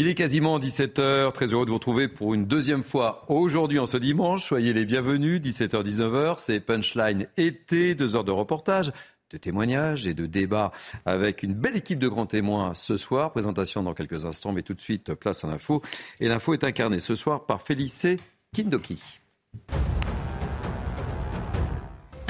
Il 0.00 0.06
est 0.06 0.14
quasiment 0.14 0.60
17h, 0.60 1.32
très 1.32 1.52
heureux 1.52 1.64
de 1.64 1.70
vous 1.70 1.74
retrouver 1.74 2.06
pour 2.06 2.32
une 2.32 2.46
deuxième 2.46 2.84
fois 2.84 3.24
aujourd'hui 3.26 3.80
en 3.80 3.86
ce 3.86 3.96
dimanche. 3.96 4.44
Soyez 4.44 4.72
les 4.72 4.84
bienvenus, 4.84 5.42
17h-19h, 5.42 6.34
c'est 6.38 6.60
Punchline 6.60 7.26
été, 7.36 7.96
deux 7.96 8.14
heures 8.14 8.22
de 8.22 8.30
reportage, 8.30 8.92
de 9.30 9.38
témoignages 9.38 10.06
et 10.06 10.14
de 10.14 10.26
débats 10.26 10.70
avec 11.04 11.42
une 11.42 11.52
belle 11.52 11.76
équipe 11.76 11.98
de 11.98 12.06
grands 12.06 12.26
témoins 12.26 12.74
ce 12.74 12.96
soir. 12.96 13.32
Présentation 13.32 13.82
dans 13.82 13.92
quelques 13.92 14.24
instants, 14.24 14.52
mais 14.52 14.62
tout 14.62 14.74
de 14.74 14.80
suite, 14.80 15.14
place 15.14 15.42
à 15.42 15.48
l'info. 15.48 15.82
Et 16.20 16.28
l'info 16.28 16.54
est 16.54 16.62
incarnée 16.62 17.00
ce 17.00 17.16
soir 17.16 17.44
par 17.44 17.60
Félicé 17.60 18.20
Kindoki. 18.54 19.02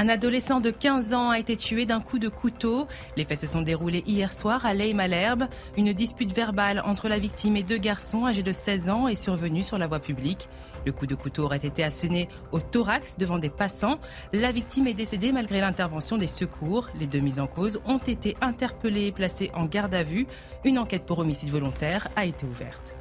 Un 0.01 0.09
adolescent 0.09 0.61
de 0.61 0.71
15 0.71 1.13
ans 1.13 1.31
a 1.31 1.41
été 1.41 1.57
tué 1.57 1.85
d'un 1.85 1.99
coup 1.99 2.21
de 2.21 2.29
couteau. 2.29 2.87
Les 3.17 3.25
faits 3.25 3.39
se 3.39 3.49
sont 3.49 3.63
déroulés 3.63 4.05
hier 4.07 4.33
soir 4.33 4.65
à 4.65 4.73
Leim-Malherbe. 4.73 5.49
Une 5.77 5.93
dispute 5.93 6.33
verbale 6.33 6.81
entre 6.87 7.09
la 7.09 7.19
victime 7.19 7.57
et 7.57 7.65
deux 7.65 7.79
garçons 7.79 8.25
âgés 8.25 8.45
de 8.45 8.53
16 8.53 8.91
ans 8.91 9.09
est 9.09 9.17
survenue 9.17 9.65
sur 9.65 9.77
la 9.77 9.89
voie 9.89 9.99
publique. 9.99 10.49
Le 10.87 10.93
coup 10.93 11.07
de 11.07 11.17
couteau 11.17 11.47
aurait 11.47 11.57
été 11.57 11.83
asséné 11.83 12.29
au 12.53 12.61
thorax 12.61 13.19
devant 13.19 13.39
des 13.39 13.51
passants. 13.51 13.99
La 14.33 14.53
victime 14.53 14.87
est 14.87 14.95
décédée 14.95 15.33
malgré 15.33 15.61
l'intervention 15.61 16.17
des 16.17 16.29
secours. 16.29 16.89
Les 17.01 17.09
deux 17.09 17.19
mises 17.19 17.41
en 17.41 17.49
cause 17.49 17.81
ont 17.85 17.99
été 17.99 18.37
interpellés 18.41 19.07
et 19.07 19.13
placés 19.13 19.51
en 19.53 19.65
garde 19.65 19.95
à 19.95 20.05
vue. 20.05 20.29
Une 20.65 20.79
enquête 20.79 21.07
pour 21.07 21.19
homicide 21.19 21.51
volontaire 21.51 22.07
a 22.15 22.25
été 22.25 22.47
ouverte. 22.47 22.98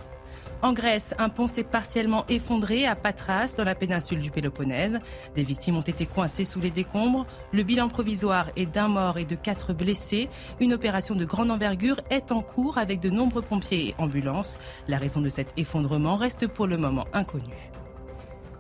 En 0.64 0.74
Grèce, 0.74 1.14
un 1.20 1.30
pont 1.30 1.46
s'est 1.46 1.64
partiellement 1.64 2.26
effondré 2.30 2.88
à 2.88 2.96
Patras, 2.96 3.54
dans 3.56 3.64
la 3.64 3.76
péninsule 3.76 4.20
du 4.20 4.32
Péloponnèse. 4.32 5.00
Des 5.36 5.44
victimes 5.44 5.78
ont 5.78 5.82
été 5.82 6.08
coincées 6.08 6.46
sous 6.46 6.60
les 6.60 6.72
décombres. 6.72 7.28
Le 7.54 7.62
bilan 7.62 7.90
provisoire 7.90 8.48
est 8.56 8.66
d'un 8.66 8.88
mort 8.88 9.20
et 9.20 9.26
de 9.26 9.36
quatre 9.36 9.74
blessés. 9.74 10.30
Une 10.60 10.74
opération 10.74 11.14
de 11.14 11.26
grande 11.26 11.52
envergure 11.52 12.02
est 12.10 12.32
en 12.32 12.42
cours 12.42 12.80
avec 12.80 13.00
de 13.00 13.12
nombreux 13.12 13.44
pompiers 13.44 13.90
et 13.90 13.96
ambulances. 14.00 14.58
La 14.88 14.98
raison 14.98 15.22
de 15.22 15.30
cet 15.30 15.54
effondrement 15.58 16.16
reste 16.16 16.48
pour 16.48 16.66
le 16.66 16.78
moment 16.78 17.06
inconnue. 17.14 17.70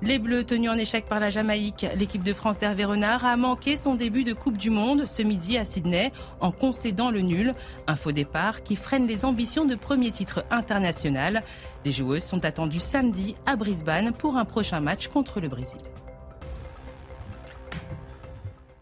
Les 0.03 0.19
Bleus 0.19 0.43
tenus 0.43 0.69
en 0.69 0.77
échec 0.77 1.05
par 1.05 1.19
la 1.19 1.31
Jamaïque, 1.31 1.87
l'équipe 1.95 2.21
de 2.21 2.31
France 2.31 2.59
d'Hervé 2.59 2.85
Renard 2.85 3.25
a 3.25 3.35
manqué 3.35 3.75
son 3.75 3.95
début 3.95 4.23
de 4.23 4.33
Coupe 4.33 4.55
du 4.55 4.69
Monde 4.69 5.07
ce 5.07 5.23
midi 5.23 5.57
à 5.57 5.65
Sydney 5.65 6.11
en 6.39 6.51
concédant 6.51 7.09
le 7.09 7.21
nul, 7.21 7.55
un 7.87 7.95
faux 7.95 8.11
départ 8.11 8.61
qui 8.61 8.75
freine 8.75 9.07
les 9.07 9.25
ambitions 9.25 9.65
de 9.65 9.73
premier 9.73 10.11
titre 10.11 10.45
international. 10.51 11.41
Les 11.85 11.91
joueuses 11.91 12.23
sont 12.23 12.43
attendues 12.45 12.79
samedi 12.79 13.35
à 13.45 13.55
Brisbane 13.55 14.11
pour 14.11 14.37
un 14.37 14.45
prochain 14.45 14.79
match 14.79 15.07
contre 15.07 15.39
le 15.39 15.47
Brésil. 15.47 15.81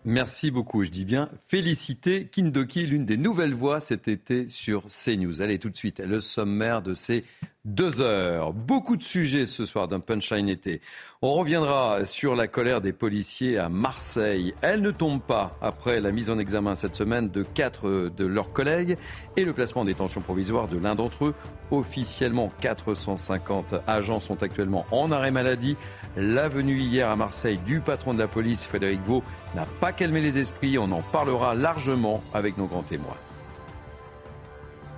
Merci 0.07 0.51
beaucoup, 0.51 0.83
je 0.83 0.91
dis 0.91 1.03
bien 1.03 1.29
félicité 1.47 2.27
Kindoki, 2.27 2.85
l'une 2.85 3.05
des 3.05 3.17
nouvelles 3.17 3.55
voix 3.55 3.79
cet 3.79 4.07
été 4.07 4.47
sur 4.47 4.85
CNews. 4.85 5.41
Allez 5.41 5.57
tout 5.57 5.71
de 5.71 5.77
suite, 5.77 5.99
le 5.99 6.21
sommaire 6.21 6.83
de 6.83 6.93
ces 6.93 7.23
deux 7.65 7.99
heures. 7.99 8.53
Beaucoup 8.53 8.95
de 8.95 9.03
sujets 9.03 9.47
ce 9.47 9.65
soir 9.65 9.87
d'un 9.87 9.99
punchline 9.99 10.47
été. 10.47 10.81
On 11.21 11.33
reviendra 11.33 12.05
sur 12.05 12.35
la 12.35 12.47
colère 12.47 12.79
des 12.79 12.93
policiers 12.93 13.57
à 13.57 13.69
Marseille. 13.69 14.53
Elle 14.61 14.81
ne 14.81 14.91
tombe 14.91 15.21
pas 15.21 15.57
après 15.61 15.99
la 15.99 16.11
mise 16.11 16.29
en 16.29 16.37
examen 16.37 16.75
cette 16.75 16.95
semaine 16.95 17.29
de 17.29 17.43
quatre 17.43 18.11
de 18.15 18.25
leurs 18.25 18.53
collègues 18.53 18.97
et 19.35 19.43
le 19.43 19.53
placement 19.53 19.81
en 19.81 19.85
détention 19.85 20.21
provisoire 20.21 20.67
de 20.67 20.77
l'un 20.77 20.93
d'entre 20.95 21.25
eux. 21.25 21.33
Officiellement, 21.71 22.49
450 22.61 23.75
agents 23.87 24.19
sont 24.19 24.43
actuellement 24.43 24.85
en 24.91 25.11
arrêt 25.11 25.31
maladie. 25.31 25.75
La 26.15 26.47
venue 26.47 26.79
hier 26.79 27.09
à 27.09 27.15
Marseille 27.15 27.59
du 27.65 27.81
patron 27.81 28.13
de 28.13 28.19
la 28.19 28.27
police, 28.27 28.63
Frédéric 28.63 29.01
Vaux, 29.01 29.23
n'a 29.55 29.65
pas 29.65 29.91
calmé 29.91 30.21
les 30.21 30.37
esprits. 30.37 30.77
On 30.77 30.91
en 30.91 31.01
parlera 31.01 31.55
largement 31.55 32.23
avec 32.33 32.57
nos 32.57 32.67
grands 32.67 32.83
témoins. 32.83 33.17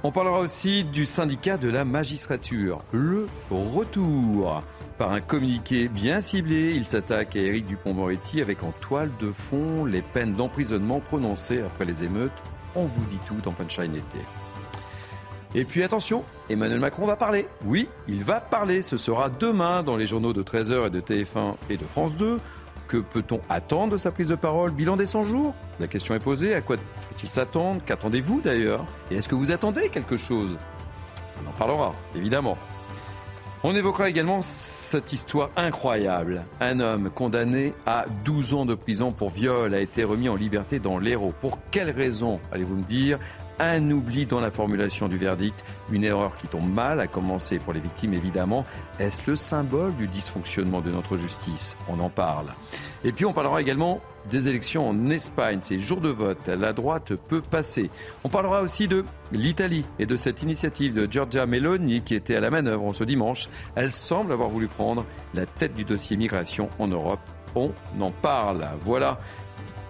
On 0.08 0.12
parlera 0.12 0.40
aussi 0.40 0.86
du 0.86 1.06
syndicat 1.06 1.58
de 1.58 1.68
la 1.68 1.84
magistrature. 1.84 2.80
Le 2.94 3.28
retour. 3.52 4.64
Par 4.98 5.12
un 5.12 5.20
communiqué 5.20 5.90
bien 5.90 6.22
ciblé, 6.22 6.74
il 6.74 6.88
s'attaque 6.88 7.36
à 7.36 7.40
Éric 7.40 7.66
Dupont-Moretti 7.66 8.42
avec 8.42 8.64
en 8.64 8.72
toile 8.80 9.12
de 9.20 9.34
fond 9.34 9.84
les 9.84 10.02
peines 10.02 10.32
d'emprisonnement 10.32 11.02
prononcées 11.02 11.60
après 11.60 11.84
les 11.84 12.06
émeutes. 12.06 12.32
On 12.74 12.86
vous 12.86 13.06
dit 13.10 13.20
tout 13.28 13.36
dans 13.44 13.52
Punchline 13.52 13.98
été. 13.98 14.20
Et 15.56 15.66
puis 15.66 15.84
attention, 15.84 16.24
Emmanuel 16.50 16.80
Macron 16.80 17.06
va 17.06 17.18
parler. 17.18 17.46
Oui, 17.66 17.90
il 18.08 18.24
va 18.24 18.40
parler. 18.40 18.82
Ce 18.82 18.96
sera 18.96 19.28
demain 19.28 19.84
dans 19.84 19.98
les 19.98 20.08
journaux 20.08 20.32
de 20.32 20.42
13h 20.42 20.88
et 20.88 20.90
de 20.90 21.02
TF1 21.02 21.56
et 21.70 21.76
de 21.76 21.84
France 21.84 22.16
2. 22.16 22.38
Que 22.88 22.98
peut-on 22.98 23.42
attendre 23.50 23.94
de 23.94 23.98
sa 23.98 24.12
prise 24.12 24.30
de 24.30 24.36
parole? 24.36 24.72
Bilan 24.72 24.96
des 24.96 25.06
100 25.06 25.24
jours? 25.24 25.54
La 25.80 25.88
question 25.88 26.16
est 26.16 26.20
posée. 26.20 26.56
À 26.56 26.62
quoi 26.62 26.78
faut-il 26.78 27.30
s'attendre? 27.30 27.82
Qu'attendez-vous 27.86 28.40
d'ailleurs? 28.42 28.86
Et 29.12 29.16
est-ce 29.16 29.28
que 29.28 29.36
vous 29.36 29.52
attendez 29.52 29.90
quelque 29.90 30.16
chose? 30.16 30.58
On 31.44 31.50
en 31.50 31.54
parlera, 31.54 31.94
évidemment. 32.16 32.58
On 33.64 33.76
évoquera 33.76 34.08
également 34.08 34.42
cette 34.42 35.12
histoire 35.12 35.50
incroyable. 35.58 36.46
Un 36.62 36.80
homme 36.80 37.10
condamné 37.10 37.74
à 37.86 38.06
12 38.24 38.54
ans 38.54 38.66
de 38.66 38.76
prison 38.76 39.12
pour 39.12 39.32
viol 39.32 39.74
a 39.74 39.82
été 39.82 40.04
remis 40.04 40.30
en 40.30 40.36
liberté 40.36 40.80
dans 40.80 41.00
l'Hérault. 41.00 41.34
Pour 41.42 41.60
quelle 41.72 41.90
raison, 41.90 42.40
allez-vous 42.52 42.76
me 42.76 42.84
dire? 42.84 43.20
Un 43.60 43.92
oubli 43.92 44.26
dans 44.26 44.40
la 44.40 44.52
formulation 44.52 45.08
du 45.08 45.18
verdict, 45.18 45.64
une 45.92 46.04
erreur 46.04 46.38
qui 46.38 46.48
tombe 46.48 46.72
mal, 46.72 47.00
à 47.00 47.08
commencer 47.08 47.60
pour 47.60 47.74
les 47.74 47.80
victimes 47.80 48.14
évidemment. 48.14 48.66
Est-ce 49.00 49.22
le 49.28 49.36
symbole 49.36 49.96
du 49.96 50.08
dysfonctionnement 50.08 50.82
de 50.82 50.92
notre 50.92 51.18
justice? 51.18 51.78
On 51.90 52.00
en 52.00 52.10
parle. 52.10 52.48
Et 53.04 53.12
puis 53.12 53.26
on 53.26 53.34
parlera 53.34 53.62
également 53.62 54.02
des 54.30 54.50
élections 54.50 54.90
en 54.90 55.08
Espagne, 55.10 55.60
ces 55.62 55.80
jours 55.80 56.02
de 56.02 56.10
vote, 56.10 56.48
la 56.48 56.74
droite 56.74 57.16
peut 57.16 57.42
passer. 57.42 57.90
On 58.24 58.30
parlera 58.30 58.62
aussi 58.62 58.88
de 58.88 59.06
l'Italie 59.32 59.86
et 60.00 60.06
de 60.06 60.16
cette 60.18 60.44
initiative 60.44 60.94
de 60.94 61.10
Giorgia 61.10 61.46
Meloni 61.46 62.02
qui 62.02 62.16
était 62.16 62.36
à 62.36 62.42
la 62.42 62.50
manœuvre 62.50 62.94
ce 62.94 63.06
dimanche. 63.06 63.48
Elle 63.76 63.94
semble 63.94 64.34
avoir 64.34 64.50
voulu 64.50 64.68
prendre 64.68 65.06
la 65.34 65.46
tête 65.46 65.74
du 65.76 65.86
dossier 65.86 66.18
migration 66.18 66.70
en 66.80 66.88
Europe. 66.88 67.22
On 67.56 67.72
en 68.02 68.12
parle. 68.12 68.68
Voilà 68.84 69.18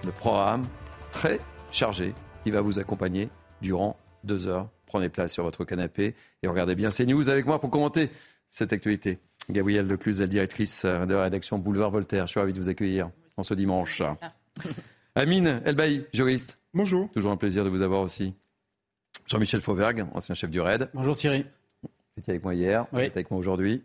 le 0.05 0.11
programme 0.11 0.63
très 1.11 1.39
chargé 1.71 2.13
qui 2.43 2.51
va 2.51 2.61
vous 2.61 2.79
accompagner 2.79 3.29
durant 3.61 3.97
deux 4.23 4.47
heures. 4.47 4.69
Prenez 4.85 5.09
place 5.09 5.33
sur 5.33 5.43
votre 5.43 5.65
canapé 5.65 6.15
et 6.43 6.47
regardez 6.47 6.75
bien 6.75 6.91
ces 6.91 7.05
news 7.05 7.29
avec 7.29 7.45
moi 7.45 7.59
pour 7.59 7.69
commenter 7.69 8.09
cette 8.49 8.71
actualité. 8.73 9.19
Gabrielle 9.49 9.87
Lecluse, 9.87 10.21
la 10.21 10.27
directrice 10.27 10.85
de 10.85 11.13
la 11.13 11.23
rédaction 11.23 11.57
Boulevard 11.57 11.91
Voltaire. 11.91 12.27
Je 12.27 12.31
suis 12.31 12.39
ravi 12.39 12.53
de 12.53 12.59
vous 12.59 12.69
accueillir 12.69 13.09
en 13.37 13.43
ce 13.43 13.53
dimanche. 13.53 14.01
Amine 15.15 15.61
Elbaï, 15.65 16.05
juriste. 16.13 16.59
Bonjour. 16.73 17.09
Toujours 17.11 17.31
un 17.31 17.37
plaisir 17.37 17.63
de 17.63 17.69
vous 17.69 17.81
avoir 17.81 18.01
aussi. 18.01 18.33
Jean-Michel 19.27 19.61
Fauvergue, 19.61 20.05
ancien 20.13 20.35
chef 20.35 20.49
du 20.49 20.61
RAID. 20.61 20.89
Bonjour 20.93 21.15
Thierry. 21.15 21.45
Vous 21.83 21.89
étiez 22.19 22.31
avec 22.31 22.43
moi 22.43 22.55
hier, 22.55 22.87
vous 22.91 22.99
êtes 22.99 23.15
avec 23.15 23.31
moi 23.31 23.39
aujourd'hui. 23.39 23.83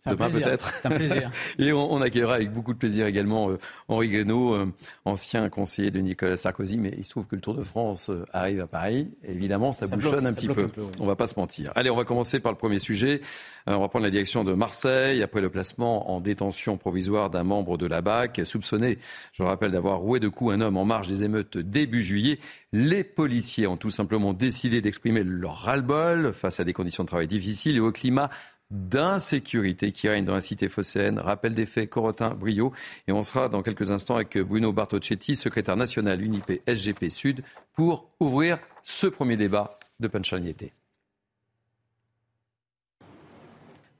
C'est 0.00 0.10
un 0.10 0.16
peut-être. 0.16 0.72
C'est 0.74 0.86
un 0.86 0.90
plaisir. 0.90 1.30
Et 1.58 1.72
on, 1.72 2.00
accueillera 2.00 2.34
avec 2.34 2.52
beaucoup 2.52 2.72
de 2.72 2.78
plaisir 2.78 3.06
également 3.06 3.50
euh, 3.50 3.58
Henri 3.88 4.08
Guénaud, 4.08 4.54
euh, 4.54 4.72
ancien 5.04 5.48
conseiller 5.48 5.90
de 5.90 5.98
Nicolas 5.98 6.36
Sarkozy. 6.36 6.78
Mais 6.78 6.94
il 6.96 7.04
se 7.04 7.10
trouve 7.10 7.26
que 7.26 7.34
le 7.34 7.40
Tour 7.40 7.54
de 7.54 7.62
France 7.62 8.10
euh, 8.10 8.24
arrive 8.32 8.60
à 8.60 8.68
Paris. 8.68 9.10
évidemment, 9.24 9.72
ça, 9.72 9.88
bouchonne 9.88 10.26
un 10.26 10.32
petit 10.32 10.48
peu. 10.48 10.68
On 10.76 10.82
ne 10.82 10.90
On 11.00 11.06
va 11.06 11.16
pas 11.16 11.26
se 11.26 11.38
mentir. 11.38 11.72
Allez, 11.74 11.90
on 11.90 11.96
va 11.96 12.04
commencer 12.04 12.38
par 12.38 12.52
le 12.52 12.58
premier 12.58 12.78
sujet. 12.78 13.20
on 13.66 13.80
va 13.80 13.88
prendre 13.88 14.04
la 14.04 14.10
direction 14.10 14.44
de 14.44 14.52
Marseille 14.52 15.22
après 15.22 15.40
le 15.40 15.50
placement 15.50 16.10
en 16.12 16.20
détention 16.20 16.76
provisoire 16.76 17.30
d'un 17.30 17.44
membre 17.44 17.76
de 17.76 17.86
la 17.86 18.00
BAC, 18.00 18.42
soupçonné, 18.44 18.98
je 19.32 19.42
le 19.42 19.48
rappelle, 19.48 19.72
d'avoir 19.72 19.98
roué 19.98 20.20
de 20.20 20.28
coups 20.28 20.54
un 20.54 20.60
homme 20.60 20.76
en 20.76 20.84
marge 20.84 21.08
des 21.08 21.24
émeutes 21.24 21.58
début 21.58 22.02
juillet. 22.02 22.38
Les 22.72 23.02
policiers 23.02 23.66
ont 23.66 23.76
tout 23.76 23.90
simplement 23.90 24.32
décidé 24.32 24.80
d'exprimer 24.80 25.24
leur 25.24 25.56
ras-le-bol 25.56 26.32
face 26.32 26.60
à 26.60 26.64
des 26.64 26.72
conditions 26.72 27.02
de 27.02 27.08
travail 27.08 27.26
difficiles 27.26 27.76
et 27.76 27.80
au 27.80 27.92
climat 27.92 28.30
d'insécurité 28.70 29.92
qui 29.92 30.08
règne 30.08 30.24
dans 30.24 30.34
la 30.34 30.40
cité 30.40 30.68
phocéenne. 30.68 31.18
Rappel 31.18 31.54
des 31.54 31.66
faits, 31.66 31.88
Corotin, 31.88 32.34
Brio. 32.34 32.72
Et 33.06 33.12
on 33.12 33.22
sera 33.22 33.48
dans 33.48 33.62
quelques 33.62 33.90
instants 33.90 34.16
avec 34.16 34.36
Bruno 34.38 34.72
Bartocchetti, 34.72 35.36
secrétaire 35.36 35.76
national 35.76 36.22
UNIP 36.22 36.62
SGP 36.66 37.08
Sud, 37.08 37.42
pour 37.74 38.10
ouvrir 38.20 38.58
ce 38.82 39.06
premier 39.06 39.36
débat 39.36 39.78
de 40.00 40.08
Punchaniété. 40.08 40.72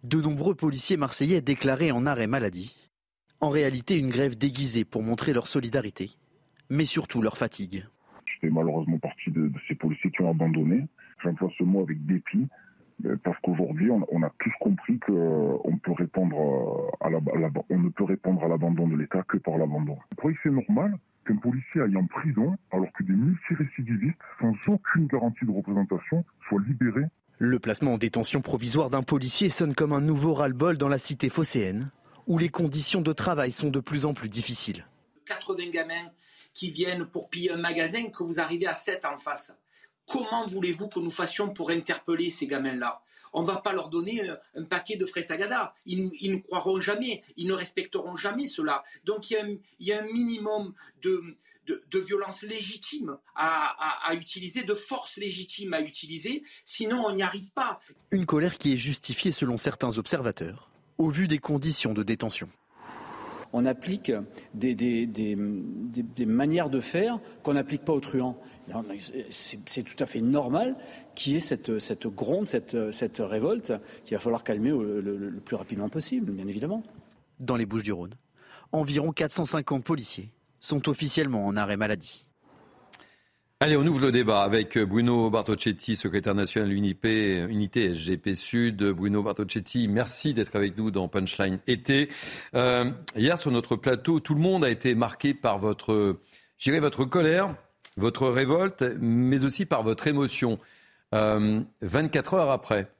De 0.05 0.21
nombreux 0.21 0.55
policiers 0.55 0.97
marseillais 0.97 1.41
déclarés 1.41 1.91
en 1.91 2.07
arrêt 2.07 2.27
maladie. 2.27 2.77
En 3.41 3.51
réalité, 3.51 3.97
une 3.97 4.11
grève 4.11 4.37
déguisée 4.37 4.85
pour 4.85 5.03
montrer 5.03 5.33
leur 5.33 5.49
solidarité, 5.49 6.11
mais 6.71 6.85
surtout 6.85 7.23
leur 7.23 7.37
fatigue. 7.37 7.85
Je 8.27 8.33
fais 8.41 8.51
malheureusement 8.51 8.99
partie 8.99 9.31
de, 9.31 9.49
de 9.49 9.59
ces 9.67 9.75
policiers 9.75 10.11
qui 10.11 10.23
ont 10.23 10.31
abandonné. 10.31 10.85
J'emploie 11.23 11.51
ce 11.59 11.65
mot 11.65 11.83
avec 11.83 12.05
dépit 12.07 12.49
parce 13.23 13.39
qu'aujourd'hui, 13.43 13.91
on, 13.91 14.23
a 14.23 14.33
tous 14.41 14.53
compris 14.61 14.99
qu'on 14.99 15.61
euh, 15.65 15.77
peut 15.83 15.93
répondre 15.93 16.37
euh, 16.37 17.07
à 17.07 17.11
la, 17.11 17.21
on 17.71 17.79
ne 17.79 17.89
peut 17.91 18.05
répondre 18.05 18.43
à 18.43 18.49
l'abandon 18.49 18.89
de 18.89 18.97
l'État 18.97 19.23
que 19.23 19.37
par 19.37 19.57
l'abandon. 19.57 19.95
Vous 20.11 20.17
croyez 20.17 20.37
que 20.37 20.43
c'est 20.45 20.51
normal 20.51 20.99
qu'un 21.27 21.37
policier 21.37 21.83
aille 21.83 21.97
en 21.97 22.07
prison 22.07 22.57
alors 22.73 22.93
que 22.93 23.05
des 23.05 23.13
multirécidivistes, 23.13 24.19
sans 24.41 24.55
aucune 24.67 25.07
garantie 25.07 25.45
de 25.45 25.51
représentation, 25.51 26.25
soient 26.49 26.63
libérés 26.67 27.07
Le 27.39 27.59
placement 27.59 27.95
en 27.95 27.99
détention 27.99 28.41
provisoire 28.41 28.91
d'un 28.91 29.03
policier 29.03 29.49
sonne 29.49 29.75
comme 29.75 29.93
un 29.93 30.01
nouveau 30.01 30.35
ras-le-bol 30.35 30.77
dans 30.77 30.89
la 30.89 30.99
cité 30.99 31.29
phocéenne, 31.29 31.91
où 32.27 32.39
les 32.39 32.49
conditions 32.49 33.01
de 33.01 33.13
travail 33.13 33.53
sont 33.53 33.71
de 33.71 33.81
plus 33.81 34.07
en 34.07 34.15
plus 34.15 34.29
difficiles. 34.29 34.87
80 35.27 35.71
gamins 35.73 36.11
qui 36.53 36.71
viennent 36.71 37.07
pour 37.07 37.29
piller 37.29 37.53
un 37.53 37.59
magasin 37.59 38.11
que 38.11 38.25
vous 38.25 38.41
arrivez 38.41 38.67
à 38.67 38.75
7 38.75 39.05
en 39.05 39.19
face 39.19 39.57
comment 40.11 40.47
voulez-vous 40.47 40.89
que 40.89 41.01
nous 41.01 41.11
fassions 41.11 41.51
pour 41.51 41.71
interpeller 41.71 42.31
ces 42.31 42.47
gamins-là? 42.47 43.03
On 43.33 43.43
ne 43.43 43.47
va 43.47 43.57
pas 43.57 43.73
leur 43.73 43.89
donner 43.89 44.23
un, 44.55 44.65
paquet 44.65 44.97
de 44.97 45.05
frestagada. 45.05 45.75
Ils, 45.87 46.11
ils, 46.21 46.33
ne 46.33 46.39
croiront 46.39 46.81
jamais, 46.81 47.23
ils 47.37 47.47
ne 47.47 47.53
respecteront 47.53 48.17
jamais 48.17 48.49
cela. 48.49 48.83
Donc 49.05 49.31
il 49.31 49.61
y 49.81 49.93
a 49.93 50.01
un, 50.01 50.07
minimum 50.07 50.75
de, 51.03 51.37
violence 51.95 52.43
légitime 52.43 53.19
à, 53.35 54.15
utiliser, 54.15 54.63
de 54.63 54.75
force 54.75 55.19
légitime 55.19 55.75
à 55.75 55.81
utiliser, 55.81 56.43
sinon 56.65 57.05
on 57.07 57.13
n'y 57.13 57.23
arrive 57.23 57.51
pas. 57.51 57.81
Une 58.11 58.25
colère 58.27 58.57
qui 58.57 58.73
est 58.73 58.77
justifiée 58.77 59.33
selon 59.33 59.59
certains 59.59 59.99
observateurs, 59.99 60.71
au 60.97 61.11
vu 61.11 61.29
des 61.29 61.39
conditions 61.39 61.93
de 61.93 62.03
détention 62.03 62.49
on 63.53 63.65
applique 63.67 64.13
des, 64.55 65.37
manières 66.27 66.71
de 66.71 66.81
faire 66.81 67.19
qu'on 67.43 67.55
n'applique 67.55 67.85
pas 67.85 67.93
aux 67.93 68.01
truands. 68.01 68.39
C'est 69.31 69.83
tout 69.83 70.03
à 70.03 70.07
fait 70.07 70.21
normal 70.21 70.77
qu'il 71.15 71.33
y 71.33 71.37
ait 71.37 71.41
cette, 71.41 71.71
gronde, 72.07 72.49
cette, 72.49 73.19
révolte 73.19 73.73
qu'il 74.05 74.17
va 74.17 74.23
falloir 74.23 74.45
calmer 74.45 74.71
le, 74.71 75.41
plus 75.45 75.57
rapidement 75.57 75.89
possible, 75.89 76.33
bien 76.33 76.47
évidemment. 76.47 76.83
Dans 77.41 77.57
les 77.57 77.67
Bouches 77.67 77.85
du 77.85 77.93
Rhône, 77.93 78.15
environ 78.73 79.13
450 79.13 79.85
policiers 79.85 80.31
sont 80.61 80.89
officiellement 80.89 81.47
en 81.47 81.57
arrêt 81.57 81.77
maladie. 81.77 82.28
Allez, 83.61 83.77
on 83.77 83.85
ouvre 83.85 83.99
le 83.99 84.13
débat 84.13 84.43
avec 84.43 84.79
Bruno 84.79 85.31
Bartocchetti, 85.31 85.97
secrétaire 85.97 86.37
national 86.37 86.73
unité, 86.73 87.41
unité 87.49 87.93
SGP 87.93 88.35
Sud. 88.35 88.85
Bruno 88.91 89.21
Bartocchetti, 89.21 89.89
merci 89.89 90.33
d'être 90.33 90.55
avec 90.55 90.79
nous 90.79 90.93
dans 90.93 91.09
Punchline 91.09 91.59
été. 91.67 92.09
Euh, 92.55 92.89
hier, 93.17 93.37
sur 93.37 93.51
notre 93.51 93.75
plateau, 93.75 94.21
tout 94.21 94.37
le 94.37 94.41
monde 94.41 94.65
a 94.65 94.71
été 94.71 94.95
marqué 94.95 95.35
par 95.35 95.59
votre, 95.59 96.21
votre 96.65 97.05
colère, 97.05 97.57
votre 97.97 98.29
révolte, 98.29 98.85
mais 99.01 99.43
aussi 99.43 99.67
par 99.67 99.83
votre 99.83 100.07
émotion. 100.07 100.61
24 101.11 101.15
euh, 101.15 102.37
heures 102.37 102.53
après, 102.53 102.93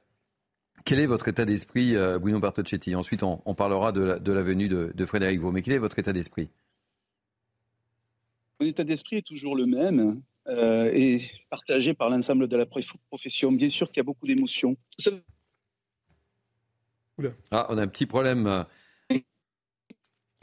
quel 0.83 0.99
est 0.99 1.05
votre 1.05 1.29
état 1.29 1.45
d'esprit, 1.45 1.95
euh, 1.95 2.19
Bruno 2.19 2.41
Bartocchetti? 2.41 2.97
Ensuite, 2.97 3.23
on, 3.23 3.55
parlera 3.55 3.93
de 3.93 4.01
la, 4.01 4.43
venue 4.43 4.67
de, 4.67 4.91
de 4.93 5.05
Frédéric 5.05 5.39
Vaux. 5.39 5.53
Mais 5.53 5.61
quel 5.61 5.75
est 5.75 5.77
votre 5.77 5.99
état 5.99 6.11
d'esprit? 6.11 6.49
Mon 8.59 8.67
état 8.67 8.83
d'esprit 8.83 9.15
est 9.15 9.25
toujours 9.25 9.55
le 9.55 9.65
même 9.65 10.21
euh, 10.47 10.91
et 10.93 11.21
partagé 11.49 11.93
par 11.93 12.09
l'ensemble 12.09 12.47
de 12.47 12.57
la 12.57 12.65
profession. 12.65 13.51
Bien 13.51 13.69
sûr 13.69 13.87
qu'il 13.87 13.97
y 13.97 14.01
a 14.01 14.03
beaucoup 14.03 14.27
d'émotions. 14.27 14.75
Ah, 17.51 17.67
on 17.69 17.77
a 17.77 17.81
un 17.81 17.87
petit 17.87 18.05
problème. 18.05 18.65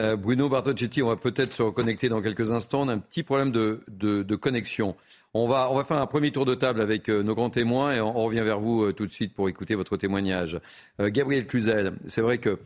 Euh, 0.02 0.14
Bruno 0.14 0.50
Bartocchetti, 0.50 1.02
on 1.02 1.08
va 1.08 1.16
peut-être 1.16 1.54
se 1.54 1.62
reconnecter 1.62 2.10
dans 2.10 2.20
quelques 2.20 2.52
instants. 2.52 2.82
On 2.82 2.88
a 2.88 2.92
un 2.92 2.98
petit 2.98 3.22
problème 3.22 3.50
de, 3.50 3.82
de, 3.88 4.36
connexion. 4.36 4.94
On 5.32 5.48
va, 5.48 5.70
on 5.70 5.74
va 5.74 5.84
faire 5.84 5.96
un 5.96 6.06
premier 6.06 6.32
tour 6.32 6.44
de 6.44 6.54
table 6.54 6.82
avec 6.82 7.08
euh, 7.08 7.22
nos 7.22 7.34
grands 7.34 7.48
témoins 7.48 7.94
et 7.94 8.00
on, 8.00 8.12
revient 8.12 8.42
vers 8.42 8.60
vous 8.60 8.84
euh, 8.84 8.92
tout 8.92 9.06
de 9.06 9.12
suite 9.12 9.32
pour 9.32 9.48
écouter 9.48 9.74
votre 9.74 9.96
témoignage. 9.96 10.60
Gabriel 10.98 11.46
Cluzel, 11.46 11.94
c'est 12.06 12.20
vrai 12.20 12.38
que 12.38 12.58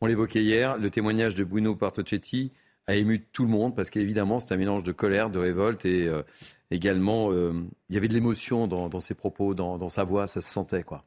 on 0.00 0.06
l'évoquait 0.06 0.42
hier, 0.42 0.76
le 0.76 0.90
témoignage 0.90 1.36
de 1.36 1.44
Bruno 1.44 1.76
Bartocchetti 1.76 2.50
a 2.86 2.94
ému 2.94 3.24
tout 3.32 3.44
le 3.44 3.50
monde 3.50 3.74
parce 3.74 3.90
qu'évidemment 3.90 4.40
c'est 4.40 4.52
un 4.52 4.58
mélange 4.58 4.84
de 4.84 4.92
colère, 4.92 5.30
de 5.30 5.38
révolte 5.38 5.84
et 5.86 6.10
également, 6.74 7.32
euh, 7.32 7.52
il 7.88 7.94
y 7.94 7.98
avait 7.98 8.08
de 8.08 8.14
l'émotion 8.14 8.66
dans, 8.66 9.00
ses 9.00 9.14
propos, 9.14 9.54
dans, 9.54 9.88
sa 9.88 10.04
voix, 10.04 10.26
ça 10.26 10.42
se 10.42 10.50
sentait, 10.50 10.82
quoi. 10.82 11.04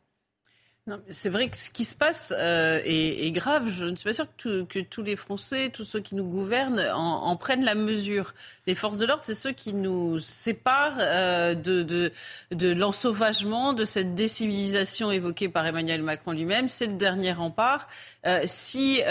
C'est 1.10 1.30
vrai 1.30 1.50
que 1.50 1.57
ce 1.57 1.69
qui 1.69 1.84
se 1.84 1.95
passe 1.95 2.34
euh, 2.38 2.80
est, 2.86 3.31
grave. 3.31 3.68
Je 3.68 3.86
ne 3.86 3.95
suis 3.95 4.06
pas 4.06 4.13
sûre 4.13 4.28
que, 4.38 4.80
tous 4.80 5.04
les 5.04 5.18
Français, 5.18 5.69
tous 5.69 5.84
ceux 5.84 6.00
qui 6.00 6.16
nous 6.16 6.24
gouvernent, 6.24 6.80
en, 6.94 7.36
prennent 7.36 7.66
la 7.66 7.75
mesure. 7.75 8.34
Les 8.68 8.75
forces 8.75 8.98
de 8.98 9.06
l'ordre, 9.06 9.24
c'est 9.25 9.36
ceux 9.36 9.51
qui 9.51 9.74
nous 9.74 10.19
séparent 10.19 10.98
euh, 11.00 11.56
de, 11.56 12.12
de, 12.51 12.72
l'ensauvagement, 12.72 13.74
de 13.74 13.84
cette 13.84 14.16
décivilisation 14.16 15.12
évoquée 15.12 15.50
par 15.50 15.66
Emmanuel 15.66 16.01
Macron 16.04 16.31
lui-même. 16.31 16.69
C'est 16.69 16.88
le 16.88 16.94
dernier 16.94 17.34
rempart. 17.34 17.88
Euh, 18.25 18.42
si 18.45 19.01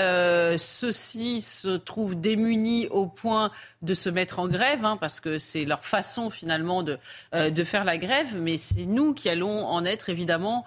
ceux-ci 0.59 1.43
se 1.43 1.77
trouvent 1.77 2.19
démunis 2.19 2.89
au 2.89 3.07
point 3.07 3.51
de 3.83 3.95
se 3.95 4.09
mettre 4.09 4.39
en 4.39 4.49
grève, 4.49 4.85
hein, 4.85 4.97
parce 4.99 5.21
que 5.21 5.39
c'est 5.39 5.65
leur 5.65 5.85
façon 5.85 6.31
finalement 6.31 6.83
de, 6.83 6.99
de 7.35 7.65
faire 7.65 7.85
la 7.85 7.99
grève, 7.99 8.35
mais 8.37 8.57
c'est 8.57 8.87
nous 8.87 9.15
qui 9.15 9.29
allons 9.29 9.67
en 9.67 9.85
être 9.85 10.09
évidemment 10.09 10.65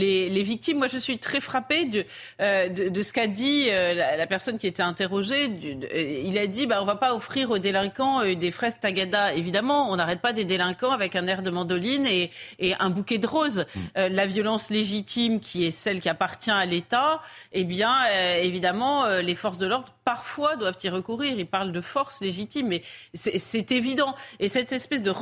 les, 0.00 0.28
les, 0.28 0.42
victimes. 0.42 0.78
Moi, 0.78 0.86
je 0.86 0.98
suis 0.98 1.18
très 1.18 1.40
frappée 1.40 1.84
de, 1.84 2.04
de, 2.40 2.88
de 2.88 3.02
ce 3.02 3.12
qu'a 3.12 3.26
dit 3.26 3.66
la, 3.70 4.16
la, 4.16 4.26
personne 4.26 4.58
qui 4.58 4.66
était 4.66 4.82
interrogée. 4.82 5.50
il 5.94 6.38
a 6.38 6.46
dit, 6.46 6.66
bah, 6.66 6.82
on 6.82 6.86
va 6.86 6.96
pas 6.96 7.14
offrir 7.14 7.50
aux 7.50 7.58
délinquants 7.58 8.24
des 8.24 8.50
fraises 8.50 8.80
tagada. 8.80 9.34
Évidemment, 9.34 9.90
on 9.90 9.96
n'arrête 9.96 10.20
pas 10.20 10.32
des 10.32 10.44
délinquants 10.44 10.92
avec 10.92 11.16
un 11.16 11.26
air 11.26 11.42
de 11.42 11.50
mandoline 11.50 12.06
et, 12.06 12.30
et 12.58 12.74
un 12.74 12.90
bouquet 12.90 13.18
de 13.18 13.26
roses. 13.26 13.66
Mmh. 13.74 13.80
la 14.10 14.26
violence 14.26 14.70
légitime, 14.70 15.40
qui 15.40 15.64
est 15.64 15.70
celle 15.70 16.00
qui 16.00 16.08
appartient 16.08 16.50
à 16.50 16.66
l'État, 16.66 17.20
eh 17.52 17.64
bien, 17.64 17.94
euh, 18.10 18.42
évidemment, 18.42 19.04
euh, 19.04 19.22
les 19.22 19.34
forces 19.34 19.58
de 19.58 19.66
l'ordre, 19.66 19.92
parfois, 20.04 20.56
doivent 20.56 20.78
y 20.82 20.88
recourir. 20.88 21.34
Ils 21.38 21.46
parlent 21.46 21.72
de 21.72 21.80
force 21.80 22.20
légitime, 22.20 22.68
mais 22.68 22.82
c'est 23.14 23.70
évident. 23.72 24.14
Et 24.38 24.48
cette 24.48 24.72
espèce 24.72 25.02
de, 25.02 25.12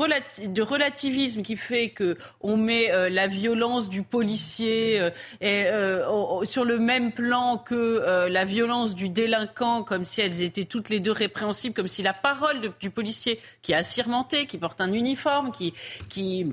de, 0.47 0.63
relativisme 0.63 1.43
qui 1.43 1.57
fait 1.57 1.95
qu'on 1.95 2.57
met 2.57 2.91
euh, 2.91 3.09
la 3.09 3.27
violence 3.27 3.89
du 3.89 4.03
policier 4.03 4.68
sur 6.45 6.65
le 6.65 6.79
même 6.79 7.13
plan 7.13 7.59
que 7.59 8.29
la 8.29 8.45
violence 8.45 8.95
du 8.95 9.09
délinquant, 9.09 9.83
comme 9.83 10.05
si 10.05 10.21
elles 10.21 10.43
étaient 10.43 10.65
toutes 10.65 10.89
les 10.89 11.01
deux 11.01 11.13
répréhensibles, 11.13 11.75
comme 11.75 11.89
si 11.89 12.03
la 12.03 12.15
parole 12.15 12.73
du 12.81 12.91
policier 12.91 13.41
qui 13.63 13.73
est 13.73 13.77
assirmenté, 13.77 14.47
qui 14.47 14.59
porte 14.59 14.81
un 14.81 14.93
uniforme, 14.93 15.53
qui... 15.53 15.73
qui 16.09 16.47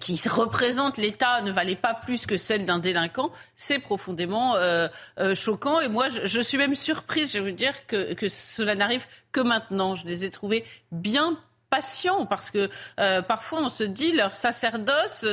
qui 0.00 0.20
représente 0.28 0.96
l'État 0.96 1.40
ne 1.42 1.52
valait 1.52 1.76
pas 1.76 1.94
plus 1.94 2.26
que 2.26 2.36
celle 2.36 2.64
d'un 2.64 2.78
délinquant, 2.78 3.30
c'est 3.56 3.78
profondément 3.78 4.56
euh, 4.56 4.88
euh, 5.18 5.34
choquant. 5.34 5.80
Et 5.80 5.88
moi, 5.88 6.08
je, 6.08 6.40
suis 6.40 6.58
même 6.58 6.74
surprise, 6.74 7.32
je 7.32 7.38
veux 7.38 7.52
dire, 7.52 7.86
que, 7.86 8.14
que 8.14 8.28
cela 8.28 8.74
n'arrive 8.74 9.06
que 9.32 9.40
maintenant. 9.40 9.94
Je 9.94 10.06
les 10.06 10.24
ai 10.24 10.30
trouvés 10.30 10.64
bien 10.90 11.38
patients 11.70 12.26
parce 12.26 12.50
que 12.50 12.68
euh, 12.98 13.22
parfois 13.22 13.60
on 13.62 13.68
se 13.68 13.84
dit 13.84 14.12
leur 14.12 14.34
sacerdoce, 14.34 15.26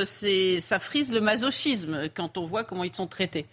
ça 0.60 0.78
frise 0.78 1.12
le 1.12 1.20
masochisme 1.20 2.08
quand 2.14 2.38
on 2.38 2.46
voit 2.46 2.64
comment 2.64 2.84
ils 2.84 2.94
sont 2.94 3.06
traités. 3.06 3.46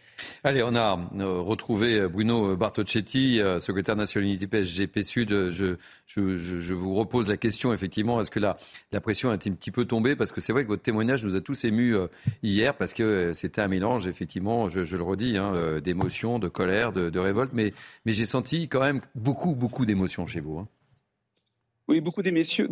Allez, 0.44 0.63
on 0.63 0.75
a 0.75 1.00
euh, 1.18 1.39
retrouvé 1.39 2.07
Bruno 2.07 2.56
Bartocchetti, 2.56 3.41
euh, 3.41 3.59
secrétaire 3.59 3.95
national 3.95 4.27
unité 4.27 4.47
PSG 4.47 4.89
Sud. 5.03 5.30
Je, 5.31 6.74
vous 6.74 6.95
repose 6.95 7.27
la 7.27 7.38
question, 7.38 7.74
effectivement, 7.74 8.21
est-ce 8.21 8.31
que 8.31 8.39
la, 8.39 8.57
pression 9.01 9.31
a 9.31 9.36
été 9.36 9.50
un 9.50 9.53
petit 9.53 9.71
peu 9.71 9.86
tombée? 9.86 10.15
Parce 10.15 10.31
que 10.31 10.39
c'est 10.39 10.53
vrai 10.53 10.63
que 10.63 10.69
votre 10.69 10.83
témoignage 10.83 11.25
nous 11.25 11.36
a 11.36 11.41
tous 11.41 11.65
émus 11.65 11.97
hier, 12.41 12.75
parce 12.75 12.94
que 12.94 13.33
c'était 13.33 13.62
un 13.62 13.68
mélange, 13.68 14.07
effectivement, 14.07 14.69
je, 14.69 14.96
le 14.96 15.03
redis, 15.03 15.38
hein, 15.38 15.79
d'émotions, 15.84 16.39
de 16.39 16.48
colère, 16.48 16.93
de, 16.93 17.19
révolte, 17.19 17.51
mais, 17.53 17.74
mais 18.05 18.13
j'ai 18.13 18.25
senti 18.25 18.67
quand 18.69 18.81
même 18.81 19.01
beaucoup, 19.15 19.55
beaucoup 19.55 19.86
d'émotions 19.86 20.27
chez 20.27 20.39
vous. 20.39 20.60
Hein. 20.60 20.67
Oui, 21.90 22.00
beaucoup 22.00 22.22
d'émotions 22.22 22.66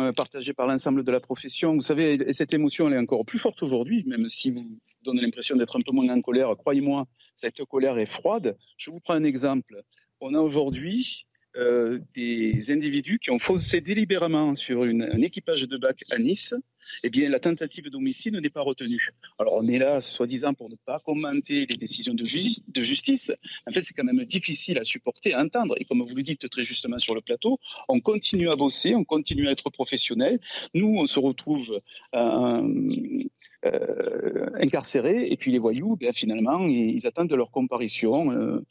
euh, 0.00 0.12
partagées 0.12 0.52
par 0.52 0.68
l'ensemble 0.68 1.02
de 1.02 1.10
la 1.10 1.18
profession. 1.18 1.74
Vous 1.74 1.82
savez, 1.82 2.12
et 2.14 2.32
cette 2.32 2.52
émotion, 2.52 2.86
elle 2.86 2.94
est 2.94 2.98
encore 2.98 3.24
plus 3.24 3.40
forte 3.40 3.60
aujourd'hui, 3.64 4.04
même 4.06 4.28
si 4.28 4.52
vous 4.52 4.78
donnez 5.02 5.20
l'impression 5.20 5.56
d'être 5.56 5.76
un 5.76 5.80
peu 5.80 5.90
moins 5.90 6.08
en 6.14 6.20
colère. 6.20 6.56
Croyez-moi, 6.56 7.06
cette 7.34 7.64
colère 7.64 7.98
est 7.98 8.06
froide. 8.06 8.56
Je 8.76 8.92
vous 8.92 9.00
prends 9.00 9.14
un 9.14 9.24
exemple. 9.24 9.82
On 10.20 10.34
a 10.34 10.38
aujourd'hui 10.38 11.26
euh, 11.56 11.98
des 12.14 12.70
individus 12.70 13.18
qui 13.18 13.30
ont 13.30 13.38
faussé 13.38 13.80
délibérément 13.80 14.54
sur 14.54 14.82
un 14.82 15.22
équipage 15.22 15.62
de 15.62 15.76
bac 15.76 16.04
à 16.10 16.18
Nice, 16.18 16.54
eh 17.02 17.10
bien, 17.10 17.28
la 17.28 17.40
tentative 17.40 17.90
d'homicide 17.90 18.34
n'est 18.34 18.50
pas 18.50 18.62
retenue. 18.62 19.10
Alors, 19.38 19.54
on 19.56 19.66
est 19.66 19.78
là, 19.78 20.00
soi-disant, 20.00 20.54
pour 20.54 20.68
ne 20.70 20.76
pas 20.76 20.98
commenter 21.00 21.66
les 21.66 21.76
décisions 21.76 22.14
de, 22.14 22.24
justice. 22.24 23.32
En 23.66 23.72
fait, 23.72 23.82
c'est 23.82 23.94
quand 23.94 24.04
même 24.04 24.24
difficile 24.24 24.78
à 24.78 24.84
supporter, 24.84 25.34
à 25.34 25.42
entendre. 25.42 25.74
Et 25.78 25.84
comme 25.84 26.02
vous 26.02 26.14
le 26.14 26.22
dites 26.22 26.48
très 26.48 26.62
justement 26.62 26.98
sur 26.98 27.14
le 27.14 27.20
plateau, 27.20 27.58
on 27.88 28.00
continue 28.00 28.50
à 28.50 28.56
bosser, 28.56 28.94
on 28.94 29.04
continue 29.04 29.48
à 29.48 29.52
être 29.52 29.70
professionnel. 29.70 30.40
Nous, 30.74 30.96
on 30.98 31.06
se 31.06 31.18
retrouve 31.18 31.80
euh, 32.14 33.22
euh, 33.64 34.50
incarcérés, 34.54 35.30
et 35.30 35.36
puis 35.36 35.52
les 35.52 35.58
voyous, 35.58 35.96
bien, 35.96 36.12
finalement, 36.12 36.66
ils 36.66 37.06
attendent 37.06 37.32
leur 37.32 37.50
comparution 37.50 38.62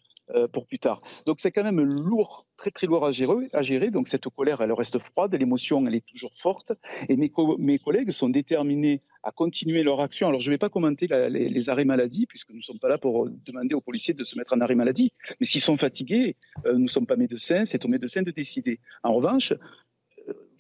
pour 0.52 0.68
plus 0.68 0.80
tard. 0.80 1.00
Donc 1.26 1.40
c'est 1.40 1.52
quand 1.52 1.64
même 1.64 1.82
lourd, 1.82 2.46
très 2.58 2.72
très 2.72 2.88
lourd 2.88 3.06
à 3.06 3.12
gérer. 3.12 3.92
Donc 3.92 4.08
cette 4.08 4.28
colère, 4.30 4.62
elle 4.62 4.74
reste 4.74 5.00
froide, 5.00 5.34
l'émotion, 5.36 5.86
elle 5.88 5.96
est 5.96 6.06
toujours 6.06 6.34
forte. 6.36 6.74
Et 7.10 7.16
mes, 7.16 7.80
collègues 7.80 8.12
sont 8.12 8.30
déterminés 8.30 9.02
à 9.24 9.32
continuer 9.32 9.84
leur 9.84 10.02
action. 10.02 10.28
Alors 10.28 10.42
je 10.42 10.50
ne 10.50 10.54
vais 10.54 10.58
pas 10.58 10.70
commenter 10.70 11.08
les, 11.08 11.70
arrêts 11.70 11.86
maladie, 11.86 12.26
puisque 12.26 12.50
nous 12.50 12.58
ne 12.58 12.62
sommes 12.62 12.80
pas 12.80 12.90
là 12.90 12.98
pour 12.98 13.30
demander 13.46 13.76
aux 13.76 13.82
policiers 13.82 14.14
de 14.14 14.24
se 14.24 14.38
mettre 14.38 14.54
en 14.54 14.62
arrêt 14.62 14.76
maladie. 14.76 15.12
Mais 15.40 15.46
s'ils 15.46 15.62
sont 15.62 15.78
fatigués, 15.78 16.36
euh, 16.66 16.74
nous 16.74 16.84
ne 16.84 16.88
sommes 16.88 17.08
pas 17.08 17.16
médecins, 17.16 17.66
c'est 17.66 17.84
aux 17.86 17.90
médecins 17.90 18.22
de 18.22 18.32
décider. 18.32 18.80
En 19.04 19.14
revanche, 19.14 19.54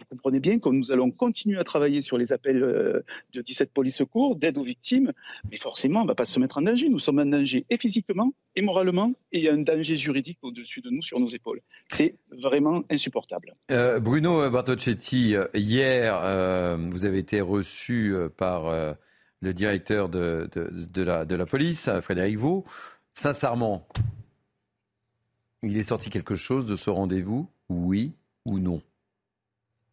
comprenez 0.10 0.40
bien 0.40 0.60
que 0.60 0.70
nous 0.70 0.92
allons 0.92 1.12
continuer 1.12 1.60
à 1.60 1.64
travailler 1.64 2.02
sur 2.02 2.18
les 2.18 2.34
appels 2.34 2.64
euh, 2.64 3.02
de 3.34 3.42
17 3.42 3.72
police 3.72 3.96
secours, 3.96 4.36
d'aide 4.36 4.58
aux 4.58 4.64
victimes, 4.64 5.12
mais 5.52 5.58
forcément, 5.58 6.02
on 6.02 6.04
ne 6.04 6.08
va 6.08 6.16
pas 6.16 6.26
se 6.26 6.40
mettre 6.40 6.58
en 6.58 6.62
danger. 6.62 6.90
Nous 6.90 7.00
sommes 7.00 7.20
en 7.20 7.26
danger 7.26 7.66
et 7.70 7.78
physiquement 7.78 8.34
et 8.56 8.62
moralement, 8.62 9.14
et 9.32 9.40
il 9.40 9.44
y 9.44 9.50
a 9.50 9.54
un 9.54 9.62
danger 9.62 9.96
juridique 9.96 10.40
au-dessus 10.42 10.82
de 10.82 10.90
nous, 10.90 11.02
sur 11.02 11.20
nos 11.20 11.28
épaules. 11.28 11.62
C'est 11.92 12.16
vraiment 12.32 12.84
insupportable. 12.90 13.56
Euh, 13.72 14.00
Bruno 14.00 14.50
Bartocchetti, 14.50 15.36
hier, 15.54 16.78
vous 16.92 17.06
avez 17.06 17.20
été 17.20 17.42
reçu 17.42 18.16
par 18.38 18.96
le 19.42 19.54
directeur 19.54 20.10
de, 20.10 20.50
de, 20.54 21.04
la, 21.04 21.26
de 21.26 21.36
la 21.36 21.46
police, 21.46 21.90
Frédéric 22.02 22.38
Vaux. 22.38 22.66
Sincèrement, 23.14 23.88
il 25.64 25.78
est 25.78 25.84
sorti 25.84 26.10
quelque 26.10 26.36
chose 26.36 26.66
de 26.66 26.76
ce 26.76 26.90
rendez-vous, 26.90 27.50
oui 27.70 28.14
ou 28.46 28.60
non? 28.60 28.80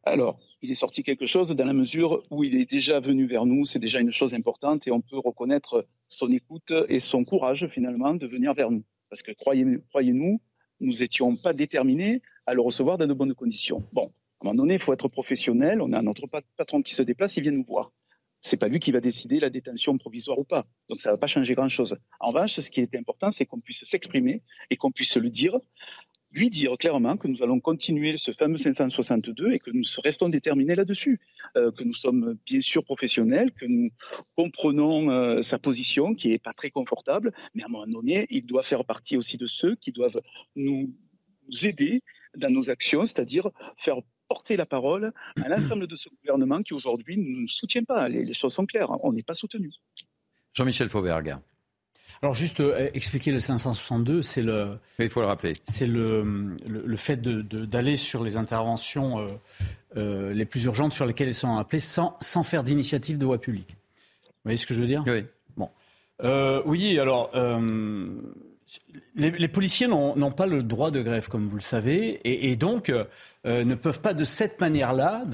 Alors, 0.06 0.38
il 0.60 0.70
est 0.70 0.74
sorti 0.74 1.02
quelque 1.02 1.26
chose 1.26 1.50
dans 1.50 1.64
la 1.64 1.72
mesure 1.72 2.22
où 2.30 2.44
il 2.44 2.56
est 2.56 2.70
déjà 2.70 3.00
venu 3.00 3.26
vers 3.26 3.46
nous, 3.46 3.64
c'est 3.64 3.78
déjà 3.78 4.00
une 4.00 4.10
chose 4.10 4.34
importante 4.34 4.86
et 4.86 4.90
on 4.90 5.00
peut 5.00 5.18
reconnaître 5.18 5.86
son 6.08 6.30
écoute 6.30 6.72
et 6.88 7.00
son 7.00 7.24
courage 7.24 7.66
finalement 7.68 8.14
de 8.14 8.26
venir 8.26 8.52
vers 8.52 8.70
nous. 8.70 8.84
Parce 9.08 9.22
que 9.22 9.32
croyez-nous, 9.32 10.40
nous 10.80 10.92
n'étions 10.92 11.36
pas 11.36 11.54
déterminés 11.54 12.20
à 12.46 12.52
le 12.52 12.60
recevoir 12.60 12.98
dans 12.98 13.06
de 13.06 13.14
bonnes 13.14 13.34
conditions. 13.34 13.82
Bon, 13.92 14.06
à 14.06 14.06
un 14.06 14.44
moment 14.44 14.54
donné, 14.54 14.74
il 14.74 14.80
faut 14.80 14.92
être 14.92 15.08
professionnel, 15.08 15.80
on 15.80 15.92
a 15.94 16.02
notre 16.02 16.26
patron 16.56 16.82
qui 16.82 16.94
se 16.94 17.02
déplace, 17.02 17.36
il 17.36 17.42
vient 17.42 17.52
nous 17.52 17.64
voir 17.64 17.90
c'est 18.44 18.58
pas 18.58 18.68
lui 18.68 18.78
qui 18.78 18.92
va 18.92 19.00
décider 19.00 19.40
la 19.40 19.48
détention 19.48 19.96
provisoire 19.96 20.38
ou 20.38 20.44
pas. 20.44 20.66
Donc 20.90 21.00
ça 21.00 21.10
va 21.10 21.16
pas 21.16 21.26
changer 21.26 21.54
grand-chose. 21.54 21.96
En 22.20 22.28
revanche, 22.28 22.60
ce 22.60 22.68
qui 22.68 22.80
est 22.80 22.94
important, 22.94 23.30
c'est 23.30 23.46
qu'on 23.46 23.58
puisse 23.58 23.84
s'exprimer 23.84 24.42
et 24.68 24.76
qu'on 24.76 24.92
puisse 24.92 25.16
le 25.16 25.30
dire, 25.30 25.58
lui 26.34 26.50
dire 26.50 26.76
clairement 26.76 27.16
que 27.16 27.28
nous 27.28 27.42
allons 27.42 27.60
continuer 27.60 28.16
ce 28.16 28.32
fameux 28.32 28.58
562 28.58 29.52
et 29.52 29.58
que 29.60 29.70
nous 29.70 29.84
restons 30.02 30.28
déterminés 30.28 30.74
là-dessus, 30.74 31.20
euh, 31.56 31.70
que 31.70 31.84
nous 31.84 31.94
sommes 31.94 32.36
bien 32.44 32.60
sûr 32.60 32.84
professionnels, 32.84 33.52
que 33.52 33.66
nous 33.66 33.90
comprenons 34.36 35.10
euh, 35.10 35.42
sa 35.42 35.58
position 35.58 36.14
qui 36.14 36.32
est 36.32 36.38
pas 36.38 36.52
très 36.52 36.70
confortable, 36.70 37.32
mais 37.54 37.62
à 37.62 37.66
un 37.66 37.68
moment 37.68 37.86
donné, 37.86 38.26
il 38.30 38.44
doit 38.46 38.64
faire 38.64 38.84
partie 38.84 39.16
aussi 39.16 39.36
de 39.36 39.46
ceux 39.46 39.76
qui 39.76 39.92
doivent 39.92 40.20
nous 40.56 40.92
aider 41.62 42.02
dans 42.36 42.50
nos 42.50 42.68
actions, 42.68 43.06
c'est-à-dire 43.06 43.48
faire 43.76 44.00
porter 44.28 44.56
la 44.56 44.66
parole 44.66 45.12
à 45.40 45.48
l'ensemble 45.48 45.86
de 45.86 45.94
ce 45.94 46.08
gouvernement 46.08 46.62
qui 46.62 46.74
aujourd'hui 46.74 47.16
ne 47.16 47.40
nous 47.40 47.48
soutient 47.48 47.84
pas. 47.84 48.08
Les, 48.08 48.32
choses 48.32 48.54
sont 48.54 48.66
claires, 48.66 48.90
on 49.04 49.12
n'est 49.12 49.22
pas 49.22 49.34
soutenu. 49.34 49.70
Jean-Michel 50.52 50.88
Fauvergue. 50.88 51.36
Alors 52.24 52.32
juste 52.32 52.60
euh, 52.60 52.88
expliquer 52.94 53.32
le 53.32 53.38
562, 53.38 54.22
c'est 54.22 54.40
le. 54.40 54.78
il 54.98 55.10
faut 55.10 55.20
le 55.20 55.26
rappeler. 55.26 55.58
C'est 55.64 55.86
le, 55.86 56.56
le, 56.66 56.96
fait 56.96 57.20
d'aller 57.20 57.98
sur 57.98 58.24
les 58.24 58.38
interventions 58.38 59.18
euh, 59.18 59.26
euh, 59.98 60.32
les 60.32 60.46
plus 60.46 60.64
urgentes 60.64 60.94
sur 60.94 61.04
lesquelles 61.04 61.28
ils 61.28 61.34
sont 61.34 61.58
appelés 61.58 61.80
sans, 61.80 62.16
sans 62.22 62.42
faire 62.42 62.64
d'initiative 62.64 63.18
de 63.18 63.26
voie 63.26 63.38
publique. 63.38 63.76
Vous 64.24 64.44
voyez 64.44 64.56
ce 64.56 64.66
que 64.66 64.72
je 64.72 64.80
veux 64.80 64.86
dire? 64.86 65.04
Oui. 65.06 65.26
Bon. 65.58 65.68
oui, 66.64 66.98
alors 66.98 67.30
les, 69.16 69.48
policiers 69.48 69.86
n'ont 69.86 70.32
pas 70.32 70.46
le 70.46 70.62
droit 70.62 70.90
de 70.90 71.00
grève, 71.00 71.28
comme 71.28 71.48
vous 71.48 71.56
le 71.56 71.62
savez, 71.62 72.20
et, 72.24 72.56
donc 72.56 72.90
euh, 72.90 73.04
ne 73.44 73.74
peuvent 73.74 74.00
pas 74.00 74.14
de 74.14 74.24
cette 74.24 74.60
manière-là, 74.60 75.24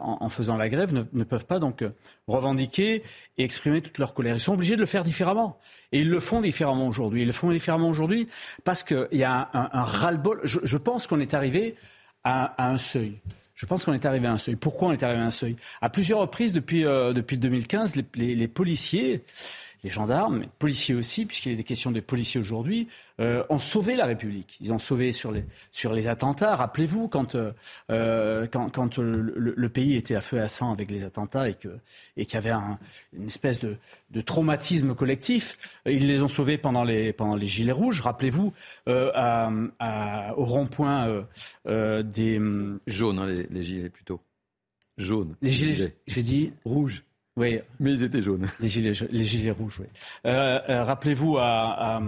en, 0.00 0.28
faisant 0.28 0.56
la 0.56 0.68
grève, 0.68 0.92
ne, 0.92 1.24
peuvent 1.24 1.46
pas 1.46 1.58
donc 1.58 1.82
euh, 1.82 1.90
revendiquer 2.28 3.02
et 3.38 3.44
exprimer 3.44 3.80
toute 3.80 3.98
leur 3.98 4.14
colère. 4.14 4.36
Ils 4.36 4.40
sont 4.40 4.54
obligés 4.54 4.76
de 4.76 4.80
le 4.80 4.86
faire 4.86 5.04
différemment, 5.04 5.58
et 5.92 6.00
ils 6.00 6.10
le 6.10 6.20
font 6.20 6.40
différemment 6.40 6.86
aujourd'hui. 6.86 7.22
Ils 7.22 7.26
le 7.26 7.32
font 7.32 7.50
différemment 7.50 7.88
aujourd'hui 7.88 8.28
parce 8.62 8.82
qu'il 8.84 9.08
y 9.12 9.24
a 9.24 9.50
un, 9.52 9.84
ras-le-bol. 9.84 10.40
Je, 10.44 10.76
pense 10.76 11.06
qu'on 11.06 11.20
est 11.20 11.34
arrivé 11.34 11.76
à, 12.22 12.70
un 12.70 12.78
seuil. 12.78 13.18
Je 13.54 13.66
pense 13.66 13.84
qu'on 13.84 13.92
est 13.94 14.04
arrivé 14.04 14.26
à 14.26 14.32
un 14.32 14.38
seuil. 14.38 14.56
Pourquoi 14.56 14.88
on 14.88 14.92
est 14.92 15.02
arrivé 15.02 15.20
à 15.20 15.26
un 15.26 15.30
seuil? 15.30 15.56
À 15.80 15.88
plusieurs 15.88 16.18
reprises 16.18 16.52
depuis, 16.52 16.84
euh, 16.84 17.12
depuis 17.12 17.38
2015, 17.38 17.94
les 18.16 18.48
policiers 18.48 19.22
les 19.84 19.90
gendarmes, 19.90 20.40
les 20.40 20.48
policiers 20.58 20.94
aussi, 20.94 21.26
puisqu'il 21.26 21.52
est 21.52 21.56
des 21.56 21.62
questions 21.62 21.90
des 21.90 22.00
policiers 22.00 22.40
aujourd'hui, 22.40 22.88
euh, 23.20 23.44
ont 23.50 23.58
sauvé 23.58 23.96
la 23.96 24.06
République. 24.06 24.56
Ils 24.62 24.72
ont 24.72 24.78
sauvé 24.78 25.12
sur 25.12 25.30
les, 25.30 25.44
sur 25.70 25.92
les 25.92 26.08
attentats. 26.08 26.56
Rappelez-vous, 26.56 27.06
quand, 27.06 27.34
euh, 27.34 27.52
euh 27.90 28.46
quand, 28.50 28.70
quand 28.70 28.96
le, 28.98 29.68
pays 29.68 29.94
était 29.94 30.14
à 30.14 30.22
feu 30.22 30.38
et 30.38 30.40
à 30.40 30.48
sang 30.48 30.72
avec 30.72 30.90
les 30.90 31.04
attentats 31.04 31.50
et 31.50 31.54
qu'il 31.54 31.70
et 32.16 32.24
y 32.24 32.36
avait 32.36 32.50
un, 32.50 32.78
une 33.12 33.26
espèce 33.26 33.60
de, 33.60 33.76
de, 34.10 34.20
traumatisme 34.22 34.94
collectif, 34.94 35.58
ils 35.84 36.08
les 36.08 36.22
ont 36.22 36.28
sauvés 36.28 36.56
pendant 36.56 36.82
les, 36.82 37.12
pendant 37.12 37.36
les 37.36 37.46
Gilets 37.46 37.72
rouges. 37.72 38.00
Rappelez-vous, 38.00 38.54
euh, 38.88 39.12
à, 39.14 40.32
au 40.38 40.46
rond-point 40.46 41.26
des... 41.66 42.40
Jaunes, 42.86 43.18
hein, 43.18 43.26
les, 43.26 43.46
les, 43.50 43.62
gilets 43.62 43.90
plutôt. 43.90 44.20
Jaunes. 44.96 45.36
Les 45.42 45.50
gilets, 45.50 45.94
j'ai 46.06 46.22
dit... 46.22 46.54
Rouges. 46.64 47.04
Oui. 47.36 47.60
Mais 47.80 47.92
ils 47.92 48.02
étaient 48.04 48.22
jaunes. 48.22 48.46
Les 48.60 48.68
gilets, 48.68 48.92
les 49.10 49.24
gilets 49.24 49.50
rouges, 49.50 49.80
oui. 49.80 49.86
Euh, 50.26 50.60
euh, 50.68 50.84
rappelez-vous 50.84 51.36
à, 51.38 52.00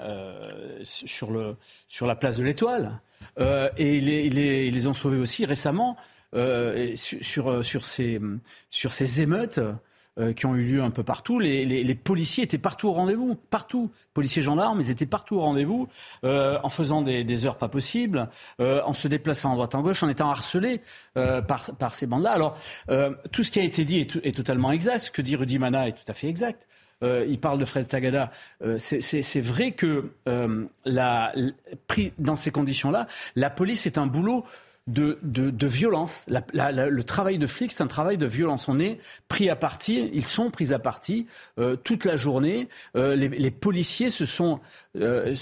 euh, 0.00 0.78
sur, 0.82 1.30
le, 1.30 1.56
sur 1.88 2.06
la 2.06 2.14
place 2.14 2.36
de 2.36 2.44
l'Étoile. 2.44 3.00
et 3.38 3.96
ils 3.96 4.04
les, 4.04 4.28
les, 4.28 4.70
les, 4.70 4.86
ont 4.86 4.94
sauvés 4.94 5.18
aussi 5.18 5.46
récemment 5.46 5.96
sur, 6.94 7.64
sur, 7.64 7.84
ces, 7.84 8.20
sur 8.70 8.92
ces 8.92 9.22
émeutes 9.22 9.60
euh, 10.20 10.32
qui 10.34 10.44
ont 10.44 10.54
eu 10.54 10.62
lieu 10.62 10.82
un 10.82 10.90
peu 10.90 11.02
partout. 11.02 11.38
Les, 11.38 11.94
policiers 11.94 12.44
étaient 12.44 12.58
partout 12.58 12.88
au 12.88 12.92
rendez-vous, 12.92 13.36
partout. 13.48 13.90
Policiers, 14.12 14.42
gendarmes, 14.42 14.80
ils 14.80 14.90
étaient 14.90 15.06
partout 15.06 15.36
au 15.36 15.40
rendez-vous, 15.40 15.88
euh, 16.24 16.58
en 16.62 16.68
faisant 16.68 17.00
des, 17.00 17.46
heures 17.46 17.56
pas 17.56 17.68
possibles, 17.68 18.28
euh, 18.60 18.82
en 18.84 18.92
se 18.92 19.08
déplaçant 19.08 19.52
à 19.52 19.54
droite 19.54 19.74
en 19.74 19.80
gauche, 19.80 20.02
en 20.02 20.08
étant 20.08 20.28
harcelés 20.28 20.82
par, 21.14 21.70
par 21.78 21.94
ces 21.94 22.06
bandes-là. 22.06 22.32
Alors, 22.32 22.58
tout 23.32 23.44
ce 23.44 23.50
qui 23.50 23.60
a 23.60 23.62
été 23.62 23.84
dit 23.84 24.00
est, 24.00 24.36
totalement 24.36 24.72
exact. 24.72 24.98
Ce 24.98 25.10
que 25.10 25.22
dit 25.22 25.36
Rudy 25.36 25.58
Mana 25.58 25.88
est 25.88 25.92
tout 25.92 26.10
à 26.10 26.12
fait 26.12 26.28
exact. 26.28 26.68
il 27.02 27.38
parle 27.40 27.58
de 27.58 27.64
Fred 27.64 27.88
Tagada. 27.88 28.30
c'est 28.78 29.40
vrai 29.40 29.72
que 29.72 30.12
la, 30.84 31.32
pris 31.86 32.12
dans 32.18 32.36
ces 32.36 32.50
conditions-là, 32.50 33.06
la 33.36 33.50
police 33.50 33.86
est 33.86 33.96
un 33.96 34.06
boulot 34.06 34.44
de, 34.90 35.18
de, 35.22 35.66
violence. 35.66 36.26
le 36.28 37.02
travail 37.02 37.38
de 37.38 37.46
flic, 37.46 37.72
c'est 37.72 37.82
un 37.82 37.86
travail 37.86 38.18
de 38.18 38.26
violence. 38.26 38.68
On 38.68 38.78
est 38.80 38.98
pris 39.28 39.48
à 39.48 39.56
partie, 39.56 40.10
ils 40.12 40.24
sont 40.24 40.50
pris 40.50 40.72
à 40.72 40.78
partie 40.78 41.26
euh, 41.58 41.76
toute 41.76 42.04
la 42.04 42.16
journée. 42.16 42.68
Euh, 42.96 43.14
les, 43.14 43.50
policiers 43.50 44.10
se 44.10 44.26
sont 44.26 44.60
euh, 44.96 45.34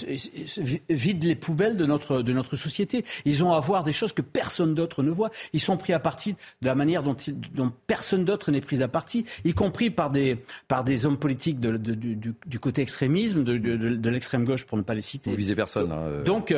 vident 0.89 1.27
les 1.27 1.35
poubelles 1.35 1.77
de 1.77 1.85
notre, 1.85 2.21
de 2.21 2.33
notre 2.33 2.55
société. 2.55 3.03
Ils 3.25 3.43
ont 3.43 3.53
à 3.53 3.59
voir 3.59 3.83
des 3.83 3.93
choses 3.93 4.13
que 4.13 4.21
personne 4.21 4.75
d'autre 4.75 5.03
ne 5.03 5.11
voit. 5.11 5.31
Ils 5.53 5.61
sont 5.61 5.77
pris 5.77 5.93
à 5.93 5.99
partie 5.99 6.33
de 6.61 6.67
la 6.67 6.75
manière 6.75 7.03
dont, 7.03 7.15
dont 7.53 7.71
personne 7.87 8.25
d'autre 8.25 8.51
n'est 8.51 8.61
pris 8.61 8.83
à 8.83 8.87
partie, 8.87 9.25
y 9.43 9.53
compris 9.53 9.89
par 9.89 10.11
des, 10.11 10.37
par 10.67 10.83
des 10.83 11.05
hommes 11.05 11.17
politiques 11.19 11.59
de, 11.59 11.77
du, 11.77 12.59
côté 12.59 12.81
extrémisme, 12.81 13.43
de, 13.43 14.09
l'extrême 14.09 14.45
gauche, 14.45 14.65
pour 14.65 14.77
ne 14.77 14.83
pas 14.83 14.93
les 14.93 15.01
citer. 15.01 15.31
Vous 15.31 15.37
visez 15.37 15.55
personne. 15.55 15.91
Hein, 15.91 16.23
Donc 16.25 16.53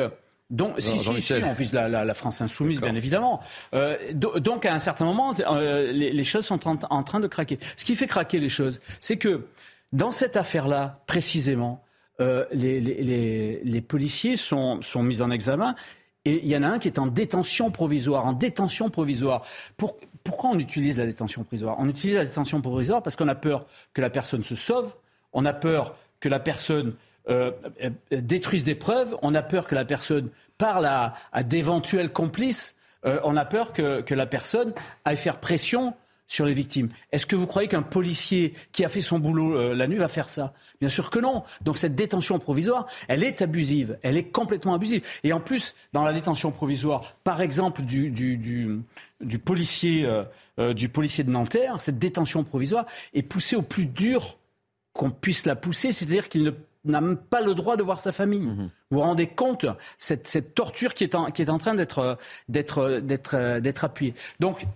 donc, 0.52 0.74
si, 0.78 0.98
si, 0.98 1.20
si, 1.22 1.32
on 1.42 1.54
vise 1.54 1.72
la, 1.72 1.88
la, 1.88 2.04
la 2.04 2.14
France 2.14 2.42
insoumise, 2.42 2.78
bien 2.78 2.94
évidemment. 2.94 3.40
Euh, 3.74 3.96
donc, 4.12 4.66
à 4.66 4.74
un 4.74 4.78
certain 4.78 5.06
moment, 5.06 5.34
euh, 5.40 5.90
les, 5.90 6.12
les, 6.12 6.24
choses 6.24 6.44
sont 6.44 6.60
en, 6.68 7.02
train 7.02 7.20
de 7.20 7.26
craquer. 7.26 7.58
Ce 7.76 7.86
qui 7.86 7.96
fait 7.96 8.06
craquer 8.06 8.38
les 8.38 8.50
choses, 8.50 8.78
c'est 9.00 9.16
que 9.16 9.46
dans 9.94 10.10
cette 10.10 10.36
affaire-là, 10.36 11.00
précisément, 11.06 11.82
euh, 12.20 12.44
les, 12.52 12.80
les, 12.82 13.62
les, 13.64 13.80
policiers 13.80 14.36
sont, 14.36 14.82
sont 14.82 15.02
mis 15.02 15.22
en 15.22 15.30
examen 15.30 15.74
et 16.26 16.40
il 16.42 16.48
y 16.48 16.56
en 16.56 16.62
a 16.62 16.68
un 16.68 16.78
qui 16.78 16.88
est 16.88 16.98
en 16.98 17.06
détention 17.06 17.70
provisoire. 17.70 18.26
En 18.26 18.34
détention 18.34 18.90
provisoire. 18.90 19.46
Pour, 19.78 19.96
pourquoi 20.22 20.50
on 20.50 20.58
utilise 20.58 20.98
la 20.98 21.06
détention 21.06 21.44
provisoire? 21.44 21.76
On 21.78 21.88
utilise 21.88 22.16
la 22.16 22.26
détention 22.26 22.60
provisoire 22.60 23.02
parce 23.02 23.16
qu'on 23.16 23.28
a 23.28 23.34
peur 23.34 23.64
que 23.94 24.02
la 24.02 24.10
personne 24.10 24.44
se 24.44 24.54
sauve, 24.54 24.94
on 25.32 25.46
a 25.46 25.54
peur 25.54 25.96
que 26.20 26.28
la 26.28 26.40
personne 26.40 26.94
euh, 27.28 27.52
euh, 27.84 27.90
détruisent 28.10 28.64
des 28.64 28.74
preuves, 28.74 29.16
on 29.22 29.34
a 29.34 29.42
peur 29.42 29.68
que 29.68 29.76
la 29.76 29.84
personne 29.84 30.30
parle 30.58 30.86
à, 30.86 31.42
d'éventuels 31.44 32.12
complices, 32.12 32.74
euh, 33.04 33.20
on 33.22 33.36
a 33.36 33.44
peur 33.44 33.72
que, 33.72 34.02
la 34.12 34.26
personne 34.26 34.74
aille 35.04 35.16
faire 35.16 35.38
pression 35.38 35.94
sur 36.26 36.46
les 36.46 36.52
victimes. 36.52 36.88
Est-ce 37.12 37.26
que 37.26 37.36
vous 37.36 37.46
croyez 37.46 37.68
qu'un 37.68 37.82
policier 37.82 38.54
qui 38.72 38.84
a 38.84 38.88
fait 38.88 39.00
son 39.02 39.18
boulot 39.18 39.74
la 39.74 39.86
nuit 39.86 39.98
va 39.98 40.08
faire 40.08 40.30
ça? 40.30 40.54
Bien 40.80 40.88
sûr 40.88 41.10
que 41.10 41.18
non. 41.18 41.44
Donc 41.60 41.78
cette 41.78 41.94
détention 41.94 42.38
provisoire, 42.38 42.86
elle 43.06 43.22
est 43.22 43.42
abusive, 43.42 43.98
elle 44.02 44.16
est 44.16 44.24
complètement 44.24 44.72
abusive. 44.74 45.06
Et 45.24 45.32
en 45.32 45.40
plus, 45.40 45.74
dans 45.92 46.04
la 46.04 46.12
détention 46.14 46.50
provisoire, 46.50 47.16
par 47.22 47.42
exemple 47.42 47.82
du, 47.82 48.10
du, 48.10 49.38
policier, 49.38 50.08
du 50.74 50.88
policier 50.88 51.22
de 51.22 51.30
Nanterre, 51.30 51.80
cette 51.80 51.98
détention 51.98 52.44
provisoire 52.44 52.86
est 53.12 53.22
poussée 53.22 53.56
au 53.56 53.62
plus 53.62 53.86
dur 53.86 54.38
qu'on 54.94 55.10
puisse 55.10 55.44
la 55.44 55.56
pousser, 55.56 55.92
c'est-à-dire 55.92 56.28
qu'il 56.30 56.44
ne 56.44 56.52
n'a 56.84 57.00
même 57.00 57.16
pas 57.16 57.40
le 57.40 57.54
droit 57.54 57.76
de 57.76 57.82
voir 57.82 58.00
sa 58.00 58.12
famille. 58.12 58.46
Mhm. 58.46 58.70
Vous 58.90 58.98
vous 58.98 59.00
rendez 59.00 59.26
compte 59.26 59.66
cette, 59.98 60.26
cette 60.26 60.54
torture 60.54 60.94
qui 60.94 61.04
est 61.04 61.14
en, 61.14 61.30
qui 61.30 61.42
est 61.42 61.50
en 61.50 61.58
train 61.58 61.74
d'être 61.74 62.18
d'être 62.48 63.00
d'être 63.00 63.60
d'être 63.60 63.84
appuyée. 63.84 64.14
Donc 64.40 64.66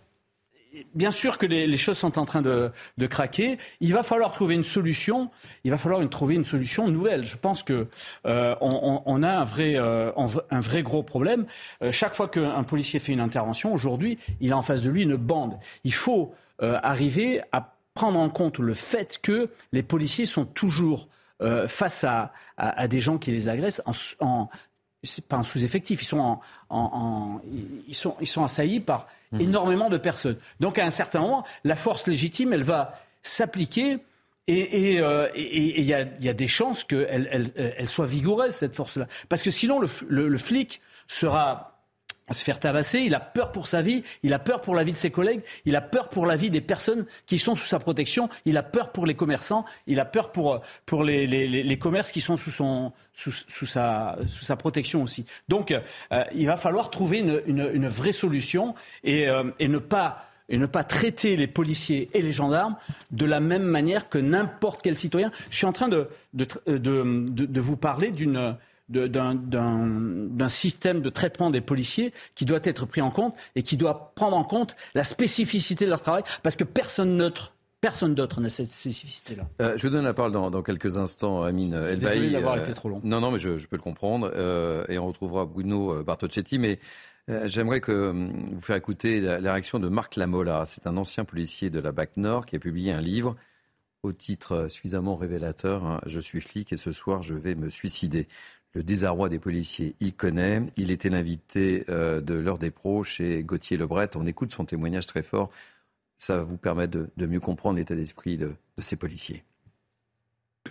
bien 0.94 1.10
sûr 1.10 1.38
que 1.38 1.46
les, 1.46 1.76
choses 1.76 1.98
sont 1.98 2.18
en 2.18 2.24
train 2.24 2.42
de, 2.42 2.70
craquer. 3.08 3.58
Il 3.80 3.92
va 3.92 4.02
falloir 4.02 4.32
trouver 4.32 4.54
une 4.54 4.64
solution. 4.64 5.30
Il 5.64 5.70
va 5.70 5.78
falloir 5.78 6.06
trouver 6.08 6.34
une 6.34 6.44
solution 6.44 6.88
nouvelle. 6.88 7.24
Je 7.24 7.36
pense 7.36 7.62
que 7.62 7.88
euh, 8.26 8.54
on, 8.60 9.22
a 9.22 9.30
un 9.30 9.44
vrai, 9.44 9.74
euh, 9.76 10.12
un 10.50 10.60
vrai 10.60 10.82
gros 10.82 11.02
problème. 11.02 11.46
Euh, 11.82 11.92
chaque 11.92 12.14
fois 12.14 12.28
qu'un 12.28 12.62
policier 12.64 13.00
fait 13.00 13.12
une 13.12 13.20
intervention, 13.20 13.72
aujourd'hui, 13.72 14.18
il 14.40 14.52
a 14.52 14.56
en 14.56 14.62
face 14.62 14.82
de 14.82 14.90
lui 14.90 15.02
une 15.02 15.16
bande. 15.16 15.58
Il 15.84 15.94
faut 15.94 16.34
arriver 16.58 17.42
à 17.52 17.74
prendre 17.92 18.18
en 18.18 18.30
compte 18.30 18.58
le 18.58 18.72
fait 18.72 19.18
que 19.22 19.50
les 19.72 19.82
policiers 19.82 20.24
sont 20.24 20.46
toujours 20.46 21.08
face 21.66 22.04
à, 22.04 22.32
des 22.88 23.00
gens 23.00 23.18
qui 23.18 23.30
les 23.30 23.48
agressent 23.48 23.82
en, 23.86 23.92
en 24.24 24.48
c'est 25.02 25.26
pas 25.26 25.36
un 25.36 25.44
sous-effectif, 25.44 26.02
ils 26.02 26.06
sont 26.06 26.40
en, 26.70 27.40
ils 27.86 27.94
sont 27.94 28.16
ils 28.20 28.26
sont 28.26 28.42
assaillis 28.42 28.80
par 28.80 29.06
Mhm. 29.32 29.40
énormément 29.40 29.88
de 29.88 29.96
personnes. 29.96 30.36
Donc 30.60 30.78
à 30.78 30.84
un 30.84 30.90
certain 30.90 31.20
moment, 31.20 31.44
la 31.64 31.76
force 31.76 32.06
légitime, 32.06 32.52
elle 32.52 32.62
va 32.62 33.00
s'appliquer. 33.22 33.98
Et 34.48 34.94
il 34.94 35.02
euh, 35.02 35.28
y, 35.34 35.92
a, 35.92 36.04
des 36.04 36.46
chances 36.46 36.84
qu'elle 36.84 37.50
elle, 37.56 37.88
soit 37.88 38.06
vigoureuse, 38.06 38.54
cette 38.54 38.76
force-là. 38.76 39.08
Parce 39.28 39.42
que 39.42 39.50
sinon, 39.50 39.80
le 39.80 40.36
flic 40.38 40.80
sera 41.08 41.75
se 42.34 42.42
faire 42.44 42.58
tabasser, 42.58 43.00
il 43.00 43.14
a 43.14 43.20
peur 43.20 43.52
pour 43.52 43.66
sa 43.66 43.82
vie, 43.82 44.02
il 44.22 44.32
a 44.32 44.38
peur 44.38 44.60
pour 44.60 44.74
la 44.74 44.84
vie 44.84 44.92
de 44.92 44.96
ses 44.96 45.10
collègues, 45.10 45.42
il 45.64 45.76
a 45.76 45.80
peur 45.80 46.08
pour 46.08 46.26
la 46.26 46.36
vie 46.36 46.50
des 46.50 46.60
personnes 46.60 47.06
qui 47.26 47.38
sont 47.38 47.54
sous 47.54 47.66
sa 47.66 47.78
protection, 47.78 48.28
il 48.44 48.56
a 48.56 48.62
peur 48.62 48.90
pour 48.90 49.06
les 49.06 49.14
commerçants, 49.14 49.64
il 49.86 50.00
a 50.00 50.04
peur 50.04 50.32
pour, 50.32 50.60
pour 50.86 51.04
les, 51.04 51.26
les, 51.26 51.46
les 51.62 51.78
commerces 51.78 52.12
qui 52.12 52.20
sont 52.20 52.36
sous, 52.36 52.50
son, 52.50 52.92
sous, 53.12 53.30
sous, 53.30 53.66
sa, 53.66 54.16
sous 54.26 54.44
sa 54.44 54.56
protection 54.56 55.02
aussi. 55.02 55.24
Donc 55.48 55.70
euh, 55.70 56.24
il 56.34 56.46
va 56.46 56.56
falloir 56.56 56.90
trouver 56.90 57.20
une, 57.20 57.42
une, 57.46 57.70
une 57.72 57.88
vraie 57.88 58.12
solution 58.12 58.74
et, 59.04 59.28
euh, 59.28 59.44
et, 59.58 59.68
ne 59.68 59.78
pas, 59.78 60.24
et 60.48 60.58
ne 60.58 60.66
pas 60.66 60.84
traiter 60.84 61.36
les 61.36 61.46
policiers 61.46 62.10
et 62.12 62.22
les 62.22 62.32
gendarmes 62.32 62.76
de 63.10 63.24
la 63.24 63.40
même 63.40 63.64
manière 63.64 64.08
que 64.08 64.18
n'importe 64.18 64.82
quel 64.82 64.96
citoyen. 64.96 65.30
Je 65.50 65.56
suis 65.58 65.66
en 65.66 65.72
train 65.72 65.88
de, 65.88 66.08
de, 66.34 66.46
de, 66.66 66.76
de 67.28 67.60
vous 67.60 67.76
parler 67.76 68.10
d'une 68.10 68.56
d'un 68.88 70.48
système 70.48 71.00
de 71.00 71.08
traitement 71.08 71.50
des 71.50 71.60
policiers 71.60 72.12
qui 72.34 72.44
doit 72.44 72.60
être 72.62 72.86
pris 72.86 73.00
en 73.00 73.10
compte 73.10 73.34
et 73.54 73.62
qui 73.62 73.76
doit 73.76 74.12
prendre 74.14 74.36
en 74.36 74.44
compte 74.44 74.76
la 74.94 75.04
spécificité 75.04 75.84
de 75.84 75.90
leur 75.90 76.00
travail, 76.00 76.22
parce 76.42 76.56
que 76.56 76.64
personne 76.64 77.16
neutre 77.16 77.52
Personne 77.82 78.14
d'autre 78.14 78.40
n'a 78.40 78.48
cette 78.48 78.68
spécificité-là. 78.68 79.48
Euh, 79.60 79.76
je 79.76 79.86
vous 79.86 79.92
donne 79.92 80.04
la 80.04 80.14
parole 80.14 80.32
dans, 80.32 80.62
quelques 80.62 80.96
instants, 80.96 81.42
Amine 81.42 81.74
Elbaï. 81.74 82.14
Désolé 82.14 82.30
d'avoir 82.30 82.54
euh, 82.54 82.60
été 82.60 82.72
trop 82.72 82.88
long. 82.88 83.00
Non, 83.04 83.20
non, 83.20 83.30
mais 83.30 83.38
je, 83.38 83.50
peux 83.66 83.76
le 83.76 83.82
comprendre. 83.82 84.30
Euh, 84.34 84.84
et 84.88 84.98
on 84.98 85.06
retrouvera 85.06 85.44
Bruno 85.44 86.02
Bartocchetti. 86.02 86.58
Mais 86.58 86.78
j'aimerais 87.44 87.82
que 87.82 88.12
vous 88.12 88.60
faire 88.60 88.76
écouter 88.76 89.20
la, 89.20 89.52
réaction 89.52 89.78
de 89.78 89.88
Marc 89.88 90.16
Lamola. 90.16 90.64
C'est 90.66 90.86
un 90.86 90.96
ancien 90.96 91.24
policier 91.24 91.68
de 91.68 91.78
la 91.78 91.92
BAC 91.92 92.16
Nord 92.16 92.46
qui 92.46 92.56
a 92.56 92.58
publié 92.58 92.92
un 92.92 93.00
livre 93.00 93.36
au 94.02 94.12
titre 94.12 94.68
suffisamment 94.68 95.14
révélateur 95.14 95.84
hein, 95.84 96.00
Je 96.06 96.20
suis 96.20 96.40
flic 96.40 96.72
et 96.72 96.76
ce 96.76 96.92
soir 96.92 97.22
je 97.22 97.34
vais 97.34 97.54
me 97.54 97.68
suicider 97.68 98.28
le 98.76 98.82
désarroi 98.82 99.30
des 99.30 99.38
policiers. 99.38 99.94
Il 100.00 100.12
connaît. 100.12 100.62
Il 100.76 100.90
était 100.90 101.08
l'invité 101.08 101.86
euh, 101.88 102.20
de 102.20 102.34
l'heure 102.34 102.58
des 102.58 102.70
pros 102.70 103.02
chez 103.04 103.42
Gauthier 103.42 103.78
Lebret. 103.78 104.10
On 104.16 104.26
écoute 104.26 104.52
son 104.52 104.66
témoignage 104.66 105.06
très 105.06 105.22
fort. 105.22 105.50
Ça 106.18 106.42
vous 106.42 106.58
permettre 106.58 107.08
de, 107.16 107.26
mieux 107.26 107.40
comprendre 107.40 107.78
l'état 107.78 107.94
d'esprit 107.94 108.36
de 108.36 108.54
ces 108.78 108.96
policiers. 108.96 109.44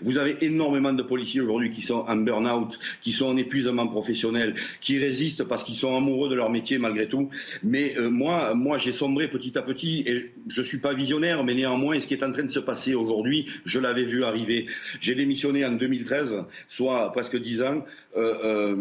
Vous 0.05 0.19
avez 0.19 0.37
énormément 0.45 0.93
de 0.93 1.01
policiers 1.01 1.41
aujourd'hui 1.41 1.71
qui 1.71 1.81
sont 1.81 2.05
en 2.07 2.15
burn-out, 2.15 2.79
qui 3.01 3.11
sont 3.11 3.25
en 3.25 3.37
épuisement 3.37 3.87
professionnel, 3.87 4.53
qui 4.79 4.99
résistent 4.99 5.43
parce 5.45 5.63
qu'ils 5.63 5.75
sont 5.75 5.97
amoureux 5.97 6.29
de 6.29 6.35
leur 6.35 6.51
métier 6.51 6.77
malgré 6.77 7.07
tout. 7.07 7.29
Mais 7.63 7.97
euh, 7.97 8.11
moi, 8.11 8.53
moi 8.53 8.77
j'ai 8.77 8.91
sombré 8.91 9.27
petit 9.27 9.57
à 9.57 9.63
petit 9.63 10.03
et 10.05 10.31
je 10.47 10.61
ne 10.61 10.65
suis 10.65 10.77
pas 10.77 10.93
visionnaire, 10.93 11.43
mais 11.43 11.55
néanmoins, 11.55 11.99
ce 11.99 12.05
qui 12.05 12.13
est 12.13 12.23
en 12.23 12.31
train 12.31 12.43
de 12.43 12.51
se 12.51 12.59
passer 12.59 12.93
aujourd'hui, 12.93 13.47
je 13.65 13.79
l'avais 13.79 14.03
vu 14.03 14.23
arriver. 14.23 14.67
J'ai 15.01 15.15
démissionné 15.15 15.65
en 15.65 15.71
2013, 15.71 16.35
soit 16.69 17.11
presque 17.11 17.37
dix 17.41 17.63
ans. 17.63 17.83
Euh, 18.15 18.35
euh, 18.43 18.75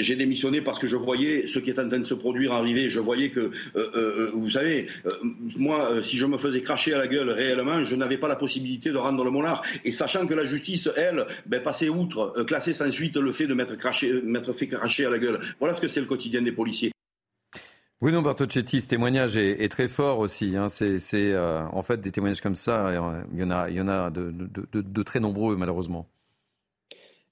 j'ai 0.00 0.16
démissionné 0.16 0.60
parce 0.60 0.78
que 0.78 0.86
je 0.86 0.96
voyais 0.96 1.46
ce 1.46 1.58
qui 1.58 1.70
est 1.70 1.78
en 1.78 1.88
train 1.88 1.98
de 1.98 2.04
se 2.04 2.14
produire 2.14 2.52
arriver. 2.52 2.90
Je 2.90 3.00
voyais 3.00 3.30
que, 3.30 3.50
vous 4.34 4.50
savez, 4.50 4.88
moi, 5.56 6.02
si 6.02 6.16
je 6.16 6.26
me 6.26 6.36
faisais 6.36 6.62
cracher 6.62 6.94
à 6.94 6.98
la 6.98 7.06
gueule 7.06 7.30
réellement, 7.30 7.84
je 7.84 7.94
n'avais 7.94 8.18
pas 8.18 8.28
la 8.28 8.36
possibilité 8.36 8.90
de 8.90 8.98
rendre 8.98 9.24
le 9.24 9.30
monard. 9.30 9.62
Et 9.84 9.92
sachant 9.92 10.26
que 10.26 10.34
la 10.34 10.44
justice, 10.44 10.88
elle, 10.96 11.26
ben, 11.46 11.62
passait 11.62 11.88
outre, 11.88 12.34
euh, 12.36 12.44
classer 12.44 12.74
sans 12.74 12.90
suite 12.90 13.16
le 13.16 13.32
fait 13.32 13.46
de 13.46 13.54
m'être 13.54 14.52
fait 14.52 14.68
cracher 14.68 15.06
à 15.06 15.10
la 15.10 15.18
gueule. 15.18 15.40
Voilà 15.58 15.74
ce 15.74 15.80
que 15.80 15.88
c'est 15.88 16.00
le 16.00 16.06
quotidien 16.06 16.42
des 16.42 16.52
policiers. 16.52 16.92
Bruno 18.00 18.20
Bartocchetti, 18.20 18.82
ce 18.82 18.88
témoignage 18.88 19.38
est, 19.38 19.68
très 19.70 19.88
fort 19.88 20.18
aussi. 20.18 20.54
Hein. 20.56 20.68
C'est 20.68 20.98
euh, 21.14 21.64
en 21.72 21.82
fait 21.82 22.00
des 22.00 22.12
témoignages 22.12 22.42
comme 22.42 22.54
ça, 22.54 22.88
euh, 22.88 23.22
il 23.32 23.40
y 23.40 23.42
en 23.42 23.50
a, 23.50 23.70
il 23.70 23.76
y 23.76 23.80
en 23.80 23.88
a 23.88 24.10
de, 24.10 25.02
très 25.02 25.18
nombreux 25.18 25.56
malheureusement. 25.56 26.06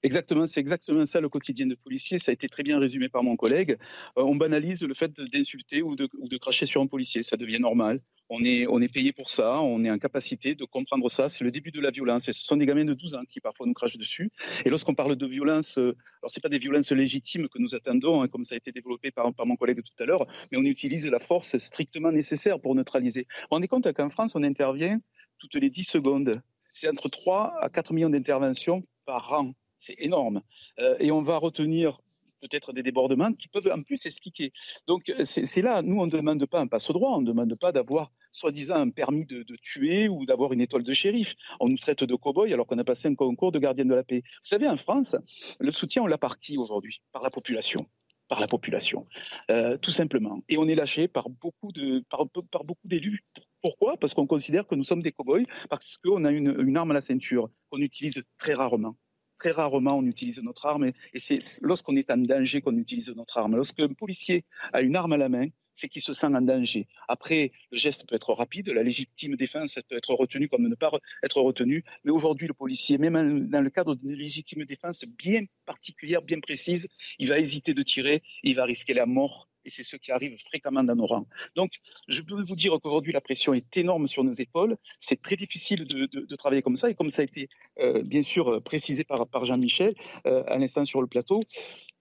Exactement, 0.05 0.45
c'est 0.45 0.59
exactement 0.59 1.03
ça 1.03 1.19
le 1.19 1.29
quotidien 1.29 1.65
de 1.65 1.73
policier. 1.73 2.19
Ça 2.19 2.29
a 2.29 2.33
été 2.33 2.47
très 2.47 2.61
bien 2.61 2.77
résumé 2.77 3.09
par 3.09 3.23
mon 3.23 3.35
collègue. 3.35 3.75
on 4.15 4.35
banalise 4.35 4.83
le 4.83 4.93
fait 4.93 5.19
d'insulter 5.19 5.81
ou 5.81 5.95
de, 5.95 6.37
cracher 6.37 6.67
sur 6.67 6.79
un 6.79 6.85
policier. 6.85 7.23
Ça 7.23 7.37
devient 7.37 7.57
normal. 7.59 8.01
On 8.29 8.43
est, 8.43 8.93
payé 8.93 9.13
pour 9.13 9.31
ça, 9.31 9.61
on 9.61 9.83
est 9.83 9.89
en 9.89 9.97
capacité 9.97 10.53
de 10.53 10.63
comprendre 10.63 11.09
ça. 11.09 11.27
C'est 11.27 11.43
le 11.43 11.49
début 11.49 11.71
de 11.71 11.81
la 11.81 11.89
violence. 11.89 12.27
Et 12.29 12.33
ce 12.33 12.43
sont 12.43 12.55
des 12.55 12.67
gamins 12.67 12.85
de 12.85 12.93
12 12.93 13.15
ans 13.15 13.23
qui 13.27 13.39
parfois 13.39 13.65
nous 13.65 13.73
crachent 13.73 13.97
dessus. 13.97 14.29
Et 14.63 14.69
lorsqu'on 14.69 14.93
parle 14.93 15.15
de 15.15 15.25
violence, 15.25 15.79
euh, 15.79 15.97
alors 16.21 16.29
c'est 16.29 16.41
pas 16.41 16.49
des 16.49 16.59
violences 16.59 16.91
légitimes 16.91 17.47
que 17.47 17.57
nous 17.57 17.73
attendons, 17.73 18.21
hein, 18.21 18.27
comme 18.27 18.43
ça 18.43 18.53
a 18.53 18.57
été 18.57 18.71
développé 18.71 19.09
par, 19.09 19.33
par 19.33 19.47
mon 19.47 19.55
collègue 19.55 19.81
tout 19.81 20.03
à 20.03 20.05
l'heure, 20.05 20.27
mais 20.51 20.59
on 20.59 20.63
utilise 20.65 21.07
la 21.07 21.19
force 21.19 21.57
strictement 21.57 22.11
nécessaire 22.11 22.59
pour 22.59 22.75
neutraliser. 22.75 23.21
Vous 23.21 23.41
vous 23.41 23.55
rendez 23.55 23.67
compte 23.67 23.91
qu'en 23.91 24.11
France, 24.11 24.35
on 24.35 24.43
intervient 24.43 24.99
toutes 25.39 25.55
les 25.55 25.71
10 25.71 25.83
secondes. 25.83 26.43
C'est 26.73 26.87
entre 26.87 27.09
3 27.09 27.55
à 27.59 27.69
4 27.69 27.91
millions 27.93 28.11
d'interventions 28.11 28.83
par 29.07 29.33
an. 29.33 29.55
C'est 29.85 29.95
énorme. 29.99 30.41
Euh, 30.79 30.95
et 30.99 31.11
on 31.11 31.21
va 31.21 31.37
retenir 31.37 31.99
peut-être 32.41 32.73
des 32.73 32.81
débordements 32.81 33.33
qui 33.33 33.47
peuvent 33.47 33.69
en 33.71 33.83
plus 33.83 34.03
expliquer. 34.07 34.51
Donc 34.87 35.13
c'est 35.23 35.61
là, 35.61 35.83
nous 35.83 35.99
on 36.01 36.07
ne 36.07 36.11
demande 36.11 36.43
pas 36.47 36.59
un 36.59 36.65
passe-droit, 36.65 37.11
on 37.11 37.21
ne 37.21 37.27
demande 37.27 37.53
pas 37.55 37.71
d'avoir 37.71 38.11
soi-disant 38.31 38.77
un 38.77 38.89
permis 38.89 39.25
de, 39.25 39.43
tuer 39.61 40.09
ou 40.09 40.25
d'avoir 40.25 40.53
une 40.53 40.61
étoile 40.61 40.83
de 40.83 40.93
shérif. 40.93 41.35
On 41.59 41.69
nous 41.69 41.77
traite 41.77 42.03
de 42.03 42.15
cow-boy 42.15 42.51
alors 42.51 42.65
qu'on 42.65 42.79
a 42.79 42.83
passé 42.83 43.07
un 43.07 43.15
concours 43.15 43.51
de 43.51 43.59
gardien 43.59 43.85
de 43.85 43.93
la 43.93 44.03
paix. 44.03 44.23
Vous 44.25 44.49
savez, 44.49 44.67
en 44.67 44.77
France, 44.77 45.15
le 45.59 45.71
soutien, 45.71 46.01
on 46.01 46.07
l'a 46.07 46.17
par 46.17 46.37
aujourd'hui? 46.57 47.01
Par 47.11 47.21
la 47.21 47.29
population 47.29 47.85
par 48.27 48.39
la 48.39 48.47
population, 48.47 49.05
euh, 49.51 49.77
tout 49.77 49.91
simplement. 49.91 50.41
Et 50.49 50.57
on 50.57 50.67
est 50.67 50.73
lâché 50.73 51.07
par 51.07 51.29
beaucoup 51.29 51.71
de, 51.71 52.03
par, 52.09 52.25
beaucoup 52.63 52.87
d'élus. 52.87 53.23
Pourquoi? 53.61 53.97
Parce 53.97 54.15
qu'on 54.15 54.25
considère 54.25 54.65
que 54.65 54.73
nous 54.73 54.83
sommes 54.83 55.03
des 55.03 55.11
cow-boys, 55.11 55.43
parce 55.69 55.97
qu'on 55.97 56.25
a 56.25 56.31
une 56.31 56.75
arme 56.75 56.89
à 56.89 56.95
la 56.95 57.01
ceinture 57.01 57.51
qu'on 57.69 57.81
utilise 57.81 58.23
très 58.39 58.55
rarement 58.55 58.95
très 59.37 59.51
rarement 59.51 59.97
on 59.97 60.05
utilise 60.05 60.41
notre 60.41 60.65
arme 60.65 60.91
et 61.13 61.19
c'est 61.19 61.39
lorsqu'on 61.61 61.95
est 61.95 62.09
en 62.11 62.17
danger 62.17 62.61
qu'on 62.61 62.77
utilise 62.77 63.09
notre 63.15 63.37
arme. 63.37 63.55
Lorsqu'un 63.55 63.87
policier 63.89 64.45
a 64.73 64.81
une 64.81 64.95
arme 64.95 65.13
à 65.13 65.17
la 65.17 65.29
main, 65.29 65.47
c'est 65.75 65.89
qu'il 65.89 66.01
se 66.01 66.13
sent 66.13 66.27
en 66.27 66.41
danger. 66.41 66.87
Après, 67.07 67.51
le 67.71 67.77
geste 67.77 68.07
peut 68.07 68.15
être 68.15 68.33
rapide, 68.33 68.69
la 68.69 68.81
légitime 68.81 69.35
défense 69.35 69.77
peut 69.87 69.97
être 69.97 70.13
retenue 70.13 70.47
comme 70.47 70.67
ne 70.67 70.75
pas 70.75 70.91
être 71.21 71.41
retenue, 71.41 71.83
mais 72.03 72.11
aujourd'hui, 72.11 72.47
le 72.47 72.53
policier, 72.53 72.97
même 72.97 73.47
dans 73.47 73.61
le 73.61 73.69
cadre 73.69 73.95
d'une 73.95 74.13
légitime 74.13 74.63
défense 74.63 75.03
bien 75.17 75.43
particulière, 75.65 76.21
bien 76.21 76.39
précise, 76.39 76.87
il 77.19 77.27
va 77.27 77.39
hésiter 77.39 77.73
de 77.73 77.81
tirer, 77.81 78.23
il 78.43 78.55
va 78.55 78.63
risquer 78.63 78.93
la 78.93 79.05
mort 79.05 79.49
et 79.65 79.69
c'est 79.69 79.83
ce 79.83 79.95
qui 79.95 80.11
arrive 80.11 80.37
fréquemment 80.45 80.83
dans 80.83 80.95
nos 80.95 81.05
rangs. 81.05 81.27
Donc, 81.55 81.73
je 82.07 82.21
peux 82.21 82.41
vous 82.41 82.55
dire 82.55 82.77
qu'aujourd'hui, 82.81 83.13
la 83.13 83.21
pression 83.21 83.53
est 83.53 83.77
énorme 83.77 84.07
sur 84.07 84.23
nos 84.23 84.33
épaules. 84.33 84.77
C'est 84.99 85.21
très 85.21 85.35
difficile 85.35 85.85
de, 85.85 86.35
travailler 86.35 86.61
comme 86.61 86.75
ça, 86.75 86.89
et 86.89 86.95
comme 86.95 87.09
ça 87.09 87.21
a 87.21 87.25
été 87.25 87.49
euh, 87.79 88.03
bien 88.03 88.21
sûr 88.21 88.61
précisé 88.61 89.03
par, 89.03 89.45
Jean-Michel 89.45 89.95
euh, 90.27 90.43
à 90.47 90.57
l'instant 90.57 90.85
sur 90.85 91.01
le 91.01 91.07
plateau, 91.07 91.41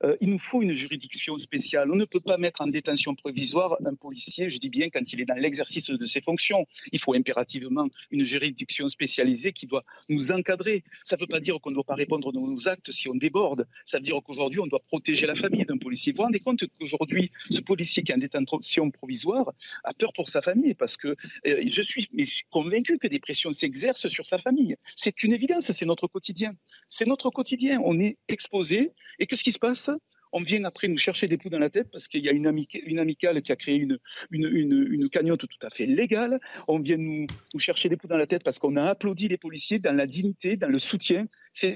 euh, 0.02 0.16
il 0.20 0.30
nous 0.30 0.38
faut 0.38 0.62
une 0.62 0.72
juridiction 0.72 1.38
spéciale. 1.38 1.90
On 1.90 1.96
ne 1.96 2.04
peut 2.04 2.20
pas 2.20 2.36
mettre 2.36 2.60
en 2.60 2.66
détention 2.66 3.14
provisoire 3.14 3.76
un 3.84 3.94
policier, 3.94 4.48
je 4.48 4.58
dis 4.58 4.68
bien, 4.68 4.90
quand 4.90 5.12
il 5.12 5.20
est 5.20 5.24
dans 5.24 5.34
l'exercice 5.34 5.90
de 5.90 6.04
ses 6.04 6.20
fonctions. 6.20 6.66
Il 6.92 6.98
faut 6.98 7.14
impérativement 7.14 7.88
une 8.10 8.24
juridiction 8.24 8.88
spécialisée 8.88 9.52
qui 9.52 9.66
doit 9.66 9.84
nous 10.08 10.32
encadrer. 10.32 10.84
Ça 11.04 11.16
ne 11.16 11.20
veut 11.22 11.26
pas 11.26 11.40
dire 11.40 11.60
qu'on 11.60 11.70
ne 11.70 11.76
doit 11.76 11.84
pas 11.84 11.94
répondre 11.94 12.28
à 12.28 12.32
nos 12.32 12.68
actes 12.68 12.90
si 12.90 13.08
on 13.08 13.14
déborde. 13.14 13.66
Ça 13.84 13.98
veut 13.98 14.02
dire 14.02 14.20
qu'aujourd'hui, 14.24 14.60
on 14.60 14.66
doit 14.66 14.80
protéger 14.86 15.26
la 15.26 15.34
famille 15.34 15.64
d'un 15.64 15.78
policier. 15.78 16.12
Vous 16.12 16.18
vous 16.18 16.24
rendez 16.24 16.40
compte 16.40 16.64
qu'aujourd'hui, 16.78 17.30
ce 17.54 17.60
policier 17.60 18.02
qui 18.02 18.12
est 18.12 18.14
en 18.14 18.18
détention 18.18 18.90
provisoire 18.90 19.52
a 19.84 19.94
peur 19.94 20.12
pour 20.12 20.28
sa 20.28 20.42
famille 20.42 20.74
parce 20.74 20.96
que 20.96 21.08
euh, 21.46 21.62
je 21.66 21.82
suis 21.82 22.08
convaincu 22.50 22.98
que 22.98 23.08
des 23.08 23.20
pressions 23.20 23.52
s'exercent 23.52 24.08
sur 24.08 24.26
sa 24.26 24.38
famille. 24.38 24.76
C'est 24.96 25.22
une 25.22 25.32
évidence, 25.32 25.70
c'est 25.70 25.86
notre 25.86 26.06
quotidien. 26.06 26.52
C'est 26.88 27.06
notre 27.06 27.30
quotidien. 27.30 27.80
On 27.84 27.98
est 28.00 28.18
exposé. 28.28 28.92
Et 29.18 29.26
qu'est-ce 29.26 29.44
qui 29.44 29.52
se 29.52 29.58
passe? 29.58 29.90
On 30.36 30.40
vient 30.40 30.64
après 30.64 30.88
nous 30.88 30.96
chercher 30.96 31.28
des 31.28 31.38
poux 31.38 31.48
dans 31.48 31.60
la 31.60 31.70
tête 31.70 31.88
parce 31.92 32.08
qu'il 32.08 32.24
y 32.24 32.28
a 32.28 32.32
une, 32.32 32.48
amicale 32.48 33.40
qui 33.40 33.52
a 33.52 33.56
créé 33.56 33.76
une, 33.76 33.98
une, 34.32 35.08
cagnotte 35.08 35.46
tout 35.46 35.66
à 35.66 35.70
fait 35.70 35.86
légale. 35.86 36.40
On 36.66 36.80
vient 36.80 36.96
nous, 36.96 37.26
nous 37.54 37.60
chercher 37.60 37.88
des 37.88 37.96
poux 37.96 38.08
dans 38.08 38.16
la 38.16 38.26
tête 38.26 38.42
parce 38.42 38.58
qu'on 38.58 38.74
a 38.74 38.82
applaudi 38.82 39.28
les 39.28 39.36
policiers 39.36 39.78
dans 39.78 39.92
la 39.92 40.08
dignité, 40.08 40.56
dans 40.56 40.68
le 40.68 40.80
soutien. 40.80 41.28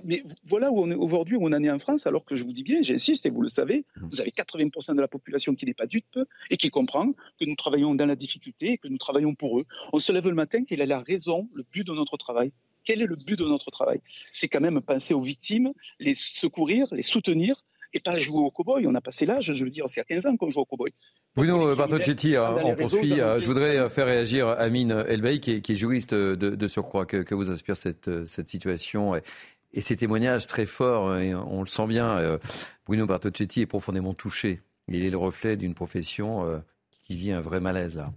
Mais 0.05 0.25
voilà 0.44 0.73
où 0.73 0.81
on 0.81 0.90
est 0.90 0.97
aujourd'hui, 0.97 1.37
où 1.37 1.47
on 1.47 1.53
en 1.53 1.62
est 1.62 1.71
en 1.71 1.79
France, 1.79 2.09
alors 2.09 2.25
que 2.25 2.35
je 2.35 2.42
vous 2.42 2.53
dis 2.53 2.64
bien, 2.64 2.83
j'insiste 2.83 3.27
et 3.27 3.31
vous 3.31 3.42
le 3.42 3.49
savez, 3.49 3.85
mmh. 3.97 4.09
vous 4.11 4.21
avez 4.21 4.31
80% 4.31 4.97
de 4.97 5.01
la 5.01 5.07
population 5.07 5.55
qui 5.55 5.64
n'est 5.64 5.75
pas 5.75 5.87
dupe 5.87 6.18
et 6.51 6.57
qui 6.57 6.68
comprend 6.71 7.12
que 7.38 7.44
nous 7.44 7.55
travaillons 7.55 7.94
dans 7.94 8.07
la 8.07 8.16
difficulté 8.16 8.73
et 8.73 8.79
que 8.79 8.88
nous 8.88 8.99
travaillons 8.99 9.37
pour 9.37 9.61
eux. 9.61 9.66
On 9.92 10.01
se 10.01 10.11
lève 10.11 10.27
le 10.27 10.35
matin, 10.35 10.64
quelle 10.64 10.81
est 10.81 10.87
la 10.87 10.99
raison, 10.99 11.49
le 11.55 11.64
but 11.71 11.87
de 11.87 11.92
notre 11.92 12.16
travail? 12.16 12.51
Quel 12.83 13.03
est 13.03 13.07
le 13.07 13.16
but 13.16 13.38
de 13.38 13.44
notre 13.44 13.71
travail? 13.71 14.01
C'est 14.33 14.49
quand 14.49 14.61
même 14.61 14.81
penser 14.81 15.14
aux 15.14 15.23
victimes, 15.23 15.73
les 16.01 16.14
secourir, 16.14 16.88
les 16.90 17.03
soutenir, 17.03 17.62
et 17.92 18.01
pas 18.01 18.16
jouer 18.16 18.40
au 18.40 18.51
cow-boy. 18.51 18.87
On 18.87 18.94
a 18.94 19.01
passé 19.01 19.27
l'âge, 19.27 19.53
je 19.53 19.64
veux 19.64 19.70
dire, 19.70 19.87
c'est 19.88 20.01
à 20.01 20.05
15 20.05 20.27
ans 20.27 20.37
qu'on 20.37 20.51
joue 20.51 20.61
au 20.61 20.64
cow-boy. 20.64 20.92
Bruno 21.35 21.74
Bartocchetti, 21.74 22.37
hein, 22.37 22.57
on 22.62 22.74
poursuit. 22.74 23.20
Euh, 23.20 23.40
je 23.40 23.46
voudrais 23.46 23.79
euh, 23.79 23.88
faire 23.88 24.07
réagir 24.07 24.48
Amine 24.48 25.05
Elbey, 25.09 25.40
qui 25.40 25.53
est, 25.53 25.74
juriste 25.74 26.14
de, 26.14 26.68
surcroît. 26.68 27.07
Que, 27.07 27.35
vous 27.35 27.51
inspire 27.51 27.77
cette, 27.77 28.09
euh, 28.09 28.27
cette 28.27 28.48
situation 28.48 29.14
et, 29.16 29.81
ces 29.81 29.96
témoignages 29.96 30.46
très 30.46 30.66
forts, 30.66 31.16
et 31.18 31.35
on 31.35 31.61
le 31.61 31.66
sent 31.66 31.87
bien. 31.87 32.38
Bruno 32.87 33.07
Bartocchetti 33.07 33.61
est 33.61 33.66
profondément 33.66 34.14
touché. 34.14 34.61
Il 34.88 35.05
est 35.05 35.11
le 35.11 35.18
reflet 35.18 35.57
d'une 35.57 35.74
profession 35.74 36.62
qui 37.03 37.14
vit 37.14 37.33
un 37.33 37.42
vrai 37.42 37.61
malaise 37.61 37.96
là. 37.96 38.11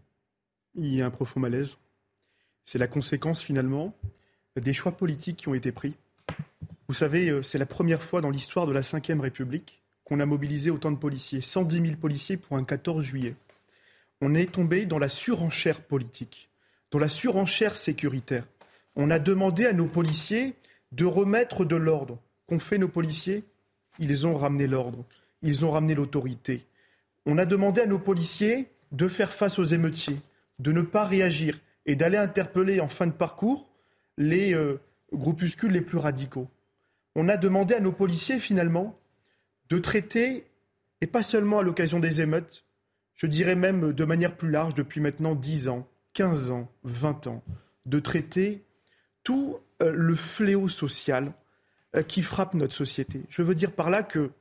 Il 0.75 0.95
y 0.95 1.01
a 1.01 1.05
un 1.05 1.11
profond 1.11 1.41
malaise. 1.41 1.77
C'est 2.63 2.79
la 2.79 2.87
conséquence 2.87 3.43
finalement 3.43 3.93
des 4.55 4.73
choix 4.73 4.93
politiques 4.93 5.37
qui 5.37 5.49
ont 5.49 5.53
été 5.53 5.71
pris. 5.73 5.93
Vous 6.91 6.97
savez, 6.97 7.29
euh, 7.29 7.41
c'est 7.41 7.57
la 7.57 7.65
première 7.65 8.03
fois 8.03 8.19
dans 8.19 8.29
l'histoire 8.29 8.67
de 8.67 8.73
la 8.73 8.81
Ve 8.81 9.21
République 9.21 9.81
qu'on 10.03 10.19
a 10.19 10.25
mobilisé 10.25 10.71
autant 10.71 10.91
de 10.91 10.97
policiers, 10.97 11.39
110 11.39 11.87
000 11.87 11.95
policiers 11.95 12.35
pour 12.35 12.57
un 12.57 12.65
14 12.65 13.01
juillet. 13.01 13.33
On 14.19 14.35
est 14.35 14.51
tombé 14.51 14.85
dans 14.85 14.99
la 14.99 15.07
surenchère 15.07 15.79
politique, 15.79 16.49
dans 16.91 16.99
la 16.99 17.07
surenchère 17.07 17.77
sécuritaire. 17.77 18.43
On 18.97 19.09
a 19.09 19.19
demandé 19.19 19.65
à 19.65 19.71
nos 19.71 19.85
policiers 19.85 20.53
de 20.91 21.05
remettre 21.05 21.63
de 21.63 21.77
l'ordre. 21.77 22.19
Qu'ont 22.45 22.59
fait 22.59 22.77
nos 22.77 22.89
policiers? 22.89 23.45
Ils 23.97 24.27
ont 24.27 24.35
ramené 24.35 24.67
l'ordre, 24.67 25.05
ils 25.43 25.63
ont 25.63 25.71
ramené 25.71 25.95
l'autorité. 25.95 26.65
On 27.25 27.37
a 27.37 27.45
demandé 27.45 27.79
à 27.79 27.85
nos 27.85 27.99
policiers 27.99 28.67
de 28.91 29.07
faire 29.07 29.31
face 29.31 29.59
aux 29.59 29.63
émeutiers, 29.63 30.19
de 30.59 30.73
ne 30.73 30.81
pas 30.81 31.05
réagir 31.05 31.57
et 31.85 31.95
d'aller 31.95 32.17
interpeller 32.17 32.81
en 32.81 32.89
fin 32.89 33.07
de 33.07 33.13
parcours 33.13 33.69
les 34.17 34.53
euh, 34.53 34.77
groupuscules 35.13 35.71
les 35.71 35.79
plus 35.79 35.97
radicaux. 35.97 36.49
On 37.15 37.29
a 37.29 37.37
demandé 37.37 37.73
à 37.73 37.79
nos 37.79 37.91
policiers, 37.91 38.39
finalement, 38.39 38.99
de 39.69 39.77
traiter, 39.77 40.45
et 41.01 41.07
pas 41.07 41.23
seulement 41.23 41.59
à 41.59 41.63
l'occasion 41.63 41.99
des 41.99 42.21
émeutes, 42.21 42.65
je 43.15 43.27
dirais 43.27 43.55
même 43.55 43.93
de 43.93 44.05
manière 44.05 44.35
plus 44.35 44.49
large, 44.49 44.73
depuis 44.73 45.01
maintenant 45.01 45.35
10 45.35 45.67
ans, 45.67 45.87
15 46.13 46.49
ans, 46.49 46.71
20 46.83 47.27
ans, 47.27 47.43
de 47.85 47.99
traiter 47.99 48.63
tout 49.23 49.59
euh, 49.81 49.91
le 49.91 50.15
fléau 50.15 50.67
social 50.69 51.33
euh, 51.95 52.03
qui 52.03 52.21
frappe 52.21 52.53
notre 52.53 52.73
société. 52.73 53.23
Je 53.29 53.41
veux 53.41 53.55
dire 53.55 53.71
par 53.73 53.89
là 53.89 54.03
que 54.03 54.31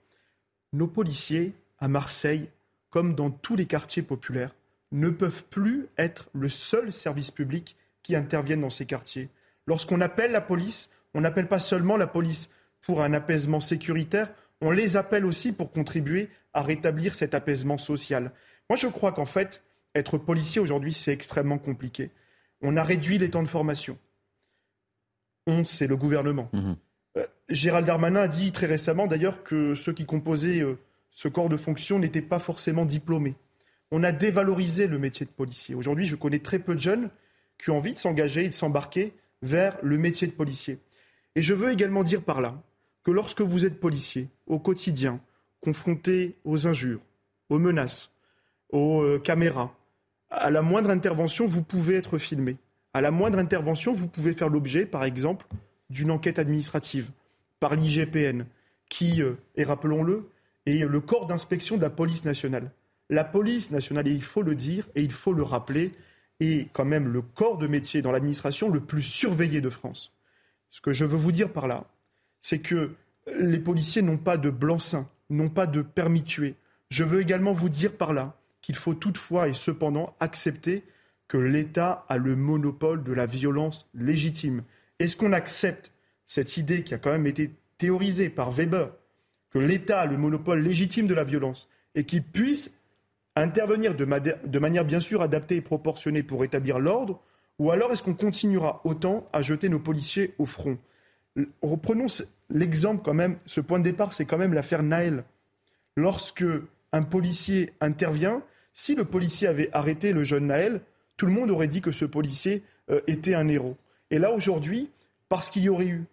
nos 0.73 0.87
policiers, 0.87 1.55
à 1.79 1.89
Marseille, 1.89 2.49
comme 2.91 3.15
dans 3.15 3.31
tous 3.31 3.57
les 3.57 3.67
quartiers 3.67 4.03
populaires, 4.03 4.55
ne 4.93 5.11
peuvent 5.11 5.45
plus 5.45 5.89
être 5.99 6.29
le 6.33 6.49
seul 6.49 6.93
service 6.93 7.31
public 7.31 7.77
qui 8.03 8.17
intervienne 8.17 8.63
dans 8.63 8.71
ces 8.71 8.87
quartiers. 8.87 9.29
Lorsqu'on 9.67 10.01
appelle 10.01 10.33
la 10.33 10.41
police, 10.41 10.91
on 11.15 11.21
n'appelle 11.21 11.49
pas 11.49 11.59
seulement 11.59 11.97
la 11.97 12.07
police 12.07 12.51
pour 12.83 13.03
un 13.03 13.13
apaisement 13.13 13.61
sécuritaire, 13.61 14.33
on 14.61 14.71
les 14.71 14.97
appelle 14.97 15.25
aussi 15.25 15.53
pour 15.53 15.73
contribuer 15.73 16.29
à 16.53 16.63
rétablir 16.63 17.15
cet 17.15 17.35
apaisement 17.35 17.79
social. 17.79 18.33
Moi, 18.69 18.77
je 18.77 18.87
crois 18.87 19.13
qu'en 19.13 19.27
fait, 19.27 19.63
être 19.95 20.19
policier 20.19 20.61
aujourd'hui, 20.61 20.93
c'est 20.93 21.13
extrêmement 21.13 21.59
compliqué. 21.59 22.11
On 22.63 22.77
a 22.77 22.85
réduit 22.85 23.19
les 23.19 23.31
temps 23.31 23.43
de 23.43 23.49
formation. 23.49 23.99
On, 25.47 25.65
c'est 25.65 25.87
le 25.87 25.97
gouvernement. 25.97 26.49
Mhm. 26.53 26.77
Euh, 27.17 27.27
Gérald 27.49 27.87
Darmanin 27.87 28.21
a 28.21 28.29
dit 28.29 28.53
très 28.53 28.67
récemment 28.67 29.07
d'ailleurs 29.07 29.43
que 29.43 29.75
ceux 29.75 29.93
qui 29.93 30.05
composaient 30.05 30.61
euh, 30.61 30.79
ce 31.11 31.29
corps 31.29 31.49
de 31.49 31.57
fonction 31.57 31.99
n'étaient 31.99 32.23
pas 32.23 32.39
forcément 32.39 32.85
diplômés. 32.85 33.35
On 33.91 34.05
a 34.05 34.13
dévalorisé 34.13 34.87
le 34.87 34.99
métier 34.99 35.27
de 35.27 35.31
policier. 35.31 35.75
Aujourd'hui, 35.75 36.07
je 36.07 36.15
connais 36.15 36.39
très 36.39 36.61
peu 36.61 36.75
de 36.75 36.81
jeunes 36.81 37.11
qui 37.59 37.71
ont 37.71 37.79
envie 37.79 37.93
de 37.93 37.99
s'engager 37.99 38.45
et 38.45 38.49
de 38.49 38.55
s'embarquer 38.55 39.13
vers 39.43 39.77
le 39.83 39.99
métier 39.99 40.29
de 40.29 40.33
policier. 40.33 40.79
Et 41.35 41.43
je 41.43 41.55
veux 41.55 41.73
également 41.73 42.05
dire 42.05 42.23
par 42.23 42.41
là 42.41 42.63
que 43.05 43.11
lorsque 43.11 43.41
vous 43.41 43.67
êtes 43.67 43.81
policier, 43.81 44.29
au 44.47 44.59
quotidien, 44.59 45.21
confronté 45.61 46.37
aux 46.45 46.67
injures, 46.67 47.01
aux 47.49 47.59
menaces, 47.59 48.13
aux 48.71 49.03
euh, 49.03 49.19
caméras, 49.19 49.75
à 50.31 50.51
la 50.51 50.63
moindre 50.63 50.91
intervention, 50.91 51.47
vous 51.47 51.63
pouvez 51.63 51.97
être 51.97 52.19
filmé. 52.19 52.57
À 52.95 53.01
la 53.01 53.11
moindre 53.11 53.39
intervention, 53.39 53.95
vous 53.95 54.09
pouvez 54.09 54.33
faire 54.33 54.49
l'objet, 54.49 54.87
par 54.87 55.05
exemple, 55.05 55.47
d'une 55.91 56.11
enquête 56.11 56.39
administrative 56.39 57.11
par 57.59 57.75
l'IGPN, 57.75 58.45
qui 58.89 59.23
euh, 59.23 59.35
et 59.57 59.65
rappelons-le, 59.65 60.31
est 60.67 60.85
le 60.87 61.01
corps 61.01 61.27
d'inspection 61.27 61.77
de 61.77 61.83
la 61.83 61.91
police 61.91 62.25
nationale. 62.25 62.71
La 63.09 63.25
police 63.25 63.71
nationale, 63.71 64.09
et 64.09 64.13
il 64.13 64.23
faut 64.23 64.43
le 64.43 64.55
dire 64.55 64.89
et 64.95 65.03
il 65.03 65.13
faut 65.13 65.33
le 65.33 65.43
rappeler, 65.43 65.93
est 66.39 66.69
quand 66.73 66.85
même 66.85 67.09
le 67.09 67.23
corps 67.23 67.59
de 67.59 67.67
métier 67.67 68.03
dans 68.03 68.13
l'administration 68.13 68.71
le 68.71 68.81
plus 68.81 69.03
surveillé 69.03 69.61
de 69.61 69.69
France. 69.69 70.13
Ce 70.71 70.81
que 70.81 70.93
je 70.93 71.05
veux 71.05 71.17
vous 71.17 71.33
dire 71.33 71.53
par 71.53 71.67
là, 71.67 71.87
c'est 72.43 72.61
que 72.61 72.95
les 73.39 73.59
policiers 73.59 74.03
n'ont 74.03 74.19
pas 74.19 74.37
de 74.37 74.51
blanc-seing, 74.51 75.09
n'ont 75.29 75.49
pas 75.49 75.67
de 75.67 75.83
permis 75.83 76.23
de. 76.23 76.55
Je 76.91 77.05
veux 77.05 77.21
également 77.21 77.53
vous 77.53 77.69
dire 77.69 77.93
par 77.93 78.13
là 78.13 78.37
qu'il 78.63 78.77
faut 78.77 78.95
toutefois 78.95 79.49
et 79.49 79.55
cependant 79.55 80.15
accepter 80.21 80.85
que 81.29 81.39
l'État 81.39 82.05
a 82.09 82.17
le 82.17 82.35
monopole 82.35 83.05
de 83.05 83.13
la 83.13 83.27
violence 83.27 83.89
légitime. 83.95 84.65
Est-ce 84.99 85.17
qu'on 85.17 85.33
accepte 85.33 85.93
cette 86.27 86.57
idée 86.57 86.83
qui 86.83 86.95
a 86.95 86.99
quand 86.99 87.13
même 87.13 87.27
été 87.27 87.53
théorisée 87.79 88.29
par 88.29 88.51
Weber, 88.51 88.91
que 89.51 89.59
l'État 89.59 90.01
a 90.01 90.07
le 90.07 90.17
monopole 90.17 90.61
légitime 90.61 91.07
de 91.07 91.15
la 91.15 91.25
violence 91.25 91.69
et 91.95 92.05
qu'il 92.05 92.23
puisse 92.23 92.73
intervenir 93.37 93.95
de, 93.95 94.05
de, 94.05 94.59
manière 94.59 94.85
bien 94.85 95.01
sûr 95.01 95.23
adaptée 95.23 95.57
et 95.57 95.61
proportionnée 95.61 96.23
pour 96.23 96.45
établir 96.45 96.79
l'ordre, 96.79 97.21
ou 97.59 97.71
alors 97.71 97.93
est-ce 97.93 98.03
qu'on 98.03 98.15
continuera 98.15 98.81
autant 98.85 99.29
à 99.33 99.43
jeter 99.43 99.69
nos 99.69 99.79
policiers 99.79 100.35
au 100.39 100.47
front? 100.47 100.79
Reprenons 101.63 102.07
l'exemple 102.49 103.03
quand 103.05 103.15
même, 103.15 103.39
ce 103.47 103.61
point 103.61 103.79
de 103.79 103.85
départ, 103.85 104.13
c'est 104.13 104.25
quand 104.25 104.39
même 104.39 104.55
l'affaire 104.55 104.83
Naël. 104.83 105.25
Lorsque 105.97 106.45
un 106.93 107.03
policier 107.03 107.73
intervient, 107.81 108.43
si 108.75 108.95
le 108.95 109.05
policier 109.05 109.49
avait 109.49 109.71
arrêté 109.73 110.13
le 110.13 110.25
jeune 110.25 110.47
Naël, 110.47 110.81
tout 111.17 111.27
le 111.27 111.33
monde 111.33 111.51
aurait 111.51 111.69
dit 111.69 111.83
que 111.83 111.93
ce 111.93 112.05
policier 112.05 112.63
euh, 112.91 113.01
était 113.07 113.35
un 113.35 113.49
héros. 113.49 113.77
Et 114.11 114.19
là, 114.19 114.33
aujourd'hui, 114.33 114.91
parce 115.29 115.51
qu'il 115.51 115.63
y 115.63 115.69
aurait 115.69 115.87
eu 115.87 116.05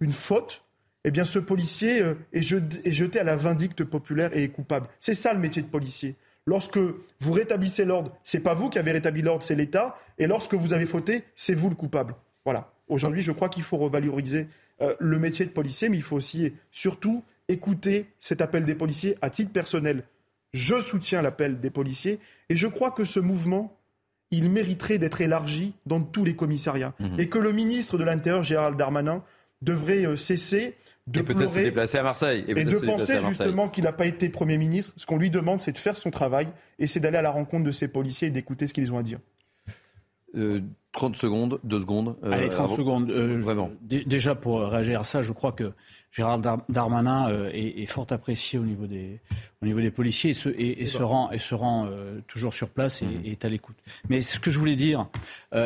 une 0.00 0.12
faute, 0.12 0.64
eh 1.04 1.10
bien, 1.10 1.24
ce 1.24 1.38
policier 1.38 2.02
euh, 2.02 2.14
est, 2.32 2.42
jeté, 2.42 3.18
à 3.18 3.24
la 3.24 3.36
vindicte 3.36 3.84
populaire 3.84 4.36
et 4.36 4.44
est 4.44 4.48
coupable. 4.48 4.88
C'est 5.00 5.14
ça 5.14 5.32
le 5.32 5.40
métier 5.40 5.62
de 5.62 5.66
policier. 5.66 6.16
Lorsque 6.46 6.78
vous 6.78 7.32
rétablissez 7.32 7.84
l'ordre, 7.84 8.16
c'est 8.24 8.40
pas 8.40 8.54
vous 8.54 8.70
qui 8.70 8.78
avez 8.78 8.92
rétabli 8.92 9.20
l'ordre, 9.22 9.42
c'est 9.42 9.54
l'État. 9.54 9.96
Et 10.18 10.26
lorsque 10.26 10.54
vous 10.54 10.72
avez 10.72 10.86
fauté, 10.86 11.24
c'est 11.36 11.54
vous 11.54 11.68
le 11.68 11.74
coupable. 11.74 12.14
Voilà. 12.44 12.72
Aujourd'hui, 12.88 13.22
je 13.22 13.32
crois 13.32 13.48
qu'il 13.48 13.62
faut 13.62 13.76
revaloriser 13.76 14.46
euh, 14.80 14.94
le 14.98 15.18
métier 15.18 15.44
de 15.44 15.50
policier, 15.50 15.88
mais 15.88 15.96
il 15.96 16.02
faut 16.02 16.16
aussi 16.16 16.52
surtout 16.70 17.22
écouter 17.48 18.06
cet 18.18 18.40
appel 18.40 18.64
des 18.66 18.74
policiers 18.74 19.16
à 19.22 19.30
titre 19.30 19.52
personnel. 19.52 20.04
Je 20.52 20.80
soutiens 20.80 21.22
l'appel 21.22 21.60
des 21.60 21.70
policiers 21.70 22.18
et 22.48 22.56
je 22.56 22.66
crois 22.66 22.90
que 22.90 23.04
ce 23.04 23.20
mouvement, 23.20 23.76
il 24.30 24.50
mériterait 24.50 24.98
d'être 24.98 25.20
élargi 25.20 25.74
dans 25.86 26.00
tous 26.00 26.24
les 26.24 26.36
commissariats. 26.36 26.94
Mmh. 26.98 27.20
Et 27.20 27.28
que 27.28 27.38
le 27.38 27.52
ministre 27.52 27.98
de 27.98 28.04
l'Intérieur, 28.04 28.42
Gérald 28.42 28.76
Darmanin, 28.76 29.22
devrait 29.62 30.06
euh, 30.06 30.16
cesser 30.16 30.74
de 31.06 31.20
et 31.20 31.22
peut-être 31.22 31.52
se 31.52 31.58
déplacer 31.58 31.98
à 31.98 32.02
Marseille. 32.02 32.44
Et, 32.46 32.64
de 32.64 32.78
penser 32.78 33.18
justement 33.26 33.68
qu'il 33.68 33.84
n'a 33.84 33.92
pas 33.92 34.06
été 34.06 34.28
Premier 34.28 34.58
ministre. 34.58 34.92
Ce 34.96 35.06
qu'on 35.06 35.16
lui 35.16 35.30
demande, 35.30 35.60
c'est 35.60 35.72
de 35.72 35.78
faire 35.78 35.96
son 35.96 36.10
travail 36.10 36.48
et 36.78 36.86
c'est 36.86 37.00
d'aller 37.00 37.16
à 37.16 37.22
la 37.22 37.30
rencontre 37.30 37.64
de 37.64 37.72
ses 37.72 37.88
policiers 37.88 38.28
et 38.28 38.30
d'écouter 38.30 38.66
ce 38.66 38.74
qu'ils 38.74 38.92
ont 38.92 38.98
à 38.98 39.02
dire. 39.02 39.18
30 40.34 41.14
euh, 41.14 41.18
secondes, 41.18 41.60
2 41.64 41.80
secondes. 41.80 42.16
Euh, 42.24 42.32
Allez, 42.32 42.48
30 42.48 42.70
secondes. 42.70 43.10
Euh, 43.10 43.40
Vraiment. 43.40 43.70
Déjà, 43.82 44.34
pour 44.34 44.60
réagir 44.60 45.00
à 45.00 45.04
ça, 45.04 45.22
je 45.22 45.32
crois 45.32 45.52
que 45.52 45.72
Gérald 46.10 46.46
Darmanin 46.68 47.28
est, 47.52 47.86
fort 47.86 48.06
apprécié 48.10 48.58
au 48.58 48.64
niveau 48.64 48.86
des, 48.86 49.20
au 49.62 49.66
niveau 49.66 49.80
des 49.80 49.90
policiers 49.90 50.30
et 50.30 50.34
se, 50.34 50.48
et, 50.48 50.86
se 50.86 51.02
rend, 51.02 51.30
et 51.30 51.38
se 51.38 51.54
rend 51.54 51.88
toujours 52.26 52.54
sur 52.54 52.70
place 52.70 53.02
et, 53.02 53.06
mmh. 53.06 53.24
et 53.24 53.30
est 53.32 53.44
à 53.44 53.48
l'écoute. 53.48 53.76
Mais 54.08 54.22
ce 54.22 54.40
que 54.40 54.50
je 54.50 54.58
voulais 54.58 54.74
dire, 54.74 55.06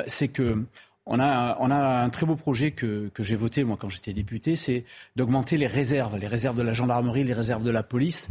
c'est 0.09 0.29
que 0.29 0.65
on 1.07 1.19
a, 1.19 1.57
on 1.59 1.71
a 1.71 1.77
un 1.77 2.09
très 2.11 2.27
beau 2.27 2.37
projet 2.37 2.71
que, 2.71 3.09
que 3.13 3.23
j'ai 3.23 3.35
voté, 3.35 3.65
moi, 3.65 3.77
quand 3.79 3.89
j'étais 3.89 4.13
député, 4.13 4.55
c'est 4.55 4.85
d'augmenter 5.17 5.57
les 5.57 5.67
réserves, 5.67 6.17
les 6.17 6.29
réserves 6.29 6.57
de 6.57 6.63
la 6.63 6.73
gendarmerie, 6.73 7.25
les 7.25 7.33
réserves 7.33 7.65
de 7.65 7.71
la 7.71 7.83
police. 7.83 8.29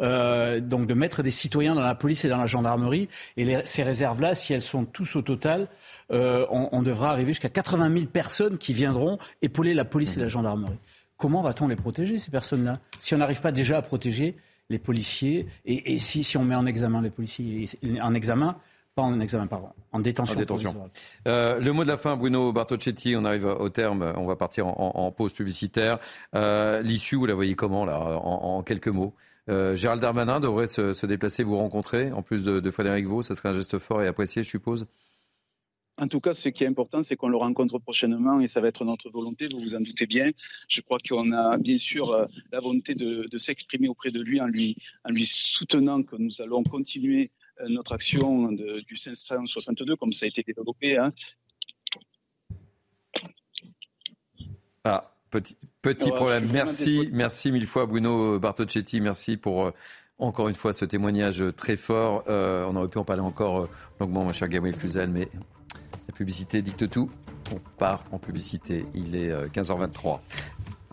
Euh, 0.00 0.60
donc 0.60 0.86
de 0.86 0.94
mettre 0.94 1.22
des 1.22 1.30
citoyens 1.30 1.74
dans 1.74 1.82
la 1.82 1.94
police 1.94 2.24
et 2.24 2.28
dans 2.28 2.38
la 2.38 2.46
gendarmerie. 2.46 3.08
Et 3.36 3.44
les, 3.44 3.60
ces 3.64 3.82
réserves-là, 3.82 4.34
si 4.34 4.54
elles 4.54 4.62
sont 4.62 4.86
tous 4.86 5.16
au 5.16 5.22
total, 5.22 5.68
euh, 6.12 6.46
on, 6.50 6.70
on, 6.72 6.82
devra 6.82 7.10
arriver 7.10 7.32
jusqu'à 7.32 7.50
80 7.50 7.92
000 7.92 8.06
personnes 8.06 8.56
qui 8.56 8.72
viendront 8.72 9.18
épauler 9.42 9.74
la 9.74 9.84
police 9.84 10.16
et 10.16 10.20
la 10.20 10.28
gendarmerie. 10.28 10.78
Comment 11.16 11.42
va-t-on 11.42 11.68
les 11.68 11.76
protéger, 11.76 12.18
ces 12.18 12.30
personnes-là? 12.30 12.80
Si 12.98 13.14
on 13.14 13.18
n'arrive 13.18 13.40
pas 13.40 13.52
déjà 13.52 13.78
à 13.78 13.82
protéger 13.82 14.36
les 14.70 14.78
policiers, 14.78 15.46
et, 15.66 15.98
si, 15.98 16.24
si, 16.24 16.36
on 16.36 16.44
met 16.44 16.54
en 16.54 16.66
examen 16.66 17.02
les 17.02 17.10
policiers, 17.10 17.66
en 18.00 18.14
examen, 18.14 18.56
pas 18.94 19.02
en 19.02 19.18
examen, 19.20 19.46
pardon, 19.46 19.68
en 19.92 20.00
détention. 20.00 20.38
Euh, 21.26 21.58
le 21.58 21.72
mot 21.72 21.82
de 21.82 21.88
la 21.88 21.96
fin, 21.96 22.16
Bruno 22.16 22.52
Bartocchetti, 22.52 23.16
on 23.16 23.24
arrive 23.24 23.46
au 23.46 23.68
terme, 23.68 24.12
on 24.16 24.24
va 24.24 24.36
partir 24.36 24.66
en, 24.68 25.10
pause 25.10 25.32
publicitaire. 25.32 25.98
Euh, 26.34 26.80
l'issue, 26.82 27.16
vous 27.16 27.26
la 27.26 27.34
voyez 27.34 27.54
comment, 27.54 27.84
là, 27.84 27.98
en, 27.98 28.62
quelques 28.62 28.88
mots? 28.88 29.14
Euh, 29.50 29.76
Gérald 29.76 30.00
Darmanin 30.00 30.40
devrait 30.40 30.68
se, 30.68 31.06
déplacer, 31.06 31.42
vous 31.42 31.58
rencontrer, 31.58 32.12
en 32.12 32.22
plus 32.22 32.42
de, 32.44 32.60
de 32.60 32.70
Frédéric 32.70 33.06
Vaux, 33.06 33.22
ça 33.22 33.34
serait 33.34 33.48
un 33.48 33.52
geste 33.52 33.78
fort 33.78 34.00
et 34.02 34.06
apprécié, 34.06 34.42
je 34.42 34.48
suppose? 34.48 34.86
En 35.96 36.08
tout 36.08 36.20
cas, 36.20 36.34
ce 36.34 36.48
qui 36.48 36.64
est 36.64 36.66
important, 36.66 37.04
c'est 37.04 37.14
qu'on 37.14 37.28
le 37.28 37.36
rencontre 37.36 37.78
prochainement 37.78 38.40
et 38.40 38.48
ça 38.48 38.60
va 38.60 38.68
être 38.68 38.84
notre 38.84 39.10
volonté, 39.10 39.48
vous 39.48 39.60
vous 39.60 39.74
en 39.76 39.80
doutez 39.80 40.06
bien. 40.06 40.30
Je 40.68 40.80
crois 40.80 40.98
qu'on 40.98 41.30
a 41.30 41.56
bien 41.56 41.78
sûr 41.78 42.26
la 42.50 42.60
volonté 42.60 42.96
de, 42.96 43.38
s'exprimer 43.38 43.88
auprès 43.88 44.10
de 44.10 44.20
lui 44.20 44.40
en, 44.40 44.46
lui 44.46 44.76
en 45.04 45.12
lui 45.12 45.24
soutenant 45.24 46.02
que 46.02 46.16
nous 46.16 46.42
allons 46.42 46.64
continuer 46.64 47.30
notre 47.68 47.92
action 47.92 48.52
du 48.52 48.96
562, 48.96 49.96
comme 49.96 50.12
ça 50.12 50.26
a 50.26 50.28
été 50.28 50.42
développé. 50.42 50.96
Hein. 50.96 51.12
Ah, 54.84 55.14
petit, 55.30 55.56
petit 55.82 56.10
problème. 56.10 56.50
Merci, 56.52 57.08
merci 57.12 57.50
mille 57.52 57.66
fois 57.66 57.86
Bruno 57.86 58.38
Bartocchetti. 58.38 59.00
Merci 59.00 59.36
pour 59.36 59.66
euh, 59.66 59.70
encore 60.18 60.48
une 60.48 60.54
fois 60.54 60.72
ce 60.72 60.84
témoignage 60.84 61.42
très 61.56 61.76
fort. 61.76 62.24
Euh, 62.28 62.66
on 62.68 62.76
aurait 62.76 62.88
pu 62.88 62.98
en 62.98 63.04
parler 63.04 63.22
encore 63.22 63.68
longuement, 63.98 64.24
mon 64.24 64.32
cher 64.32 64.48
Gabriel 64.48 64.76
Cluzel, 64.76 65.10
mais 65.10 65.28
la 66.08 66.14
publicité 66.14 66.60
dicte 66.60 66.90
tout. 66.90 67.10
On 67.52 67.58
part 67.78 68.04
en 68.10 68.18
publicité. 68.18 68.86
Il 68.94 69.16
est 69.16 69.30
15h23. 69.48 70.20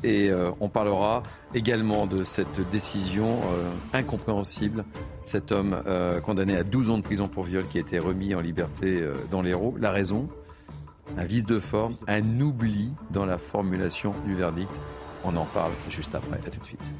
Et 0.04 0.30
euh, 0.30 0.52
on 0.60 0.70
parlera 0.70 1.24
également 1.54 2.08
de 2.08 2.24
cette 2.24 2.60
décision 2.72 3.28
euh, 3.28 3.72
incompréhensible. 3.94 4.84
Cet 5.24 5.52
homme 5.52 5.82
euh, 5.86 6.20
condamné 6.20 6.56
à 6.56 6.64
12 6.64 6.90
ans 6.90 6.98
de 6.98 7.04
prison 7.04 7.28
pour 7.28 7.44
viol 7.44 7.66
qui 7.68 7.78
a 7.78 7.82
été 7.82 8.00
remis 8.00 8.34
en 8.34 8.40
liberté 8.40 9.04
dans 9.30 9.42
l'Hérault. 9.42 9.76
La 9.80 9.92
raison 9.92 10.28
Un 11.18 11.26
vice 11.26 11.46
de 11.46 11.60
forme, 11.60 11.94
un 12.08 12.40
oubli 12.40 12.92
dans 13.12 13.26
la 13.26 13.38
formulation 13.38 14.14
du 14.26 14.36
verdict. 14.36 14.80
On 15.24 15.36
en 15.36 15.46
parle 15.46 15.74
juste 15.90 16.16
après. 16.16 16.38
À 16.38 16.50
tout 16.50 16.60
de 16.60 16.66
suite. 16.66 16.94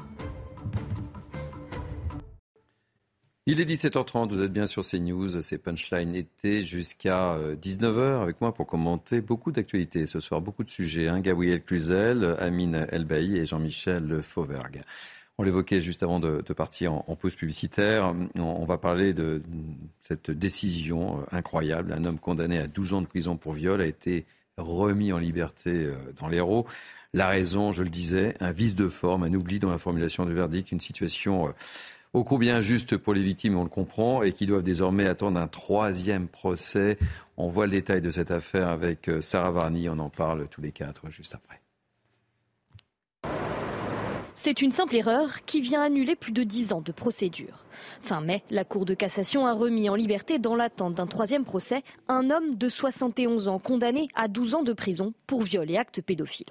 Il 3.46 3.60
est 3.60 3.64
17h30, 3.64 4.28
vous 4.28 4.42
êtes 4.44 4.52
bien 4.52 4.66
sur 4.66 4.84
CNews, 4.84 5.42
c'est 5.42 5.58
Punchline 5.58 6.14
été 6.14 6.62
jusqu'à 6.62 7.36
19h 7.60 7.98
euh, 7.98 8.22
avec 8.22 8.40
moi 8.40 8.54
pour 8.54 8.68
commenter 8.68 9.20
beaucoup 9.20 9.50
d'actualités 9.50 10.06
ce 10.06 10.20
soir, 10.20 10.40
beaucoup 10.40 10.62
de 10.62 10.70
sujets. 10.70 11.08
Hein. 11.08 11.18
Gabriel 11.18 11.60
Cluzel, 11.60 12.36
Amine 12.38 12.86
Elbaï 12.92 13.36
et 13.38 13.44
Jean-Michel 13.44 14.22
Fauvergue. 14.22 14.82
On 15.38 15.42
l'évoquait 15.42 15.82
juste 15.82 16.04
avant 16.04 16.20
de, 16.20 16.40
partir 16.52 16.92
en, 16.92 17.16
pause 17.16 17.34
publicitaire. 17.34 18.14
On, 18.36 18.64
va 18.64 18.78
parler 18.78 19.12
de 19.12 19.42
cette 20.02 20.30
décision 20.30 21.18
euh, 21.18 21.36
incroyable. 21.36 21.92
Un 21.92 22.04
homme 22.04 22.20
condamné 22.20 22.58
à 22.58 22.68
12 22.68 22.94
ans 22.94 23.02
de 23.02 23.08
prison 23.08 23.36
pour 23.36 23.54
viol 23.54 23.80
a 23.80 23.86
été 23.86 24.24
remis 24.56 25.12
en 25.12 25.18
liberté 25.18 25.70
euh, 25.72 25.96
dans 26.16 26.28
l'Hérault. 26.28 26.64
La 27.12 27.26
raison, 27.26 27.72
je 27.72 27.82
le 27.82 27.90
disais, 27.90 28.36
un 28.38 28.52
vice 28.52 28.76
de 28.76 28.88
forme, 28.88 29.24
un 29.24 29.34
oubli 29.34 29.58
dans 29.58 29.68
la 29.68 29.78
formulation 29.78 30.26
du 30.26 30.32
verdict, 30.32 30.70
une 30.70 30.80
situation 30.80 31.52
ô 32.12 32.24
combien 32.24 32.60
juste 32.60 32.96
pour 32.96 33.14
les 33.14 33.22
victimes, 33.22 33.56
on 33.56 33.64
le 33.64 33.68
comprend, 33.68 34.22
et 34.22 34.32
qui 34.32 34.46
doivent 34.46 34.62
désormais 34.62 35.06
attendre 35.06 35.40
un 35.40 35.48
troisième 35.48 36.28
procès. 36.28 36.98
On 37.36 37.48
voit 37.48 37.66
le 37.66 37.72
détail 37.72 38.00
de 38.02 38.10
cette 38.10 38.30
affaire 38.30 38.68
avec 38.68 39.08
euh, 39.08 39.20
Sarah 39.20 39.50
Varny, 39.50 39.88
on 39.88 39.98
en 39.98 40.10
parle 40.10 40.46
tous 40.48 40.60
les 40.60 40.72
quatre 40.72 41.10
juste 41.10 41.34
après. 41.34 41.60
C'est 44.34 44.60
une 44.60 44.72
simple 44.72 44.96
erreur 44.96 45.44
qui 45.44 45.60
vient 45.60 45.82
annuler 45.82 46.16
plus 46.16 46.32
de 46.32 46.42
dix 46.42 46.72
ans 46.72 46.80
de 46.80 46.90
procédure. 46.90 47.64
Fin 48.00 48.20
mai, 48.20 48.42
la 48.50 48.64
Cour 48.64 48.84
de 48.84 48.94
cassation 48.94 49.46
a 49.46 49.52
remis 49.52 49.88
en 49.88 49.94
liberté 49.94 50.40
dans 50.40 50.56
l'attente 50.56 50.94
d'un 50.94 51.06
troisième 51.06 51.44
procès 51.44 51.84
un 52.08 52.28
homme 52.28 52.56
de 52.56 52.68
71 52.68 53.46
ans 53.46 53.60
condamné 53.60 54.08
à 54.16 54.26
12 54.26 54.56
ans 54.56 54.62
de 54.64 54.72
prison 54.72 55.14
pour 55.28 55.42
viol 55.42 55.70
et 55.70 55.76
actes 55.76 56.02
pédophiles. 56.02 56.46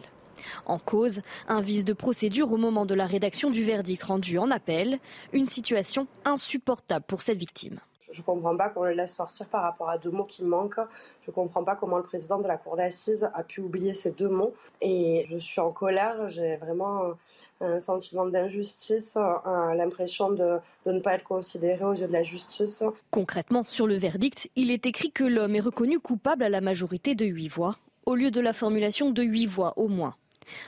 En 0.66 0.80
cause, 0.80 1.22
un 1.48 1.62
vice 1.62 1.86
de 1.86 1.94
procédure 1.94 2.52
au 2.52 2.58
moment 2.58 2.86
de 2.86 2.94
la 2.94 3.06
rédaction 3.06 3.50
du 3.50 3.64
verdict 3.64 4.04
rendu 4.04 4.38
en 4.38 4.52
appel, 4.52 5.00
une 5.34 5.46
situation 5.46 6.08
insupportable 6.26 7.06
pour 7.08 7.22
cette 7.22 7.38
victime. 7.38 7.80
Je 8.12 8.20
ne 8.20 8.26
comprends 8.26 8.58
pas 8.58 8.70
qu'on 8.70 8.84
le 8.84 8.92
laisse 8.92 9.16
sortir 9.16 9.48
par 9.48 9.64
rapport 9.64 9.90
à 9.90 9.98
deux 9.98 10.12
mots 10.12 10.26
qui 10.26 10.44
manquent. 10.44 10.82
Je 11.24 11.32
ne 11.32 11.34
comprends 11.34 11.64
pas 11.64 11.76
comment 11.76 11.98
le 11.98 12.04
président 12.04 12.40
de 12.40 12.48
la 12.48 12.58
Cour 12.58 12.76
d'assises 12.76 13.30
a 13.34 13.44
pu 13.44 13.62
oublier 13.62 13.94
ces 13.94 14.12
deux 14.12 14.28
mots. 14.28 14.54
Et 14.82 15.26
je 15.30 15.38
suis 15.38 15.62
en 15.62 15.72
colère, 15.72 16.30
j'ai 16.30 16.58
vraiment 16.58 17.14
un 17.62 17.80
sentiment 17.80 18.26
d'injustice, 18.26 19.16
l'impression 19.16 20.32
de, 20.32 20.60
de, 20.86 20.92
ne 20.92 21.00
pas 21.00 21.14
être 21.14 21.24
considéré 21.24 21.86
aux 21.86 21.94
yeux 21.94 22.08
de 22.08 22.14
la 22.14 22.24
justice. 22.24 22.84
Concrètement, 23.12 23.64
sur 23.68 23.88
le 23.88 23.96
verdict, 23.96 24.50
il 24.56 24.72
est 24.72 24.86
écrit 24.86 25.12
que 25.12 25.24
l'homme 25.24 25.56
est 25.56 25.62
reconnu 25.62 26.00
coupable 26.00 26.44
à 26.44 26.50
la 26.50 26.62
majorité 26.62 27.16
de 27.16 27.26
huit 27.26 27.50
voix, 27.50 27.78
au 28.06 28.16
lieu 28.16 28.32
de 28.32 28.42
la 28.42 28.54
formulation 28.54 29.12
de 29.12 29.24
huit 29.24 29.46
voix 29.46 29.74
au 29.78 29.88
moins. 29.88 30.16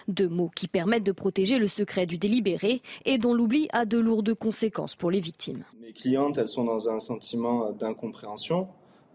Deux 0.08 0.30
mots 0.30 0.52
qui 0.56 0.67
permettent 0.67 1.04
de 1.04 1.12
protéger 1.12 1.58
le 1.58 1.67
secret 1.67 2.06
du 2.06 2.17
délibéré 2.17 2.82
et 3.06 3.17
dont 3.17 3.34
l'oubli 3.34 3.67
a 3.72 3.86
de 3.86 3.98
lourdes 3.98 4.34
conséquences 4.34 4.96
pour 4.96 5.12
les 5.12 5.19
victimes. 5.19 5.63
Mes 5.82 5.93
clientes, 5.93 6.38
elles 6.38 6.48
sont 6.48 6.63
dans 6.63 6.89
un 6.89 7.00
sentiment 7.00 7.72
d'incompréhension 7.72 8.67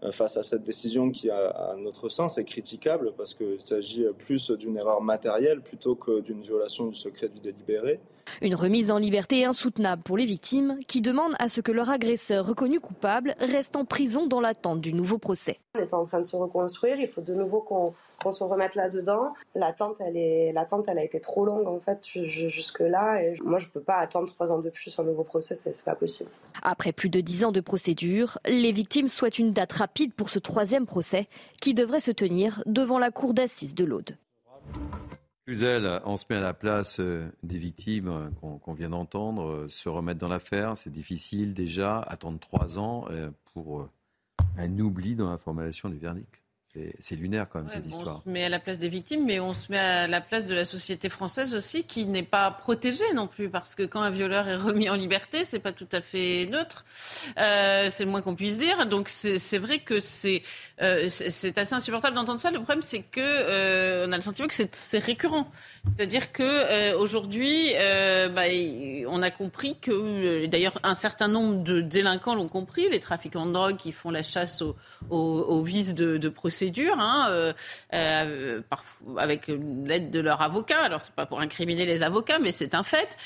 euh, 0.03 0.11
face 0.11 0.37
à 0.37 0.43
cette 0.43 0.63
décision 0.63 1.11
qui, 1.11 1.29
à 1.29 1.75
notre 1.77 2.09
sens, 2.09 2.37
est 2.37 2.45
critiquable 2.45 3.13
parce 3.17 3.33
qu'il 3.33 3.59
s'agit 3.59 4.05
plus 4.17 4.51
d'une 4.51 4.77
erreur 4.77 5.01
matérielle 5.01 5.61
plutôt 5.61 5.95
que 5.95 6.21
d'une 6.21 6.41
violation 6.41 6.87
du 6.87 6.95
secret 6.95 7.29
du 7.29 7.39
délibéré. 7.39 7.99
Une 8.41 8.55
remise 8.55 8.91
en 8.91 8.97
liberté 8.97 9.45
insoutenable 9.45 10.03
pour 10.03 10.17
les 10.17 10.25
victimes 10.25 10.77
qui 10.87 11.01
demandent 11.01 11.35
à 11.39 11.49
ce 11.49 11.61
que 11.61 11.71
leur 11.71 11.89
agresseur 11.89 12.45
reconnu 12.45 12.79
coupable 12.79 13.35
reste 13.39 13.75
en 13.75 13.85
prison 13.85 14.27
dans 14.27 14.41
l'attente 14.41 14.81
du 14.81 14.93
nouveau 14.93 15.17
procès. 15.17 15.59
On 15.75 15.79
est 15.79 15.93
en 15.93 16.05
train 16.05 16.19
de 16.19 16.25
se 16.25 16.35
reconstruire, 16.35 16.99
il 16.99 17.07
faut 17.07 17.21
de 17.21 17.33
nouveau 17.33 17.61
qu'on 17.61 17.93
qu'on 18.21 18.33
se 18.33 18.43
remette 18.43 18.75
là-dedans. 18.75 19.33
L'attente, 19.55 19.95
elle 19.99 20.17
est, 20.17 20.51
l'attente, 20.53 20.85
elle 20.87 20.99
a 20.99 21.03
été 21.03 21.19
trop 21.19 21.45
longue 21.45 21.67
en 21.67 21.79
fait 21.79 22.01
jusque-là. 22.05 23.23
Et 23.23 23.35
moi, 23.43 23.59
je 23.59 23.67
peux 23.67 23.79
pas 23.79 23.97
attendre 23.97 24.31
trois 24.33 24.51
ans 24.51 24.59
de 24.59 24.69
plus 24.69 24.97
un 24.99 25.03
nouveau 25.03 25.23
procès, 25.23 25.55
c'est 25.55 25.85
pas 25.85 25.95
possible. 25.95 26.29
Après 26.61 26.91
plus 26.91 27.09
de 27.09 27.21
dix 27.21 27.45
ans 27.45 27.51
de 27.51 27.61
procédure, 27.61 28.39
les 28.45 28.71
victimes 28.71 29.07
souhaitent 29.07 29.39
une 29.39 29.53
date 29.53 29.73
rapide 29.73 30.13
pour 30.13 30.29
ce 30.29 30.39
troisième 30.39 30.85
procès 30.85 31.27
qui 31.61 31.73
devrait 31.73 31.99
se 31.99 32.11
tenir 32.11 32.63
devant 32.65 32.99
la 32.99 33.11
cour 33.11 33.33
d'assises 33.33 33.75
de 33.75 33.85
l'Aude. 33.85 34.17
Cluzel, 35.49 35.99
on 36.05 36.15
se 36.15 36.25
met 36.29 36.35
à 36.35 36.41
la 36.41 36.53
place 36.53 36.99
euh, 36.99 37.27
des 37.41 37.57
victimes 37.57 38.07
euh, 38.07 38.57
qu'on 38.61 38.73
vient 38.73 38.91
d'entendre, 38.91 39.47
euh, 39.47 39.67
se 39.67 39.89
remettre 39.89 40.19
dans 40.19 40.27
l'affaire, 40.27 40.77
c'est 40.77 40.91
difficile 40.91 41.55
déjà, 41.55 42.01
attendre 42.01 42.37
trois 42.39 42.77
ans 42.77 43.07
pour 43.51 43.89
un 44.59 44.79
oubli 44.79 45.15
dans 45.15 45.31
la 45.31 45.39
formulation 45.39 45.89
du 45.89 45.97
verdict. 45.97 46.38
C'est 46.99 47.15
lunaire 47.15 47.47
quand 47.49 47.59
même 47.59 47.69
cette 47.69 47.87
histoire. 47.87 48.21
On 48.23 48.29
se 48.29 48.29
met 48.29 48.43
à 48.43 48.49
la 48.49 48.59
place 48.59 48.77
des 48.77 48.89
victimes, 48.89 49.25
mais 49.25 49.39
on 49.39 49.55
se 49.55 49.71
met 49.71 49.79
à 49.79 50.07
la 50.07 50.21
place 50.21 50.45
de 50.45 50.53
la 50.53 50.65
société 50.65 51.09
française 51.09 51.55
aussi, 51.55 51.83
qui 51.83 52.05
n'est 52.05 52.21
pas 52.21 52.51
protégée 52.51 53.11
non 53.15 53.25
plus, 53.25 53.49
parce 53.49 53.73
que 53.73 53.81
quand 53.81 54.01
un 54.01 54.11
violeur 54.11 54.47
est 54.47 54.55
remis 54.55 54.87
en 54.87 54.93
liberté, 54.93 55.43
c'est 55.45 55.57
pas 55.57 55.71
tout 55.71 55.87
à 55.91 55.99
fait 56.01 56.45
neutre. 56.45 56.85
Euh, 57.39 57.89
c'est 57.89 58.05
le 58.05 58.11
moins 58.11 58.21
qu'on 58.21 58.35
puisse 58.35 58.59
dire. 58.59 58.85
Donc 58.85 59.09
c'est 59.09 59.57
vrai 59.57 59.79
que 59.79 59.99
c'est 59.99 60.43
euh, 60.81 61.07
c'est 61.09 61.57
assez 61.57 61.73
insupportable 61.73 62.15
d'entendre 62.15 62.39
ça. 62.39 62.51
Le 62.51 62.59
problème, 62.59 62.83
c'est 62.83 63.01
que 63.01 63.19
euh, 63.19 64.05
on 64.07 64.11
a 64.11 64.15
le 64.15 64.21
sentiment 64.21 64.47
que 64.47 64.53
c'est 64.53 64.99
récurrent. 64.99 65.49
C'est-à-dire 65.87 66.31
que 66.31 66.93
aujourd'hui, 66.95 67.73
bah, 68.35 68.43
on 69.07 69.23
a 69.23 69.31
compris 69.31 69.75
que, 69.81 70.45
d'ailleurs, 70.45 70.79
un 70.83 70.93
certain 70.93 71.27
nombre 71.27 71.63
de 71.63 71.81
délinquants 71.81 72.35
l'ont 72.35 72.47
compris, 72.47 72.87
les 72.89 72.99
trafiquants 72.99 73.47
de 73.47 73.53
drogue 73.53 73.77
qui 73.77 73.91
font 73.91 74.11
la 74.11 74.21
chasse 74.21 74.61
aux 74.61 74.75
au, 75.09 75.63
vices 75.63 75.95
de, 75.95 76.17
de 76.17 76.29
procédure, 76.59 76.97
hein, 76.99 77.53
avec 79.17 79.47
l'aide 79.47 80.11
de 80.11 80.19
leur 80.19 80.41
avocat. 80.41 80.81
Alors, 80.81 80.99
c'est 81.01 81.13
pas 81.13 81.25
pour 81.25 81.39
incriminer 81.39 81.85
les 81.85 82.03
avocats, 82.03 82.39
mais 82.39 82.51
c'est 82.51 82.75
un 82.75 82.83
fait, 82.83 83.17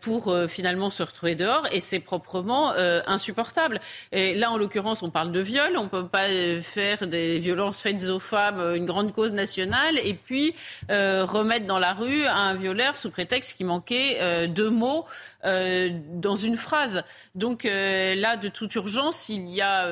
pour 0.00 0.34
finalement 0.48 0.88
se 0.88 1.02
retrouver 1.02 1.34
dehors, 1.34 1.66
et 1.70 1.80
c'est 1.80 2.00
proprement 2.00 2.72
insupportable. 3.06 3.78
Et 4.12 4.34
là, 4.34 4.50
en 4.50 4.56
l'occurrence, 4.56 5.02
on 5.02 5.10
parle 5.10 5.32
de 5.32 5.40
viol, 5.40 5.76
on 5.76 5.88
peut 5.88 6.06
pas 6.06 6.28
faire 6.62 7.06
des 7.06 7.38
violences 7.38 7.78
faites 7.78 8.08
aux 8.08 8.18
femmes 8.18 8.74
une 8.74 8.86
grande 8.86 9.12
cause 9.12 9.32
nationale, 9.32 9.98
et 10.02 10.14
puis 10.14 10.54
remettre 10.88 11.66
dans 11.66 11.78
la 11.78 11.92
rue 11.92 12.24
un 12.26 12.54
violeur 12.54 12.96
sous 12.96 13.10
prétexte 13.10 13.56
qu'il 13.56 13.66
manquait 13.66 14.16
euh, 14.20 14.46
deux 14.46 14.70
mots 14.70 15.04
euh, 15.44 15.90
dans 16.14 16.36
une 16.36 16.56
phrase. 16.56 17.04
Donc 17.34 17.64
euh, 17.64 18.14
là, 18.14 18.36
de 18.36 18.48
toute 18.48 18.74
urgence, 18.74 19.28
il 19.28 19.48
y 19.48 19.60
a, 19.60 19.86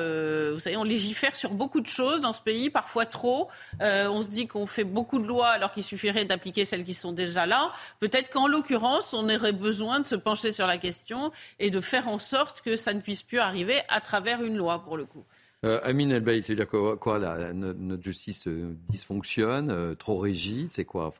vous 0.51 0.59
savez, 0.59 0.77
on 0.77 0.83
légifère 0.83 1.35
sur 1.35 1.51
beaucoup 1.51 1.81
de 1.81 1.87
choses 1.87 2.21
dans 2.21 2.33
ce 2.33 2.41
pays, 2.41 2.69
parfois 2.69 3.05
trop. 3.05 3.49
on 3.79 4.21
se 4.21 4.27
dit 4.27 4.47
qu'on 4.47 4.67
fait 4.67 4.83
beaucoup 4.83 5.19
de 5.19 5.27
lois 5.27 5.49
alors 5.49 5.71
qu'il 5.73 5.83
suffirait 5.83 6.25
d'appliquer 6.25 6.65
celles 6.65 6.83
qui 6.83 6.93
sont 6.93 7.11
déjà 7.11 7.45
là. 7.45 7.71
Peut-être 7.99 8.29
qu'en 8.29 8.47
l'occurrence, 8.47 9.13
on 9.13 9.29
aurait 9.29 9.53
besoin 9.53 9.99
de 9.99 10.07
se 10.07 10.15
pencher 10.15 10.51
sur 10.51 10.67
la 10.67 10.77
question 10.77 11.31
et 11.59 11.69
de 11.69 11.81
faire 11.81 12.07
en 12.07 12.19
sorte 12.19 12.61
que 12.61 12.75
ça 12.75 12.93
ne 12.93 13.01
puisse 13.01 13.23
plus 13.23 13.39
arriver 13.39 13.81
à 13.89 14.01
travers 14.01 14.43
une 14.43 14.57
loi, 14.57 14.83
pour 14.83 14.97
le 14.97 15.05
coup. 15.05 15.23
Euh, 15.63 15.79
Amine 15.83 16.11
Elbaï, 16.11 16.41
c'est-à-dire 16.41 16.67
quoi, 16.67 17.19
notre, 17.53 18.01
justice 18.01 18.47
euh, 18.47 18.75
dysfonctionne, 18.89 19.69
euh, 19.69 19.93
trop 19.93 20.17
rigide, 20.17 20.71
c'est 20.71 20.85
quoi? 20.85 21.13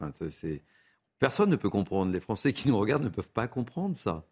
Personne 1.22 1.52
ne 1.52 1.56
peut 1.56 1.70
comprendre. 1.70 2.12
Les 2.12 2.20
Français 2.20 2.52
qui 2.52 2.68
nous 2.68 2.78
regardent 2.80 3.04
ne 3.04 3.10
peuvent 3.10 3.30
pas 3.30 3.48
comprendre 3.48 3.96
ça. 3.96 4.26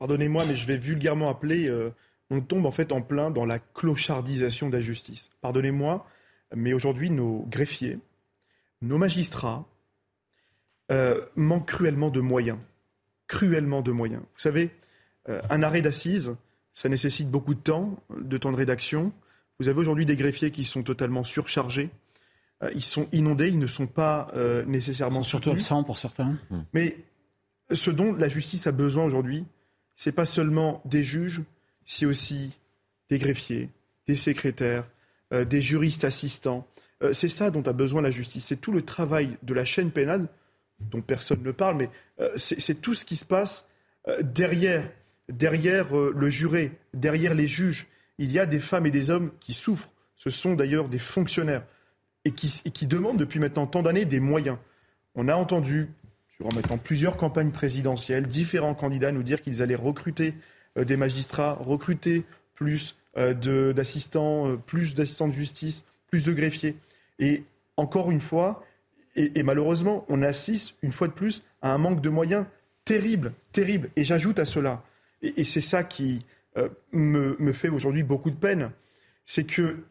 pardonnez-moi, 0.00 0.44
mais 0.46 0.56
je 0.56 0.66
vais 0.66 0.76
vulgairement 0.76 1.30
appeler, 1.30 1.68
euh, 1.68 1.94
on 2.28 2.40
tombe 2.40 2.66
en 2.66 2.72
fait 2.72 2.90
en 2.90 3.02
plein 3.02 3.30
dans 3.30 3.46
la 3.46 3.60
clochardisation 3.60 4.68
de 4.68 4.74
la 4.74 4.80
justice. 4.80 5.30
Pardonnez-moi, 5.42 6.04
mais 6.52 6.72
aujourd'hui, 6.72 7.10
nos 7.10 7.46
greffiers, 7.48 8.00
nos 8.82 8.98
magistrats 8.98 9.64
euh, 10.90 11.24
manquent 11.36 11.68
cruellement 11.68 12.10
de 12.10 12.20
moyens. 12.20 12.58
Cruellement 13.28 13.80
de 13.80 13.92
moyens. 13.92 14.22
Vous 14.22 14.40
savez, 14.40 14.70
euh, 15.28 15.40
un 15.50 15.62
arrêt 15.62 15.82
d'assises, 15.82 16.34
ça 16.72 16.88
nécessite 16.88 17.30
beaucoup 17.30 17.54
de 17.54 17.60
temps, 17.60 18.02
de 18.10 18.38
temps 18.38 18.50
de 18.50 18.56
rédaction. 18.56 19.12
Vous 19.60 19.68
avez 19.68 19.78
aujourd'hui 19.78 20.04
des 20.04 20.16
greffiers 20.16 20.50
qui 20.50 20.64
sont 20.64 20.82
totalement 20.82 21.22
surchargés. 21.22 21.90
Euh, 22.64 22.70
ils 22.74 22.84
sont 22.84 23.06
inondés, 23.12 23.48
ils 23.48 23.58
ne 23.58 23.66
sont 23.66 23.86
pas 23.86 24.32
nécessairement 24.66 25.20
ils 25.20 25.24
sont 25.24 25.30
surtout 25.30 25.50
absents 25.50 25.84
pour 25.84 25.98
certains. 25.98 26.36
Mais 26.72 26.96
ce 27.72 27.90
dont 27.90 28.12
la 28.12 28.28
justice 28.28 28.66
a 28.66 28.72
besoin 28.72 29.04
aujourd'hui, 29.04 29.44
c'est 29.96 30.12
pas 30.12 30.24
seulement 30.24 30.82
des 30.84 31.02
juges, 31.02 31.42
c'est 31.86 32.06
aussi 32.06 32.50
des 33.08 33.18
greffiers, 33.18 33.70
des 34.06 34.16
secrétaires, 34.16 34.84
euh, 35.32 35.44
des 35.44 35.62
juristes 35.62 36.04
assistants. 36.04 36.66
Euh, 37.02 37.12
c'est 37.12 37.28
ça 37.28 37.50
dont 37.50 37.62
a 37.62 37.72
besoin 37.72 38.02
la 38.02 38.10
justice. 38.10 38.46
C'est 38.46 38.60
tout 38.60 38.72
le 38.72 38.82
travail 38.82 39.36
de 39.42 39.54
la 39.54 39.64
chaîne 39.64 39.90
pénale, 39.90 40.28
dont 40.80 41.00
personne 41.00 41.42
ne 41.42 41.52
parle, 41.52 41.76
mais 41.76 41.90
euh, 42.20 42.30
c'est 42.36 42.80
tout 42.80 42.94
ce 42.94 43.04
qui 43.04 43.16
se 43.16 43.24
passe 43.24 43.68
derrière, 44.20 44.90
derrière 45.30 45.94
le 45.94 46.28
juré, 46.28 46.72
derrière 46.92 47.32
les 47.32 47.48
juges. 47.48 47.86
Il 48.18 48.30
y 48.30 48.38
a 48.38 48.44
des 48.44 48.60
femmes 48.60 48.84
et 48.84 48.90
des 48.90 49.08
hommes 49.08 49.30
qui 49.40 49.54
souffrent. 49.54 49.88
Ce 50.16 50.28
sont 50.28 50.54
d'ailleurs 50.54 50.88
des 50.88 50.98
fonctionnaires 50.98 51.64
et 52.24 52.32
qui, 52.32 52.62
et 52.64 52.70
qui 52.70 52.86
demandent 52.86 53.18
depuis 53.18 53.40
maintenant 53.40 53.66
tant 53.66 53.82
d'années 53.82 54.04
des 54.04 54.20
moyens. 54.20 54.58
On 55.14 55.28
a 55.28 55.36
entendu, 55.36 55.90
durant 56.38 56.52
maintenant 56.54 56.78
plusieurs 56.78 57.16
campagnes 57.16 57.50
présidentielles, 57.50 58.26
différents 58.26 58.74
candidats 58.74 59.12
nous 59.12 59.22
dire 59.22 59.40
qu'ils 59.40 59.62
allaient 59.62 59.74
recruter 59.74 60.34
des 60.76 60.96
magistrats, 60.96 61.54
recruter 61.60 62.24
plus 62.54 62.96
euh, 63.16 63.72
d'assistants, 63.72 64.48
euh, 64.48 64.56
plus 64.56 64.94
d'assistants 64.94 65.28
de 65.28 65.32
justice, 65.32 65.84
plus 66.08 66.24
de 66.24 66.32
greffiers. 66.32 66.76
Et 67.20 67.44
encore 67.76 68.10
une 68.10 68.20
fois, 68.20 68.64
et, 69.16 69.44
malheureusement, 69.44 70.04
on 70.08 70.22
assiste 70.22 70.74
une 70.82 70.90
fois 70.90 71.06
de 71.06 71.12
plus 71.12 71.44
à 71.62 71.72
un 71.72 71.78
manque 71.78 72.00
de 72.00 72.08
moyens 72.08 72.46
terrible, 72.84 73.32
terrible. 73.52 73.90
Et 73.94 74.04
j'ajoute 74.04 74.40
à 74.40 74.44
cela, 74.44 74.82
et, 75.22 75.44
c'est 75.44 75.60
ça 75.60 75.84
qui 75.84 76.26
euh, 76.56 76.68
me 76.90 77.52
fait 77.52 77.68
aujourd'hui 77.68 78.02
beaucoup 78.02 78.30
de 78.30 78.36
peine, 78.36 78.72
c'est 79.24 79.44
que 79.44 79.84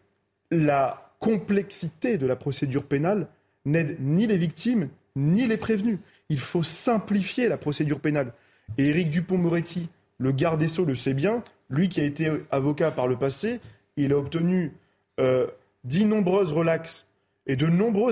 la 0.51 1.12
complexité 1.23 2.17
de 2.17 2.27
la 2.27 2.35
procédure 2.35 2.83
pénale 2.83 3.29
n'aide 3.63 3.95
ni 4.01 4.27
les 4.27 4.37
victimes 4.37 4.89
ni 5.15 5.47
les 5.47 5.55
prévenus. 5.55 5.99
Il 6.27 6.39
faut 6.39 6.63
simplifier 6.63 7.47
la 7.47 7.55
procédure 7.55 8.01
pénale. 8.01 8.33
Et 8.77 8.89
Éric 8.89 9.09
Dupont-Moretti, 9.09 9.87
le 10.17 10.33
garde 10.33 10.59
des 10.59 10.67
Sceaux, 10.67 10.83
le 10.83 10.95
sait 10.95 11.13
bien. 11.13 11.41
Lui 11.69 11.87
qui 11.87 12.01
a 12.01 12.03
été 12.03 12.29
avocat 12.51 12.91
par 12.91 13.07
le 13.07 13.15
passé, 13.15 13.61
il 13.95 14.11
a 14.11 14.17
obtenu 14.17 14.73
euh, 15.21 15.47
d'innombreuses 15.85 16.51
relaxes 16.51 17.07
et 17.47 17.55
de 17.55 17.67
nombreux, 17.67 18.11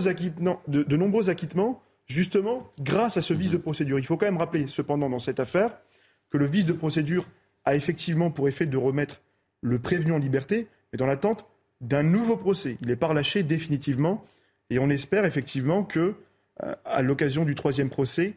de, 0.69 0.95
nombreux 0.95 1.29
acquittements, 1.29 1.81
justement 2.05 2.71
grâce 2.79 3.17
à 3.17 3.21
ce 3.21 3.33
vice 3.33 3.51
de 3.51 3.57
procédure. 3.57 3.99
Il 3.99 4.05
faut 4.05 4.15
quand 4.15 4.25
même 4.25 4.37
rappeler, 4.37 4.69
cependant, 4.69 5.09
dans 5.09 5.19
cette 5.19 5.41
affaire, 5.41 5.77
que 6.29 6.37
le 6.37 6.45
vice 6.45 6.65
de 6.65 6.73
procédure 6.73 7.27
a 7.65 7.75
effectivement 7.75 8.31
pour 8.31 8.47
effet 8.47 8.67
de 8.67 8.77
remettre 8.77 9.21
le 9.59 9.79
prévenu 9.79 10.13
en 10.13 10.17
liberté, 10.17 10.67
mais 10.93 10.97
dans 10.97 11.07
l'attente 11.07 11.45
d'un 11.81 12.03
nouveau 12.03 12.37
procès. 12.37 12.77
Il 12.81 12.87
n'est 12.87 12.95
pas 12.95 13.07
relâché 13.07 13.43
définitivement, 13.43 14.25
et 14.69 14.79
on 14.79 14.89
espère 14.89 15.25
effectivement 15.25 15.83
que, 15.83 16.13
euh, 16.63 16.75
à 16.85 17.01
l'occasion 17.01 17.43
du 17.43 17.55
troisième 17.55 17.89
procès, 17.89 18.33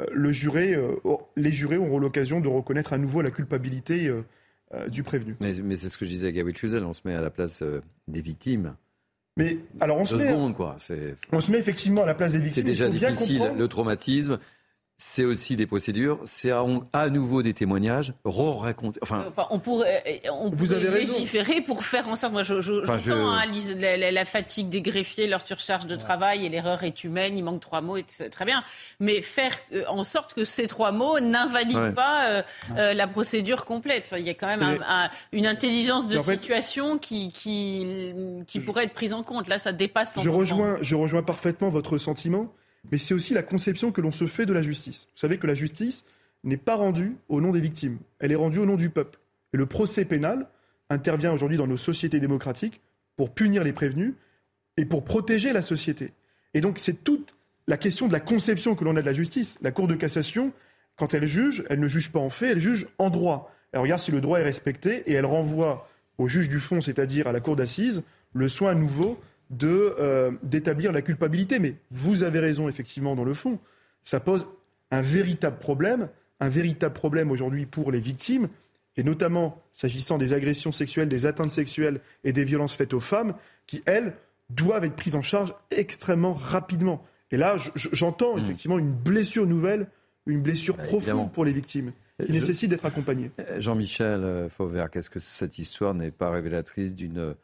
euh, 0.00 0.06
le 0.12 0.32
juré, 0.32 0.78
les 1.36 1.52
jurés 1.52 1.76
auront 1.76 1.98
l'occasion 1.98 2.40
de 2.40 2.48
reconnaître 2.48 2.92
à 2.92 2.98
nouveau 2.98 3.22
la 3.22 3.30
culpabilité 3.30 4.10
euh, 4.74 4.88
du 4.88 5.04
prévenu. 5.04 5.36
Mais, 5.38 5.52
c'est 5.76 5.88
ce 5.88 5.96
que 5.96 6.04
je 6.04 6.10
disais 6.10 6.26
à 6.26 6.32
Gabriel 6.32 6.58
Cluzel, 6.58 6.82
on 6.82 6.92
se 6.92 7.02
met 7.04 7.14
à 7.14 7.20
la 7.20 7.30
place 7.30 7.62
euh, 7.62 7.82
des 8.08 8.20
victimes. 8.20 8.74
Mais 9.36 9.58
alors 9.80 9.98
on 9.98 10.06
se 10.06 10.16
met, 10.16 10.34
quoi. 10.54 10.76
On 11.30 11.40
se 11.40 11.52
met 11.52 11.58
effectivement 11.58 12.02
à 12.02 12.06
la 12.06 12.14
place 12.14 12.32
des 12.32 12.40
victimes. 12.40 12.64
C'est 12.64 12.72
déjà 12.72 12.88
difficile, 12.88 13.52
le 13.56 13.68
traumatisme 13.68 14.40
c'est 14.98 15.24
aussi 15.24 15.56
des 15.56 15.66
procédures, 15.66 16.18
c'est 16.24 16.50
à, 16.50 17.10
nouveau 17.10 17.42
des 17.42 17.52
témoignages, 17.52 18.14
re-raconter. 18.24 18.98
Enfin, 19.02 19.30
on 19.50 19.58
pourrait, 19.58 20.22
euh, 20.24 20.30
on 20.32 20.48
vous 20.50 20.72
avez 20.72 20.88
légiférer 20.90 21.60
pour 21.60 21.84
faire 21.84 22.08
en 22.08 22.16
sorte. 22.16 22.32
Moi, 22.32 22.42
je, 22.42 22.62
je, 22.62 22.82
enfin, 22.82 22.98
hein, 23.06 23.44
la, 24.10 24.24
fatigue 24.24 24.70
des 24.70 24.80
greffiers, 24.80 25.26
leur 25.26 25.46
surcharge 25.46 25.86
de 25.86 25.96
travail 25.96 26.46
et 26.46 26.48
l'erreur 26.48 26.82
est 26.82 27.04
humaine. 27.04 27.36
Il 27.36 27.44
manque 27.44 27.60
trois 27.60 27.82
mots, 27.82 27.98
c'est 28.06 28.30
très 28.30 28.46
bien. 28.46 28.64
Mais 28.98 29.20
faire 29.20 29.52
euh, 29.74 29.84
en 29.88 30.02
sorte 30.02 30.32
que 30.32 30.46
ces 30.46 30.66
trois 30.66 30.92
mots 30.92 31.20
n'invalident 31.20 31.92
pas 31.94 32.42
euh, 32.78 32.94
la 32.94 33.06
procédure 33.06 33.66
complète. 33.66 34.04
Enfin, 34.06 34.16
il 34.16 34.26
y 34.26 34.30
a 34.30 34.34
quand 34.34 34.46
même 34.46 34.78
une 35.32 35.46
intelligence 35.46 36.08
de 36.08 36.18
situation 36.18 36.96
qui, 36.96 37.28
qui, 37.28 37.86
qui 38.46 38.60
pourrait 38.60 38.84
être 38.84 38.94
prise 38.94 39.12
en 39.12 39.22
compte. 39.22 39.46
Là, 39.48 39.58
ça 39.58 39.72
dépasse. 39.72 40.14
Je 40.18 40.30
rejoins, 40.30 40.78
je 40.80 40.94
rejoins 40.94 41.22
parfaitement 41.22 41.68
votre 41.68 41.98
sentiment 41.98 42.50
mais 42.90 42.98
c'est 42.98 43.14
aussi 43.14 43.34
la 43.34 43.42
conception 43.42 43.92
que 43.92 44.00
l'on 44.00 44.12
se 44.12 44.26
fait 44.26 44.46
de 44.46 44.52
la 44.52 44.62
justice. 44.62 45.08
Vous 45.14 45.20
savez 45.20 45.38
que 45.38 45.46
la 45.46 45.54
justice 45.54 46.04
n'est 46.44 46.56
pas 46.56 46.76
rendue 46.76 47.16
au 47.28 47.40
nom 47.40 47.50
des 47.50 47.60
victimes, 47.60 47.98
elle 48.18 48.32
est 48.32 48.36
rendue 48.36 48.58
au 48.58 48.66
nom 48.66 48.76
du 48.76 48.90
peuple. 48.90 49.18
Et 49.52 49.56
le 49.56 49.66
procès 49.66 50.04
pénal 50.04 50.48
intervient 50.90 51.32
aujourd'hui 51.32 51.58
dans 51.58 51.66
nos 51.66 51.76
sociétés 51.76 52.20
démocratiques 52.20 52.80
pour 53.16 53.30
punir 53.30 53.64
les 53.64 53.72
prévenus 53.72 54.14
et 54.76 54.84
pour 54.84 55.04
protéger 55.04 55.52
la 55.52 55.62
société. 55.62 56.12
Et 56.54 56.60
donc 56.60 56.78
c'est 56.78 57.04
toute 57.04 57.36
la 57.66 57.76
question 57.76 58.06
de 58.06 58.12
la 58.12 58.20
conception 58.20 58.74
que 58.74 58.84
l'on 58.84 58.96
a 58.96 59.00
de 59.00 59.06
la 59.06 59.12
justice. 59.12 59.58
La 59.62 59.72
Cour 59.72 59.88
de 59.88 59.94
cassation, 59.94 60.52
quand 60.96 61.14
elle 61.14 61.26
juge, 61.26 61.64
elle 61.68 61.80
ne 61.80 61.88
juge 61.88 62.12
pas 62.12 62.20
en 62.20 62.30
fait, 62.30 62.52
elle 62.52 62.60
juge 62.60 62.86
en 62.98 63.10
droit. 63.10 63.52
Elle 63.72 63.80
regarde 63.80 64.00
si 64.00 64.12
le 64.12 64.20
droit 64.20 64.38
est 64.38 64.44
respecté 64.44 65.02
et 65.06 65.14
elle 65.14 65.26
renvoie 65.26 65.88
au 66.18 66.28
juge 66.28 66.48
du 66.48 66.60
fond, 66.60 66.80
c'est-à-dire 66.80 67.26
à 67.26 67.32
la 67.32 67.40
Cour 67.40 67.56
d'assises, 67.56 68.02
le 68.32 68.48
soin 68.48 68.74
nouveau 68.74 69.20
de 69.50 69.94
euh, 69.98 70.32
d'établir 70.42 70.92
la 70.92 71.02
culpabilité. 71.02 71.58
Mais 71.58 71.76
vous 71.90 72.22
avez 72.22 72.40
raison, 72.40 72.68
effectivement, 72.68 73.14
dans 73.14 73.24
le 73.24 73.34
fond. 73.34 73.58
Ça 74.02 74.20
pose 74.20 74.46
un 74.90 75.02
véritable 75.02 75.58
problème, 75.58 76.08
un 76.40 76.48
véritable 76.48 76.94
problème 76.94 77.30
aujourd'hui 77.30 77.66
pour 77.66 77.90
les 77.90 78.00
victimes, 78.00 78.48
et 78.96 79.02
notamment 79.02 79.62
s'agissant 79.72 80.18
des 80.18 80.32
agressions 80.32 80.72
sexuelles, 80.72 81.08
des 81.08 81.26
atteintes 81.26 81.50
sexuelles 81.50 82.00
et 82.24 82.32
des 82.32 82.44
violences 82.44 82.74
faites 82.74 82.94
aux 82.94 83.00
femmes, 83.00 83.34
qui, 83.66 83.82
elles, 83.86 84.14
doivent 84.48 84.84
être 84.84 84.94
prises 84.94 85.16
en 85.16 85.22
charge 85.22 85.54
extrêmement 85.70 86.32
rapidement. 86.32 87.04
Et 87.32 87.36
là, 87.36 87.56
j'entends 87.74 88.36
mmh. 88.36 88.40
effectivement 88.40 88.78
une 88.78 88.92
blessure 88.92 89.46
nouvelle, 89.46 89.88
une 90.26 90.40
blessure 90.40 90.76
profonde 90.76 91.32
pour 91.32 91.44
les 91.44 91.52
victimes, 91.52 91.92
qui 92.24 92.32
nécessite 92.32 92.70
d'être 92.70 92.86
accompagnées. 92.86 93.30
Jean-Michel 93.58 94.22
euh, 94.22 94.48
Fauvert, 94.48 94.90
qu'est-ce 94.90 95.10
que 95.10 95.18
cette 95.18 95.58
histoire 95.58 95.94
n'est 95.94 96.12
pas 96.12 96.30
révélatrice 96.30 96.94
d'une 96.94 97.34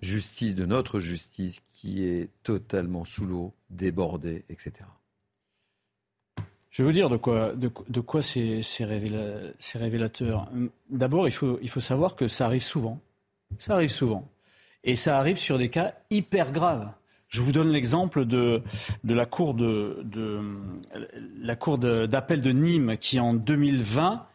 justice, 0.00 0.54
de 0.54 0.66
notre 0.66 1.00
justice, 1.00 1.62
qui 1.70 2.04
est 2.04 2.28
totalement 2.42 3.04
sous 3.04 3.26
l'eau, 3.26 3.52
débordée, 3.70 4.44
etc. 4.48 4.72
Je 6.70 6.82
vais 6.82 6.88
vous 6.88 6.94
dire 6.94 7.10
de 7.10 7.18
quoi, 7.18 7.52
de, 7.54 8.00
quoi 8.00 8.22
c'est, 8.22 8.62
révélateur. 9.74 10.48
D'abord, 10.88 11.28
il 11.28 11.32
faut, 11.32 11.58
il 11.60 11.68
faut 11.68 11.80
savoir 11.80 12.16
que 12.16 12.28
ça 12.28 12.46
arrive 12.46 12.62
souvent. 12.62 12.98
Ça 13.58 13.74
arrive 13.74 13.90
souvent. 13.90 14.26
Et 14.82 14.96
ça 14.96 15.18
arrive 15.18 15.36
sur 15.36 15.58
des 15.58 15.68
cas 15.68 15.94
hyper 16.10 16.50
graves. 16.50 16.90
Je 17.28 17.42
vous 17.42 17.52
donne 17.52 17.68
l'exemple 17.68 18.24
de, 18.24 18.62
de 19.04 19.14
la 19.14 19.26
cour 19.26 19.52
de, 19.52 20.00
de 20.04 20.40
la 21.40 21.56
cour 21.56 21.76
d'appel 21.76 22.40
de 22.40 22.52
Nîmes 22.52 22.96
qui 22.98 23.20
en 23.20 23.34
2020 23.34 24.26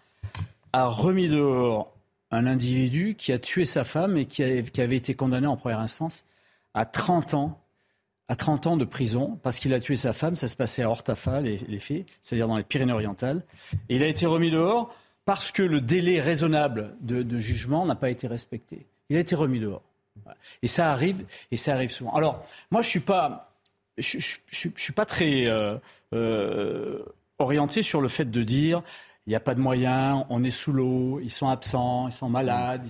a 0.74 0.86
remis 0.86 1.30
dehors 1.30 1.97
un 2.32 2.48
individu 2.48 3.16
qui 3.16 3.32
a 3.32 3.40
tué 3.40 3.66
sa 3.66 3.84
femme 3.84 4.18
et 4.18 4.26
qui, 4.26 4.44
avait 4.44 4.98
été 4.98 5.14
condamné 5.14 5.48
en 5.48 5.58
première 5.58 5.80
instance 5.80 6.26
à 6.74 6.86
30 6.86 7.34
ans 7.34 7.62
à 8.30 8.36
30 8.36 8.68
ans 8.68 8.78
de 8.78 8.84
prison 8.84 9.40
parce 9.42 9.58
qu'il 9.58 9.74
a 9.74 9.80
tué 9.80 9.96
sa 9.96 10.12
femme. 10.12 10.36
Ça 10.36 10.50
se 10.50 10.58
passait 10.58 10.84
à 10.84 10.90
Hortafa, 10.90 11.40
les, 11.40 11.80
faits, 11.80 12.06
c'est-à-dire 12.22 12.50
dans 12.50 12.58
les 12.58 12.64
Pyrénées-Orientales. 12.64 13.42
Et 13.88 13.96
il 13.96 14.04
a 14.04 14.08
été 14.08 14.26
remis 14.26 14.52
dehors 14.52 14.94
parce 15.24 15.54
que 15.54 15.64
le 15.64 15.80
délai 15.80 16.20
raisonnable 16.20 16.96
de, 17.00 17.40
jugement 17.40 17.86
n'a 17.86 17.96
pas 17.96 18.10
été 18.10 18.28
respecté. 18.28 18.86
Il 19.10 19.16
a 19.16 19.22
été 19.22 19.34
remis 19.34 19.62
dehors. 19.62 19.84
Et 20.62 20.68
ça 20.68 20.92
arrive, 20.92 21.26
et 21.52 21.58
ça 21.58 21.74
arrive 21.74 21.92
souvent. 21.92 22.14
Alors, 22.16 22.44
moi, 22.70 22.82
je 22.82 22.90
suis 22.90 23.04
suis 23.98 24.94
pas 24.94 25.06
très 25.06 25.46
euh, 25.46 25.78
euh, 26.14 27.04
orienté 27.40 27.82
sur 27.82 28.02
le 28.02 28.08
fait 28.08 28.30
de 28.30 28.44
dire 28.44 28.84
il 29.28 29.32
n'y 29.32 29.36
a 29.36 29.42
pas 29.42 29.54
de 29.54 29.60
moyens, 29.60 30.24
on 30.30 30.42
est 30.44 30.50
sous 30.50 30.72
l'eau, 30.72 31.20
ils 31.22 31.30
sont 31.30 31.50
absents, 31.50 32.08
ils 32.08 32.14
sont 32.14 32.30
malades. 32.30 32.88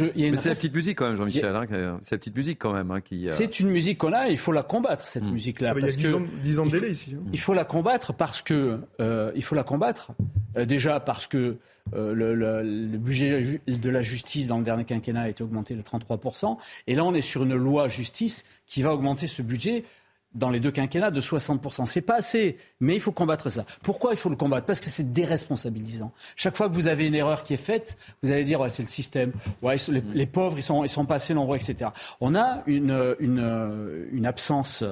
Mais 0.00 0.36
c'est 0.36 0.48
la 0.48 0.54
petite 0.54 0.74
musique 0.74 0.98
quand 0.98 1.08
même, 1.08 1.16
Jean-Michel. 1.16 1.54
Hein, 1.54 1.98
c'est 2.02 2.12
la 2.12 2.18
petite 2.18 2.36
musique 2.36 2.58
quand 2.58 2.72
même. 2.72 2.90
Hein, 2.90 3.00
qui, 3.02 3.26
euh, 3.26 3.30
C'est 3.30 3.60
une 3.60 3.68
musique 3.68 3.98
qu'on 3.98 4.12
a 4.12 4.28
et 4.28 4.32
il 4.32 4.38
faut 4.38 4.52
la 4.52 4.62
combattre, 4.62 5.06
cette 5.06 5.24
hmm. 5.24 5.32
musique-là. 5.32 5.72
Ah, 5.74 5.78
il 5.78 5.86
y 5.86 6.06
a 6.06 6.18
10 6.42 6.58
ans, 6.58 6.66
de 6.66 6.70
délai 6.70 6.90
ici. 6.92 7.14
Hein. 7.14 7.22
Il 7.32 7.40
faut 7.40 7.54
la 7.54 7.64
combattre 7.64 8.14
parce 8.14 8.42
que. 8.42 8.80
Euh, 9.00 9.30
il 9.34 9.42
faut 9.42 9.54
la 9.54 9.62
combattre. 9.62 10.12
Euh, 10.56 10.64
déjà 10.64 11.00
parce 11.00 11.26
que 11.26 11.56
le, 11.94 12.34
le, 12.34 12.98
budget 12.98 13.60
de 13.66 13.90
la 13.90 14.02
justice 14.02 14.46
dans 14.46 14.58
le 14.58 14.64
dernier 14.64 14.84
quinquennat 14.84 15.22
a 15.22 15.28
été 15.28 15.42
augmenté 15.42 15.74
de 15.74 15.80
33%. 15.80 16.58
Et 16.86 16.94
là, 16.94 17.04
on 17.04 17.14
est 17.14 17.22
sur 17.22 17.44
une 17.44 17.56
loi 17.56 17.88
justice 17.88 18.44
qui 18.66 18.82
va 18.82 18.92
augmenter 18.92 19.26
ce 19.26 19.40
budget 19.40 19.84
dans 20.34 20.50
les 20.50 20.60
deux 20.60 20.70
quinquennats 20.70 21.10
de 21.10 21.20
60%. 21.20 21.86
C'est 21.86 22.02
pas 22.02 22.16
assez, 22.16 22.58
mais 22.80 22.94
il 22.94 23.00
faut 23.00 23.12
combattre 23.12 23.48
ça. 23.48 23.64
Pourquoi 23.82 24.12
il 24.12 24.16
faut 24.16 24.28
le 24.28 24.36
combattre? 24.36 24.66
Parce 24.66 24.80
que 24.80 24.90
c'est 24.90 25.12
déresponsabilisant. 25.12 26.12
Chaque 26.36 26.56
fois 26.56 26.68
que 26.68 26.74
vous 26.74 26.86
avez 26.86 27.06
une 27.06 27.14
erreur 27.14 27.42
qui 27.42 27.54
est 27.54 27.58
faite, 27.58 27.96
vous 28.22 28.30
allez 28.30 28.44
dire 28.44 28.60
ouais, 28.60 28.68
c'est 28.68 28.82
le 28.82 28.88
système, 28.88 29.32
ouais, 29.62 29.76
les, 30.12 30.26
pauvres 30.26 30.58
ils 30.58 30.62
sont, 30.62 30.84
ils 30.84 30.88
sont 30.88 31.06
pas 31.06 31.16
assez 31.16 31.32
nombreux, 31.32 31.56
etc. 31.56 31.90
On 32.20 32.34
a 32.34 32.62
une, 32.66 33.16
une, 33.20 34.08
une 34.12 34.26
absence 34.26 34.84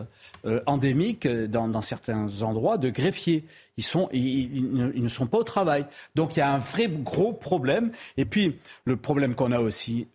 euh, 0.47 0.61
endémique 0.67 1.29
dans, 1.29 1.69
dans, 1.69 1.83
certains 1.83 2.43
endroits 2.43 2.79
de 2.79 2.89
greffiers. 2.89 3.45
Ils, 3.77 3.85
sont, 3.85 4.09
ils, 4.13 4.73
ne, 4.73 5.09
sont 5.09 5.27
pas 5.27 5.39
au 5.39 5.45
travail. 5.45 5.85
Donc 6.15 6.37
il 6.37 6.39
y 6.39 6.43
a 6.43 6.51
un 6.51 6.59
vrai 6.59 6.89
gros 6.89 7.35
problème. 7.35 7.93
Et 8.17 8.25
puis 8.25 8.59
le 8.87 8.97
problème 8.97 9.35
qu'on 9.35 9.53
a 9.53 9.61
aussi, 9.61 10.09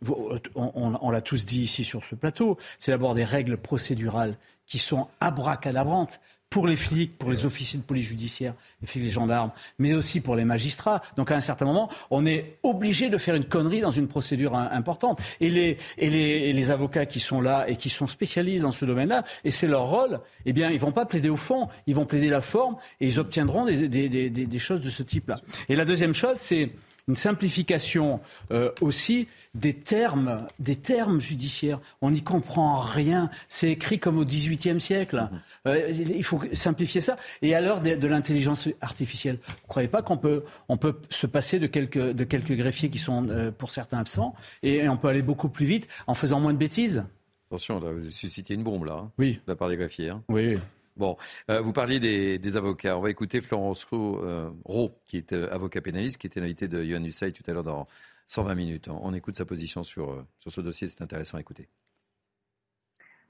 on, 0.56 0.98
on 1.00 1.12
l'a 1.12 1.22
tous 1.22 1.46
dit 1.46 1.62
ici 1.62 1.84
sur 1.84 2.04
ce 2.04 2.16
plateau, 2.16 2.58
c'est 2.80 2.92
d'abord 2.92 3.14
des 3.14 3.24
règles 3.24 3.58
procédurales 3.58 4.36
qui 4.72 4.80
sont 4.80 5.10
abracadabrantes 5.20 6.22
pour 6.50 6.66
les 6.66 6.78
flics, 6.78 7.18
pour 7.18 7.30
les 7.30 7.46
officiers 7.46 7.78
de 7.78 7.84
police 7.84 8.08
judiciaire, 8.08 8.54
les 8.82 8.88
flics, 8.88 9.04
les 9.04 9.10
gendarmes, 9.10 9.52
mais 9.80 9.94
aussi 9.94 10.22
pour 10.22 10.38
les 10.38 10.46
magistrats. 10.46 11.02
Donc 11.18 11.30
à 11.30 11.36
un 11.36 11.42
certain 11.42 11.66
moment, 11.66 11.90
on 12.10 12.26
est 12.26 12.58
obligé 12.64 13.10
de 13.10 13.18
faire 13.18 13.36
une 13.36 13.44
connerie 13.44 13.82
dans 13.82 13.92
une 13.92 14.08
procédure 14.08 14.56
importante. 14.56 15.20
Et 15.42 15.50
les, 15.50 15.78
et 15.98 16.10
les, 16.10 16.20
et 16.20 16.54
les 16.54 16.72
avocats 16.72 17.06
qui 17.06 17.20
sont 17.20 17.42
là 17.42 17.66
et 17.68 17.76
qui 17.76 17.90
sont 17.90 18.08
spécialistes 18.08 18.64
dans 18.64 18.72
ce 18.72 18.86
domaine-là, 18.86 19.26
et 19.44 19.52
c'est 19.52 19.68
leur 19.68 19.90
rôle, 19.90 20.22
eh 20.46 20.54
bien, 20.54 20.70
ils 20.72 20.80
vont 20.80 20.94
pas 20.94 21.06
plaider 21.06 21.30
au 21.30 21.36
fond, 21.38 21.68
ils 21.86 21.96
vont 21.96 22.06
plaider 22.06 22.30
la 22.30 22.42
forme 22.42 22.78
et 23.02 23.08
ils 23.08 23.20
obtiendront 23.20 23.66
des, 23.66 23.90
des, 23.90 24.08
des, 24.08 24.30
des 24.30 24.60
choses 24.60 24.82
de 24.82 24.90
ce 24.90 25.04
type-là. 25.04 25.42
Et 25.68 25.76
la 25.76 25.84
deuxième 25.84 26.14
chose, 26.14 26.38
c'est 26.38 26.70
une 27.12 27.18
simplification 27.18 28.22
euh, 28.52 28.72
aussi 28.80 29.28
des 29.54 29.74
termes, 29.74 30.38
des 30.60 30.78
termes 30.78 31.20
judiciaires. 31.20 31.82
On 32.02 32.12
n'y 32.12 32.24
comprend 32.24 32.80
rien. 32.80 33.30
C'est 33.50 33.70
écrit 33.70 34.00
comme 34.00 34.18
au 34.18 34.24
XVIIIe 34.24 34.80
siècle. 34.80 35.18
Mm-hmm. 35.18 35.68
Euh, 35.68 35.90
il 35.92 36.24
faut 36.24 36.42
simplifier 36.54 37.02
ça. 37.02 37.18
Et 37.42 37.54
à 37.54 37.60
l'heure 37.60 37.82
de, 37.82 38.08
l'intelligence 38.08 38.70
artificielle, 38.80 39.40
vous 39.46 39.54
ne 39.54 39.68
croyez 39.68 39.90
pas 39.90 40.02
qu'on 40.02 40.18
peut, 40.18 40.46
on 40.70 40.78
peut 40.78 41.02
se 41.10 41.28
passer 41.28 41.60
de 41.60 41.68
quelques, 41.68 42.00
de 42.00 42.24
quelques 42.24 42.56
greffiers 42.56 42.90
qui 42.90 43.00
sont 43.00 43.28
euh, 43.28 43.52
pour 43.52 43.72
certains 43.72 44.00
absents 44.00 44.34
et, 44.64 44.88
on 44.88 44.98
peut 44.98 45.10
aller 45.10 45.22
beaucoup 45.22 45.50
plus 45.50 45.66
vite 45.66 45.88
en 46.08 46.14
faisant 46.14 46.40
moins 46.40 46.54
de 46.54 46.58
bêtises? 46.58 47.04
Attention, 47.50 47.80
vous 47.80 47.86
avez 47.88 48.04
suscité 48.10 48.54
une 48.54 48.64
bombe 48.64 48.86
là. 48.86 48.94
Hein, 48.94 49.12
oui. 49.18 49.34
De 49.46 49.52
la 49.52 49.56
part 49.58 49.68
des 49.68 49.76
greffiers. 49.76 50.10
Hein. 50.10 50.24
Oui. 50.30 50.58
Bon, 50.98 51.18
euh, 51.50 51.62
vous 51.62 51.74
parliez 51.74 52.00
des, 52.00 52.58
avocats. 52.58 52.98
On 52.98 53.02
va 53.02 53.10
écouter 53.10 53.42
Florence 53.42 53.86
Rowe, 53.86 54.20
euh, 54.24 54.90
qui 55.06 55.18
est 55.18 55.34
euh, 55.34 55.52
avocat 55.54 55.82
pénaliste, 55.82 56.18
qui 56.18 56.28
était 56.28 56.40
l'invité 56.40 56.68
de 56.68 56.84
Yohann 56.84 57.06
Usaï 57.06 57.32
tout 57.32 57.44
à 57.48 57.54
l'heure 57.54 57.64
dans 57.64 57.88
120 58.28 58.56
minutes. 58.56 58.88
On, 58.90 59.14
écoute 59.14 59.38
sa 59.38 59.46
position 59.46 59.84
sur, 59.84 60.26
sur 60.40 60.52
ce 60.52 60.62
dossier, 60.62 60.88
c'est 60.88 61.02
intéressant 61.02 61.38
à 61.38 61.42
écouter. 61.42 61.70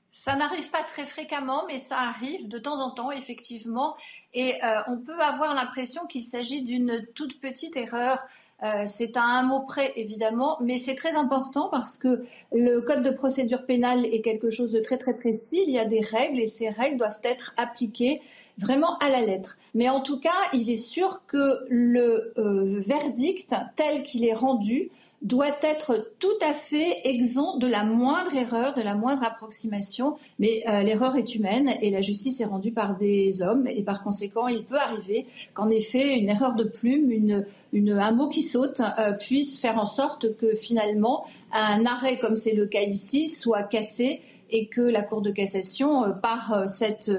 Ça 0.09 0.35
n'arrive 0.35 0.69
pas 0.69 0.83
très 0.83 1.05
fréquemment, 1.05 1.65
mais 1.67 1.77
ça 1.77 1.99
arrive 1.99 2.49
de 2.49 2.57
temps 2.57 2.81
en 2.81 2.91
temps, 2.91 3.11
effectivement. 3.11 3.95
Et 4.33 4.55
on 4.87 4.97
peut 4.97 5.19
avoir 5.21 5.53
l'impression 5.53 6.05
qu'il 6.05 6.23
s'agit 6.23 6.63
d'une 6.63 7.07
toute 7.15 7.39
petite 7.39 7.77
erreur 7.77 8.21
euh, 8.63 8.83
c'est 8.85 9.17
à 9.17 9.23
un 9.23 9.43
mot 9.43 9.61
près, 9.61 9.91
évidemment, 9.95 10.57
mais 10.61 10.77
c'est 10.77 10.95
très 10.95 11.15
important 11.15 11.67
parce 11.69 11.97
que 11.97 12.25
le 12.53 12.81
code 12.81 13.01
de 13.01 13.09
procédure 13.09 13.65
pénale 13.65 14.05
est 14.05 14.21
quelque 14.21 14.49
chose 14.51 14.71
de 14.71 14.79
très 14.79 14.97
très 14.97 15.15
précis. 15.15 15.39
Il 15.51 15.71
y 15.71 15.79
a 15.79 15.85
des 15.85 16.01
règles 16.01 16.39
et 16.39 16.45
ces 16.45 16.69
règles 16.69 16.97
doivent 16.97 17.19
être 17.23 17.53
appliquées 17.57 18.21
vraiment 18.59 18.97
à 18.99 19.09
la 19.09 19.21
lettre. 19.21 19.57
Mais 19.73 19.89
en 19.89 20.01
tout 20.01 20.19
cas, 20.19 20.29
il 20.53 20.69
est 20.69 20.77
sûr 20.77 21.25
que 21.25 21.65
le 21.69 22.33
euh, 22.37 22.79
verdict 22.79 23.55
tel 23.75 24.03
qu'il 24.03 24.25
est 24.25 24.33
rendu 24.33 24.91
doit 25.21 25.55
être 25.61 26.13
tout 26.17 26.27
à 26.41 26.51
fait 26.51 27.07
exempt 27.07 27.57
de 27.57 27.67
la 27.67 27.83
moindre 27.83 28.33
erreur, 28.35 28.73
de 28.73 28.81
la 28.81 28.95
moindre 28.95 29.23
approximation. 29.23 30.15
Mais 30.39 30.63
euh, 30.67 30.81
l'erreur 30.81 31.15
est 31.15 31.35
humaine 31.35 31.71
et 31.81 31.91
la 31.91 32.01
justice 32.01 32.41
est 32.41 32.45
rendue 32.45 32.71
par 32.71 32.97
des 32.97 33.43
hommes 33.43 33.67
et 33.67 33.83
par 33.83 34.03
conséquent, 34.03 34.47
il 34.47 34.63
peut 34.63 34.79
arriver 34.79 35.27
qu'en 35.53 35.69
effet, 35.69 36.17
une 36.17 36.29
erreur 36.29 36.55
de 36.55 36.63
plume, 36.63 37.11
une, 37.11 37.45
une, 37.71 37.91
un 37.91 38.11
mot 38.13 38.29
qui 38.29 38.41
saute 38.41 38.81
euh, 38.99 39.13
puisse 39.13 39.59
faire 39.59 39.77
en 39.77 39.85
sorte 39.85 40.35
que 40.37 40.55
finalement, 40.55 41.25
un 41.53 41.85
arrêt 41.85 42.17
comme 42.17 42.35
c'est 42.35 42.53
le 42.53 42.65
cas 42.65 42.81
ici 42.81 43.27
soit 43.27 43.63
cassé 43.63 44.21
et 44.49 44.67
que 44.67 44.81
la 44.81 45.03
Cour 45.03 45.21
de 45.21 45.29
cassation, 45.29 46.03
euh, 46.03 46.09
par 46.09 46.67
cette 46.67 47.11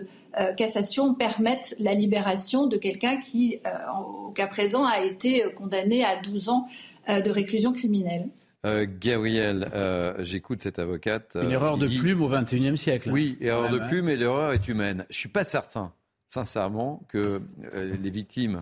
cassation 0.56 1.12
permette 1.12 1.76
la 1.78 1.92
libération 1.92 2.66
de 2.66 2.78
quelqu'un 2.78 3.18
qui, 3.18 3.58
au 4.26 4.30
cas 4.30 4.46
présent, 4.46 4.82
a 4.82 5.04
été 5.04 5.44
condamné 5.54 6.06
à 6.06 6.16
12 6.22 6.48
ans 6.48 6.68
euh, 6.68 6.91
de 7.08 7.30
réclusion 7.30 7.72
criminelle. 7.72 8.28
Euh, 8.64 8.86
Gabriel, 9.00 9.68
euh, 9.74 10.14
j'écoute 10.20 10.62
cette 10.62 10.78
avocate. 10.78 11.36
Une 11.40 11.50
erreur 11.50 11.78
de 11.78 11.88
plume 11.88 12.22
au 12.22 12.28
XXIe 12.28 12.76
siècle. 12.76 13.10
Oui, 13.10 13.36
erreur 13.40 13.70
de 13.70 13.78
plume 13.78 14.08
et 14.08 14.16
l'erreur 14.16 14.52
est 14.52 14.68
humaine. 14.68 15.04
Je 15.10 15.14
ne 15.14 15.18
suis 15.18 15.28
pas 15.28 15.44
certain, 15.44 15.92
sincèrement, 16.28 17.02
que 17.08 17.42
les 17.74 18.10
victimes 18.10 18.56
euh, 18.56 18.60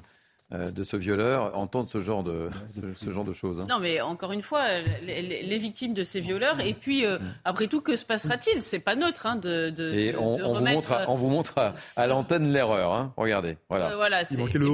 de 0.51 0.83
ce 0.83 0.97
violeur 0.97 1.57
entendent 1.57 1.89
ce 1.89 2.01
genre 2.01 2.25
de, 2.25 2.51
ce 2.97 3.11
genre 3.11 3.25
de 3.25 3.33
choses. 3.33 3.61
Hein. 3.61 3.67
Non, 3.69 3.79
mais 3.79 4.01
encore 4.01 4.33
une 4.33 4.43
fois, 4.43 4.65
les, 5.03 5.59
victimes 5.59 5.95
de 5.95 6.05
ces 6.05 6.21
violeurs, 6.21 6.61
et 6.61 6.75
puis 6.75 7.07
euh, 7.07 7.19
après 7.45 7.69
tout, 7.69 7.81
que 7.81 7.95
se 7.95 8.05
passera-t-il? 8.05 8.61
C'est 8.63 8.81
pas 8.81 8.97
neutre 8.97 9.27
hein, 9.27 9.37
de, 9.37 9.71
de, 9.71 9.93
Et 9.93 10.17
on, 10.17 10.37
vous 10.37 10.65
montre, 10.65 11.05
on 11.09 11.15
vous 11.15 11.29
montre 11.29 11.73
à, 11.97 12.07
l'antenne 12.07 12.53
l'erreur. 12.53 12.93
Hein. 12.93 13.13
Regardez, 13.17 13.59
voilà. 13.69 13.91
Euh, 13.93 13.97
voilà 13.97 14.23
Il 14.31 14.39
manquait 14.39 14.59
le 14.59 14.71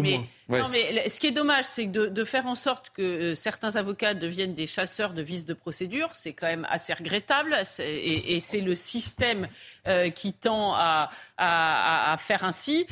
mais, 0.49 0.61
Non, 0.61 0.68
mais 0.68 1.09
ce 1.09 1.18
qui 1.18 1.27
est 1.27 1.33
dommage, 1.33 1.64
c'est 1.64 1.87
de, 1.87 2.07
de, 2.07 2.24
faire 2.24 2.47
en 2.47 2.55
sorte 2.55 2.91
que 2.91 3.35
certains 3.35 3.77
avocats 3.77 4.14
deviennent 4.14 4.55
des 4.55 4.66
chasseurs 4.66 5.12
de 5.12 5.22
vices 5.22 5.45
de 5.45 5.55
procédure. 5.55 6.11
C'est 6.14 6.33
quand 6.33 6.47
même 6.47 6.66
assez 6.70 6.95
regrettable, 6.95 7.55
et, 7.81 8.37
et 8.37 8.41
c'est 8.41 8.61
le 8.61 8.74
système 8.77 9.49
qui 10.14 10.33
tend 10.33 10.72
à, 10.74 11.11
à, 11.37 12.12
à, 12.12 12.16
faire 12.16 12.45
ainsi. 12.45 12.87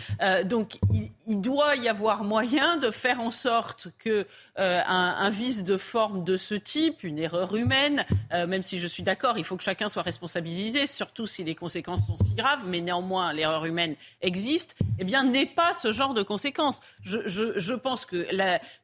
donc, 0.44 0.78
il, 0.92 1.10
il 1.26 1.40
doit 1.40 1.76
y 1.76 1.88
avoir 1.88 2.24
moyen 2.24 2.76
de 2.76 2.90
faire 2.90 3.20
en 3.20 3.30
sorte 3.30 3.88
que 3.98 4.26
euh, 4.58 4.80
un, 4.86 5.30
vice 5.30 5.64
de 5.64 5.76
forme 5.76 6.22
de 6.22 6.36
ce 6.36 6.54
type, 6.54 7.02
une 7.02 7.18
erreur 7.18 7.56
humaine, 7.56 8.04
euh, 8.32 8.46
même 8.46 8.62
si 8.62 8.78
je 8.78 8.86
suis 8.86 9.02
d'accord, 9.02 9.38
il 9.38 9.44
faut 9.44 9.56
que 9.56 9.64
chacun 9.64 9.88
soit 9.88 10.02
responsabilisé, 10.02 10.86
surtout 10.86 11.26
si 11.26 11.42
les 11.44 11.54
conséquences 11.54 12.06
sont 12.06 12.16
si 12.18 12.34
graves, 12.34 12.62
mais 12.66 12.80
néanmoins 12.80 13.32
l'erreur 13.32 13.64
humaine 13.64 13.96
existe, 14.20 14.76
eh 14.98 15.04
bien 15.04 15.24
n'ait 15.24 15.46
pas 15.46 15.72
ce 15.72 15.92
genre 15.92 16.14
de 16.14 16.22
conséquences. 16.22 16.80
Je, 17.02 17.74
pense 17.74 18.06
que 18.06 18.26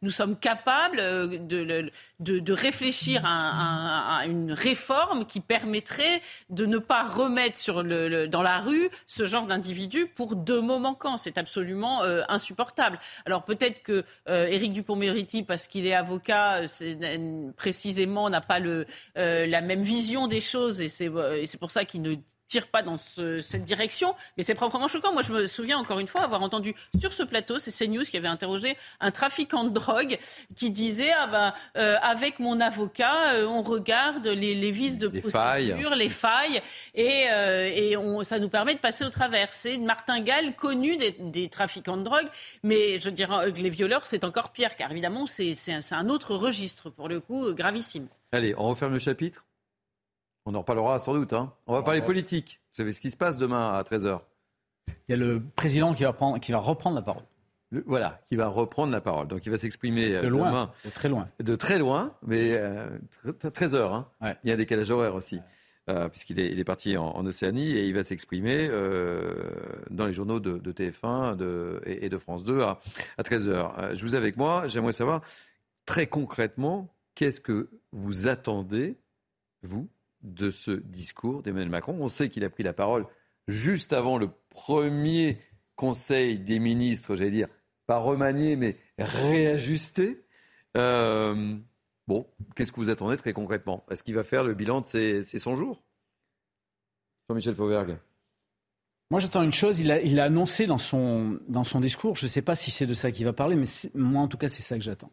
nous 0.03 0.11
sommes 0.11 0.37
capables 0.37 0.99
euh, 0.99 1.39
de, 1.39 2.53
réfléchir 2.53 3.23
à, 3.25 4.25
une 4.27 4.53
réforme 4.53 5.25
qui 5.25 5.41
permettrait 5.41 6.21
de 6.49 6.67
ne 6.67 6.79
pas 6.79 7.05
remettre 7.05 7.57
sur 7.57 7.85
dans 7.85 8.43
la 8.43 8.59
rue 8.59 8.91
ce 9.07 9.25
genre 9.25 9.47
d'individu 9.47 10.07
pour 10.07 10.37
deux 10.37 10.61
mots 10.61 10.79
manquants. 10.79 11.17
C'est 11.17 11.39
absolument 11.39 12.03
insupportable. 12.31 12.99
Alors 13.27 13.45
peut-être 13.45 13.83
que 13.83 14.05
Éric 14.27 14.73
Dupont-Moretti, 14.73 15.43
parce 15.43 15.67
qu'il 15.67 15.87
est 15.87 15.95
avocat, 15.95 16.63
précisément, 17.57 18.31
n'a 18.31 18.41
pas 18.41 18.59
le, 18.59 18.87
la 19.15 19.61
même 19.61 19.83
vision 19.83 20.27
des 20.27 20.41
choses, 20.41 20.81
et 20.81 20.89
c'est 20.89 21.59
pour 21.59 21.71
ça 21.71 21.85
qu'il 21.85 22.03
ne 22.03 22.15
tire 22.51 22.67
pas 22.67 22.83
dans 22.83 22.97
cette 22.97 23.65
direction, 23.65 24.15
mais 24.37 24.43
c'est 24.43 24.55
proprement 24.55 24.89
choquant. 24.89 25.13
Moi, 25.13 25.23
je 25.23 25.33
me 25.33 25.47
souviens 25.47 25.79
encore 25.79 26.01
une 26.01 26.09
fois 26.09 26.23
avoir 26.23 26.43
entendu 26.43 26.75
sur 26.99 27.13
ce 27.13 27.23
plateau, 27.23 27.59
c'est 27.59 27.71
CNews 27.71 28.03
qui 28.03 28.17
avait 28.17 28.29
interrogé 28.29 28.77
un 28.99 29.13
trafiquant 29.13 29.65
de 29.65 29.71
drogue 29.71 30.19
qui 30.57 30.71
disait 30.71 31.13
ah 31.17 31.27
ben 31.29 31.55
euh, 31.77 31.97
avec 32.03 32.41
mon 32.41 32.61
avocat, 32.61 33.35
euh, 33.35 33.47
on 33.47 33.63
regarde 33.63 34.27
les, 34.27 34.55
les 34.55 34.71
vices 34.73 34.99
de 34.99 35.09
les 35.09 35.21
procédure, 35.21 35.95
les 35.95 36.09
failles, 36.09 36.61
et, 36.95 37.27
euh, 37.31 37.71
et 37.73 37.97
on, 37.97 38.25
ça 38.25 38.41
nous 38.41 38.49
permet 38.49 38.75
de 38.75 38.81
passer 38.81 39.05
au 39.05 39.11
travers. 39.11 39.53
C'est 39.53 39.79
Martin 39.79 40.21
Gall 40.21 40.55
connu 40.57 40.97
des, 40.97 41.13
des, 41.13 41.49
trafiquants 41.49 41.97
de 41.97 42.03
drogue, 42.03 42.29
mais 42.65 42.99
je 42.99 43.11
dirais 43.11 43.53
que 43.53 43.61
les 43.61 43.71
violeurs 43.71 44.07
c'est 44.07 44.25
encore 44.25 44.51
pire, 44.51 44.75
car 44.75 44.91
évidemment 44.91 45.27
c'est 45.27 45.55
un, 45.69 45.81
un 45.93 46.09
autre 46.09 46.35
registre 46.35 46.91
pour 46.91 47.09
le 47.09 47.21
coup 47.21 47.53
gravissime. 47.53 48.09
Allez, 48.33 48.55
on 48.59 48.69
referme 48.69 48.95
le 48.95 48.99
chapitre. 48.99 49.45
On 50.47 50.55
en 50.55 50.61
reparlera 50.61 50.99
sans 50.99 51.15
doute. 51.15 51.33
Hein. 51.33 51.53
On 51.67 51.75
va 51.75 51.83
parler 51.83 52.03
politique. 52.03 52.61
Vous 52.71 52.77
savez 52.77 52.93
ce 52.93 53.01
qui 53.01 53.11
se 53.11 53.17
passe 53.17 53.37
demain 53.37 53.73
à 53.75 53.83
13h 53.83 54.21
Il 54.89 54.95
y 55.11 55.15
a 55.15 55.17
le 55.17 55.43
président 55.57 55.95
qui 55.95 56.05
va, 56.05 56.13
prendre, 56.13 56.39
qui 56.39 56.53
va 56.53 56.59
reprendre 56.59 56.97
la 56.97 57.03
parole. 57.03 57.25
voilà, 57.87 58.21
qui 58.29 58.37
va 58.37 58.49
reprendre 58.49 58.93
la 58.93 59.01
parole. 59.01 59.29
Donc 59.29 59.45
il 59.45 59.51
va 59.51 59.59
s'exprimer 59.59 60.15
euh, 60.15 60.23
de 60.23 60.29
loin, 60.29 60.73
de 60.85 60.91
très 60.91 61.09
loin. 61.09 61.29
De 61.41 61.55
très 61.55 61.79
loin, 61.79 62.15
mais 62.27 62.55
euh, 62.55 62.89
13 63.53 63.75
heures. 63.75 63.95
Hein. 63.95 64.37
Il 64.45 64.49
y 64.49 64.51
a 64.51 64.55
un 64.55 64.59
décalage 64.59 64.91
horaire 64.91 65.15
aussi, 65.15 65.41
euh, 65.89 66.09
puisqu'il 66.09 66.41
est, 66.41 66.51
il 66.51 66.59
est, 66.59 66.65
parti 66.65 66.97
en, 66.97 67.27
Océanie 67.27 67.73
et 67.73 67.87
il 67.87 67.95
va 67.95 68.03
s'exprimer 68.03 68.69
euh, 68.71 69.35
dans 69.91 70.07
les 70.07 70.15
journaux 70.15 70.41
de, 70.41 70.73
TF1 70.73 71.37
de, 71.37 71.83
et, 71.85 72.09
de 72.09 72.19
France 72.19 72.45
2 72.45 72.63
à, 72.63 72.81
à 73.19 73.23
13 73.23 73.49
heures. 73.49 73.95
je 73.95 74.03
vous 74.03 74.15
ai 74.15 74.19
avec 74.19 74.37
moi. 74.37 74.67
J'aimerais 74.69 74.93
savoir 74.93 75.21
très 75.85 76.07
concrètement 76.07 76.89
qu'est-ce 77.15 77.41
que 77.41 77.69
vous 77.93 78.29
attendez, 78.29 78.97
vous, 79.63 79.89
de 80.23 80.51
ce 80.51 80.71
discours 80.71 81.43
d'Emmanuel 81.43 81.71
Macron. 81.71 81.97
On 82.01 82.09
sait 82.09 82.29
qu'il 82.29 82.45
a 82.45 82.51
pris 82.51 82.63
la 82.63 82.73
parole 82.73 83.07
juste 83.49 83.93
avant 83.93 84.19
le 84.19 84.31
premier 84.49 85.39
Conseil 85.77 86.39
des 86.39 86.59
ministres, 86.59 87.17
j'allais 87.17 87.31
dire, 87.31 87.49
pas 87.87 87.97
remanié, 87.97 88.57
mais 88.57 88.77
réajusté. 88.99 90.23
Euh, 90.77 91.57
bon, 92.07 92.27
qu'est-ce 92.55 92.71
que 92.71 92.77
vous 92.77 92.91
attendez 92.91 93.17
très 93.17 93.33
concrètement? 93.33 93.85
Est-ce 93.91 94.03
qu'il 94.03 94.15
va 94.15 94.23
faire 94.23 94.45
le 94.45 94.53
bilan 94.53 94.83
de 94.83 94.87
ses, 94.87 95.23
100 95.23 95.57
jours? 95.57 95.83
Jean-Michel 97.29 97.55
Fauvergue 97.55 97.97
Moi, 99.11 99.21
j'attends 99.21 99.43
une 99.43 99.53
chose. 99.53 99.81
Il 99.81 99.91
a, 99.91 100.03
il 100.03 100.21
a 100.21 100.25
annoncé 100.25 100.67
dans 100.67 100.77
son, 100.77 101.41
dans 101.49 101.65
son 101.65 101.81
discours, 101.81 102.15
je 102.15 102.27
ne 102.27 102.29
sais 102.29 102.43
pas 102.43 102.55
si 102.55 102.71
c'est 102.71 102.87
de 102.87 102.93
ça 102.93 103.11
qu'il 103.11 103.25
va 103.25 103.33
parler, 103.33 103.57
mais 103.57 103.67
moi, 103.95 104.21
en 104.21 104.29
tout 104.29 104.37
cas, 104.37 104.49
c'est 104.49 104.63
ça 104.63 104.77
que 104.77 104.85
j'attends. 104.85 105.11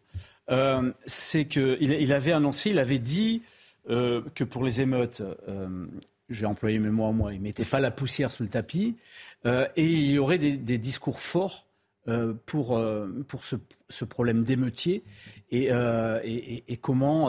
Euh, 0.49 0.91
c'est 1.05 1.45
qu'il 1.45 1.77
il 1.81 2.11
avait 2.11 2.33
annoncé, 2.33 2.71
il 2.71 2.79
avait 2.79 2.99
dit 2.99 3.41
euh, 3.89 4.21
que 4.35 4.43
pour 4.43 4.63
les 4.63 4.81
émeutes, 4.81 5.21
euh, 5.47 5.85
je 6.29 6.41
vais 6.41 6.47
employer 6.47 6.79
mes 6.79 6.89
mots 6.89 7.05
en 7.05 7.13
moi, 7.13 7.33
il 7.33 7.39
ne 7.39 7.43
mettait 7.43 7.65
pas 7.65 7.79
la 7.79 7.91
poussière 7.91 8.31
sous 8.31 8.43
le 8.43 8.49
tapis, 8.49 8.95
et 9.45 9.85
il 9.85 10.11
y 10.11 10.19
aurait 10.19 10.39
des, 10.39 10.77
discours 10.77 11.21
forts 11.21 11.67
pour, 12.45 12.81
pour 13.29 13.43
ce, 13.45 14.05
problème 14.05 14.43
d'émeutier 14.43 15.05
et, 15.51 15.69
et, 15.69 16.77
comment 16.81 17.27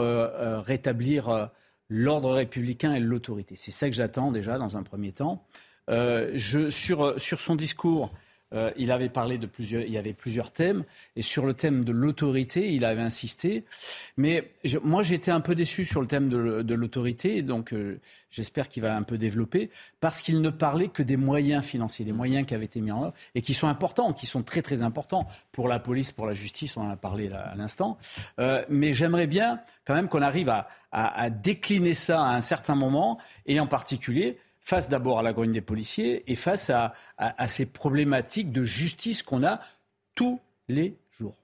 rétablir 0.60 1.50
l'ordre 1.88 2.32
républicain 2.32 2.92
et 2.94 2.98
l'autorité. 2.98 3.54
C'est 3.54 3.70
ça 3.70 3.88
que 3.88 3.94
j'attends 3.94 4.32
déjà 4.32 4.58
dans 4.58 4.76
un 4.76 4.82
premier 4.82 5.12
temps. 5.12 5.46
Euh, 5.88 6.36
sur, 6.68 7.18
sur 7.18 7.40
son 7.40 7.56
discours, 7.56 8.12
euh, 8.52 8.70
il 8.76 8.90
avait 8.90 9.08
parlé 9.08 9.38
de 9.38 9.46
plusieurs, 9.46 9.82
il 9.82 9.92
y 9.92 9.98
avait 9.98 10.14
plusieurs 10.14 10.50
thèmes, 10.50 10.84
et 11.16 11.22
sur 11.22 11.46
le 11.46 11.54
thème 11.54 11.84
de 11.84 11.92
l'autorité, 11.92 12.72
il 12.72 12.84
avait 12.84 13.02
insisté. 13.02 13.64
Mais 14.16 14.50
je, 14.64 14.78
moi, 14.78 15.02
j'étais 15.02 15.30
un 15.30 15.40
peu 15.40 15.54
déçu 15.54 15.84
sur 15.84 16.00
le 16.00 16.06
thème 16.06 16.28
de, 16.28 16.62
de 16.62 16.74
l'autorité, 16.74 17.42
donc 17.42 17.72
euh, 17.72 18.00
j'espère 18.30 18.68
qu'il 18.68 18.82
va 18.82 18.96
un 18.96 19.02
peu 19.02 19.18
développer, 19.18 19.70
parce 20.00 20.22
qu'il 20.22 20.40
ne 20.40 20.50
parlait 20.50 20.88
que 20.88 21.02
des 21.02 21.16
moyens 21.16 21.64
financiers, 21.64 22.04
des 22.04 22.12
moyens 22.12 22.46
qui 22.46 22.54
avaient 22.54 22.64
été 22.64 22.80
mis 22.80 22.90
en 22.90 23.04
œuvre 23.04 23.14
et 23.34 23.42
qui 23.42 23.54
sont 23.54 23.68
importants, 23.68 24.12
qui 24.12 24.26
sont 24.26 24.42
très 24.42 24.62
très 24.62 24.82
importants 24.82 25.26
pour 25.52 25.68
la 25.68 25.78
police, 25.78 26.12
pour 26.12 26.26
la 26.26 26.34
justice. 26.34 26.76
On 26.76 26.82
en 26.82 26.90
a 26.90 26.96
parlé 26.96 27.28
là, 27.28 27.40
à 27.40 27.54
l'instant. 27.54 27.98
Euh, 28.38 28.64
mais 28.68 28.92
j'aimerais 28.92 29.26
bien 29.26 29.60
quand 29.84 29.94
même 29.94 30.08
qu'on 30.08 30.22
arrive 30.22 30.48
à, 30.48 30.68
à, 30.92 31.20
à 31.20 31.30
décliner 31.30 31.94
ça 31.94 32.22
à 32.22 32.34
un 32.34 32.40
certain 32.40 32.74
moment, 32.74 33.18
et 33.46 33.60
en 33.60 33.66
particulier 33.66 34.38
face 34.68 34.90
d'abord 34.90 35.18
à 35.18 35.22
la 35.22 35.32
grogne 35.32 35.52
des 35.52 35.62
policiers 35.62 36.30
et 36.30 36.34
face 36.34 36.68
à, 36.70 36.92
ces 37.46 37.64
problématiques 37.64 38.52
de 38.52 38.62
justice 38.62 39.22
qu'on 39.22 39.42
a 39.42 39.60
tous 40.14 40.40
les 40.68 40.94
jours. 41.18 41.36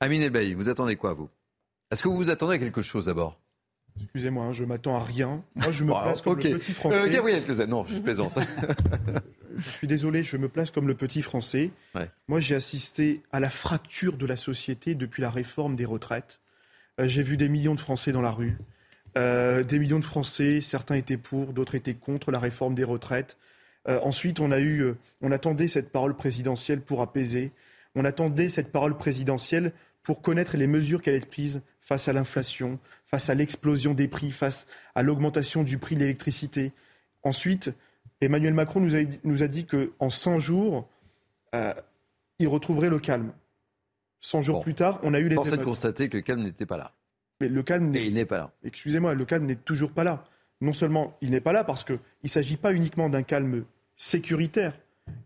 Amine 0.00 0.22
Elbaï, 0.22 0.54
vous 0.54 0.70
attendez 0.70 0.96
quoi, 0.96 1.12
vous? 1.12 1.28
Est-ce 1.90 2.02
que 2.02 2.08
vous 2.08 2.16
vous 2.16 2.30
attendez 2.30 2.54
à 2.54 2.58
quelque 2.58 2.80
chose 2.80 3.04
d'abord? 3.04 3.38
Excusez-moi, 4.00 4.46
hein, 4.46 4.52
je 4.52 4.64
m'attends 4.64 4.96
à 4.96 5.04
rien. 5.04 5.42
Moi, 5.56 5.72
je 5.72 5.84
me 5.84 5.92
place 6.02 6.22
comme 6.22 6.38
le 6.38 6.56
petit 6.58 6.72
français. 6.72 6.96
Euh, 6.96 7.10
Gabriel 7.10 7.42
non, 7.68 7.84
je 7.84 7.98
plaisante. 7.98 8.32
je 9.58 9.68
suis 9.68 9.86
désolé, 9.86 10.22
je 10.22 10.38
me 10.38 10.48
place 10.48 10.70
comme 10.70 10.88
le 10.88 10.94
petit 10.94 11.20
français. 11.20 11.70
Moi, 12.28 12.40
j'ai 12.40 12.54
assisté 12.54 13.20
à 13.30 13.40
la 13.40 13.50
fracture 13.50 14.16
de 14.16 14.24
la 14.24 14.36
société 14.36 14.94
depuis 14.94 15.20
la 15.20 15.28
réforme 15.28 15.76
des 15.76 15.84
retraites. 15.84 16.40
Euh, 16.98 17.08
j'ai 17.08 17.22
vu 17.22 17.36
des 17.36 17.50
millions 17.50 17.74
de 17.74 17.80
Français 17.80 18.10
dans 18.10 18.22
la 18.22 18.30
rue. 18.30 18.56
Euh, 19.16 19.62
des 19.62 19.78
millions 19.78 19.98
de 19.98 20.04
Français, 20.04 20.60
certains 20.60 20.96
étaient 20.96 21.16
pour, 21.16 21.52
d'autres 21.52 21.74
étaient 21.74 21.94
contre 21.94 22.30
la 22.30 22.38
réforme 22.38 22.74
des 22.74 22.84
retraites. 22.84 23.38
Euh, 23.88 24.00
ensuite, 24.02 24.40
on 24.40 24.50
a 24.50 24.58
eu, 24.58 24.80
euh, 24.80 24.96
on 25.22 25.32
attendait 25.32 25.68
cette 25.68 25.90
parole 25.90 26.14
présidentielle 26.16 26.80
pour 26.80 27.00
apaiser. 27.00 27.52
On 27.94 28.04
attendait 28.04 28.48
cette 28.48 28.70
parole 28.70 28.96
présidentielle 28.96 29.72
pour 30.02 30.22
connaître 30.22 30.56
les 30.56 30.66
mesures 30.66 31.00
allaient 31.06 31.18
être 31.18 31.30
prises 31.30 31.62
face 31.80 32.08
à 32.08 32.12
l'inflation, 32.12 32.78
face 33.06 33.30
à 33.30 33.34
l'explosion 33.34 33.94
des 33.94 34.08
prix, 34.08 34.30
face 34.30 34.66
à 34.94 35.02
l'augmentation 35.02 35.62
du 35.62 35.78
prix 35.78 35.94
de 35.94 36.00
l'électricité. 36.00 36.72
Ensuite, 37.22 37.72
Emmanuel 38.20 38.52
Macron 38.52 38.80
nous 38.80 38.94
a, 38.94 39.00
nous 39.24 39.42
a 39.42 39.48
dit 39.48 39.64
qu'en 39.64 40.10
100 40.10 40.38
jours, 40.38 40.88
il 42.38 42.46
retrouverait 42.46 42.90
le 42.90 42.98
calme. 42.98 43.32
100 44.20 44.42
jours 44.42 44.60
plus 44.60 44.74
tard, 44.74 45.00
on 45.02 45.14
a 45.14 45.20
eu 45.20 45.28
les 45.28 45.36
Force 45.36 45.50
de 45.50 45.56
constater 45.56 46.08
que 46.08 46.16
le 46.18 46.22
calme 46.22 46.42
n'était 46.42 46.66
pas 46.66 46.76
là. 46.76 46.92
Mais 47.40 47.48
le 47.48 47.62
calme 47.62 47.94
il 47.94 48.14
n'est 48.14 48.24
pas 48.24 48.38
là. 48.38 48.52
Excusez-moi, 48.64 49.14
le 49.14 49.24
calme 49.24 49.46
n'est 49.46 49.56
toujours 49.56 49.92
pas 49.92 50.04
là. 50.04 50.24
Non 50.60 50.72
seulement 50.72 51.16
il 51.20 51.30
n'est 51.30 51.40
pas 51.40 51.52
là 51.52 51.64
parce 51.64 51.84
qu'il 51.84 51.98
ne 52.24 52.28
s'agit 52.28 52.56
pas 52.56 52.72
uniquement 52.74 53.08
d'un 53.08 53.22
calme 53.22 53.64
sécuritaire, 53.96 54.72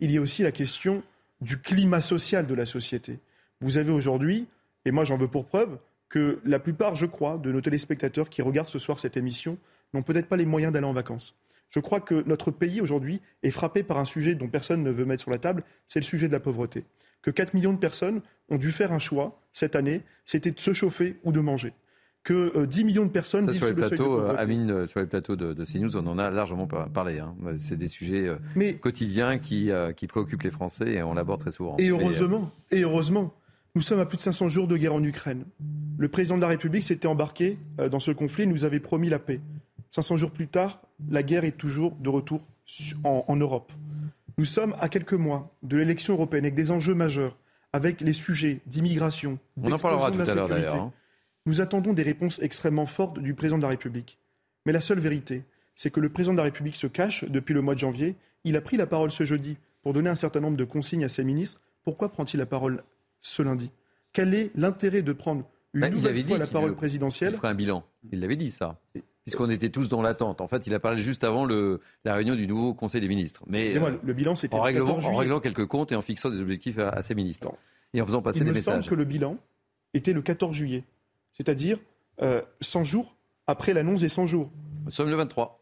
il 0.00 0.10
y 0.10 0.18
a 0.18 0.20
aussi 0.20 0.42
la 0.42 0.52
question 0.52 1.02
du 1.40 1.58
climat 1.58 2.00
social 2.00 2.46
de 2.46 2.54
la 2.54 2.66
société. 2.66 3.18
Vous 3.60 3.78
avez 3.78 3.92
aujourd'hui, 3.92 4.46
et 4.84 4.90
moi 4.90 5.04
j'en 5.04 5.16
veux 5.16 5.28
pour 5.28 5.46
preuve, 5.46 5.78
que 6.08 6.40
la 6.44 6.58
plupart, 6.58 6.94
je 6.94 7.06
crois, 7.06 7.38
de 7.38 7.50
nos 7.50 7.62
téléspectateurs 7.62 8.28
qui 8.28 8.42
regardent 8.42 8.68
ce 8.68 8.78
soir 8.78 8.98
cette 8.98 9.16
émission 9.16 9.56
n'ont 9.94 10.02
peut-être 10.02 10.28
pas 10.28 10.36
les 10.36 10.44
moyens 10.44 10.72
d'aller 10.72 10.86
en 10.86 10.92
vacances. 10.92 11.36
Je 11.70 11.80
crois 11.80 12.00
que 12.00 12.22
notre 12.26 12.50
pays 12.50 12.82
aujourd'hui 12.82 13.22
est 13.42 13.50
frappé 13.50 13.82
par 13.82 13.96
un 13.96 14.04
sujet 14.04 14.34
dont 14.34 14.48
personne 14.48 14.82
ne 14.82 14.90
veut 14.90 15.06
mettre 15.06 15.22
sur 15.22 15.30
la 15.30 15.38
table, 15.38 15.64
c'est 15.86 16.00
le 16.00 16.04
sujet 16.04 16.28
de 16.28 16.32
la 16.32 16.40
pauvreté. 16.40 16.84
Que 17.22 17.30
4 17.30 17.54
millions 17.54 17.72
de 17.72 17.78
personnes 17.78 18.20
ont 18.50 18.58
dû 18.58 18.72
faire 18.72 18.92
un 18.92 18.98
choix 18.98 19.40
cette 19.54 19.74
année, 19.74 20.02
c'était 20.26 20.50
de 20.50 20.60
se 20.60 20.74
chauffer 20.74 21.16
ou 21.24 21.32
de 21.32 21.40
manger 21.40 21.72
que 22.24 22.64
10 22.64 22.80
euh, 22.80 22.84
millions 22.84 23.04
de 23.04 23.10
personnes 23.10 23.50
vivent 23.50 23.56
sur 23.56 23.66
les 23.66 23.74
plateaux, 23.74 24.20
euh, 24.20 24.36
Amine, 24.36 24.70
euh, 24.70 24.86
sur 24.86 25.00
les 25.00 25.06
plateaux 25.06 25.36
de, 25.36 25.52
de, 25.52 25.64
CNews, 25.64 25.96
on 25.96 26.06
en 26.06 26.18
a 26.18 26.30
largement 26.30 26.66
parlé. 26.66 27.18
Hein. 27.18 27.34
C'est 27.58 27.76
des 27.76 27.88
sujets 27.88 28.30
quotidiens 28.80 29.38
qui, 29.38 29.70
qui, 29.96 30.06
préoccupent 30.06 30.42
les 30.42 30.50
Français 30.50 30.92
et 30.92 31.02
on 31.02 31.14
l'aborde 31.14 31.40
très 31.40 31.50
souvent. 31.50 31.76
Et 31.78 31.88
heureusement, 31.88 32.50
et 32.70 32.82
heureusement, 32.82 33.34
nous 33.74 33.82
sommes 33.82 34.00
à 34.00 34.06
plus 34.06 34.16
de 34.16 34.22
500 34.22 34.48
jours 34.48 34.68
de 34.68 34.76
guerre 34.76 34.94
en 34.94 35.02
Ukraine. 35.02 35.44
Le 35.98 36.08
président 36.08 36.36
de 36.36 36.42
la 36.42 36.48
République 36.48 36.82
s'était 36.82 37.08
embarqué 37.08 37.58
dans 37.90 38.00
ce 38.00 38.10
conflit, 38.10 38.46
nous 38.46 38.64
avait 38.64 38.80
promis 38.80 39.08
la 39.08 39.18
paix. 39.18 39.40
500 39.90 40.16
jours 40.16 40.30
plus 40.30 40.48
tard, 40.48 40.80
la 41.10 41.22
guerre 41.22 41.44
est 41.44 41.56
toujours 41.56 41.92
de 41.96 42.08
retour 42.08 42.40
en, 43.04 43.24
en 43.26 43.36
Europe. 43.36 43.72
Nous 44.38 44.44
sommes 44.44 44.74
à 44.80 44.88
quelques 44.88 45.12
mois 45.12 45.54
de 45.62 45.76
l'élection 45.76 46.14
européenne 46.14 46.44
avec 46.44 46.54
des 46.54 46.70
enjeux 46.70 46.94
majeurs, 46.94 47.36
avec 47.72 48.00
les 48.00 48.12
sujets 48.12 48.60
d'immigration, 48.66 49.38
on 49.62 49.72
en 49.72 49.78
parlera 49.78 50.10
tout 50.10 50.18
Nous 51.46 51.60
attendons 51.60 51.92
des 51.92 52.02
réponses 52.02 52.40
extrêmement 52.40 52.86
fortes 52.86 53.18
du 53.18 53.34
président 53.34 53.58
de 53.58 53.62
la 53.62 53.68
République. 53.68 54.18
Mais 54.64 54.72
la 54.72 54.80
seule 54.80 55.00
vérité, 55.00 55.44
c'est 55.74 55.90
que 55.90 56.00
le 56.00 56.08
président 56.08 56.32
de 56.32 56.38
la 56.38 56.44
République 56.44 56.76
se 56.76 56.86
cache 56.86 57.24
depuis 57.24 57.54
le 57.54 57.62
mois 57.62 57.74
de 57.74 57.80
janvier. 57.80 58.16
Il 58.44 58.56
a 58.56 58.60
pris 58.60 58.76
la 58.76 58.86
parole 58.86 59.10
ce 59.10 59.24
jeudi 59.24 59.56
pour 59.82 59.92
donner 59.92 60.10
un 60.10 60.14
certain 60.14 60.40
nombre 60.40 60.56
de 60.56 60.64
consignes 60.64 61.04
à 61.04 61.08
ses 61.08 61.24
ministres. 61.24 61.60
Pourquoi 61.84 62.10
prend-il 62.10 62.38
la 62.38 62.46
parole 62.46 62.84
ce 63.20 63.42
lundi? 63.42 63.70
Quel 64.12 64.34
est 64.34 64.50
l'intérêt 64.54 65.02
de 65.02 65.12
prendre 65.12 65.44
une 65.74 65.80
bah, 65.80 65.90
nouvelle 65.90 66.22
fois 66.22 66.38
la 66.38 66.46
parole 66.46 66.76
présidentielle 66.76 67.32
Il 67.32 67.36
ferait 67.36 67.48
un 67.48 67.54
bilan. 67.54 67.84
Il 68.12 68.20
l'avait 68.20 68.36
dit 68.36 68.50
ça. 68.50 68.78
Puisqu'on 69.24 69.50
était 69.50 69.70
tous 69.70 69.88
dans 69.88 70.02
l'attente. 70.02 70.40
En 70.40 70.48
fait, 70.48 70.66
il 70.66 70.74
a 70.74 70.80
parlé 70.80 71.02
juste 71.02 71.24
avant 71.24 71.44
le, 71.44 71.80
la 72.04 72.14
réunion 72.14 72.34
du 72.34 72.46
nouveau 72.46 72.74
Conseil 72.74 73.00
des 73.00 73.08
ministres. 73.08 73.42
Mais 73.46 73.76
euh, 73.76 73.92
le 74.02 74.12
bilan, 74.12 74.36
c'était 74.36 74.54
en, 74.56 74.60
en 74.60 75.16
réglant 75.16 75.40
quelques 75.40 75.66
comptes 75.66 75.92
et 75.92 75.96
en 75.96 76.02
fixant 76.02 76.28
des 76.28 76.40
objectifs 76.40 76.78
à, 76.78 77.02
ses 77.02 77.14
ministres. 77.14 77.52
Et 77.94 78.02
en 78.02 78.06
faisant 78.06 78.20
passer 78.20 78.40
des 78.40 78.50
messages. 78.50 78.74
Il 78.74 78.76
me 78.78 78.82
semble 78.82 78.90
que 78.90 78.94
le 78.96 79.04
bilan 79.04 79.38
était 79.94 80.12
le 80.12 80.22
14 80.22 80.54
juillet 80.54 80.84
c'est-à-dire 81.42 81.78
100 82.60 82.80
euh, 82.80 82.84
jours 82.84 83.16
après 83.46 83.74
l'annonce 83.74 84.02
des 84.02 84.08
100 84.08 84.26
jours. 84.26 84.50
Nous 84.84 84.92
sommes 84.92 85.10
le 85.10 85.16
23. 85.16 85.60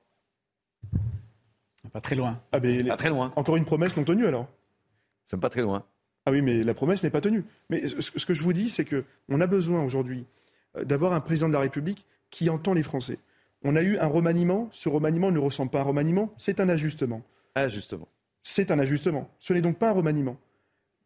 Pas 1.90 2.00
très 2.00 2.14
loin. 2.14 2.40
Ah, 2.52 2.60
pas 2.60 2.96
très 2.96 3.08
loin. 3.08 3.32
Encore 3.34 3.56
une 3.56 3.64
promesse 3.64 3.96
non 3.96 4.04
tenue 4.04 4.26
alors 4.26 4.42
Nous 4.42 5.30
sommes 5.30 5.40
pas 5.40 5.48
très 5.48 5.62
loin. 5.62 5.84
Ah 6.26 6.32
oui, 6.32 6.42
mais 6.42 6.62
la 6.62 6.74
promesse 6.74 7.02
n'est 7.02 7.10
pas 7.10 7.22
tenue. 7.22 7.44
Mais 7.70 7.88
ce 7.88 8.26
que 8.26 8.34
je 8.34 8.42
vous 8.42 8.52
dis, 8.52 8.68
c'est 8.68 8.84
qu'on 8.84 9.40
a 9.40 9.46
besoin 9.46 9.82
aujourd'hui 9.82 10.26
euh, 10.76 10.84
d'avoir 10.84 11.14
un 11.14 11.20
président 11.20 11.48
de 11.48 11.54
la 11.54 11.60
République 11.60 12.06
qui 12.28 12.50
entend 12.50 12.74
les 12.74 12.82
Français. 12.82 13.18
On 13.62 13.74
a 13.74 13.82
eu 13.82 13.96
un 13.98 14.06
remaniement. 14.06 14.68
Ce 14.70 14.88
remaniement 14.88 15.30
ne 15.30 15.38
ressemble 15.38 15.70
pas 15.70 15.78
à 15.78 15.80
un 15.80 15.84
remaniement, 15.84 16.32
c'est 16.36 16.60
un 16.60 16.68
ajustement. 16.68 17.22
Ajustement. 17.54 18.08
C'est 18.42 18.70
un 18.70 18.78
ajustement. 18.78 19.30
Ce 19.38 19.54
n'est 19.54 19.62
donc 19.62 19.78
pas 19.78 19.88
un 19.88 19.94
remaniement. 19.94 20.36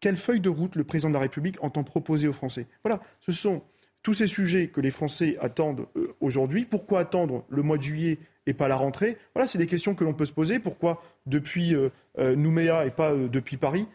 Quelle 0.01 0.17
feuille 0.17 0.41
de 0.41 0.51
route 0.51 0.77
le 0.77 0.85
président 0.85 1.09
de 1.09 1.15
la 1.15 1.21
République 1.21 1.63
entend 1.63 1.85
proposer 1.85 2.29
aux 2.29 2.33
Français? 2.33 2.67
Voilà, 2.83 3.01
ce 3.21 3.33
sont 3.33 3.63
tous 4.05 4.15
ces 4.15 4.29
sujets 4.29 4.69
que 4.69 4.81
les 4.81 4.93
Français 4.93 5.37
attendent 5.41 5.87
euh, 5.97 6.15
aujourd'hui. 6.21 6.67
Pourquoi 6.67 7.01
attendre 7.01 7.45
le 7.49 7.63
mois 7.63 7.79
de 7.79 7.83
juillet 7.83 8.19
et 8.47 8.53
pas 8.53 8.69
la 8.69 8.77
rentrée? 8.77 9.17
Voilà, 9.35 9.49
c'est 9.49 9.59
des 9.59 9.67
questions 9.67 9.97
que 9.97 10.05
l'on 10.05 10.13
peut 10.13 10.27
se 10.27 10.33
poser. 10.33 10.61
Pourquoi 10.61 11.03
depuis 11.27 11.75
euh, 11.75 11.89
euh, 12.19 12.37
Nouméa 12.37 12.87
et 12.87 12.91
pas 12.91 13.15
depuis 13.15 13.57
Paris? 13.57 13.89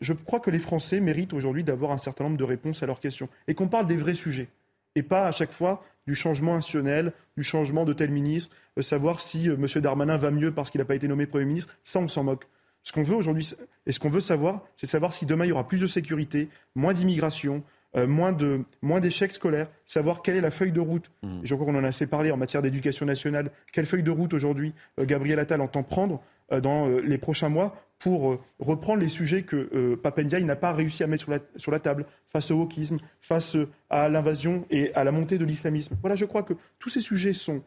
Je 0.00 0.14
crois 0.14 0.40
que 0.40 0.50
les 0.50 0.58
Français 0.58 0.98
méritent 0.98 1.34
aujourd'hui 1.34 1.62
d'avoir 1.62 1.92
un 1.92 1.98
certain 1.98 2.24
nombre 2.24 2.38
de 2.38 2.44
réponses 2.44 2.82
à 2.82 2.86
leurs 2.86 2.98
questions 2.98 3.28
et 3.46 3.54
qu'on 3.54 3.68
parle 3.68 3.86
des 3.86 3.96
vrais 3.96 4.14
sujets 4.14 4.48
et 4.96 5.02
pas 5.02 5.28
à 5.28 5.30
chaque 5.30 5.52
fois 5.52 5.84
du 6.06 6.14
changement 6.14 6.56
institutionnel, 6.56 7.12
du 7.36 7.44
changement 7.44 7.84
de 7.84 7.92
tel 7.92 8.10
ministre, 8.10 8.54
savoir 8.80 9.20
si 9.20 9.46
M. 9.46 9.66
Darmanin 9.76 10.16
va 10.16 10.30
mieux 10.30 10.52
parce 10.52 10.70
qu'il 10.70 10.80
n'a 10.80 10.84
pas 10.84 10.94
été 10.94 11.06
nommé 11.08 11.26
Premier 11.26 11.44
ministre. 11.44 11.74
Ça, 11.84 12.00
on 12.00 12.08
s'en 12.08 12.24
moque. 12.24 12.46
Ce 12.82 12.92
qu'on 12.92 13.02
veut 13.02 13.16
aujourd'hui, 13.16 13.50
et 13.86 13.92
ce 13.92 13.98
qu'on 13.98 14.10
veut 14.10 14.20
savoir, 14.20 14.62
c'est 14.76 14.86
savoir 14.86 15.14
si 15.14 15.24
demain 15.24 15.46
il 15.46 15.48
y 15.48 15.52
aura 15.52 15.66
plus 15.66 15.80
de 15.80 15.86
sécurité, 15.86 16.48
moins 16.74 16.92
d'immigration, 16.92 17.64
euh, 17.96 18.06
moins 18.08 18.32
de 18.32 18.64
moins 18.82 18.98
d'échecs 18.98 19.32
scolaires, 19.32 19.68
savoir 19.86 20.22
quelle 20.22 20.36
est 20.36 20.40
la 20.40 20.50
feuille 20.50 20.72
de 20.72 20.80
route. 20.80 21.12
Mmh. 21.22 21.40
je 21.44 21.54
crois 21.54 21.66
qu'on 21.66 21.78
en 21.78 21.84
a 21.84 21.88
assez 21.88 22.08
parlé 22.08 22.32
en 22.32 22.36
matière 22.36 22.60
d'éducation 22.60 23.06
nationale. 23.06 23.50
Quelle 23.72 23.86
feuille 23.86 24.02
de 24.02 24.10
route 24.10 24.34
aujourd'hui 24.34 24.74
euh, 24.98 25.04
Gabriel 25.04 25.38
Attal 25.38 25.60
entend 25.60 25.84
prendre 25.84 26.20
euh, 26.50 26.60
dans 26.60 26.88
les 26.88 27.18
prochains 27.18 27.48
mois 27.48 27.76
pour 28.00 28.38
reprendre 28.58 29.00
les 29.00 29.08
sujets 29.08 29.44
que 29.44 29.94
Papendiaï 29.94 30.44
n'a 30.44 30.56
pas 30.56 30.72
réussi 30.72 31.02
à 31.02 31.06
mettre 31.06 31.22
sur 31.22 31.32
la, 31.32 31.38
sur 31.56 31.70
la 31.70 31.78
table 31.78 32.04
face 32.26 32.50
au 32.50 32.56
wokisme, 32.56 32.98
face 33.20 33.56
à 33.88 34.10
l'invasion 34.10 34.66
et 34.68 34.92
à 34.94 35.04
la 35.04 35.12
montée 35.12 35.38
de 35.38 35.44
l'islamisme. 35.46 35.96
Voilà, 36.02 36.14
je 36.14 36.26
crois 36.26 36.42
que 36.42 36.52
tous 36.78 36.90
ces 36.90 37.00
sujets 37.00 37.32
sont 37.32 37.62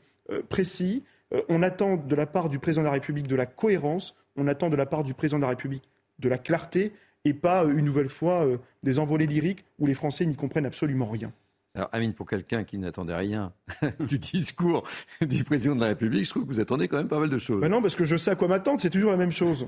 précis. 0.49 1.03
on 1.49 1.63
attend 1.63 1.95
de 1.95 2.15
la 2.15 2.27
part 2.27 2.49
du 2.49 2.59
président 2.59 2.83
de 2.83 2.87
la 2.87 2.93
République 2.93 3.27
de 3.27 3.35
la 3.35 3.47
cohérence, 3.47 4.15
on 4.35 4.47
attend 4.47 4.69
de 4.69 4.75
la 4.75 4.85
part 4.85 5.03
du 5.03 5.15
président 5.15 5.37
de 5.39 5.43
la 5.43 5.49
République 5.49 5.89
de 6.19 6.29
la 6.29 6.37
clarté 6.37 6.93
et 7.25 7.33
pas 7.33 7.63
euh, 7.63 7.77
une 7.77 7.85
nouvelle 7.85 8.09
fois 8.09 8.45
euh, 8.45 8.57
des 8.83 8.99
envolées 8.99 9.27
lyriques 9.27 9.65
où 9.79 9.85
les 9.85 9.93
Français 9.93 10.25
n'y 10.25 10.35
comprennent 10.35 10.65
absolument 10.65 11.07
rien. 11.07 11.31
Alors, 11.75 11.89
Amine, 11.91 12.13
pour 12.13 12.27
quelqu'un 12.27 12.63
qui 12.63 12.77
n'attendait 12.77 13.15
rien 13.15 13.53
du 13.99 14.17
discours 14.17 14.83
du 15.21 15.43
président 15.43 15.75
de 15.75 15.81
la 15.81 15.87
République, 15.87 16.25
je 16.25 16.29
trouve 16.31 16.43
que 16.43 16.47
vous 16.47 16.59
attendez 16.59 16.87
quand 16.87 16.97
même 16.97 17.07
pas 17.07 17.19
mal 17.19 17.29
de 17.29 17.37
choses. 17.37 17.61
Ben 17.61 17.69
non, 17.69 17.81
parce 17.81 17.95
que 17.95 18.03
je 18.03 18.17
sais 18.17 18.31
à 18.31 18.35
quoi 18.35 18.47
m'attendre, 18.47 18.79
c'est 18.79 18.89
toujours 18.89 19.11
la 19.11 19.17
même 19.17 19.31
chose. 19.31 19.67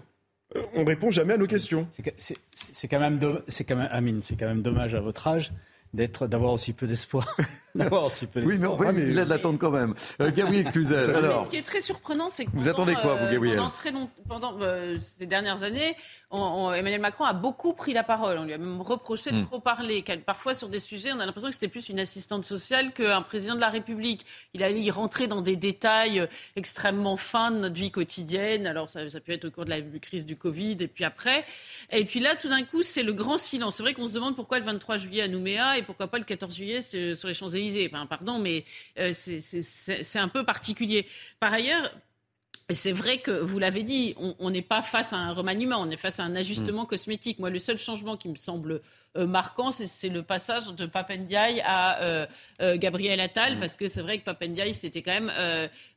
on 0.74 0.84
répond 0.86 1.12
jamais 1.12 1.34
à 1.34 1.38
nos 1.38 1.46
questions. 1.46 1.88
C'est 1.92 2.88
quand 2.88 3.00
même, 3.00 3.18
c'est 3.48 3.64
quand 3.64 3.76
même, 3.76 3.90
Amine, 3.92 4.24
c'est 4.24 4.36
quand 4.36 4.48
même 4.48 4.64
dommage 4.64 4.96
à 4.96 5.02
votre 5.02 5.28
âge 5.28 5.52
d'être, 5.94 6.28
d'avoir 6.28 6.54
aussi 6.54 6.74
peu 6.74 6.88
d'espoir. 6.88 7.36
d'avoir 7.76 8.06
aussi 8.06 8.26
peu 8.26 8.42
oui, 8.44 8.58
mais, 8.60 8.68
oui, 8.68 8.86
ah, 8.88 8.92
mais, 8.92 9.04
il 9.10 9.20
a 9.20 9.26
de 9.26 9.30
l'attendre 9.30 9.60
quand 9.60 9.72
même. 9.72 9.94
Euh, 10.22 10.32
Gabriel 10.36 10.66
Cluzel, 10.66 11.16
alors. 11.16 11.46
Ce 11.46 11.50
qui 11.50 11.58
est 11.58 11.66
très 11.66 11.82
surprenant, 11.82 12.30
c'est 12.30 12.46
que 12.46 12.52
vous 12.54 12.68
attendez 12.68 12.94
quoi, 12.96 13.16
vous, 13.16 13.26
euh, 13.26 13.32
Gabriel 13.32 13.58
Pendant, 13.58 13.70
très 13.70 13.92
long, 13.92 14.10
pendant 14.28 14.56
euh, 14.62 14.98
ces 15.02 15.26
dernières 15.26 15.64
années, 15.64 15.96
Emmanuel 16.32 17.02
Macron 17.02 17.26
a 17.26 17.34
beaucoup 17.34 17.74
pris 17.74 17.94
la 17.94 18.04
parole. 18.04 18.38
On 18.38 18.46
lui 18.46 18.54
a 18.54 18.58
même 18.58 18.82
reproché 18.82 19.32
de 19.32 19.38
hmm. 19.38 19.46
trop 19.46 19.60
parler. 19.60 20.04
Parfois, 20.26 20.54
sur 20.54 20.70
des 20.70 20.80
sujets, 20.80 21.12
on 21.12 21.20
a 21.20 21.26
l'impression 21.26 21.50
que 21.50 21.56
c'était 21.56 21.68
plus 21.68 21.90
une 21.90 22.00
assistante 22.00 22.46
sociale 22.46 22.92
qu'un 22.94 23.22
président 23.22 23.56
de 23.56 23.62
la 23.62 23.70
République. 23.70 24.26
Il 24.54 24.64
allait 24.64 24.82
y 24.82 24.92
rentrer 24.92 25.28
dans 25.28 25.42
des 25.42 25.56
détails 25.56 26.28
extrêmement 26.56 27.18
fins 27.18 27.52
de 27.52 27.58
notre 27.58 27.76
vie 27.76 27.92
quotidienne. 27.92 28.68
Alors, 28.68 28.90
ça, 28.90 29.10
ça 29.10 29.20
peut 29.20 29.32
être 29.32 29.46
au 29.46 29.52
cours 29.52 29.66
de 29.66 29.72
la 29.72 29.82
crise 30.00 30.26
du 30.26 30.36
Covid 30.36 30.78
et 30.80 30.88
puis 30.88 31.04
après. 31.04 31.46
Et 31.92 32.06
puis 32.06 32.20
là, 32.20 32.36
tout 32.36 32.50
d'un 32.50 32.64
coup, 32.64 32.84
c'est 32.84 33.04
le 33.04 33.14
grand 33.14 33.38
silence. 33.38 33.78
C'est 33.78 33.84
vrai 33.84 33.94
qu'on 33.94 34.08
se 34.08 34.14
demande 34.14 34.36
pourquoi 34.36 34.60
le 34.60 34.66
23 34.66 34.98
juillet 34.98 35.24
à 35.24 35.28
Nouméa 35.28 35.79
et 35.80 35.84
pourquoi 35.84 36.08
pas 36.08 36.18
le 36.18 36.26
14 36.26 36.56
juillet 36.56 36.82
sur 36.82 37.28
les 37.28 37.34
Champs-Élysées. 37.34 37.90
pardon, 38.10 38.40
mais 38.40 38.64
euh, 39.00 39.12
c'est 39.14 40.20
un 40.20 40.28
peu 40.28 40.46
particulier. 40.46 41.06
Par 41.40 41.54
ailleurs, 41.54 41.92
c'est 42.72 42.92
vrai 42.92 43.18
que 43.18 43.32
vous 43.32 43.58
l'avez 43.58 43.82
dit, 43.82 44.14
on 44.18 44.52
n'est 44.52 44.62
pas 44.62 44.84
face 44.84 45.12
à 45.12 45.16
un 45.16 45.34
remaniement, 45.34 45.78
on 45.80 45.90
est 45.90 45.98
face 45.98 46.20
à 46.20 46.24
un 46.24 46.36
ajustement 46.36 46.84
mm. 46.84 46.88
cosmétique. 46.88 47.40
Moi, 47.40 47.50
le 47.50 47.58
seul 47.58 47.80
changement 47.80 48.16
qui 48.16 48.30
me 48.30 48.36
semble 48.36 48.82
euh, 49.18 49.26
marquant, 49.26 49.72
c'est 49.72 50.10
le 50.10 50.22
passage 50.22 50.68
de 50.76 50.86
Papendiaï 50.86 51.64
à 51.66 52.00
euh, 52.04 52.28
Gabriel 52.76 53.20
Attal, 53.22 53.56
mm. 53.56 53.60
parce 53.60 53.76
que 53.76 53.88
c'est 53.88 54.04
vrai 54.04 54.20
que 54.20 54.24
Papendiaï, 54.24 54.76
c'était 54.76 55.02
quand 55.02 55.20
même 55.20 55.32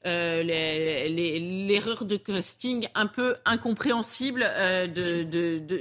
l'erreur 0.04 2.06
de 2.06 2.16
casting 2.16 2.88
un 2.94 3.06
peu 3.06 3.36
incompréhensible 3.44 4.40
de, 4.40 5.24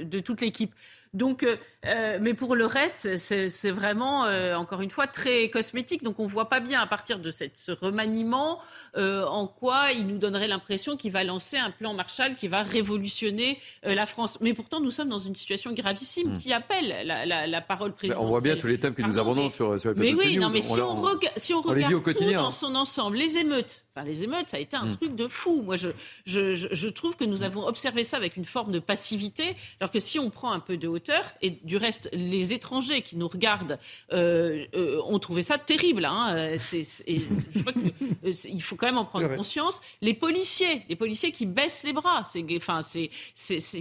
de 0.02 0.20
toute 0.20 0.42
l'équipe. 0.42 0.74
Donc, 1.14 1.42
euh, 1.42 1.56
euh, 1.86 2.18
mais 2.22 2.32
pour 2.32 2.56
le 2.56 2.64
reste, 2.64 3.16
c'est 3.18 3.70
vraiment, 3.70 4.24
euh, 4.24 4.54
encore 4.54 4.80
une 4.80 4.90
fois, 4.90 5.06
très 5.06 5.50
cosmétique. 5.50 6.02
Donc, 6.02 6.18
on 6.18 6.24
ne 6.24 6.30
voit 6.30 6.48
pas 6.48 6.60
bien, 6.60 6.80
à 6.80 6.86
partir 6.86 7.18
de 7.18 7.30
cette, 7.30 7.58
ce 7.58 7.70
remaniement, 7.70 8.58
en 8.96 9.46
quoi 9.46 9.92
il 9.92 10.06
nous 10.06 10.18
donnerait 10.18 10.48
l'impression 10.48 10.96
qu'il 10.96 11.12
va 11.12 11.24
lancer 11.24 11.58
un 11.58 11.70
plan 11.70 11.92
Marshall 11.92 12.34
qui 12.34 12.48
va 12.48 12.62
révolutionner 12.62 13.58
la 13.82 14.06
France. 14.06 14.38
Mais 14.40 14.54
pourtant, 14.54 14.80
nous 14.80 14.90
sommes 14.90 15.08
dans 15.08 15.18
une 15.18 15.34
situation 15.34 15.72
gravissime 15.72 16.34
hmm. 16.34 16.38
qui 16.38 16.52
appelle 16.52 17.06
la, 17.06 17.60
parole 17.60 17.92
présidentielle. 17.92 18.26
On 18.26 18.30
voit 18.30 18.40
bien 18.40 18.56
tous 18.56 18.66
les 18.66 18.78
thèmes 18.78 18.94
que 18.94 19.02
nous 19.02 19.18
abordons 19.18 19.50
sur, 19.50 19.78
sur 19.78 19.94
Mais 19.96 20.14
oui, 20.14 20.38
non, 20.38 20.48
mais 20.50 20.62
si 20.62 20.80
on, 20.80 21.18
si 21.36 21.54
on 21.54 21.60
regarde 21.60 22.02
tout 22.02 22.32
dans 22.32 22.50
son 22.50 22.74
ensemble, 22.74 23.16
les 23.16 23.36
émeutes, 23.36 23.84
enfin, 23.94 24.06
les 24.06 24.22
émeutes, 24.22 24.48
ça 24.48 24.56
a 24.56 24.60
été 24.60 24.76
un 24.76 24.86
hmm. 24.86 24.96
truc 24.96 25.14
de 25.16 25.28
fou. 25.28 25.62
Moi, 25.62 25.76
je, 25.76 25.88
je, 26.24 26.54
je, 26.54 26.88
trouve 26.88 27.16
que 27.16 27.24
nous 27.24 27.42
avons 27.42 27.66
observé 27.66 28.04
ça 28.04 28.16
avec 28.16 28.36
une 28.36 28.44
forme 28.44 28.72
de 28.72 28.78
passivité, 28.78 29.56
alors 29.80 29.90
que 29.90 30.00
si 30.00 30.18
on 30.18 30.30
prend 30.30 30.52
un 30.52 30.60
peu 30.60 30.76
de 30.76 30.88
hauteur, 30.88 31.22
et 31.42 31.50
du 31.50 31.76
reste, 31.76 32.08
les 32.12 32.52
étrangers 32.52 33.02
qui 33.02 33.16
nous 33.16 33.28
regardent 33.28 33.78
euh, 34.12 34.64
euh, 34.74 35.00
ont 35.06 35.18
trouvé 35.18 35.42
ça 35.42 35.58
terrible. 35.58 36.04
Hein. 36.04 36.56
il 38.24 38.62
faut 38.62 38.76
quand 38.76 38.86
même 38.86 38.98
en 38.98 39.04
prendre 39.04 39.34
conscience. 39.36 39.80
Les 40.00 40.14
policiers, 40.14 40.82
les 40.88 40.96
policiers 40.96 41.32
qui 41.32 41.46
baissent 41.46 41.82
les 41.84 41.92
bras, 41.92 42.22
c'est, 42.24 42.44
enfin, 42.56 42.80
c'est, 42.82 43.10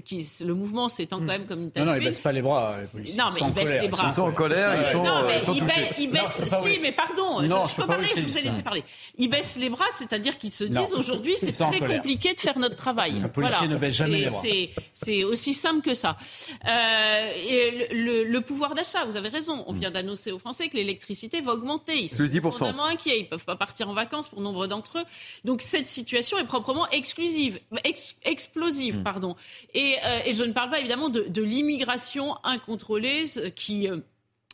qui, 0.01 0.28
le 0.45 0.53
mouvement 0.53 0.89
s'étend 0.89 1.20
quand 1.20 1.26
même 1.26 1.45
comme 1.45 1.62
une 1.62 1.72
tache. 1.72 1.86
Non, 1.86 1.93
non, 1.93 1.97
ils 1.97 2.03
baissent 2.03 2.20
pas 2.20 2.32
les 2.32 2.41
bras. 2.41 2.76
Les 2.95 3.16
non, 3.16 3.26
mais 3.34 3.41
ils, 3.41 3.53
baissent 3.53 3.82
les 3.82 3.88
bras. 3.88 4.07
Ils 4.07 4.14
sont 4.14 4.22
en 4.24 4.32
colère. 4.32 4.74
Ils 4.74 4.91
sont, 4.91 5.03
non, 5.03 5.24
mais 5.26 5.41
ils, 5.99 6.12
baissent. 6.12 6.43
si, 6.64 6.80
mais 6.82 6.91
pardon, 6.91 7.41
je, 7.41 7.76
peux 7.76 7.88
parler. 7.88 8.07
Je 8.16 8.22
vous 8.22 8.38
ai 8.38 8.41
laissé 8.41 8.62
parler. 8.62 8.84
Ils 9.18 9.30
baissent 9.30 9.57
les 9.57 9.70
bras, 9.70 9.86
c'est-à-dire 10.02 10.38
qu'ils 10.38 10.54
se 10.54 10.64
disent 10.64 10.93
aujourd'hui, 10.93 11.36
c'est 11.38 11.52
très 11.52 11.80
compliqué 11.80 12.34
de 12.34 12.39
faire 12.39 12.58
notre 12.58 12.76
travail. 12.76 13.20
Le 13.20 13.30
policier 13.30 13.68
ne 13.68 13.78
baisse 13.78 13.95
jamais. 13.95 14.28
C'est 14.93 15.24
aussi 15.24 15.54
simple 15.54 15.82
que 15.82 15.93
ça. 15.93 16.18
Euh, 16.68 17.32
et 17.47 17.88
le, 17.93 18.39
pouvoir 18.39 18.74
d'achat, 18.74 19.06
vous 19.06 19.16
avez 19.18 19.30
raison. 19.30 19.64
On 19.68 19.74
mm. 19.74 19.80
vient 19.80 19.91
d'annoncer 19.91 20.32
aux 20.32 20.39
Français 20.39 20.68
que 20.68 20.76
l'électricité 20.76 21.41
va 21.41 21.54
augmenter. 21.54 22.04
Ils 22.04 22.10
sont 22.10 22.49
vraiment 22.49 22.86
inquiets. 22.86 23.20
Ils 23.20 23.24
ne 23.24 23.28
peuvent 23.28 23.45
pas 23.45 23.56
partir 23.56 23.88
en 23.89 23.93
vacances 23.93 24.28
pour 24.28 24.41
nombre 24.41 24.68
d'entre 24.68 24.99
eux. 24.99 25.04
Donc 25.45 25.62
cette 25.62 25.88
situation 25.88 26.38
est 26.39 26.45
proprement 26.45 26.89
exclusive, 26.89 27.60
explosive, 28.24 28.99
mm. 28.99 29.04
pardon. 29.04 29.36
Et, 29.74 29.97
euh, 30.04 30.20
et, 30.26 30.34
je 30.34 30.43
ne 30.43 30.54
parle 30.54 30.72
pas 30.72 30.80
évidemment 30.80 31.10
de, 31.10 31.22
de 31.22 31.43
l'immigration 31.43 32.36
incontrôlée 32.43 33.26
qui 33.56 33.88
euh, 33.88 33.97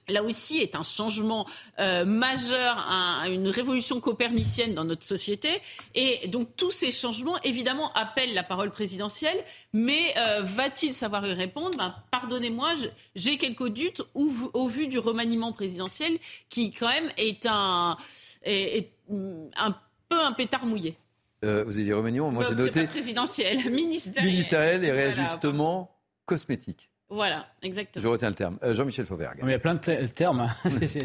là 0.10 0.24
aussi 0.24 0.58
est 0.58 0.76
un 0.76 0.84
changement 0.84 1.48
euh, 1.80 2.06
majeur, 2.06 2.78
une 3.26 3.48
révolution 3.48 4.00
copernicienne 4.00 4.74
dans 4.74 4.84
notre 4.84 5.04
société. 5.04 5.50
Et 5.96 6.28
donc 6.28 6.50
tous 6.56 6.72
ces 6.72 6.92
changements, 6.92 7.40
évidemment, 7.44 7.92
appellent 7.94 8.34
la 8.34 8.44
parole 8.44 8.72
présidentielle. 8.72 9.38
Mais 9.74 10.14
euh, 10.18 10.42
va-t-il 10.44 10.94
savoir 10.94 11.26
y 11.26 11.34
répondre? 11.34 11.78
Ben, 11.78 11.94
Pardonnez-moi, 12.12 12.74
j'ai 13.16 13.38
quelques 13.38 13.68
doutes 13.70 14.02
au, 14.14 14.30
au, 14.54 14.68
vu 14.68 14.88
du 14.88 15.00
remaniement 15.00 15.52
présidentiel 15.52 16.18
qui, 16.50 16.72
quand 16.72 16.90
même, 16.90 17.10
est 17.18 17.46
un, 17.46 17.98
est, 18.44 18.92
un 19.10 19.76
peu 20.10 20.20
un 20.20 20.32
pétard 20.32 20.66
mouillé. 20.66 20.98
Euh, 21.44 21.64
vous 21.66 21.76
avez 21.78 21.86
dit 21.86 21.94
remaniement, 21.94 22.32
moi 22.32 22.46
j'ai 22.50 22.56
noté... 22.56 22.88
Présidentiel, 22.88 23.70
ministériel. 23.72 24.32
Ministériel 24.32 24.84
et 24.84 24.92
réajustement 24.92 25.96
cosmétique. 26.26 26.90
Voilà, 27.10 27.48
exactement. 27.64 28.04
Je 28.04 28.08
retiens 28.08 28.30
le 28.30 28.36
terme. 28.36 28.58
Euh, 28.64 28.74
Jean-Michel 28.74 29.06
Fauvergue. 29.06 29.40
il 29.42 29.50
y 29.50 29.54
a 29.54 29.60
plein 29.60 29.76
de 29.76 30.08
termes. 30.08 30.42
Hein. 30.42 30.50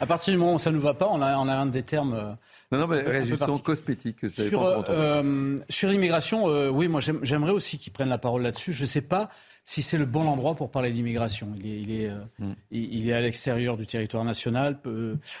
à 0.00 0.06
partir 0.06 0.32
du 0.32 0.38
moment 0.38 0.54
où 0.54 0.58
ça 0.58 0.70
ne 0.70 0.76
nous 0.76 0.82
va 0.82 0.94
pas, 0.94 1.08
on 1.10 1.20
a, 1.20 1.36
on 1.36 1.46
a 1.46 1.54
un 1.54 1.66
des 1.66 1.82
termes. 1.82 2.14
Euh, 2.14 2.32
non, 2.72 2.78
non, 2.78 2.86
mais 2.86 3.24
justement 3.26 3.58
cosmétique. 3.58 4.28
sur, 4.30 4.62
euh, 4.62 5.58
sur 5.68 5.90
l'immigration, 5.90 6.46
oui, 6.70 6.88
moi 6.88 7.00
j'aimerais 7.00 7.52
aussi 7.52 7.76
qu'ils 7.76 7.92
prennent 7.92 8.08
la 8.08 8.18
parole 8.18 8.42
là-dessus. 8.42 8.72
Je 8.72 8.82
ne 8.82 8.86
sais 8.88 9.02
pas 9.02 9.28
si 9.64 9.82
c'est 9.82 9.96
le 9.96 10.04
bon 10.04 10.26
endroit 10.26 10.54
pour 10.54 10.70
parler 10.70 10.90
d'immigration. 10.90 11.48
Il 11.56 11.66
est, 11.66 11.80
il 11.80 12.02
est, 12.02 12.10
euh, 12.10 12.18
mm. 12.38 12.52
il, 12.70 13.08
est 13.08 13.14
à 13.14 13.20
l'extérieur 13.20 13.78
du 13.78 13.86
territoire 13.86 14.22
national. 14.22 14.78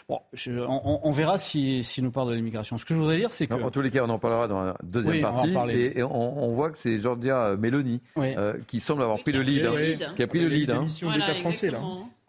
bon, 0.08 0.20
on, 0.66 1.10
verra 1.10 1.36
s'il 1.36 1.84
si, 1.84 2.00
nous 2.00 2.10
parle 2.10 2.30
de 2.30 2.34
l'immigration. 2.34 2.78
Ce 2.78 2.86
que 2.86 2.94
je 2.94 3.00
voudrais 3.00 3.18
dire, 3.18 3.30
c'est 3.32 3.46
que... 3.46 3.54
En 3.54 3.70
tous 3.70 3.82
les 3.82 3.90
cas, 3.90 4.02
on 4.02 4.08
en 4.08 4.18
parlera 4.18 4.48
dans 4.48 4.64
la 4.64 4.76
deuxième 4.82 5.20
partie. 5.20 5.52
Et, 5.74 6.02
on, 6.02 6.54
voit 6.54 6.70
que 6.70 6.78
c'est 6.78 6.98
Georgia 6.98 7.54
Meloni 7.56 8.00
euh, 8.16 8.54
qui 8.66 8.80
semble 8.80 9.02
avoir 9.02 9.18
pris 9.18 9.32
le 9.32 9.42
lead. 9.42 9.66
Hein, 9.66 10.12
qui 10.16 10.22
a 10.22 10.26
pris 10.26 10.40
le 10.40 10.48
lead. 10.48 10.70
Hein. 10.70 10.86
français, 11.40 11.70
là. 11.70 11.80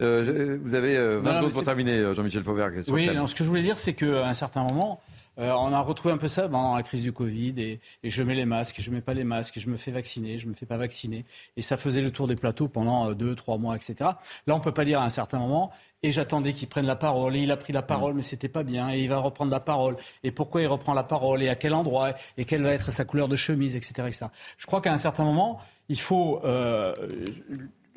Euh, 0.02 0.58
vous 0.62 0.74
avez 0.74 0.98
20 0.98 1.34
secondes 1.34 1.52
pour 1.52 1.64
terminer, 1.64 2.14
Jean-Michel 2.14 2.42
Fauvergue. 2.42 2.82
Oui, 2.88 3.08
ce 3.26 3.34
que 3.34 3.42
je 3.42 3.48
voulais 3.48 3.62
dire, 3.62 3.78
c'est 3.78 3.94
qu'à 3.94 4.28
un 4.28 4.34
certain 4.34 4.64
moment, 4.64 5.00
euh, 5.38 5.52
on 5.52 5.72
a 5.72 5.80
retrouvé 5.80 6.14
un 6.14 6.16
peu 6.18 6.28
ça 6.28 6.48
pendant 6.48 6.74
la 6.74 6.82
crise 6.82 7.02
du 7.02 7.12
Covid 7.12 7.54
et, 7.58 7.80
je 8.02 8.22
mets 8.22 8.34
les 8.34 8.46
masques, 8.46 8.78
et 8.78 8.82
je 8.82 8.90
mets 8.90 9.00
pas 9.00 9.14
les 9.14 9.24
masques, 9.24 9.56
et 9.56 9.60
je 9.60 9.68
me 9.68 9.76
fais 9.76 9.90
vacciner, 9.90 10.38
je 10.38 10.48
me 10.48 10.54
fais 10.54 10.66
pas 10.66 10.76
vacciner. 10.76 11.24
Et 11.56 11.62
ça 11.62 11.76
faisait 11.76 12.00
le 12.00 12.10
tour 12.10 12.26
des 12.26 12.36
plateaux 12.36 12.68
pendant 12.68 13.10
euh, 13.10 13.14
deux, 13.14 13.34
trois 13.34 13.58
mois, 13.58 13.76
etc. 13.76 14.10
Là, 14.46 14.54
on 14.54 14.60
peut 14.60 14.72
pas 14.72 14.84
dire 14.84 15.00
à 15.00 15.04
un 15.04 15.10
certain 15.10 15.38
moment. 15.38 15.70
Et 16.02 16.12
j'attendais 16.12 16.52
qu'il 16.52 16.68
prenne 16.68 16.86
la 16.86 16.96
parole. 16.96 17.36
Et 17.36 17.40
il 17.40 17.50
a 17.50 17.56
pris 17.56 17.72
la 17.72 17.82
parole, 17.82 18.14
mais 18.14 18.22
c'était 18.22 18.48
pas 18.48 18.62
bien. 18.62 18.92
Et 18.92 19.00
il 19.00 19.08
va 19.08 19.18
reprendre 19.18 19.50
la 19.50 19.60
parole. 19.60 19.96
Et 20.22 20.30
pourquoi 20.30 20.62
il 20.62 20.66
reprend 20.66 20.94
la 20.94 21.02
parole? 21.02 21.42
Et 21.42 21.48
à 21.48 21.56
quel 21.56 21.74
endroit? 21.74 22.14
Et 22.36 22.44
quelle 22.44 22.62
va 22.62 22.72
être 22.72 22.90
sa 22.90 23.04
couleur 23.04 23.28
de 23.28 23.36
chemise, 23.36 23.76
etc., 23.76 23.92
etc. 24.06 24.26
Je 24.56 24.66
crois 24.66 24.80
qu'à 24.80 24.92
un 24.92 24.98
certain 24.98 25.24
moment, 25.24 25.58
il 25.88 26.00
faut 26.00 26.40
euh, 26.44 26.94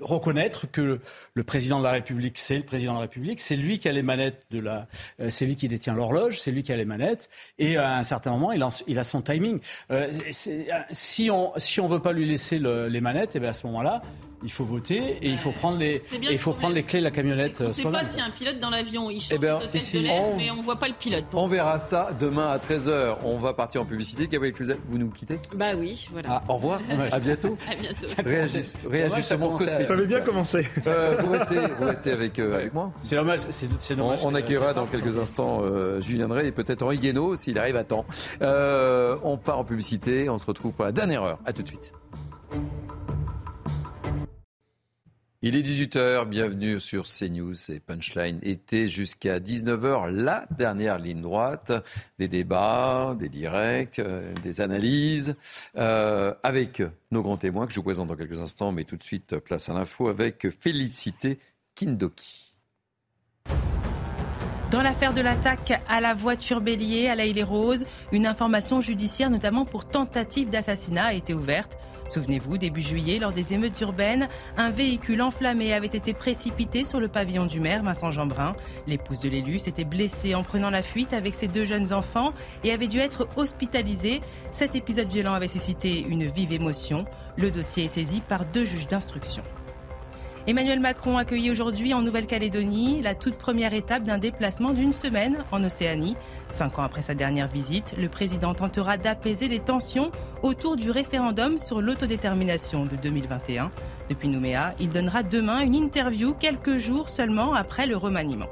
reconnaître 0.02 0.70
que 0.72 1.00
le 1.34 1.44
président 1.44 1.80
de 1.80 1.84
la 1.84 1.92
République, 1.92 2.38
c'est 2.38 2.58
le 2.58 2.64
président 2.64 2.94
de 2.94 2.98
la 2.98 3.02
République, 3.02 3.40
c'est 3.40 3.56
lui 3.56 3.80
qui 3.80 3.88
a 3.90 3.92
les 3.92 4.02
manettes 4.02 4.46
de 4.52 4.60
la, 4.62 4.88
euh, 5.20 5.30
c'est 5.30 5.46
lui 5.46 5.56
qui 5.56 5.68
détient 5.68 5.94
l'horloge, 5.94 6.40
c'est 6.40 6.52
lui 6.52 6.64
qui 6.64 6.72
a 6.72 6.78
les 6.78 6.86
manettes, 6.86 7.30
et 7.58 7.78
à 7.78 7.96
un 7.96 8.04
certain 8.04 8.32
moment, 8.32 8.52
il 8.52 8.64
a, 9.00 9.04
son 9.04 9.22
timing. 9.22 9.60
Euh, 9.92 10.12
si 10.32 11.30
on 11.32 11.54
si 11.58 11.80
on 11.80 11.88
veut 11.88 12.02
pas 12.02 12.14
lui 12.14 12.26
laisser 12.26 12.60
les 12.60 13.02
manettes, 13.02 13.36
et 13.36 13.38
eh 13.38 13.42
bien 13.42 13.50
à 13.50 13.54
ce 13.54 13.66
moment-là, 13.68 14.02
il 14.44 14.52
faut 14.52 14.64
voter 14.64 15.18
et 15.22 15.28
il 15.30 15.38
faut 15.38 15.52
prendre 15.52 15.78
les, 15.78 16.02
il 16.30 16.38
faut 16.38 16.54
prendre 16.54 16.76
les 16.76 16.84
clés 16.84 17.00
de 17.00 17.06
la 17.06 17.12
camionnette. 17.12 17.58
On 17.62 17.66
ne 17.66 17.70
sait 17.70 17.84
pas 17.84 18.06
s'il 18.06 18.20
y 18.20 18.22
a 18.22 18.26
un 18.26 18.30
pilote 18.30 18.60
dans 18.60 18.70
l'avion. 18.70 19.10
Il 19.10 19.22
eh 19.32 19.38
ben, 19.38 19.60
de 19.60 20.38
mais 20.38 20.52
on 20.52 20.58
ne 20.58 20.64
voit 20.64 20.78
pas 20.78 20.88
le 20.88 20.94
pilote. 20.94 21.26
On 21.34 21.48
verra 21.48 21.80
ça 21.80 22.10
demain 22.20 22.50
à 22.50 22.58
13h. 22.58 23.18
On 23.24 23.38
va 23.38 23.54
partir 23.54 23.82
en 23.82 23.86
publicité. 23.86 24.28
Gabriel 24.28 24.54
Cluzet, 24.54 24.78
vous 24.90 24.98
nous 24.98 25.10
quittez? 25.10 25.40
Bah 25.54 25.74
oui, 25.78 26.08
voilà. 26.12 26.30
Ah, 26.32 26.44
au 26.48 26.54
revoir. 26.54 26.80
à 27.12 27.20
bientôt. 27.20 27.58
À 27.70 27.76
bientôt. 27.76 28.08
réajustement 28.90 29.52
cosmétique. 29.52 29.86
Ça 29.86 29.94
avait 29.94 30.08
bien 30.08 30.22
commencé. 30.22 30.68
Euh, 30.88 31.18
vous, 31.20 31.32
restez, 31.32 31.60
vous 31.80 31.86
restez 31.86 32.12
avec, 32.12 32.40
euh, 32.40 32.56
avec 32.56 32.74
moi 32.74 32.92
C'est 33.02 33.16
dommage. 33.16 33.40
C'est 33.50 33.96
dommage. 33.96 34.20
On, 34.24 34.36
accueillera 34.36 34.74
dans 34.74 34.86
quelques 34.86 35.18
instants 35.18 35.62
euh, 35.64 36.00
Julien 36.00 36.28
Drey 36.28 36.48
et 36.48 36.52
peut-être 36.52 36.84
Henri 36.84 36.98
Guénaud 36.98 37.36
s'il 37.36 37.58
arrive 37.60 37.76
à 37.76 37.84
temps. 37.84 38.06
on 38.42 39.38
part 39.38 39.60
en 39.60 39.64
publicité. 39.64 40.30
On 40.30 40.38
se 40.38 40.46
retrouve 40.46 40.72
pour 40.74 40.86
la 40.86 40.92
dernière 40.92 41.24
heure. 41.24 41.40
À 41.46 41.54
tout 41.54 41.62
de 41.62 41.68
suite. 41.68 41.94
Il 45.42 45.56
est 45.56 45.62
18h, 45.62 46.28
bienvenue 46.28 46.82
sur 46.82 47.06
CNews 47.06 47.72
et 47.72 47.80
Punchline 47.80 48.40
était 48.42 48.90
jusqu'à 48.90 49.40
19h, 49.40 50.10
la 50.12 50.46
dernière 50.52 51.00
ligne 51.00 51.22
droite, 51.22 51.72
des 52.18 52.28
débats, 52.28 53.16
des 53.18 53.30
directs, 53.30 54.00
euh, 54.00 54.34
des 54.44 54.60
analyses, 54.60 55.38
euh, 55.78 56.34
avec 56.44 56.84
nos 57.12 57.22
grands 57.22 57.38
témoins 57.38 57.68
que 57.68 57.72
je 57.72 57.78
vous 57.78 57.84
présente 57.84 58.10
dans 58.10 58.18
quelques 58.18 58.42
instants, 58.42 58.74
mais 58.74 58.84
tout 58.84 58.98
de 58.98 59.04
suite 59.04 59.38
place 59.38 59.70
à 59.70 59.74
l'info 59.74 60.10
avec 60.10 60.50
Félicité 60.60 61.40
Kindoki. 61.74 62.54
Dans 64.72 64.84
l'affaire 64.84 65.16
de 65.16 65.22
l'attaque 65.22 65.82
à 65.90 66.00
la 66.00 66.14
voiture 66.14 66.62
bélier 66.62 67.08
à 67.08 67.16
la 67.16 67.26
les 67.26 67.44
roses 67.44 67.88
une 68.12 68.28
information 68.28 68.82
judiciaire 68.82 69.32
notamment 69.32 69.66
pour 69.66 69.86
tentative 69.86 70.52
d'assassinat 70.52 71.06
a 71.06 71.14
été 71.14 71.34
ouverte. 71.34 71.80
Souvenez-vous, 72.08 72.60
début 72.60 72.82
juillet, 72.82 73.18
lors 73.18 73.32
des 73.32 73.54
émeutes 73.54 73.82
urbaines, 73.82 74.30
un 74.58 74.70
véhicule 74.70 75.24
enflammé 75.24 75.74
avait 75.74 75.88
été 75.88 76.14
précipité 76.14 76.84
sur 76.84 77.00
le 77.00 77.08
pavillon 77.08 77.48
du 77.48 77.60
maire 77.60 77.82
Vincent 77.82 78.12
Jeanbrun. 78.12 78.56
L'épouse 78.86 79.20
de 79.20 79.30
l'élu 79.30 79.58
s'était 79.58 79.86
blessée 79.86 80.36
en 80.36 80.44
prenant 80.44 80.70
la 80.70 80.84
fuite 80.84 81.14
avec 81.14 81.34
ses 81.34 81.48
deux 81.48 81.66
jeunes 81.66 81.92
enfants 81.92 82.34
et 82.64 82.72
avait 82.72 82.88
dû 82.88 83.00
être 83.00 83.28
hospitalisée. 83.38 84.22
Cet 84.52 84.76
épisode 84.76 85.12
violent 85.12 85.34
avait 85.34 85.48
suscité 85.48 86.06
une 86.08 86.26
vive 86.26 86.52
émotion. 86.52 87.06
Le 87.38 87.50
dossier 87.50 87.86
est 87.86 87.90
saisi 87.90 88.22
par 88.22 88.46
deux 88.46 88.66
juges 88.66 88.88
d'instruction. 88.88 89.44
Emmanuel 90.50 90.80
Macron 90.80 91.20
accueillit 91.20 91.52
aujourd'hui 91.52 91.94
en 91.94 92.02
Nouvelle-Calédonie 92.02 93.04
la 93.04 93.14
toute 93.14 93.36
première 93.36 93.76
étape 93.76 94.02
d'un 94.02 94.18
déplacement 94.18 94.72
d'une 94.72 94.94
semaine 94.94 95.46
en 95.52 95.64
Océanie. 95.64 96.16
Cinq 96.50 96.80
ans 96.80 96.82
après 96.82 97.04
sa 97.04 97.14
dernière 97.14 97.48
visite, 97.48 97.94
le 98.00 98.10
président 98.10 98.56
tentera 98.56 98.98
d'apaiser 98.98 99.48
les 99.48 99.60
tensions 99.60 100.10
autour 100.42 100.76
du 100.76 100.90
référendum 100.90 101.60
sur 101.60 101.84
l'autodétermination 101.84 102.86
de 102.86 102.96
2021. 102.96 103.70
Depuis 104.10 104.28
Nouméa, 104.28 104.74
il 104.80 104.90
donnera 104.90 105.22
demain 105.22 105.60
une 105.60 105.76
interview 105.76 106.34
quelques 106.34 106.78
jours 106.78 107.10
seulement 107.10 107.54
après 107.54 107.86
le 107.86 107.96
remaniement. 107.96 108.50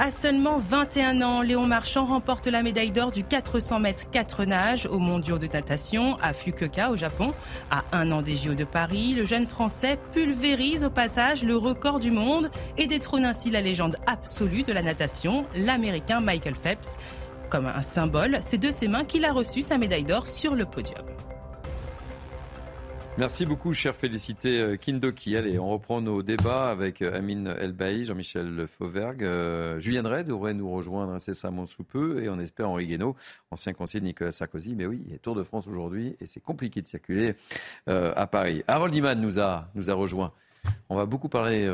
À 0.00 0.12
seulement 0.12 0.60
21 0.60 1.22
ans, 1.22 1.42
Léon 1.42 1.66
Marchand 1.66 2.04
remporte 2.04 2.46
la 2.46 2.62
médaille 2.62 2.92
d'or 2.92 3.10
du 3.10 3.24
400 3.24 3.80
mètres 3.80 4.08
4 4.08 4.44
nages 4.44 4.86
aux 4.86 5.00
mondiaux 5.00 5.38
de 5.38 5.48
natation 5.48 6.16
à 6.22 6.32
Fukuoka 6.32 6.90
au 6.92 6.96
Japon. 6.96 7.32
À 7.68 7.82
un 7.90 8.12
an 8.12 8.22
des 8.22 8.36
JO 8.36 8.54
de 8.54 8.62
Paris, 8.62 9.14
le 9.14 9.24
jeune 9.24 9.48
Français 9.48 9.98
pulvérise 10.12 10.84
au 10.84 10.90
passage 10.90 11.42
le 11.42 11.56
record 11.56 11.98
du 11.98 12.12
monde 12.12 12.48
et 12.76 12.86
détrône 12.86 13.24
ainsi 13.24 13.50
la 13.50 13.60
légende 13.60 13.96
absolue 14.06 14.62
de 14.62 14.72
la 14.72 14.82
natation, 14.82 15.44
l'Américain 15.56 16.20
Michael 16.20 16.54
Phelps. 16.54 16.96
Comme 17.50 17.66
un 17.66 17.82
symbole, 17.82 18.38
c'est 18.40 18.58
de 18.58 18.70
ses 18.70 18.86
mains 18.86 19.04
qu'il 19.04 19.24
a 19.24 19.32
reçu 19.32 19.62
sa 19.62 19.78
médaille 19.78 20.04
d'or 20.04 20.28
sur 20.28 20.54
le 20.54 20.64
podium. 20.64 21.02
Merci 23.18 23.46
beaucoup, 23.46 23.72
cher 23.72 23.96
Félicité 23.96 24.60
euh, 24.60 24.76
Kindoki. 24.76 25.36
Allez, 25.36 25.58
on 25.58 25.68
reprend 25.70 26.00
nos 26.00 26.22
débats 26.22 26.70
avec 26.70 27.02
euh, 27.02 27.16
Amine 27.16 27.48
Elbaï, 27.48 28.04
Jean-Michel 28.04 28.68
Fauvergue. 28.68 29.24
Euh, 29.24 29.80
Julien 29.80 30.04
Drey 30.04 30.22
devrait 30.22 30.54
nous 30.54 30.70
rejoindre 30.70 31.12
incessamment 31.12 31.66
sous 31.66 31.82
peu 31.82 32.22
et 32.22 32.28
on 32.28 32.38
espère 32.38 32.70
Henri 32.70 32.86
Guénaud, 32.86 33.16
ancien 33.50 33.72
conseiller 33.72 34.02
de 34.02 34.04
Nicolas 34.04 34.30
Sarkozy. 34.30 34.76
Mais 34.76 34.86
oui, 34.86 35.02
il 35.08 35.14
a 35.16 35.18
Tour 35.18 35.34
de 35.34 35.42
France 35.42 35.66
aujourd'hui 35.66 36.14
et 36.20 36.26
c'est 36.26 36.38
compliqué 36.38 36.80
de 36.80 36.86
circuler 36.86 37.34
à 37.88 38.26
Paris. 38.28 38.62
Harold 38.68 38.94
Iman 38.94 39.20
nous 39.20 39.40
a, 39.40 39.68
nous 39.74 39.90
a 39.90 39.94
rejoint. 39.94 40.32
On 40.88 40.94
va 40.94 41.04
beaucoup 41.04 41.28
parler 41.28 41.66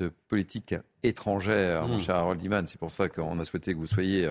de 0.00 0.12
politique 0.28 0.74
étrangère, 1.02 1.88
mon 1.88 1.96
mmh. 1.96 2.00
cher 2.00 2.16
Harold 2.16 2.42
Iman. 2.42 2.66
C'est 2.66 2.78
pour 2.78 2.90
ça 2.90 3.08
qu'on 3.08 3.40
a 3.40 3.44
souhaité 3.46 3.72
que 3.72 3.78
vous 3.78 3.86
soyez 3.86 4.30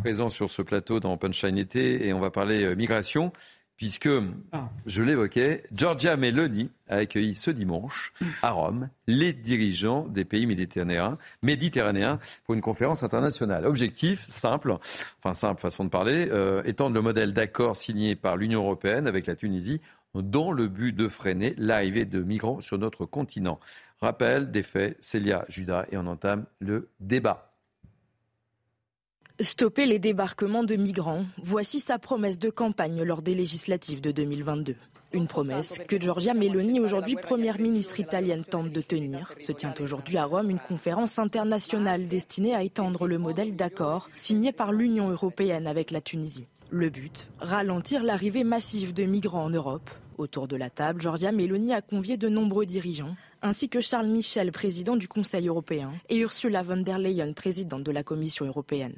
présent 0.00 0.28
sur 0.28 0.50
ce 0.50 0.60
plateau 0.60 1.00
dans 1.00 1.16
Punchline 1.16 1.56
été 1.56 2.06
et 2.06 2.12
on 2.12 2.20
va 2.20 2.30
parler 2.30 2.76
migration 2.76 3.32
puisque, 3.76 4.08
ah. 4.52 4.68
je 4.86 5.02
l'évoquais, 5.02 5.64
Giorgia 5.72 6.16
Meloni 6.16 6.70
a 6.88 6.96
accueilli 6.96 7.34
ce 7.34 7.50
dimanche 7.50 8.12
à 8.42 8.50
Rome 8.50 8.88
les 9.06 9.32
dirigeants 9.32 10.06
des 10.06 10.24
pays 10.24 10.46
méditerranéens, 10.46 11.18
méditerranéens 11.42 12.18
pour 12.44 12.54
une 12.54 12.60
conférence 12.60 13.02
internationale. 13.02 13.66
Objectif 13.66 14.20
simple, 14.20 14.76
enfin 15.18 15.34
simple 15.34 15.60
façon 15.60 15.84
de 15.84 15.90
parler, 15.90 16.28
euh, 16.30 16.62
étendre 16.64 16.94
le 16.94 17.02
modèle 17.02 17.32
d'accord 17.32 17.76
signé 17.76 18.16
par 18.16 18.36
l'Union 18.36 18.62
européenne 18.62 19.06
avec 19.06 19.26
la 19.26 19.36
Tunisie 19.36 19.80
dans 20.14 20.52
le 20.52 20.68
but 20.68 20.92
de 20.92 21.08
freiner 21.08 21.54
l'arrivée 21.58 22.04
de 22.04 22.22
migrants 22.22 22.60
sur 22.60 22.78
notre 22.78 23.04
continent. 23.06 23.58
Rappel 24.00 24.50
des 24.50 24.62
faits, 24.62 24.96
Célia 25.00 25.44
Judas, 25.48 25.86
et 25.90 25.96
on 25.96 26.06
entame 26.06 26.44
le 26.60 26.90
débat. 27.00 27.53
Stopper 29.40 29.86
les 29.86 29.98
débarquements 29.98 30.62
de 30.62 30.76
migrants, 30.76 31.24
voici 31.42 31.80
sa 31.80 31.98
promesse 31.98 32.38
de 32.38 32.50
campagne 32.50 33.02
lors 33.02 33.20
des 33.20 33.34
législatives 33.34 34.00
de 34.00 34.12
2022. 34.12 34.76
Une 35.12 35.26
promesse 35.26 35.80
que 35.88 36.00
Giorgia 36.00 36.34
Meloni, 36.34 36.78
aujourd'hui 36.78 37.16
première 37.16 37.58
ministre 37.58 37.98
italienne, 37.98 38.44
tente 38.44 38.70
de 38.70 38.80
tenir. 38.80 39.32
Se 39.40 39.50
tient 39.50 39.74
aujourd'hui 39.80 40.18
à 40.18 40.24
Rome 40.26 40.50
une 40.50 40.60
conférence 40.60 41.18
internationale 41.18 42.06
destinée 42.06 42.54
à 42.54 42.62
étendre 42.62 43.08
le 43.08 43.18
modèle 43.18 43.56
d'accord 43.56 44.08
signé 44.16 44.52
par 44.52 44.70
l'Union 44.70 45.10
européenne 45.10 45.66
avec 45.66 45.90
la 45.90 46.00
Tunisie. 46.00 46.46
Le 46.70 46.88
but 46.88 47.26
Ralentir 47.40 48.04
l'arrivée 48.04 48.44
massive 48.44 48.94
de 48.94 49.02
migrants 49.02 49.46
en 49.46 49.50
Europe. 49.50 49.90
Autour 50.16 50.46
de 50.46 50.54
la 50.54 50.70
table, 50.70 51.00
Giorgia 51.00 51.32
Meloni 51.32 51.74
a 51.74 51.82
convié 51.82 52.16
de 52.16 52.28
nombreux 52.28 52.66
dirigeants, 52.66 53.16
ainsi 53.42 53.68
que 53.68 53.80
Charles 53.80 54.06
Michel, 54.06 54.52
président 54.52 54.94
du 54.94 55.08
Conseil 55.08 55.48
européen, 55.48 55.90
et 56.08 56.18
Ursula 56.18 56.62
von 56.62 56.76
der 56.76 57.00
Leyen, 57.00 57.32
présidente 57.32 57.82
de 57.82 57.90
la 57.90 58.04
Commission 58.04 58.46
européenne. 58.46 58.94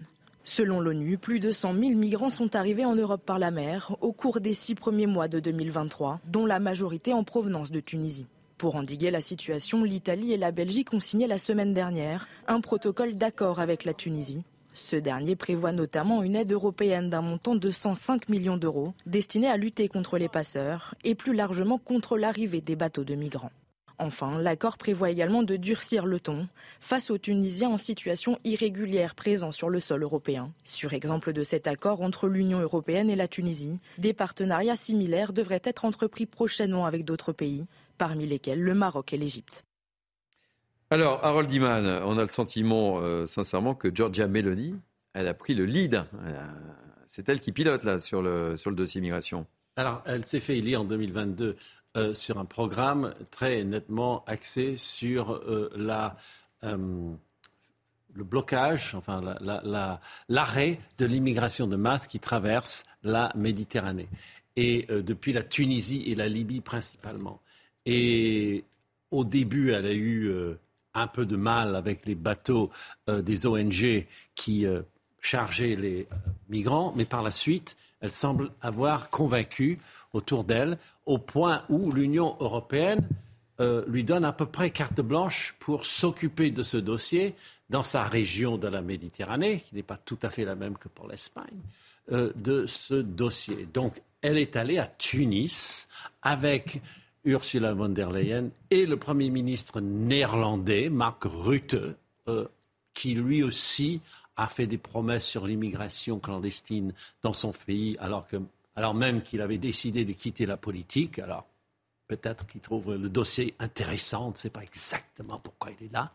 Selon 0.49 0.79
l'ONU, 0.79 1.19
plus 1.19 1.41
de 1.41 1.51
100 1.51 1.75
000 1.75 1.91
migrants 1.97 2.31
sont 2.31 2.55
arrivés 2.55 2.85
en 2.85 2.95
Europe 2.95 3.23
par 3.27 3.41
la 3.41 3.51
mer 3.51 3.97
au 4.01 4.13
cours 4.13 4.41
des 4.41 4.55
six 4.55 4.77
premiers 4.77 5.09
mois 5.09 5.27
de 5.27 5.41
2023, 5.41 6.21
dont 6.29 6.47
la 6.47 6.61
majorité 6.61 7.13
en 7.13 7.25
provenance 7.25 7.73
de 7.73 7.81
Tunisie. 7.81 8.29
Pour 8.57 8.77
endiguer 8.77 9.11
la 9.11 9.21
situation, 9.21 9.83
l'Italie 9.83 10.33
et 10.33 10.37
la 10.37 10.53
Belgique 10.53 10.95
ont 10.95 11.01
signé 11.01 11.27
la 11.27 11.39
semaine 11.39 11.75
dernière 11.75 12.29
un 12.47 12.61
protocole 12.61 13.19
d'accord 13.19 13.59
avec 13.59 13.85
la 13.85 13.93
Tunisie. 13.93 14.45
Ce 14.73 14.95
dernier 14.95 15.35
prévoit 15.35 15.73
notamment 15.73 16.23
une 16.23 16.37
aide 16.37 16.53
européenne 16.53 17.11
d'un 17.11 17.23
montant 17.23 17.57
de 17.57 17.71
105 17.73 18.29
millions 18.29 18.57
d'euros 18.57 18.95
destinée 19.05 19.49
à 19.49 19.57
lutter 19.57 19.89
contre 19.89 20.17
les 20.17 20.29
passeurs 20.29 20.95
et 21.03 21.17
plus 21.17 21.35
largement 21.35 21.79
contre 21.79 22.17
l'arrivée 22.17 22.61
des 22.61 22.77
bateaux 22.77 23.05
de 23.05 23.17
migrants. 23.17 23.51
Enfin, 23.99 24.39
l'accord 24.39 24.77
prévoit 24.77 25.11
également 25.11 25.43
de 25.43 25.57
durcir 25.57 26.05
le 26.05 26.21
ton 26.21 26.49
face 26.81 27.11
aux 27.11 27.17
Tunisiens 27.17 27.71
en 27.71 27.79
situation 27.79 28.39
irrégulière 28.45 29.15
présents 29.15 29.53
sur 29.53 29.71
le 29.71 29.81
sol 29.81 30.03
européen. 30.03 30.53
Sur 30.65 30.93
exemple 30.93 31.33
de 31.33 31.43
cet 31.43 31.67
accord 31.67 32.03
entre 32.03 32.29
l'Union 32.29 32.61
européenne 32.61 33.09
et 33.09 33.17
la 33.17 33.29
Tunisie, 33.29 33.79
des 33.97 34.13
partenariats 34.13 34.77
similaires 34.77 35.33
devraient 35.33 35.63
être 35.65 35.87
entrepris 35.87 36.27
prochainement 36.27 36.85
avec 36.85 37.05
d'autres 37.05 37.33
pays, 37.33 37.65
parmi 37.97 38.27
lesquels 38.27 38.61
le 38.61 38.75
Maroc 38.75 39.15
et 39.15 39.17
l'Égypte. 39.17 39.65
Alors, 40.91 41.25
Harold 41.25 41.51
Iman, 41.51 41.85
on 42.05 42.19
a 42.19 42.23
le 42.23 42.29
sentiment, 42.29 43.01
euh, 43.01 43.27
sincèrement, 43.27 43.75
que 43.75 43.93
Georgia 43.93 44.29
Meloni, 44.29 44.75
elle 45.15 45.27
a 45.27 45.35
pris 45.35 45.55
le 45.55 45.65
lead. 45.65 46.05
C'est 47.07 47.29
elle 47.29 47.41
qui 47.41 47.51
pilote 47.51 47.83
là 47.85 47.99
sur 47.99 48.21
le, 48.21 48.57
sur 48.59 48.71
le 48.71 48.77
dossier 48.77 49.01
migration. 49.01 49.47
Alors, 49.77 50.03
elle 50.07 50.25
s'est 50.25 50.41
fait 50.41 50.59
élire 50.59 50.83
en 50.83 50.85
2022 50.85 51.57
euh, 51.97 52.15
sur 52.15 52.39
un 52.39 52.45
programme 52.45 53.15
très 53.31 53.65
nettement 53.65 54.23
axé 54.27 54.77
sur 54.77 55.33
euh, 55.33 55.71
euh, 56.65 56.77
le 58.15 58.25
blocage, 58.25 58.95
enfin 58.95 59.23
l'arrêt 60.29 60.79
de 60.99 61.07
l'immigration 61.07 61.67
de 61.67 61.77
masse 61.77 62.07
qui 62.07 62.21
traverse 62.21 62.85
la 63.03 63.33
Méditerranée. 63.35 64.09
Et 64.57 64.87
depuis 64.89 65.33
la 65.33 65.43
Tunisie 65.43 66.03
et 66.07 66.15
la 66.15 66.29
Libye 66.29 66.61
principalement. 66.61 67.41
Et 67.85 68.65
au 69.11 69.25
début, 69.25 69.71
elle 69.71 69.85
a 69.85 69.93
eu 69.93 70.33
un 70.95 71.07
peu 71.07 71.27
de 71.27 71.37
mal 71.37 71.77
avec 71.77 72.07
les 72.07 72.15
bateaux 72.15 72.71
des 73.07 73.47
ONG 73.47 74.07
qui 74.35 74.65
chargeaient 75.21 75.77
les 75.77 76.09
migrants, 76.49 76.95
mais 76.97 77.05
par 77.05 77.23
la 77.23 77.33
suite, 77.33 77.77
elle 78.01 78.13
semble 78.13 78.51
avoir 78.63 79.11
convaincu 79.11 79.79
autour 80.17 80.45
d'elle, 80.45 80.79
au 81.05 81.19
point 81.19 81.63
où 81.69 81.93
l'Union 81.93 82.37
européenne 82.41 83.07
euh, 83.61 83.85
lui 83.87 84.05
donne 84.05 84.25
à 84.25 84.33
peu 84.33 84.47
près 84.47 84.71
carte 84.71 85.01
blanche 85.01 85.55
pour 85.61 85.87
s'occuper 85.87 86.51
de 86.51 86.63
ce 86.63 86.77
dossier 86.77 87.35
dans 87.71 87.83
sa 87.83 88.03
région 88.05 88.59
de 88.59 88.69
la 88.69 88.83
Méditerranée, 88.83 89.61
qui 89.61 89.75
n'est 89.75 89.83
pas 89.83 89.97
tout 89.97 90.19
à 90.23 90.31
fait 90.31 90.45
la 90.45 90.55
même 90.55 90.77
que 90.77 90.89
pour 90.89 91.09
l'Espagne, 91.09 91.59
euh, 92.13 92.33
de 92.37 92.67
ce 92.67 92.95
dossier. 92.95 93.67
Donc, 93.73 94.03
elle 94.21 94.39
est 94.39 94.57
allée 94.57 94.79
à 94.79 94.87
Tunis 94.87 95.89
avec 96.23 96.83
Ursula 97.25 97.75
von 97.75 97.89
der 97.89 98.11
Leyen 98.11 98.51
et 98.71 98.87
le 98.87 98.97
Premier 98.97 99.31
ministre 99.31 99.81
néerlandais, 99.81 100.91
Mark 100.91 101.25
Rutte, 101.25 101.77
euh, 102.29 102.47
qui 102.95 103.15
lui 103.15 103.43
aussi 103.43 104.01
a 104.37 104.49
fait 104.49 104.67
des 104.67 104.79
promesses 104.79 105.25
sur 105.25 105.47
l'immigration 105.47 106.19
clandestine 106.19 106.93
dans 107.23 107.33
son 107.33 107.53
pays, 107.53 107.97
alors 108.01 108.27
que 108.27 108.37
alors 108.77 108.95
même 108.95 109.23
qu'il 109.23 109.41
avait 109.41 109.59
décidé 109.59 110.05
de 110.05 110.13
quitter 110.13 110.47
la 110.47 110.57
politique. 110.57 111.19
Alors, 111.19 111.47
peut-être 112.07 112.47
qu'il 112.47 112.61
trouve 112.61 112.95
le 112.95 113.09
dossier 113.09 113.55
intéressant, 113.59 114.29
on 114.29 114.31
ne 114.31 114.37
sait 114.37 114.51
pas 114.51 114.63
exactement 114.63 115.39
pourquoi 115.39 115.73
il 115.79 115.87
est 115.87 115.93
là. 115.93 116.13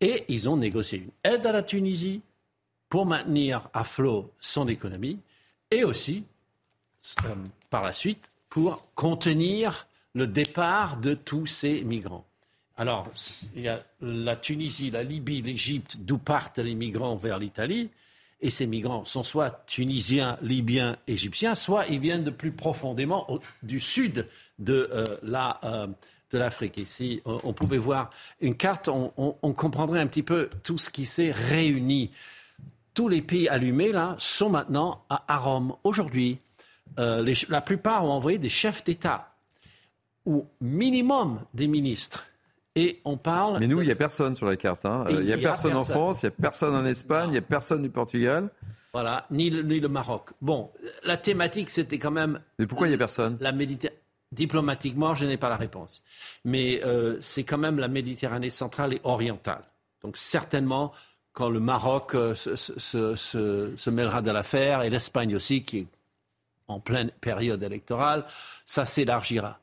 Et 0.00 0.24
ils 0.28 0.48
ont 0.48 0.56
négocié 0.56 0.98
une 0.98 1.32
aide 1.32 1.46
à 1.46 1.52
la 1.52 1.62
Tunisie 1.62 2.20
pour 2.88 3.06
maintenir 3.06 3.68
à 3.72 3.84
flot 3.84 4.32
son 4.40 4.68
économie 4.68 5.18
et 5.70 5.84
aussi, 5.84 6.24
euh, 7.24 7.34
par 7.70 7.82
la 7.82 7.92
suite, 7.92 8.30
pour 8.48 8.82
contenir 8.94 9.86
le 10.14 10.26
départ 10.26 10.98
de 10.98 11.14
tous 11.14 11.46
ces 11.46 11.84
migrants. 11.84 12.26
Alors, 12.76 13.08
il 13.54 13.62
y 13.62 13.68
a 13.68 13.82
la 14.00 14.36
Tunisie, 14.36 14.90
la 14.90 15.02
Libye, 15.02 15.40
l'Égypte, 15.40 15.96
d'où 15.98 16.18
partent 16.18 16.58
les 16.58 16.74
migrants 16.74 17.16
vers 17.16 17.38
l'Italie. 17.38 17.90
Et 18.40 18.50
ces 18.50 18.66
migrants 18.66 19.04
sont 19.04 19.22
soit 19.22 19.64
tunisiens, 19.66 20.38
libyens, 20.42 20.96
égyptiens, 21.06 21.54
soit 21.54 21.86
ils 21.86 22.00
viennent 22.00 22.24
de 22.24 22.30
plus 22.30 22.52
profondément 22.52 23.26
du 23.62 23.80
sud 23.80 24.28
de 24.58 24.90
euh, 24.92 25.04
la 25.22 25.58
euh, 25.64 25.86
de 26.30 26.38
l'Afrique. 26.38 26.78
Et 26.78 26.84
si 26.84 27.22
on, 27.24 27.52
pouvait 27.52 27.78
voir 27.78 28.10
une 28.40 28.56
carte, 28.56 28.88
on, 28.88 29.52
comprendrait 29.52 30.00
un 30.00 30.06
petit 30.06 30.22
peu 30.22 30.50
tout 30.62 30.78
ce 30.78 30.90
qui 30.90 31.06
s'est 31.06 31.30
réuni. 31.30 32.10
Tous 32.94 33.08
les 33.08 33.22
pays 33.22 33.48
allumés, 33.48 33.92
là, 33.92 34.16
sont 34.18 34.50
maintenant 34.50 35.04
à, 35.08 35.36
Rome. 35.36 35.74
Aujourd'hui, 35.84 36.38
euh, 36.98 37.34
la 37.48 37.60
plupart 37.60 38.04
ont 38.04 38.10
envoyé 38.10 38.38
des 38.38 38.48
chefs 38.48 38.82
d'État 38.84 39.34
ou 40.24 40.46
minimum 40.60 41.40
des 41.54 41.68
ministres. 41.68 42.24
Et 42.76 43.00
on 43.06 43.16
parle. 43.16 43.58
Mais 43.58 43.66
nous, 43.66 43.80
il 43.80 43.86
n'y 43.86 43.92
a 43.92 43.96
personne 43.96 44.36
sur 44.36 44.46
la 44.46 44.56
carte. 44.56 44.84
Hein. 44.84 45.06
Il 45.08 45.20
n'y 45.20 45.32
a, 45.32 45.38
personne 45.38 45.74
en 45.74 45.84
France, 45.84 46.22
il 46.22 46.26
n'y 46.26 46.34
a 46.34 46.42
personne 46.42 46.74
en 46.74 46.84
Espagne, 46.84 47.30
il 47.30 47.32
n'y 47.32 47.38
a 47.38 47.42
personne 47.42 47.82
du 47.82 47.88
Portugal. 47.88 48.50
Voilà, 48.92 49.26
ni 49.30 49.50
le, 49.50 49.62
ni 49.62 49.80
le 49.80 49.88
Maroc. 49.88 50.30
Bon, 50.40 50.70
la 51.02 51.16
thématique, 51.16 51.70
c'était 51.70 51.98
quand 51.98 52.10
même. 52.10 52.40
Mais 52.58 52.66
pourquoi 52.66 52.86
il 52.86 52.90
n'y 52.90 52.94
a 52.94 52.98
personne? 52.98 53.38
La 53.40 53.52
Méditerranée. 53.52 53.98
Diplomatiquement, 54.32 55.14
je 55.14 55.24
n'ai 55.24 55.36
pas 55.36 55.48
la 55.48 55.56
réponse. 55.56 56.02
Mais 56.44 56.82
euh, 56.84 57.16
c'est 57.20 57.44
quand 57.44 57.58
même 57.58 57.78
la 57.78 57.88
Méditerranée 57.88 58.50
centrale 58.50 58.92
et 58.92 59.00
orientale. 59.04 59.62
Donc 60.02 60.16
certainement, 60.16 60.92
quand 61.32 61.48
le 61.48 61.60
Maroc 61.60 62.14
euh, 62.14 62.34
se, 62.34 62.56
se, 62.56 62.78
se, 62.78 63.72
se, 63.76 63.90
mêlera 63.90 64.22
de 64.22 64.30
l'affaire, 64.30 64.82
et 64.82 64.90
l'Espagne 64.90 65.36
aussi, 65.36 65.62
qui 65.62 65.78
est 65.78 65.86
en 66.66 66.80
pleine 66.80 67.10
période 67.20 67.62
électorale, 67.62 68.24
ça 68.66 68.84
s'élargira 68.84 69.60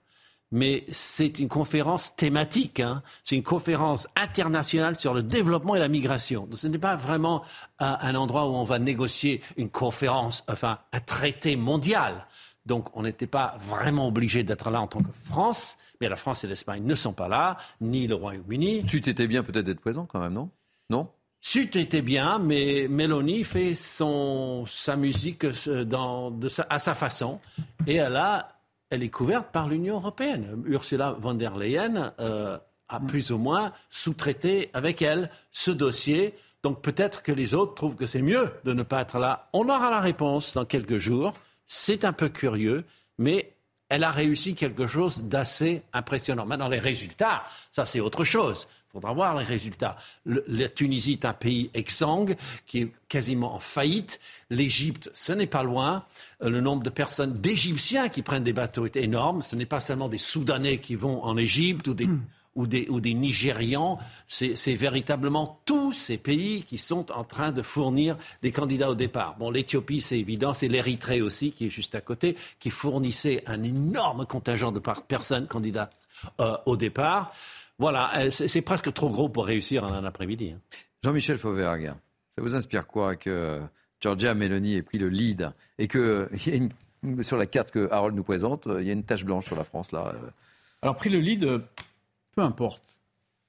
mais 0.53 0.85
c'est 0.91 1.39
une 1.39 1.49
conférence 1.49 2.15
thématique. 2.15 2.79
Hein. 2.79 3.01
C'est 3.23 3.35
une 3.35 3.43
conférence 3.43 4.07
internationale 4.15 4.95
sur 4.95 5.15
le 5.15 5.23
développement 5.23 5.75
et 5.75 5.79
la 5.79 5.87
migration. 5.87 6.45
Donc, 6.45 6.57
ce 6.57 6.67
n'est 6.67 6.77
pas 6.77 6.95
vraiment 6.95 7.43
un, 7.79 7.97
un, 7.99 8.13
endroit 8.13 8.47
où 8.47 8.53
on 8.53 8.63
va 8.63 8.77
négocier 8.77 9.41
une 9.57 9.71
conférence, 9.71 10.43
enfin 10.47 10.77
un 10.93 10.99
traité 10.99 11.55
mondial. 11.55 12.27
Donc 12.65 12.95
on 12.95 13.01
n'était 13.03 13.27
pas 13.27 13.57
vraiment 13.67 14.07
obligé 14.07 14.43
d'être 14.43 14.69
là 14.69 14.79
en 14.79 14.87
tant 14.87 15.01
que 15.01 15.11
France, 15.11 15.77
mais 15.99 16.07
la 16.07 16.15
France 16.15 16.43
et 16.43 16.47
l'Espagne 16.47 16.83
ne 16.85 16.95
sont 16.95 17.13
pas 17.13 17.27
là, 17.27 17.57
ni 17.81 18.07
le 18.07 18.15
Royaume-Uni. 18.15 18.85
Tu 18.85 19.01
t'étais 19.01 19.27
bien 19.27 19.43
peut-être 19.43 19.65
d'être 19.65 19.81
présent 19.81 20.05
quand 20.05 20.19
même, 20.19 20.33
non? 20.33 20.49
Non? 20.89 21.09
Sut 21.41 21.75
était 21.75 22.01
bien, 22.01 22.39
mais 22.39 22.87
Mélanie 22.89 23.43
fait 23.43 23.75
son, 23.75 24.65
sa 24.65 24.95
musique 24.95 25.43
euh, 25.43 25.83
dans, 25.83 26.31
de 26.31 26.49
à 26.69 26.79
sa 26.79 26.93
façon. 26.93 27.41
Et 27.85 27.95
elle 27.95 28.15
a 28.15 28.52
elle 28.93 29.01
est 29.01 29.09
couverte 29.09 29.47
par 29.51 29.67
l'Union 29.67 29.95
européenne. 29.95 30.63
Ursula 30.67 31.13
von 31.19 31.33
der 31.33 31.57
Leyen 31.57 32.13
euh, 32.19 32.59
a 32.89 32.99
plus 32.99 33.31
ou 33.31 33.39
moins 33.39 33.73
sous-traité 33.89 34.69
avec 34.73 35.01
elle 35.01 35.31
ce 35.51 35.71
dossier. 35.71 36.35
Donc 36.61 36.81
peut-être 36.83 37.23
que 37.23 37.31
les 37.31 37.55
autres 37.55 37.73
trouvent 37.73 37.95
que 37.95 38.05
c'est 38.05 38.21
mieux 38.21 38.51
de 38.65 38.73
ne 38.73 38.83
pas 38.83 39.01
être 39.01 39.17
là. 39.17 39.49
On 39.51 39.67
aura 39.67 39.89
la 39.89 39.99
réponse 39.99 40.53
dans 40.53 40.65
quelques 40.65 40.99
jours. 40.99 41.33
C'est 41.65 42.05
un 42.05 42.13
peu 42.13 42.29
curieux, 42.29 42.85
mais 43.17 43.55
elle 43.89 44.03
a 44.03 44.11
réussi 44.11 44.53
quelque 44.53 44.85
chose 44.85 45.23
d'assez 45.23 45.81
impressionnant. 45.91 46.45
Maintenant, 46.45 46.69
les 46.69 46.79
résultats, 46.79 47.43
ça 47.71 47.87
c'est 47.87 47.99
autre 47.99 48.23
chose. 48.23 48.67
Il 48.93 48.97
faudra 48.97 49.13
voir 49.13 49.39
les 49.39 49.43
résultats. 49.43 49.97
la 50.27 50.69
Tunisie 50.69 51.13
est 51.13 51.25
un 51.25 51.33
pays 51.33 51.71
exsangue 51.73 52.35
qui 52.67 52.77
est 52.77 52.91
quasiment 53.09 53.55
en 53.55 53.59
faillite. 53.59 54.19
L'Égypte, 54.51 55.09
ce 55.15 55.33
n'est 55.33 55.47
pas 55.47 55.63
loin. 55.63 56.03
Euh, 56.43 56.49
le 56.51 56.61
nombre 56.61 56.83
de 56.83 56.91
personnes, 56.91 57.33
d'Égyptiens 57.33 58.09
qui 58.09 58.21
prennent 58.21 58.43
des 58.43 58.53
bateaux 58.53 58.85
est 58.85 58.95
énorme. 58.97 59.41
Ce 59.41 59.55
n'est 59.55 59.65
pas 59.65 59.79
seulement 59.79 60.09
des 60.09 60.19
Soudanais 60.19 60.77
qui 60.77 60.93
vont 60.93 61.23
en 61.23 61.37
Égypte 61.37 61.87
ou 61.87 61.95
des, 61.95 62.05
hmm. 62.05 62.21
ou 62.53 62.67
des, 62.67 62.85
ou 62.87 62.99
des 62.99 63.15
Nigérians. 63.15 63.97
C'est 64.27 64.75
véritablement 64.75 65.59
tous 65.65 65.93
ces 65.93 66.19
pays 66.19 66.61
qui 66.61 66.77
sont 66.77 67.11
en 67.13 67.23
train 67.23 67.51
de 67.51 67.63
fournir 67.63 68.15
des 68.43 68.51
candidats 68.51 68.91
au 68.91 68.95
départ. 68.95 69.37
Bon, 69.39 69.49
l'Éthiopie, 69.49 70.01
c'est 70.01 70.19
évident. 70.19 70.53
C'est 70.53 70.67
l'Érythrée 70.67 71.23
aussi, 71.23 71.51
qui 71.51 71.65
est 71.65 71.71
juste 71.71 71.95
à 71.95 72.01
côté, 72.01 72.37
qui 72.59 72.69
fournissait 72.69 73.41
un 73.47 73.63
énorme 73.63 74.27
contingent 74.27 74.71
de 74.71 74.79
personnes 75.07 75.47
candidates 75.47 75.95
euh, 76.39 76.57
au 76.67 76.77
départ. 76.77 77.31
Voilà, 77.79 78.11
euh, 78.17 78.31
c'est 78.31 78.61
presque 78.61 78.93
trop 78.93 79.09
gros 79.09 79.29
pour 79.29 79.45
réussir 79.45 79.83
en 79.83 79.91
un 79.91 80.05
après-midi. 80.05 80.53
Hein. 80.55 80.59
Jean-Michel 81.03 81.37
Fauvergue, 81.37 81.93
ça 82.35 82.41
vous 82.41 82.55
inspire 82.55 82.87
quoi 82.87 83.15
que 83.15 83.61
Georgia 83.99 84.33
Meloni 84.33 84.75
ait 84.75 84.81
pris 84.81 84.99
le 84.99 85.09
lead 85.09 85.51
et 85.77 85.87
que 85.87 86.29
sur 87.21 87.37
la 87.37 87.45
carte 87.45 87.71
que 87.71 87.89
Harold 87.91 88.15
nous 88.15 88.23
présente, 88.23 88.67
il 88.79 88.85
y 88.85 88.89
a 88.89 88.93
une 88.93 89.03
tache 89.03 89.25
blanche 89.25 89.45
sur 89.45 89.55
la 89.55 89.63
France 89.63 89.91
là. 89.91 90.13
Alors 90.81 90.95
pris 90.95 91.09
le 91.09 91.19
lead, 91.19 91.61
peu 92.35 92.41
importe. 92.41 92.93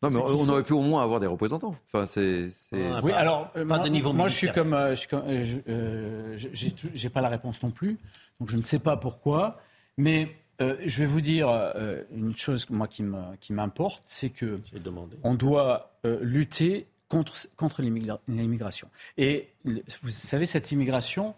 Non, 0.05 0.11
mais 0.11 0.21
on 0.21 0.49
aurait 0.49 0.63
pu 0.63 0.75
au 0.75 0.83
moins 0.83 1.03
avoir 1.03 1.19
des 1.19 1.27
représentants. 1.27 1.75
Enfin, 1.87 2.05
c'est. 2.05 2.49
Oui, 2.73 3.13
alors 3.13 3.51
euh, 3.57 3.65
moi, 3.65 3.79
moi 4.13 4.29
je 4.29 4.35
suis 4.35 4.53
comme, 4.53 4.75
euh, 4.75 4.95
je 4.95 6.59
j'ai 6.95 7.09
pas 7.09 7.23
la 7.23 7.29
réponse 7.31 7.63
non 7.63 7.71
plus, 7.71 7.99
donc 8.39 8.51
je 8.51 8.57
ne 8.57 8.65
sais 8.65 8.79
pas 8.79 8.99
pourquoi, 8.99 9.61
mais 9.97 10.37
euh, 10.61 10.77
je 10.85 10.99
vais 10.99 11.07
vous 11.07 11.21
dire 11.21 11.49
euh, 11.49 12.03
une 12.13 12.37
chose 12.37 12.69
moi 12.71 12.87
qui 12.87 13.53
m'importe, 13.53 14.05
c'est 14.07 14.31
que 14.31 14.61
on 15.23 15.35
doit 15.35 15.93
euh, 16.05 16.19
lutter 16.23 16.87
contre, 17.09 17.49
contre 17.57 17.83
l'immigration. 17.83 18.89
Et 19.19 19.49
vous 19.65 20.11
savez, 20.11 20.47
cette 20.47 20.73
immigration 20.73 21.35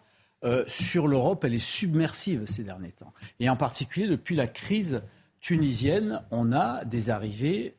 sur 0.69 1.09
l'Europe, 1.09 1.43
elle 1.43 1.55
est 1.55 1.59
submersive 1.59 2.45
ces 2.47 2.63
derniers 2.63 2.93
temps. 2.93 3.13
Et 3.41 3.51
en 3.51 3.57
particulier 3.57 4.07
depuis 4.07 4.37
la 4.37 4.47
crise 4.47 5.03
tunisienne, 5.41 6.23
on 6.31 6.53
a 6.53 6.85
des 6.85 7.11
arrivées 7.11 7.75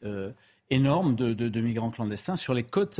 énormes 0.70 1.16
de, 1.16 1.62
migrants 1.62 1.92
clandestins 1.92 2.36
sur 2.36 2.54
les 2.54 2.64
côtes, 2.64 3.00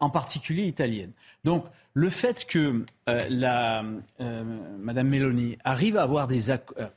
en 0.00 0.08
particulier 0.08 0.62
italiennes. 0.62 1.12
Donc, 1.44 1.66
le 1.92 2.08
fait 2.08 2.46
que 2.46 2.86
la, 3.06 3.84
Madame 4.78 5.08
Meloni 5.08 5.58
arrive 5.62 5.98
à 5.98 6.02
avoir 6.02 6.26
des 6.26 6.50
accords 6.50 6.88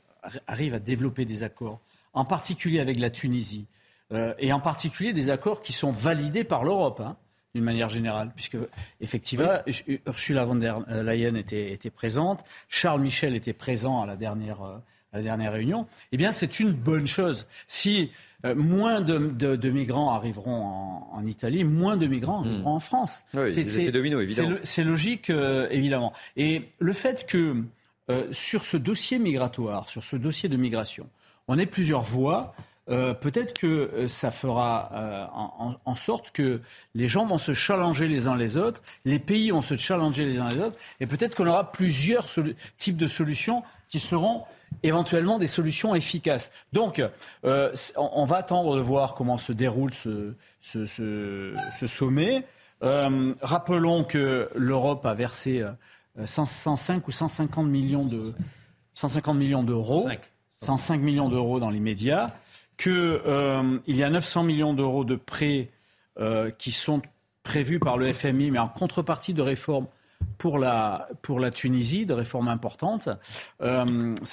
arrive 0.46 0.74
à 0.74 0.78
développer 0.78 1.24
des 1.24 1.42
accords, 1.42 1.80
en 2.12 2.24
particulier 2.24 2.80
avec 2.80 2.98
la 2.98 3.10
Tunisie, 3.10 3.66
euh, 4.12 4.34
et 4.38 4.52
en 4.52 4.60
particulier 4.60 5.12
des 5.12 5.30
accords 5.30 5.62
qui 5.62 5.72
sont 5.72 5.92
validés 5.92 6.44
par 6.44 6.64
l'Europe. 6.64 7.00
Hein, 7.00 7.16
d'une 7.52 7.64
manière 7.64 7.88
générale, 7.88 8.30
puisque 8.36 8.56
effectivement, 9.00 9.50
Ursula 10.06 10.44
von 10.44 10.54
der 10.54 10.78
Leyen 11.02 11.34
était, 11.34 11.72
était, 11.72 11.90
présente, 11.90 12.44
Charles 12.68 13.00
Michel 13.00 13.34
était 13.34 13.52
présent 13.52 14.02
à 14.02 14.06
la 14.06 14.14
dernière, 14.14 14.62
euh, 14.62 14.76
à 15.12 15.16
la 15.16 15.24
dernière 15.24 15.52
réunion, 15.52 15.88
eh 16.12 16.16
bien 16.16 16.30
c'est 16.30 16.60
une 16.60 16.70
bonne 16.70 17.08
chose. 17.08 17.48
Si 17.66 18.12
euh, 18.44 18.54
moins 18.54 19.00
de, 19.00 19.18
de, 19.18 19.70
migrants 19.70 20.14
arriveront 20.14 20.62
en, 21.10 21.26
Italie, 21.26 21.64
moins 21.64 21.96
de 21.96 22.06
migrants 22.06 22.42
hmm. 22.42 22.46
arriveront 22.46 22.70
en 22.70 22.78
France. 22.78 23.24
c'est 24.62 24.84
logique, 24.84 25.28
évidemment. 25.28 26.12
Et 26.36 26.68
le 26.78 26.92
fait 26.92 27.26
que 27.26 27.64
euh, 28.10 28.26
sur 28.32 28.64
ce 28.64 28.76
dossier 28.76 29.18
migratoire, 29.20 29.88
sur 29.88 30.02
ce 30.02 30.16
dossier 30.16 30.48
de 30.48 30.56
migration, 30.56 31.08
on 31.46 31.58
a 31.58 31.66
plusieurs 31.66 32.02
voies. 32.02 32.54
Euh, 32.88 33.14
peut-être 33.14 33.56
que 33.56 33.66
euh, 33.66 34.08
ça 34.08 34.32
fera 34.32 35.30
en, 35.84 35.94
sorte 35.94 36.32
que 36.32 36.60
les 36.96 37.06
gens 37.06 37.24
vont 37.24 37.38
se 37.38 37.54
challenger 37.54 38.08
les 38.08 38.26
uns 38.26 38.34
les 38.34 38.56
autres, 38.56 38.82
les 39.04 39.20
pays 39.20 39.50
vont 39.50 39.62
se 39.62 39.76
challenger 39.76 40.24
les 40.24 40.38
uns 40.38 40.48
les 40.48 40.60
autres, 40.60 40.76
et 40.98 41.06
peut-être 41.06 41.36
qu'on 41.36 41.46
aura 41.46 41.70
plusieurs 41.70 42.26
types 42.78 42.96
de 42.96 43.06
solutions 43.06 43.62
qui 43.88 44.00
seront 44.00 44.42
éventuellement 44.82 45.38
des 45.38 45.46
solutions 45.46 45.94
efficaces. 45.94 46.50
Donc, 46.72 47.02
on, 47.44 48.24
va 48.24 48.36
attendre 48.36 48.76
de 48.76 48.80
voir 48.80 49.14
comment 49.14 49.38
se 49.38 49.52
déroule 49.52 49.92
ce 49.94 50.34
sommet. 51.86 52.44
rappelons 52.80 54.04
que 54.04 54.48
l'Europe 54.56 55.06
a 55.06 55.14
versé 55.14 55.64
105 56.24 56.96
euh, 56.96 57.00
ou 57.06 57.10
150 57.10 57.66
millions 57.66 58.04
de 58.04 58.32
150 58.94 59.36
millions 59.36 59.62
d'euros, 59.62 60.08
105 60.58 61.00
millions 61.00 61.28
d'euros 61.28 61.60
dans 61.60 61.70
l'immédiat, 61.70 62.26
qu'il 62.76 62.92
euh, 62.92 63.78
y 63.86 64.02
a 64.02 64.10
900 64.10 64.42
millions 64.42 64.74
d'euros 64.74 65.04
de 65.04 65.16
prêts 65.16 65.70
euh, 66.18 66.50
qui 66.50 66.72
sont 66.72 67.00
prévus 67.42 67.78
par 67.78 67.96
le 67.96 68.12
FMI, 68.12 68.50
mais 68.50 68.58
en 68.58 68.68
contrepartie 68.68 69.32
de 69.32 69.42
réformes 69.42 69.86
pour 70.36 70.58
la, 70.58 71.08
pour 71.22 71.40
la 71.40 71.50
Tunisie, 71.50 72.04
de 72.04 72.12
réformes 72.12 72.48
importantes. 72.48 73.08
ça 73.60 73.84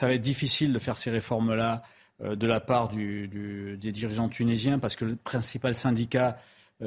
va 0.08 0.14
être 0.14 0.22
difficile 0.22 0.74
de 0.74 0.80
faire 0.80 0.98
ces 0.98 1.10
réformes-là 1.12 1.84
de 2.20 2.48
la 2.48 2.60
part 2.60 2.90
du, 2.90 3.30
des 3.80 3.92
dirigeants 3.94 4.28
tunisiens 4.28 4.80
parce 4.80 4.98
que 4.98 5.06
le 5.06 5.16
principal 5.16 5.76
syndicat 5.76 6.38
est 6.82 6.86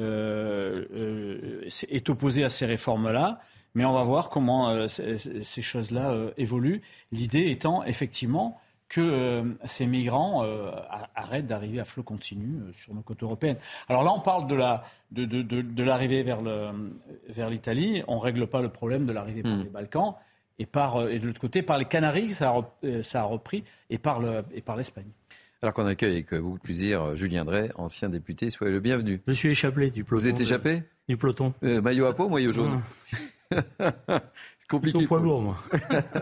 opposé 2.09 2.43
à 2.43 2.49
ces 2.49 2.67
réformes-là. 2.67 3.39
Mais 3.73 3.85
on 3.85 3.93
va 3.93 4.03
voir 4.03 4.29
comment 4.29 4.69
euh, 4.69 4.87
ces 4.87 5.61
choses-là 5.61 6.11
euh, 6.11 6.31
évoluent. 6.37 6.81
L'idée 7.11 7.49
étant 7.49 7.83
effectivement 7.83 8.59
que 8.89 8.99
euh, 8.99 9.43
ces 9.63 9.85
migrants 9.85 10.45
arrêtent 11.15 11.47
d'arriver 11.47 11.79
à 11.79 11.85
flot 11.85 12.03
continu 12.03 12.59
sur 12.73 12.93
nos 12.93 13.01
côtes 13.01 13.23
européennes. 13.23 13.55
Alors 13.87 14.03
là, 14.03 14.11
on 14.13 14.19
parle 14.19 14.47
de, 14.47 14.55
la, 14.55 14.83
de, 15.11 15.23
de, 15.23 15.41
de, 15.41 15.83
l'arrivée 15.83 16.23
vers, 16.23 16.41
le, 16.41 16.71
vers 17.29 17.49
l'Italie. 17.49 18.03
On 18.07 18.15
ne 18.15 18.21
règle 18.21 18.47
pas 18.47 18.61
le 18.61 18.67
problème 18.67 19.05
de 19.05 19.13
l'arrivée 19.13 19.43
par 19.43 19.55
hmm. 19.55 19.63
les 19.63 19.69
Balkans. 19.69 20.15
Et, 20.59 20.65
par, 20.65 21.07
et 21.07 21.19
de 21.19 21.25
l'autre 21.25 21.39
côté, 21.39 21.61
par 21.61 21.77
les 21.77 21.85
Canaries, 21.85 22.33
ça 22.33 22.49
a, 22.49 23.01
ça 23.01 23.21
a 23.21 23.23
repris, 23.23 23.63
et 23.89 23.97
par, 23.97 24.19
le, 24.19 24.43
et 24.53 24.61
par 24.61 24.75
l'Espagne. 24.75 25.09
Alors 25.63 25.73
qu'on 25.73 25.85
accueille 25.85 26.11
avec 26.11 26.33
beaucoup 26.35 26.57
de 26.57 26.63
plaisir 26.63 27.15
Julien 27.15 27.45
Drey, 27.45 27.71
ancien 27.75 28.09
député. 28.09 28.49
Soyez 28.49 28.73
le 28.73 28.79
bienvenu. 28.79 29.21
Je 29.25 29.33
suis 29.33 29.49
échappé 29.49 29.89
du 29.89 30.03
peloton. 30.03 30.23
Vous 30.23 30.29
êtes 30.29 30.41
échappé? 30.41 30.83
Du 31.07 31.17
peloton. 31.17 31.53
maillot 31.61 32.05
à 32.07 32.13
peau, 32.13 32.29
maillot 32.29 32.51
jaune? 32.51 32.81
Ah. 33.13 33.17
compliqué. 34.69 35.05
poids 35.05 35.19
lourd, 35.19 35.41
moi. 35.41 35.57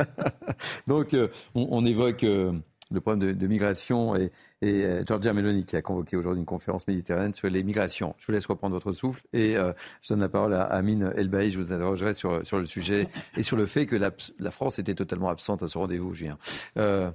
Donc, 0.87 1.13
euh, 1.13 1.27
on, 1.55 1.85
évoque 1.85 2.23
euh, 2.23 2.53
le 2.91 3.01
problème 3.01 3.33
de, 3.35 3.47
migration 3.47 4.15
et, 4.15 4.31
et 4.61 4.83
euh, 4.83 5.03
Giorgia 5.05 5.33
Meloni 5.33 5.65
qui 5.65 5.75
a 5.75 5.81
convoqué 5.81 6.17
aujourd'hui 6.17 6.39
une 6.39 6.45
conférence 6.45 6.87
méditerranéenne 6.87 7.33
sur 7.33 7.49
les 7.49 7.63
migrations. 7.63 8.15
Je 8.19 8.25
vous 8.25 8.31
laisse 8.31 8.45
reprendre 8.45 8.73
votre 8.73 8.93
souffle 8.93 9.21
et 9.33 9.55
euh, 9.55 9.73
je 10.01 10.09
donne 10.09 10.21
la 10.21 10.29
parole 10.29 10.53
à 10.53 10.63
Amine 10.63 11.13
Elbaï. 11.15 11.51
Je 11.51 11.59
vous 11.59 11.71
interrogerai 11.71 12.13
sur, 12.13 12.45
sur 12.45 12.57
le 12.57 12.65
sujet 12.65 13.07
et 13.37 13.43
sur 13.43 13.57
le 13.57 13.65
fait 13.65 13.85
que 13.85 13.95
la, 13.95 14.11
la 14.39 14.51
France 14.51 14.79
était 14.79 14.95
totalement 14.95 15.29
absente 15.29 15.61
à 15.63 15.67
ce 15.67 15.77
rendez-vous, 15.77 16.13
Julien. 16.13 16.37
Euh, 16.77 17.11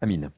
Amine. 0.00 0.30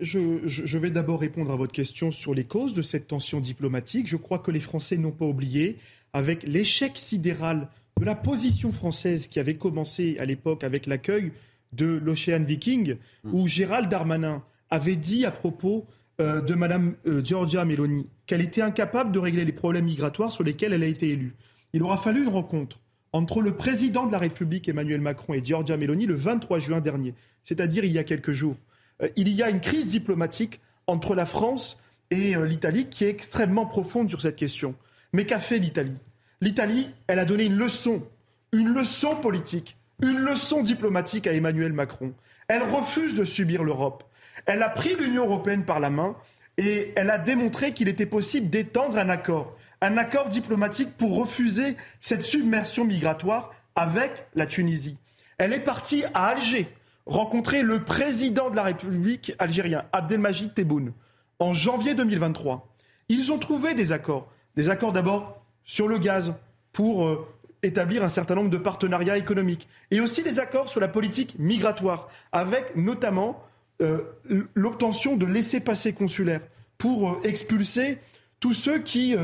Je, 0.00 0.46
je, 0.46 0.78
vais 0.78 0.90
d'abord 0.90 1.18
répondre 1.18 1.50
à 1.50 1.56
votre 1.56 1.72
question 1.72 2.10
sur 2.10 2.34
les 2.34 2.44
causes 2.44 2.74
de 2.74 2.82
cette 2.82 3.06
tension 3.06 3.40
diplomatique. 3.40 4.06
Je 4.06 4.16
crois 4.16 4.38
que 4.38 4.50
les 4.50 4.60
Français 4.60 4.98
n'ont 4.98 5.12
pas 5.12 5.24
oublié, 5.24 5.78
avec 6.12 6.42
l'échec 6.42 6.92
sidéral 6.96 7.68
de 7.98 8.04
la 8.04 8.14
position 8.14 8.72
française 8.72 9.26
qui 9.26 9.40
avait 9.40 9.56
commencé 9.56 10.18
à 10.18 10.24
l'époque 10.24 10.64
avec 10.64 10.86
l'accueil 10.86 11.32
de 11.72 12.00
l'Ocean 12.02 12.42
Viking, 12.44 12.96
mm. 13.24 13.34
où 13.34 13.46
Gérald 13.46 13.88
Darmanin 13.88 14.42
avait 14.70 14.96
dit 14.96 15.26
à 15.26 15.30
propos 15.30 15.86
euh, 16.20 16.40
de 16.40 16.54
Mme 16.54 16.94
euh, 17.06 17.22
Giorgia 17.24 17.64
Meloni 17.64 18.08
qu'elle 18.26 18.40
était 18.40 18.62
incapable 18.62 19.12
de 19.12 19.18
régler 19.18 19.44
les 19.44 19.52
problèmes 19.52 19.86
migratoires 19.86 20.32
sur 20.32 20.44
lesquels 20.44 20.72
elle 20.72 20.82
a 20.82 20.86
été 20.86 21.10
élue. 21.10 21.34
Il 21.72 21.82
aura 21.82 21.96
fallu 21.96 22.22
une 22.22 22.28
rencontre 22.28 22.80
entre 23.12 23.40
le 23.40 23.56
président 23.56 24.06
de 24.06 24.12
la 24.12 24.18
République 24.18 24.68
Emmanuel 24.68 25.00
Macron 25.00 25.34
et 25.34 25.44
Giorgia 25.44 25.76
Meloni 25.76 26.06
le 26.06 26.14
23 26.14 26.58
juin 26.58 26.80
dernier, 26.80 27.14
c'est-à-dire 27.42 27.84
il 27.84 27.92
y 27.92 27.98
a 27.98 28.04
quelques 28.04 28.32
jours. 28.32 28.56
Euh, 29.02 29.08
il 29.16 29.28
y 29.28 29.42
a 29.42 29.50
une 29.50 29.60
crise 29.60 29.88
diplomatique 29.88 30.60
entre 30.86 31.14
la 31.14 31.26
France 31.26 31.78
et 32.10 32.34
l'Italie 32.36 32.86
qui 32.86 33.04
est 33.04 33.10
extrêmement 33.10 33.66
profonde 33.66 34.08
sur 34.08 34.22
cette 34.22 34.36
question. 34.36 34.74
Mais 35.12 35.26
qu'a 35.26 35.40
fait 35.40 35.58
l'Italie? 35.58 35.96
L'Italie, 36.40 36.90
elle 37.06 37.18
a 37.18 37.24
donné 37.24 37.44
une 37.44 37.56
leçon, 37.56 38.02
une 38.52 38.68
leçon 38.68 39.16
politique 39.16 39.78
une 40.02 40.18
leçon 40.18 40.62
diplomatique 40.62 41.26
à 41.26 41.32
Emmanuel 41.32 41.72
Macron. 41.72 42.12
Elle 42.46 42.62
refuse 42.62 43.14
de 43.14 43.24
subir 43.24 43.64
l'Europe. 43.64 44.04
Elle 44.46 44.62
a 44.62 44.68
pris 44.68 44.96
l'Union 44.96 45.24
européenne 45.24 45.64
par 45.64 45.80
la 45.80 45.90
main 45.90 46.16
et 46.56 46.92
elle 46.96 47.10
a 47.10 47.18
démontré 47.18 47.72
qu'il 47.72 47.88
était 47.88 48.06
possible 48.06 48.48
d'étendre 48.48 48.98
un 48.98 49.08
accord, 49.08 49.56
un 49.80 49.96
accord 49.96 50.28
diplomatique 50.28 50.96
pour 50.96 51.16
refuser 51.16 51.76
cette 52.00 52.22
submersion 52.22 52.84
migratoire 52.84 53.52
avec 53.74 54.26
la 54.34 54.46
Tunisie. 54.46 54.96
Elle 55.38 55.52
est 55.52 55.60
partie 55.60 56.04
à 56.14 56.26
Alger 56.26 56.68
rencontrer 57.06 57.62
le 57.62 57.80
président 57.80 58.50
de 58.50 58.56
la 58.56 58.64
République 58.64 59.32
algérien, 59.38 59.84
Abdelmajid 59.92 60.52
Tebboune, 60.52 60.92
en 61.38 61.54
janvier 61.54 61.94
2023. 61.94 62.68
Ils 63.08 63.32
ont 63.32 63.38
trouvé 63.38 63.74
des 63.74 63.92
accords. 63.92 64.30
Des 64.56 64.68
accords 64.68 64.92
d'abord 64.92 65.37
sur 65.68 65.86
le 65.86 65.98
gaz 65.98 66.34
pour 66.72 67.06
euh, 67.06 67.28
établir 67.62 68.02
un 68.02 68.08
certain 68.08 68.34
nombre 68.34 68.50
de 68.50 68.56
partenariats 68.56 69.18
économiques 69.18 69.68
et 69.92 70.00
aussi 70.00 70.24
des 70.24 70.40
accords 70.40 70.68
sur 70.68 70.80
la 70.80 70.88
politique 70.88 71.36
migratoire, 71.38 72.08
avec 72.32 72.74
notamment 72.74 73.44
euh, 73.82 74.00
l'obtention 74.54 75.16
de 75.16 75.26
laissés-passer 75.26 75.92
consulaires 75.92 76.40
pour 76.78 77.10
euh, 77.10 77.20
expulser 77.22 77.98
tous 78.40 78.54
ceux 78.54 78.78
qui 78.78 79.16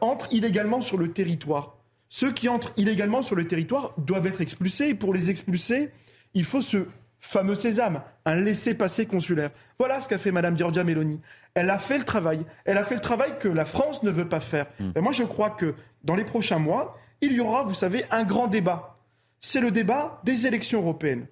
entrent 0.00 0.26
illégalement 0.30 0.80
sur 0.80 0.96
le 0.96 1.12
territoire. 1.12 1.76
Ceux 2.08 2.32
qui 2.32 2.48
entrent 2.48 2.72
illégalement 2.78 3.20
sur 3.20 3.36
le 3.36 3.46
territoire 3.46 3.92
doivent 3.98 4.26
être 4.26 4.40
expulsés 4.40 4.88
et 4.88 4.94
pour 4.94 5.12
les 5.12 5.28
expulser, 5.28 5.90
il 6.32 6.44
faut 6.44 6.62
ce 6.62 6.86
fameux 7.22 7.54
sésame, 7.54 8.02
un 8.26 8.36
laissez-passer 8.36 9.06
consulaire. 9.06 9.50
Voilà 9.78 10.00
ce 10.00 10.08
qu'a 10.08 10.18
fait 10.18 10.32
Mme 10.32 10.58
Giorgia 10.58 10.84
Meloni. 10.84 11.20
Elle 11.54 11.70
a 11.70 11.78
fait 11.78 11.96
le 11.96 12.04
travail. 12.04 12.44
Elle 12.64 12.76
a 12.76 12.84
fait 12.84 12.96
le 12.96 13.00
travail 13.00 13.38
que 13.38 13.48
la 13.48 13.64
France 13.64 14.02
ne 14.02 14.10
veut 14.10 14.28
pas 14.28 14.40
faire. 14.40 14.66
Hmm. 14.78 14.90
Et 14.96 15.00
moi, 15.00 15.12
je 15.12 15.22
crois 15.22 15.50
que 15.50 15.74
dans 16.04 16.16
les 16.16 16.24
prochains 16.24 16.58
mois, 16.58 16.98
il 17.22 17.32
y 17.32 17.40
aura, 17.40 17.62
vous 17.62 17.74
savez, 17.74 18.04
un 18.10 18.24
grand 18.24 18.48
débat. 18.48 18.98
C'est 19.40 19.60
le 19.60 19.70
débat 19.70 20.20
des 20.24 20.46
élections 20.46 20.80
européennes. 20.80 21.26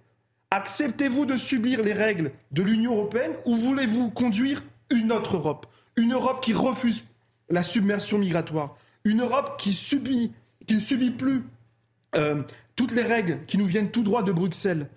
Acceptez-vous 0.53 1.27
de 1.27 1.37
subir 1.37 1.83
les 1.83 1.93
règles 1.93 2.33
de 2.53 2.63
l'Union 2.63 2.95
européenne 2.95 3.33
ou 3.45 3.57
voulez-vous 3.57 4.11
conduire 4.11 4.65
une 4.91 5.13
autre 5.13 5.37
Europe? 5.37 5.67
Une 5.97 6.13
Europe 6.13 6.43
qui 6.43 6.53
refuse 6.53 7.05
la 7.51 7.63
submersion 7.63 8.19
migratoire, 8.19 8.77
une 9.05 9.23
Europe 9.23 9.57
qui, 9.59 9.73
subit, 9.73 10.33
qui 10.67 10.75
ne 10.75 10.81
subit 10.81 11.11
plus 11.11 11.43
euh, 12.17 12.43
toutes 12.77 12.93
les 12.93 13.03
règles 13.03 13.45
qui 13.47 13.59
nous 13.59 13.67
viennent 13.67 13.91
tout 13.91 14.03
droit 14.03 14.23
de 14.23 14.33
Bruxelles, 14.33 14.89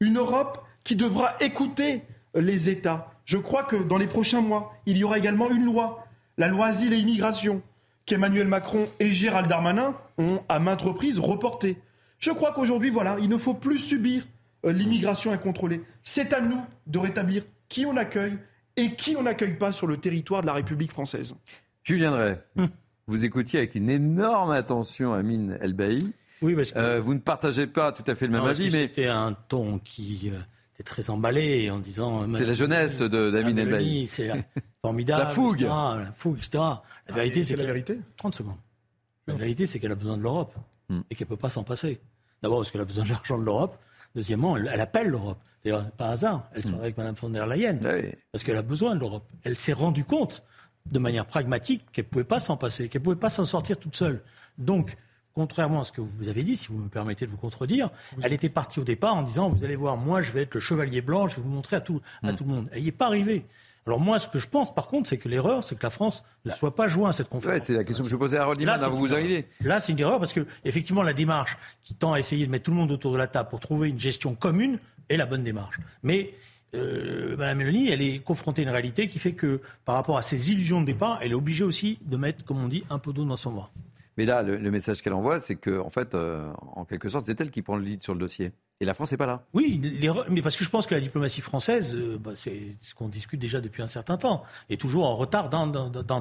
une 0.00 0.18
Europe 0.18 0.66
qui 0.84 0.96
devra 0.96 1.34
écouter 1.40 2.02
les 2.34 2.68
États. 2.68 3.12
Je 3.24 3.36
crois 3.36 3.62
que 3.62 3.76
dans 3.76 3.98
les 3.98 4.06
prochains 4.06 4.40
mois, 4.40 4.74
il 4.86 4.96
y 4.96 5.04
aura 5.04 5.18
également 5.18 5.50
une 5.50 5.64
loi, 5.64 6.06
la 6.38 6.48
loi 6.48 6.66
asile 6.66 6.92
et 6.92 6.98
immigration, 6.98 7.62
qu'Emmanuel 8.06 8.48
Macron 8.48 8.88
et 8.98 9.12
Gérald 9.12 9.48
Darmanin 9.48 9.94
ont 10.18 10.40
à 10.48 10.58
maintes 10.58 10.82
reprises 10.82 11.18
reporté. 11.18 11.76
Je 12.18 12.30
crois 12.30 12.52
qu'aujourd'hui, 12.52 12.90
voilà, 12.90 13.16
il 13.20 13.28
ne 13.28 13.36
faut 13.36 13.54
plus 13.54 13.78
subir 13.78 14.26
euh, 14.66 14.72
l'immigration 14.72 15.32
incontrôlée. 15.32 15.82
C'est 16.02 16.32
à 16.32 16.40
nous 16.40 16.60
de 16.86 16.98
rétablir 16.98 17.44
qui 17.68 17.86
on 17.86 17.96
accueille 17.96 18.36
et 18.76 18.92
qui 18.92 19.16
on 19.16 19.22
n'accueille 19.22 19.56
pas 19.56 19.72
sur 19.72 19.86
le 19.86 19.96
territoire 19.96 20.42
de 20.42 20.46
la 20.46 20.54
République 20.54 20.90
française. 20.90 21.34
Julien 21.84 22.10
Drey, 22.10 22.42
hum. 22.56 22.68
vous 23.06 23.24
écoutiez 23.24 23.60
avec 23.60 23.74
une 23.74 23.90
énorme 23.90 24.50
attention 24.50 25.12
Amine 25.12 25.58
Elbaï. 25.60 26.12
Oui, 26.42 26.54
parce 26.54 26.72
que... 26.72 26.78
Euh, 26.78 27.00
vous 27.00 27.14
ne 27.14 27.18
partagez 27.18 27.66
pas 27.66 27.92
tout 27.92 28.04
à 28.06 28.14
fait 28.14 28.26
le 28.26 28.32
même 28.32 28.44
avis, 28.44 28.70
mais... 28.70 28.82
C'était 28.82 29.08
un 29.08 29.36
ton 29.48 29.78
qui... 29.78 30.30
Euh, 30.32 30.38
était 30.74 30.82
très 30.82 31.10
emballé 31.10 31.70
en 31.70 31.78
disant. 31.78 32.26
C'est 32.34 32.46
la 32.46 32.54
jeunesse 32.54 33.00
d'Amine 33.00 33.58
Elbaï. 33.58 34.06
C'est 34.06 34.30
formidable. 34.82 35.24
la 35.24 35.28
fougue. 35.28 35.60
la 35.60 36.10
fougue, 36.14 36.38
etc. 36.38 36.64
La 37.08 37.14
vérité, 37.14 37.44
c'est 37.44 37.56
la 37.56 37.64
vérité. 37.64 37.98
30 38.16 38.34
secondes. 38.34 38.56
La 39.26 39.34
vérité, 39.34 39.66
c'est 39.66 39.78
qu'elle 39.78 39.92
a 39.92 39.96
besoin 39.96 40.16
de 40.16 40.22
l'Europe 40.22 40.54
hmm. 40.88 41.00
et 41.10 41.14
qu'elle 41.14 41.26
ne 41.26 41.30
peut 41.30 41.36
pas 41.36 41.50
s'en 41.50 41.62
passer. 41.62 42.00
D'abord 42.42 42.58
parce 42.58 42.70
qu'elle 42.70 42.80
a 42.80 42.86
besoin 42.86 43.04
de 43.04 43.10
l'argent 43.10 43.38
de 43.38 43.44
l'Europe. 43.44 43.78
Deuxièmement, 44.14 44.56
elle, 44.56 44.80
appelle 44.80 45.08
l'Europe. 45.08 45.38
D'ailleurs, 45.62 45.88
pas 45.92 46.08
hasard, 46.08 46.48
elle 46.54 46.62
sera 46.62 46.78
hmm. 46.78 46.80
avec 46.80 46.96
Mme 46.96 47.14
von 47.14 47.28
der 47.28 47.46
Leyen. 47.46 47.78
Ah 47.84 47.96
parce 48.32 48.42
qu'elle 48.44 48.56
a 48.56 48.62
besoin 48.62 48.94
de 48.94 49.00
l'Europe. 49.00 49.24
Elle 49.44 49.56
s'est 49.56 49.72
rendue 49.72 50.04
compte, 50.04 50.42
de 50.90 50.98
manière 50.98 51.26
pragmatique, 51.26 51.84
qu'elle 51.92 52.06
ne 52.06 52.10
pouvait 52.10 52.24
pas 52.24 52.40
s'en 52.40 52.56
passer, 52.56 52.88
qu'elle 52.88 53.02
ne 53.02 53.04
pouvait 53.04 53.16
pas 53.16 53.30
s'en 53.30 53.44
sortir 53.44 53.78
toute 53.78 53.94
seule. 53.94 54.22
Donc, 54.58 54.96
contrairement 55.34 55.80
à 55.80 55.84
ce 55.84 55.92
que 55.92 56.00
vous 56.00 56.28
avez 56.28 56.42
dit, 56.42 56.56
si 56.56 56.68
vous 56.68 56.78
me 56.78 56.88
permettez 56.88 57.26
de 57.26 57.30
vous 57.30 57.36
contredire, 57.36 57.90
elle 58.22 58.32
était 58.32 58.48
partie 58.48 58.80
au 58.80 58.84
départ 58.84 59.16
en 59.16 59.22
disant, 59.22 59.48
vous 59.48 59.64
allez 59.64 59.76
voir, 59.76 59.96
moi, 59.96 60.22
je 60.22 60.32
vais 60.32 60.42
être 60.42 60.54
le 60.54 60.60
chevalier 60.60 61.00
blanc, 61.00 61.28
je 61.28 61.36
vais 61.36 61.42
vous 61.42 61.48
montrer 61.50 61.76
à 61.76 61.80
tout, 61.80 62.00
à 62.22 62.32
hmm. 62.32 62.36
tout 62.36 62.44
le 62.44 62.50
monde. 62.50 62.68
Elle 62.72 62.82
n'y 62.82 62.88
est 62.88 62.92
pas 62.92 63.06
arrivée. 63.06 63.44
Alors 63.86 63.98
moi, 63.98 64.18
ce 64.18 64.28
que 64.28 64.38
je 64.38 64.46
pense, 64.46 64.74
par 64.74 64.88
contre, 64.88 65.08
c'est 65.08 65.16
que 65.16 65.28
l'erreur, 65.28 65.64
c'est 65.64 65.74
que 65.74 65.82
la 65.82 65.90
France 65.90 66.22
ne 66.44 66.50
soit 66.50 66.74
pas 66.74 66.88
jointe 66.88 67.10
à 67.10 67.12
cette 67.12 67.28
conférence. 67.28 67.62
c'est 67.62 67.74
la 67.74 67.84
question 67.84 68.04
que 68.04 68.10
je 68.10 68.16
posais 68.16 68.36
à 68.36 68.42
Harold 68.42 68.60
Là, 68.60 68.76
vous 68.88 68.98
vous 68.98 69.14
arrivez. 69.14 69.46
Là, 69.62 69.80
c'est 69.80 69.92
une 69.92 69.98
erreur 69.98 70.18
parce 70.18 70.32
que, 70.32 70.46
effectivement, 70.64 71.02
la 71.02 71.14
démarche 71.14 71.56
qui 71.82 71.94
tend 71.94 72.12
à 72.12 72.18
essayer 72.18 72.46
de 72.46 72.50
mettre 72.50 72.64
tout 72.64 72.70
le 72.72 72.76
monde 72.76 72.90
autour 72.90 73.12
de 73.12 73.18
la 73.18 73.26
table 73.26 73.48
pour 73.48 73.60
trouver 73.60 73.88
une 73.88 73.98
gestion 73.98 74.34
commune 74.34 74.78
est 75.08 75.16
la 75.16 75.26
bonne 75.26 75.42
démarche. 75.42 75.80
Mais 76.02 76.34
euh, 76.74 77.36
Mme 77.36 77.58
Mélanie, 77.58 77.90
elle 77.90 78.02
est 78.02 78.20
confrontée 78.20 78.62
à 78.62 78.64
une 78.64 78.70
réalité 78.70 79.08
qui 79.08 79.18
fait 79.18 79.32
que, 79.32 79.60
par 79.84 79.94
rapport 79.94 80.18
à 80.18 80.22
ses 80.22 80.52
illusions 80.52 80.80
de 80.80 80.86
départ, 80.86 81.18
elle 81.22 81.32
est 81.32 81.34
obligée 81.34 81.64
aussi 81.64 81.98
de 82.02 82.16
mettre, 82.16 82.44
comme 82.44 82.62
on 82.62 82.68
dit, 82.68 82.84
un 82.90 82.98
peu 82.98 83.12
d'eau 83.12 83.24
dans 83.24 83.36
son 83.36 83.50
vin. 83.50 83.68
Mais 84.20 84.26
là, 84.26 84.42
le, 84.42 84.70
message 84.70 85.00
qu'elle 85.00 85.14
envoie, 85.14 85.40
c'est 85.40 85.56
que, 85.56 85.80
en 85.80 85.88
fait, 85.88 86.14
euh, 86.14 86.52
en 86.76 86.84
quelque 86.84 87.08
sorte, 87.08 87.24
c'est 87.24 87.40
elle 87.40 87.50
qui 87.50 87.62
prend 87.62 87.76
le 87.76 87.84
lead 87.84 88.02
sur 88.02 88.12
le 88.12 88.20
dossier. 88.20 88.52
Et 88.82 88.86
la 88.86 88.94
France 88.94 89.12
n'est 89.12 89.18
pas 89.18 89.26
là. 89.26 89.44
Oui, 89.52 89.78
mais 90.30 90.40
parce 90.40 90.56
que 90.56 90.64
je 90.64 90.70
pense 90.70 90.86
que 90.86 90.94
la 90.94 91.02
diplomatie 91.02 91.42
française, 91.42 91.94
euh, 91.96 92.16
bah, 92.18 92.30
c'est 92.34 92.62
ce 92.80 92.94
qu'on 92.94 93.08
discute 93.08 93.38
déjà 93.38 93.60
depuis 93.60 93.82
un 93.82 93.88
certain 93.88 94.16
temps, 94.16 94.42
est 94.70 94.80
toujours 94.80 95.04
en 95.04 95.16
retard 95.16 95.50
d'un 95.50 95.70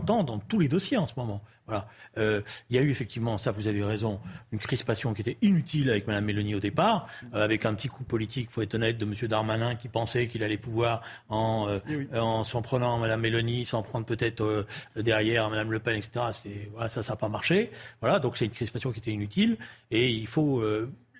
temps 0.01 0.24
dans 0.26 0.39
tous 0.39 0.60
les 0.60 0.68
dossiers 0.68 0.97
en 0.97 1.07
ce 1.07 1.14
moment. 1.16 1.41
Voilà. 1.68 1.88
Euh, 2.18 2.41
il 2.70 2.76
y 2.76 2.80
a 2.80 2.82
eu 2.82 2.89
effectivement, 2.89 3.38
ça 3.38 3.51
vous 3.51 3.68
avez 3.68 3.82
raison, 3.82 4.20
une 4.51 4.60
crispation 4.60 5.14
qui 5.14 5.22
était 5.22 5.38
inutile 5.41 5.89
avec 5.89 6.05
Mme 6.05 6.26
Mélanie 6.26 6.53
au 6.53 6.60
départ, 6.60 7.07
euh, 7.34 7.45
avec 7.45 7.66
un 7.66 7.74
petit 7.76 7.88
coup 7.88 8.03
politique, 8.03 8.49
faut 8.51 8.62
être 8.62 8.76
honnête, 8.76 8.97
de 8.97 9.05
M. 9.05 9.14
Darmanin 9.30 9.76
qui 9.76 9.88
pensait 9.88 10.28
qu'il 10.28 10.43
allait 10.43 10.57
pouvoir, 10.57 11.01
en 11.30 11.80
en 12.14 12.43
s'en 12.43 12.62
prenant 12.62 12.97
Mme 12.97 13.22
Mélanie, 13.22 13.64
s'en 13.64 13.84
prendre 13.84 14.05
peut-être 14.05 14.68
derrière 14.97 15.49
Mme 15.49 15.72
Le 15.72 15.80
Pen, 15.80 15.95
etc. 15.95 16.26
Voilà, 16.74 16.89
ça, 16.89 17.03
ça 17.03 17.14
n'a 17.14 17.18
pas 17.18 17.30
marché. 17.30 17.72
Voilà, 18.01 18.20
donc 18.20 18.36
c'est 18.36 18.45
une 18.45 18.51
crispation 18.51 18.91
qui 18.91 18.99
était 18.99 19.12
inutile 19.12 19.57
et 19.91 20.10
il 20.10 20.28
faut 20.28 20.62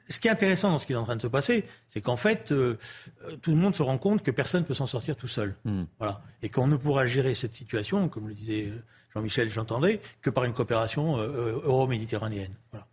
ce 0.10 0.20
qui 0.20 0.28
est 0.28 0.32
intéressant 0.32 0.72
dans 0.72 0.80
ce 0.80 0.88
qui 0.88 0.94
est 0.94 0.98
en 0.98 1.04
train 1.04 1.16
de 1.16 1.22
se 1.22 1.28
passer, 1.28 1.64
c'est 1.88 2.02
qu'en 2.02 2.16
fait, 2.16 2.52
euh, 2.52 2.78
euh, 3.26 3.36
tout 3.42 3.52
le 3.52 3.58
monde 3.58 3.76
se 3.76 3.84
rend 3.84 3.98
compte 3.98 4.24
que 4.24 4.32
personne 4.32 4.64
ne 4.64 4.68
peut 4.68 4.74
s'en 4.74 4.88
sortir 4.88 5.16
tout 5.16 5.28
seul. 5.28 5.56
Hmm. 5.66 5.84
Voilà. 6.00 6.22
Et 6.42 6.50
qu'on 6.50 6.68
ne 6.68 6.76
pourra 6.76 7.06
gérer 7.06 7.34
cette 7.34 7.54
situation, 7.54 8.10
comme 8.10 8.28
le 8.28 8.34
disait 8.34 8.68
euh, 8.68 8.84
Jean-Michel, 9.14 9.50
j'entendais, 9.50 10.02
que 10.22 10.30
par 10.30 10.44
une 10.46 10.54
coopération 10.54 11.18
euro-méditerranéenne. 11.18 12.54
Voilà. 12.72 12.88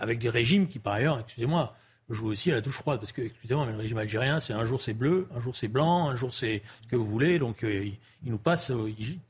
Avec 0.00 0.18
des 0.18 0.30
régimes 0.30 0.66
qui, 0.66 0.78
par 0.78 0.94
ailleurs, 0.94 1.20
excusez-moi, 1.20 1.74
jouent 2.08 2.28
aussi 2.28 2.50
à 2.50 2.54
la 2.54 2.60
douche 2.60 2.76
froide. 2.76 3.00
Parce 3.00 3.12
que, 3.12 3.22
excusez-moi, 3.22 3.66
mais 3.66 3.72
le 3.72 3.78
régime 3.78 3.98
algérien, 3.98 4.40
c'est 4.40 4.52
un 4.52 4.64
jour 4.64 4.82
c'est 4.82 4.92
bleu, 4.92 5.28
un 5.34 5.40
jour 5.40 5.56
c'est 5.56 5.68
blanc, 5.68 6.08
un 6.08 6.14
jour 6.14 6.34
c'est 6.34 6.62
ce 6.82 6.88
que 6.88 6.96
vous 6.96 7.06
voulez. 7.06 7.38
Donc, 7.38 7.62
il, 7.62 7.96
nous 8.24 8.38
passe, 8.38 8.70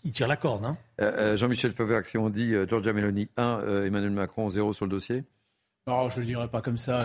il, 0.05 0.13
tire 0.13 0.29
la 0.29 0.37
corde. 0.37 0.65
Hein. 0.65 1.37
Jean-Michel 1.37 1.73
Fauvergue, 1.73 2.05
si 2.05 2.19
on 2.19 2.31
dit 2.31 2.55
Giorgia 2.69 2.93
Meloni 2.93 3.29
1, 3.37 3.85
Emmanuel 3.85 4.11
Macron 4.11 4.49
0 4.49 4.73
sur 4.73 4.87
le 4.87 4.91
dossier 4.91 5.25
non, 5.87 6.09
je 6.09 6.17
ne 6.17 6.21
le 6.21 6.27
dirais 6.27 6.49
pas 6.49 6.61
comme 6.61 6.79
ça. 6.79 7.01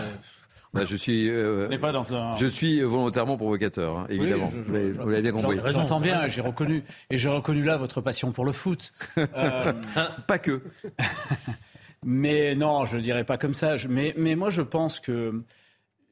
Bah, 0.74 0.84
je 0.84 0.96
suis, 0.96 1.30
euh, 1.30 1.66
pas 1.78 1.92
dans 1.92 2.14
un... 2.14 2.36
je 2.36 2.46
suis 2.46 2.82
volontairement 2.82 3.38
provocateur, 3.38 3.98
hein, 3.98 4.06
évidemment. 4.10 4.50
vous 4.66 5.08
l'avez 5.08 5.22
bien 5.22 5.32
compris. 5.32 5.58
J'entends 5.68 6.00
bien, 6.00 6.28
j'ai 6.28 6.42
reconnu, 6.42 6.84
et 7.10 7.16
j'ai 7.16 7.30
reconnu 7.30 7.64
là 7.64 7.78
votre 7.78 8.02
passion 8.02 8.32
pour 8.32 8.44
le 8.44 8.52
foot. 8.52 8.92
Euh, 9.16 9.72
pas 10.26 10.38
que. 10.38 10.60
mais 12.04 12.54
non, 12.54 12.84
je 12.84 12.92
ne 12.92 12.96
le 12.98 13.02
dirais 13.02 13.24
pas 13.24 13.38
comme 13.38 13.54
ça. 13.54 13.76
mais, 13.88 14.14
mais 14.18 14.36
moi, 14.36 14.50
je 14.50 14.60
pense 14.60 15.00
que 15.00 15.42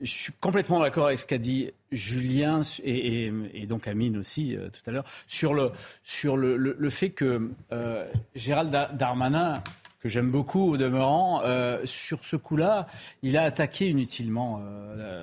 je 0.01 0.11
suis 0.11 0.33
complètement 0.41 0.81
d'accord 0.81 1.07
avec 1.07 1.19
ce 1.19 1.27
qu'a 1.27 1.39
dit 1.39 1.71
Julien 1.91 2.61
et, 2.85 3.31
donc 3.67 3.89
Amine 3.89 4.19
aussi 4.19 4.57
euh, 4.57 4.69
tout 4.69 4.83
à 4.87 4.93
l'heure 4.93 5.05
sur 5.27 5.55
le, 5.55 5.73
sur 6.03 6.37
le, 6.37 6.57
le, 6.57 6.91
fait 6.91 7.11
que 7.11 7.51
euh, 7.73 8.07
Gérald 8.35 8.71
Darmanin, 8.95 9.55
que 10.01 10.09
j'aime 10.09 10.31
beaucoup 10.31 10.73
au 10.73 10.77
demeurant, 10.77 11.43
euh, 11.45 11.81
sur 11.85 12.25
ce 12.25 12.37
coup-là, 12.37 12.87
il 13.23 13.37
a 13.37 13.43
attaqué 13.43 13.89
inutilement 13.89 14.61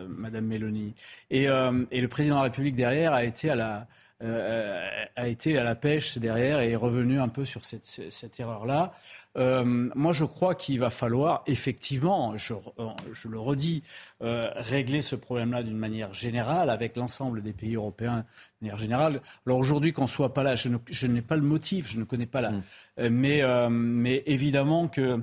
Madame 0.10 0.46
Mélanie. 0.46 0.96
Et, 1.30 1.44
et, 1.44 2.02
le 2.02 2.08
président 2.08 2.36
de 2.36 2.40
la 2.40 2.44
République 2.44 2.76
derrière 2.76 3.14
a 3.14 3.24
été 3.24 3.50
à 3.50 3.56
la, 3.56 3.88
a 5.16 5.28
été 5.28 5.58
à 5.58 5.64
la 5.64 5.76
pêche 5.76 6.18
derrière 6.18 6.60
et 6.60 6.72
est 6.72 6.76
revenu 6.76 7.20
un 7.20 7.30
peu 7.30 7.46
sur 7.46 7.66
cette, 7.66 7.86
cette 7.86 8.40
erreur-là. 8.40 8.94
Euh, 9.38 9.90
moi, 9.96 10.14
je 10.14 10.26
crois 10.26 10.56
qu'il 10.56 10.80
va 10.80 10.90
falloir 10.90 11.44
effectivement, 11.48 12.38
je, 12.38 12.54
je 13.12 13.28
le 13.28 13.40
redis, 13.40 13.84
euh, 14.22 14.50
régler 14.56 15.02
ce 15.02 15.16
problème-là 15.16 15.64
d'une 15.64 15.78
manière 15.78 16.14
générale 16.14 16.70
avec 16.70 16.96
l'ensemble 16.96 17.42
des 17.42 17.54
pays 17.54 17.76
européens 17.76 18.26
de 18.62 18.68
manière 18.68 18.78
générale. 18.78 19.22
Alors 19.46 19.58
aujourd'hui, 19.58 19.92
qu'on 19.92 20.08
soit 20.08 20.34
pas 20.34 20.44
là, 20.44 20.56
je, 20.56 21.08
n'ai 21.08 21.22
pas 21.22 21.36
le 21.36 21.42
motif, 21.42 21.90
je 21.90 22.00
ne 22.00 22.04
connais 22.04 22.26
pas 22.26 22.42
là, 22.42 22.52
mm. 22.52 22.62
euh, 23.00 23.10
mais, 23.12 23.42
euh, 23.42 23.70
mais 23.70 24.24
évidemment 24.26 24.88
que 24.88 25.20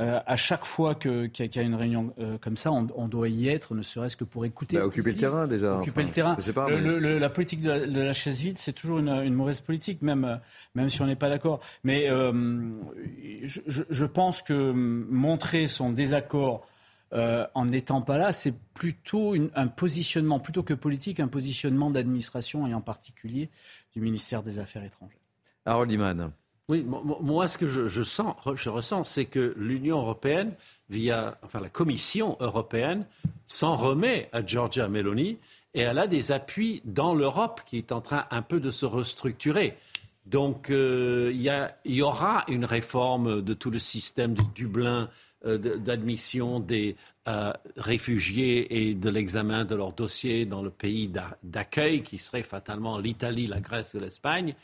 euh, 0.00 0.20
à 0.26 0.36
chaque 0.36 0.64
fois 0.64 0.94
qu'il 0.94 1.30
y, 1.38 1.58
a 1.58 1.62
une 1.62 1.74
réunion 1.74 2.14
euh, 2.18 2.38
comme 2.38 2.56
ça, 2.56 2.72
on, 2.72 3.08
doit 3.08 3.28
y 3.28 3.48
être, 3.48 3.74
ne 3.74 3.82
serait-ce 3.82 4.16
que 4.16 4.24
pour 4.24 4.46
écouter. 4.46 4.78
Bah, 4.78 4.86
occuper 4.86 5.12
le 5.12 5.18
terrain 5.18 5.46
déjà. 5.46 5.76
Occuper 5.76 6.02
le 6.02 6.10
terrain. 6.10 6.36
la 6.38 7.28
politique 7.28 7.60
de 7.60 7.70
la, 7.70 8.12
chaise 8.14 8.40
vide, 8.40 8.56
c'est 8.56 8.72
toujours 8.72 8.98
une, 8.98 9.34
mauvaise 9.34 9.60
politique, 9.60 10.00
même, 10.00 10.24
euh, 10.24 10.36
même 10.74 10.88
si 10.88 11.02
on 11.02 11.06
n'est 11.06 11.16
pas 11.16 11.28
d'accord. 11.28 11.60
Mais 11.84 12.08
je, 12.08 14.04
pense 14.06 14.40
que 14.40 14.72
montrer 14.72 15.66
son 15.66 15.92
désaccord 15.92 16.66
en 17.12 17.66
n'étant 17.66 18.00
pas 18.00 18.16
là, 18.16 18.32
c'est 18.32 18.54
plutôt 18.72 19.34
un 19.54 19.66
positionnement, 19.66 20.40
plutôt 20.40 20.62
que 20.62 20.72
politique, 20.72 21.20
un 21.20 21.28
positionnement 21.28 21.90
d'administration 21.90 22.66
et 22.66 22.72
en 22.72 22.80
particulier 22.80 23.50
du 23.92 24.00
ministère 24.00 24.42
des 24.42 24.58
Affaires 24.58 24.84
étrangères. 24.84 25.18
Harold 25.66 25.92
Iman. 25.92 26.32
Oui, 26.68 26.86
moi, 26.86 27.48
ce 27.48 27.58
que 27.58 27.66
je, 27.66 28.02
sens, 28.02 28.36
je 28.54 28.70
ressens, 28.70 29.04
c'est 29.04 29.24
que 29.24 29.52
l'Union 29.56 29.98
européenne, 29.98 30.54
via 30.88 31.36
enfin 31.42 31.60
la 31.60 31.68
Commission 31.68 32.36
européenne, 32.40 33.04
s'en 33.46 33.76
remet 33.76 34.28
à 34.32 34.46
Georgia 34.46 34.88
Meloni 34.88 35.38
et 35.74 35.80
elle 35.80 35.98
a 35.98 36.06
des 36.06 36.32
appuis 36.32 36.80
dans 36.84 37.14
l'Europe 37.14 37.62
qui 37.66 37.78
est 37.78 37.92
en 37.92 38.00
train 38.00 38.26
un 38.30 38.42
peu 38.42 38.60
de 38.60 38.70
se 38.70 38.86
restructurer. 38.86 39.76
Donc 40.26 40.70
euh, 40.70 41.32
il 41.34 41.94
y, 41.94 42.02
aura 42.02 42.44
une 42.48 42.64
réforme 42.64 43.42
de 43.42 43.54
tout 43.54 43.70
le 43.70 43.80
système 43.80 44.34
de 44.34 44.42
Dublin, 44.54 45.10
euh, 45.44 45.58
d'admission 45.58 46.60
des 46.60 46.94
euh, 47.26 47.52
réfugiés 47.76 48.88
et 48.88 48.94
de 48.94 49.10
l'examen 49.10 49.64
de 49.64 49.74
leurs 49.74 49.92
dossiers 49.92 50.46
dans 50.46 50.62
le 50.62 50.70
pays 50.70 51.10
d'accueil, 51.42 52.02
qui 52.02 52.18
serait 52.18 52.44
fatalement 52.44 52.98
l'Italie, 52.98 53.46
la 53.46 53.60
Grèce 53.60 53.94
ou 53.94 53.98
l'Espagne, 53.98 54.54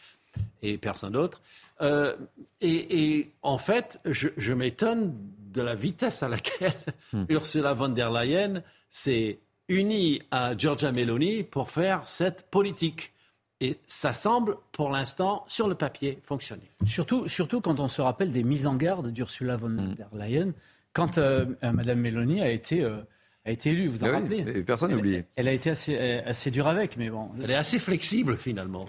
et 0.63 0.79
personne 0.79 1.13
d'autre. 1.13 1.41
Euh, 1.81 2.15
et, 2.61 3.31
en 3.43 3.59
fait, 3.59 4.01
je, 4.05 4.53
m'étonne 4.53 5.15
de 5.53 5.63
la 5.63 5.75
vitesse 5.75 6.23
à 6.23 6.29
laquelle 6.29 6.73
hmm. 7.13 7.25
Ursula 7.29 7.73
von 7.75 7.91
der 7.91 8.11
Leyen 8.11 8.63
s'est 8.91 9.39
unie 9.69 10.23
à 10.31 10.57
Giorgia 10.57 10.93
Meloni 10.93 11.45
pour 11.45 11.71
faire 11.71 12.07
cette 12.07 12.51
politique. 12.51 13.13
Et 13.61 13.79
ça 13.89 14.15
semble, 14.15 14.57
pour 14.73 14.91
l'instant, 14.91 15.45
sur 15.49 15.69
le 15.69 15.75
papier, 15.75 16.19
fonctionner. 16.23 16.71
Surtout, 16.87 17.27
surtout 17.27 17.61
quand 17.61 17.81
on 17.81 17.89
se 17.89 18.01
rappelle 18.01 18.33
des 18.33 18.45
mises 18.45 18.67
en 18.67 18.77
garde 18.77 19.11
d'Ursula 19.11 19.57
von 19.57 19.69
hmm. 19.69 19.95
der 19.95 20.09
Leyen 20.13 20.53
quand 20.93 21.19
euh, 21.19 21.45
euh, 21.63 21.73
Madame 21.73 22.01
Meloni 22.01 22.41
a 22.41 22.51
été, 22.51 22.85
a 22.85 23.51
été 23.51 23.71
élue. 23.71 23.89
Vous 23.89 24.03
en 24.03 24.09
ah 24.09 24.13
rappelez 24.13 24.63
Personne 24.65 24.91
n'oublie. 24.93 25.17
Elle, 25.17 25.25
elle, 25.37 25.49
a 25.49 25.53
été 25.53 25.71
assez, 25.71 25.97
assez 25.97 26.51
dure 26.51 26.67
avec, 26.67 26.97
mais 26.97 27.11
bon. 27.11 27.31
Elle 27.43 27.51
est 27.51 27.57
assez 27.57 27.79
flexible, 27.79 28.37
finalement. 28.37 28.87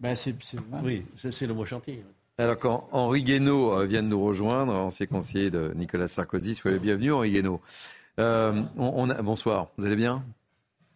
Ben, 0.00 0.14
oui, 0.82 1.04
c'est 1.14 1.46
le 1.46 1.54
mot 1.54 1.64
chantier. 1.64 2.02
Alors 2.38 2.58
quand 2.58 2.86
Henri 2.92 3.22
Guénaud 3.24 3.72
euh, 3.72 3.86
vient 3.86 4.02
de 4.02 4.08
nous 4.08 4.22
rejoindre, 4.22 4.74
ancien 4.74 5.06
conseiller 5.06 5.50
de 5.50 5.72
Nicolas 5.74 6.06
Sarkozy, 6.06 6.54
soyez 6.54 6.76
le 6.76 6.82
bienvenu 6.82 7.10
Henri 7.10 7.30
Guénaud. 7.30 7.62
Euh, 8.18 8.62
on, 8.76 9.06
bonsoir, 9.22 9.68
vous 9.78 9.86
allez 9.86 9.96
bien? 9.96 10.22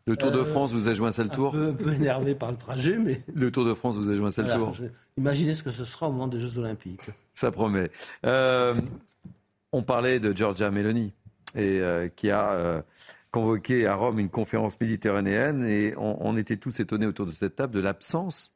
Le 0.07 0.17
Tour 0.17 0.33
de 0.33 0.41
euh, 0.41 0.45
France 0.45 0.73
vous 0.73 0.89
a 0.89 0.95
joué 0.95 1.09
un 1.09 1.13
seul 1.13 1.31
tour? 1.31 1.55
un 1.57 1.73
peu, 1.73 1.95
énervé 1.95 2.35
par 2.35 2.51
le 2.51 2.59
trajet, 2.59 2.99
mais... 2.99 3.23
Le 3.35 3.51
Tour 3.51 3.65
de 3.65 3.73
France 3.73 3.97
vous 3.97 4.11
a 4.11 4.15
joué 4.15 4.27
un 4.27 4.31
seul 4.31 4.53
tour? 4.55 4.75
Imaginez 5.17 5.55
ce 5.55 5.63
que 5.63 5.71
ce 5.71 5.87
sera 5.87 6.09
au 6.09 6.13
moment 6.13 6.29
des 6.29 6.41
Jeux 6.41 6.59
Olympiques. 6.59 7.09
Ça 7.33 7.51
promet. 7.51 7.91
on 8.23 9.83
parlait 9.83 10.21
de 10.21 10.37
Giorgia 10.37 10.71
Meloni, 10.71 11.15
et, 11.57 11.81
qui 12.17 12.31
a 12.31 12.85
convoqué 13.31 13.87
à 13.87 13.95
Rome 13.95 14.19
une 14.19 14.31
conférence 14.31 14.79
méditerranéenne, 14.79 15.65
et 15.65 15.95
on 15.97 16.37
était 16.37 16.59
tous 16.59 16.81
étonnés 16.81 17.07
autour 17.07 17.25
de 17.25 17.33
cette 17.33 17.57
table 17.57 17.73
de 17.73 17.81
l'absence 17.81 18.53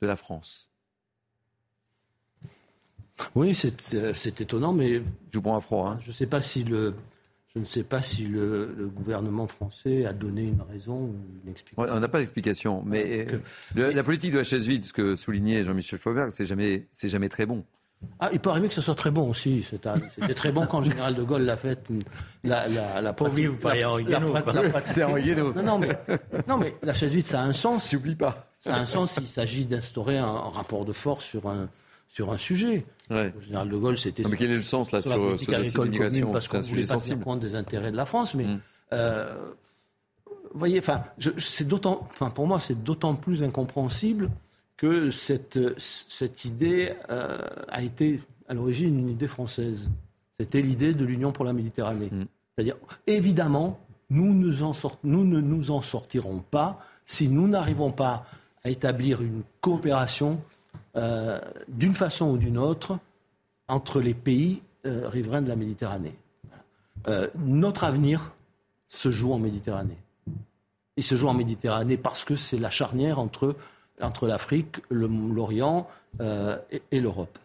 de 0.00 0.06
la 0.06 0.14
France. 0.14 0.67
Oui, 3.34 3.54
c'est 3.54 4.40
étonnant, 4.40 4.72
mais. 4.72 5.02
Je 5.32 5.38
prends 5.38 5.56
un 5.56 5.60
froid. 5.60 5.90
Hein. 5.90 5.98
Je, 6.06 6.12
sais 6.12 6.26
pas 6.26 6.40
si 6.40 6.64
le, 6.64 6.94
je 7.54 7.58
ne 7.58 7.64
sais 7.64 7.82
pas 7.82 8.02
si 8.02 8.24
le, 8.24 8.90
gouvernement 8.94 9.46
français 9.46 10.06
a 10.06 10.12
donné 10.12 10.44
une 10.44 10.62
raison 10.62 10.96
ou 10.96 11.16
une 11.44 11.50
explication. 11.50 11.96
on 11.96 12.00
n'a 12.00 12.08
pas 12.08 12.18
d'explication, 12.18 12.82
mais 12.84 13.26
la 13.74 14.02
politique 14.02 14.32
de 14.32 14.38
la 14.38 14.44
chaise 14.44 14.66
vide, 14.66 14.84
ce 14.84 14.92
que 14.92 15.16
soulignait 15.16 15.64
Jean-Michel 15.64 15.98
Fauberg, 15.98 16.30
c'est 16.30 16.46
jamais, 16.46 16.86
jamais 17.02 17.28
très 17.28 17.46
bon. 17.46 17.64
Ah, 18.20 18.30
il 18.32 18.38
paraît 18.38 18.60
mieux 18.60 18.68
que 18.68 18.74
ce 18.74 18.80
soit 18.80 18.94
très 18.94 19.10
bon 19.10 19.28
aussi. 19.28 19.66
C'était 19.68 20.34
très 20.34 20.52
bon 20.52 20.66
quand 20.66 20.80
le 20.80 20.84
général 20.84 21.14
de 21.14 21.22
Gaulle 21.22 21.42
l'a 21.42 21.56
fait. 21.56 21.90
La, 22.44 22.68
la, 22.68 23.00
la 23.00 23.12
pratique, 23.12 23.50
C'est 24.84 25.02
Henri 25.02 25.34
Non, 25.34 25.62
non, 25.62 25.78
mais, 25.78 25.98
non, 26.46 26.58
mais 26.58 26.74
la 26.82 26.94
chaise 26.94 27.12
vide, 27.12 27.26
ça 27.26 27.40
a 27.40 27.44
un 27.44 27.52
sens. 27.52 27.92
N'oublie 27.92 28.14
pas. 28.14 28.52
Ça 28.60 28.76
a 28.76 28.78
un 28.78 28.86
sens 28.86 29.12
s'il 29.12 29.26
s'agit 29.26 29.66
d'instaurer 29.66 30.18
un, 30.18 30.32
rapport 30.32 30.84
de 30.84 30.92
force 30.92 31.24
sur 31.24 31.48
un, 31.48 31.68
sur 32.08 32.32
un 32.32 32.36
sujet. 32.36 32.84
Le 33.10 33.32
général 33.40 33.68
de 33.68 33.76
Gaulle, 33.76 33.98
c'était. 33.98 34.22
Mais 34.28 34.36
quel 34.36 34.50
est 34.50 34.56
le 34.56 34.62
sens 34.62 34.92
là 34.92 35.00
sur, 35.00 35.38
sur, 35.38 35.66
sur 35.66 35.84
l'immigration 35.84 36.30
Parce 36.32 36.48
qu'on 36.48 36.60
voulait 36.60 36.84
pas 36.84 36.96
tenir 36.96 37.20
compte 37.20 37.40
des 37.40 37.54
intérêts 37.54 37.90
de 37.90 37.96
la 37.96 38.06
France, 38.06 38.34
mais. 38.34 38.44
Mm. 38.44 38.60
Euh, 38.92 39.34
vous 40.52 40.58
voyez, 40.58 40.78
enfin, 40.78 41.04
c'est 41.36 41.68
d'autant, 41.68 42.08
enfin, 42.10 42.30
pour 42.30 42.46
moi, 42.46 42.58
c'est 42.58 42.82
d'autant 42.82 43.14
plus 43.14 43.42
incompréhensible 43.42 44.30
que 44.78 45.10
cette, 45.10 45.58
cette 45.78 46.44
idée 46.46 46.94
euh, 47.10 47.38
a 47.68 47.82
été 47.82 48.20
à 48.48 48.54
l'origine 48.54 48.98
une 48.98 49.10
idée 49.10 49.28
française. 49.28 49.90
C'était 50.40 50.62
l'idée 50.62 50.94
de 50.94 51.04
l'Union 51.04 51.32
pour 51.32 51.44
la 51.44 51.52
Méditerranée. 51.52 52.08
Mm. 52.10 52.24
C'est-à-dire, 52.54 52.76
évidemment, 53.06 53.78
nous, 54.10 54.32
nous, 54.32 54.62
en 54.62 54.72
nous 55.04 55.24
ne 55.24 55.40
nous 55.40 55.70
en 55.70 55.82
sortirons 55.82 56.42
pas 56.50 56.80
si 57.04 57.28
nous 57.28 57.46
n'arrivons 57.46 57.90
pas 57.90 58.24
à 58.64 58.70
établir 58.70 59.22
une 59.22 59.42
coopération 59.60 60.40
euh, 60.96 61.40
d'une 61.68 61.94
façon 61.94 62.30
ou 62.30 62.36
d'une 62.38 62.58
autre 62.58 62.98
entre 63.68 64.00
les 64.00 64.14
pays 64.14 64.62
euh, 64.86 65.08
riverains 65.08 65.42
de 65.42 65.48
la 65.48 65.56
Méditerranée. 65.56 66.16
notre 67.36 67.84
avenir 67.84 68.32
se 68.88 69.10
joue 69.10 69.32
en 69.32 69.38
Méditerranée. 69.38 69.98
Il 70.96 71.02
se 71.02 71.16
joue 71.16 71.28
en 71.28 71.34
Méditerranée 71.34 71.96
parce 71.96 72.24
que 72.24 72.36
c'est 72.36 72.58
la 72.58 72.70
charnière 72.70 73.18
entre 73.18 73.56
entre 74.00 74.26
l'Afrique, 74.26 74.76
l'Orient 74.90 75.88
euh, 76.20 76.56
et, 76.90 77.00
l'Europe. 77.00 77.38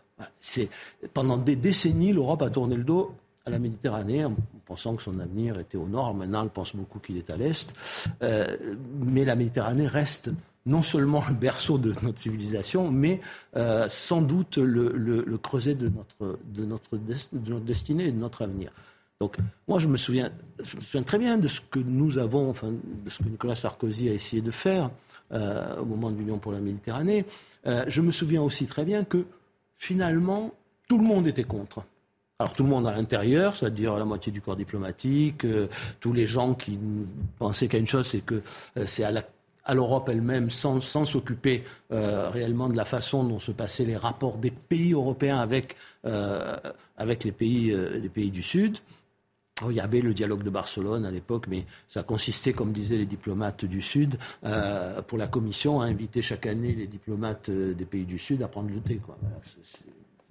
pendant 1.14 1.38
des 1.38 1.56
décennies, 1.56 2.14
l'Europe 2.14 2.42
a 2.42 2.50
tourné 2.50 2.76
le 2.76 2.84
dos 2.84 3.14
à 3.46 3.50
la 3.50 3.60
Méditerranée 3.60 4.24
en 4.24 4.36
pensant 4.66 4.96
que 4.96 5.04
son 5.04 5.20
avenir 5.20 5.60
était 5.60 5.78
au 5.78 5.88
nord. 5.88 6.14
Maintenant, 6.14 6.44
elle 6.44 6.50
pense 6.50 6.76
beaucoup 6.76 7.00
qu'il 7.00 7.18
est 7.18 7.30
à 7.30 7.36
l'est. 7.36 7.74
Euh, 8.22 8.76
mais 9.00 9.26
la 9.26 9.36
Méditerranée 9.36 9.88
reste 9.88 10.32
non 10.66 10.82
seulement 10.82 11.24
le 11.28 11.34
berceau 11.34 11.78
de 11.78 11.94
notre 12.04 12.20
civilisation, 12.20 12.90
mais 12.90 13.20
euh, 13.56 13.88
sans 13.90 14.22
doute 14.22 14.58
le, 14.58 15.38
creuset 15.42 15.76
de 15.76 15.90
notre, 15.90 16.40
de, 16.46 16.66
notre 16.66 16.98
de 16.98 17.50
notre 17.52 17.66
destinée 17.66 18.06
et 18.06 18.12
de 18.12 18.20
notre 18.20 18.44
avenir. 18.44 18.72
Donc, 19.20 19.38
moi, 19.68 19.80
je 19.80 19.88
me 19.88 19.98
souviens, 19.98 20.32
très 21.06 21.18
bien 21.18 21.38
de 21.38 21.48
ce 21.48 21.62
que 21.62 21.80
nous 21.80 22.18
avons, 22.18 22.50
enfin, 22.50 22.72
de 22.72 23.10
ce 23.10 23.20
que 23.20 23.30
Nicolas 23.30 23.56
Sarkozy 23.56 24.10
a 24.10 24.14
essayé 24.14 24.42
de 24.42 24.52
faire 24.52 24.90
euh, 25.32 25.78
au 25.80 25.86
moment 25.86 26.12
de 26.12 26.18
l'Union 26.18 26.40
pour 26.40 26.52
la 26.52 26.60
Méditerranée. 26.60 27.26
Euh, 27.66 27.86
je 27.88 28.02
me 28.02 28.12
souviens 28.12 28.42
aussi 28.42 28.66
très 28.66 28.86
bien 28.86 29.04
que 29.04 29.26
finalement, 29.78 30.52
tout 30.90 30.98
le 30.98 31.06
monde 31.06 31.28
était 31.28 31.44
contre. 31.44 31.84
Alors 32.40 32.52
tout 32.52 32.64
le 32.64 32.70
monde 32.70 32.88
à 32.88 32.92
l'intérieur, 32.92 33.56
c'est-à-dire 33.56 33.98
la 33.98 34.06
moitié 34.06 34.32
du 34.32 34.42
corps 34.42 34.56
diplomatique, 34.56 35.46
tous 36.02 36.14
les 36.14 36.28
gens 36.28 36.56
qui 36.56 36.78
pensaient 37.38 37.68
qu'à 37.68 37.78
une 37.78 37.88
chose, 37.88 38.08
c'est 38.08 38.22
que 38.22 38.42
c'est 38.86 39.04
à 39.04 39.12
l'Europe 39.70 40.10
elle-même, 40.10 40.50
sans, 40.50 40.82
s'occuper 40.82 41.64
réellement 41.90 42.68
de 42.68 42.76
la 42.76 42.86
façon 42.86 43.24
dont 43.24 43.40
se 43.40 43.52
passaient 43.52 43.86
les 43.86 43.98
rapports 43.98 44.38
des 44.38 44.52
pays 44.52 44.94
européens 44.94 45.40
avec, 45.40 45.76
avec 46.98 47.24
les, 47.24 47.32
pays, 47.32 47.74
les 48.02 48.10
pays 48.10 48.32
du 48.32 48.44
Sud. 48.44 48.80
Oh, 49.62 49.70
il 49.70 49.76
y 49.76 49.80
avait 49.80 50.02
le 50.02 50.16
dialogue 50.16 50.42
de 50.42 50.50
Barcelone 50.50 51.06
à 51.06 51.12
l'époque, 51.12 51.46
mais 51.48 51.66
ça 51.88 52.02
consistait, 52.02 52.54
comme 52.54 52.72
disaient 52.72 52.98
les 52.98 53.06
diplomates 53.06 53.66
du 53.66 53.84
Sud, 53.84 54.18
euh, 54.46 55.02
pour 55.04 55.20
la 55.20 55.28
Commission 55.28 55.80
à 55.80 55.86
inviter 55.86 56.24
chaque 56.24 56.48
année 56.48 56.74
les 56.74 56.88
diplomates 56.88 57.50
euh, 57.50 57.74
des 57.74 57.86
pays 57.86 58.06
du 58.06 58.18
Sud 58.18 58.42
à 58.42 58.48
prendre 58.48 58.70
le 58.72 58.82
thé. 58.82 59.00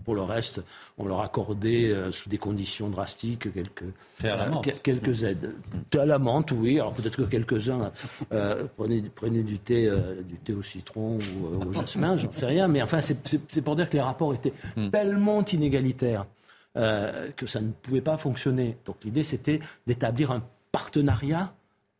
Pour 0.04 0.14
le 0.14 0.22
reste, 0.22 0.62
on 0.98 1.06
leur 1.06 1.20
accordait 1.20 1.90
euh, 1.90 2.10
sous 2.10 2.28
des 2.28 2.38
conditions 2.38 2.88
drastiques 2.88 3.52
quelques, 3.52 3.84
euh, 4.24 4.60
quelques 4.82 5.22
aides. 5.22 5.54
Thé 5.90 6.00
à 6.00 6.06
la 6.06 6.18
menthe, 6.18 6.52
oui. 6.52 6.80
Alors 6.80 6.92
peut-être 6.92 7.16
que 7.16 7.22
quelques-uns 7.22 7.92
euh, 8.32 8.64
prenaient, 8.76 9.42
du, 9.42 9.58
thé, 9.58 9.90
du 10.24 10.36
thé 10.36 10.52
au 10.54 10.62
citron 10.62 11.18
ou 11.18 11.68
au 11.68 11.72
jasmin, 11.72 12.16
j'en 12.16 12.32
sais 12.32 12.46
rien. 12.46 12.68
Mais 12.68 12.82
enfin, 12.82 13.00
c'est 13.00 13.62
pour 13.62 13.76
dire 13.76 13.88
que 13.88 13.94
les 13.94 14.02
rapports 14.02 14.34
étaient 14.34 14.52
hmm. 14.76 14.88
tellement 14.90 15.44
inégalitaires 15.44 16.26
que 16.74 17.46
ça 17.46 17.60
ne 17.60 17.70
pouvait 17.70 18.00
pas 18.00 18.16
fonctionner. 18.16 18.78
Donc 18.86 18.96
l'idée, 19.04 19.24
c'était 19.24 19.60
d'établir 19.86 20.30
un 20.30 20.42
partenariat 20.72 21.52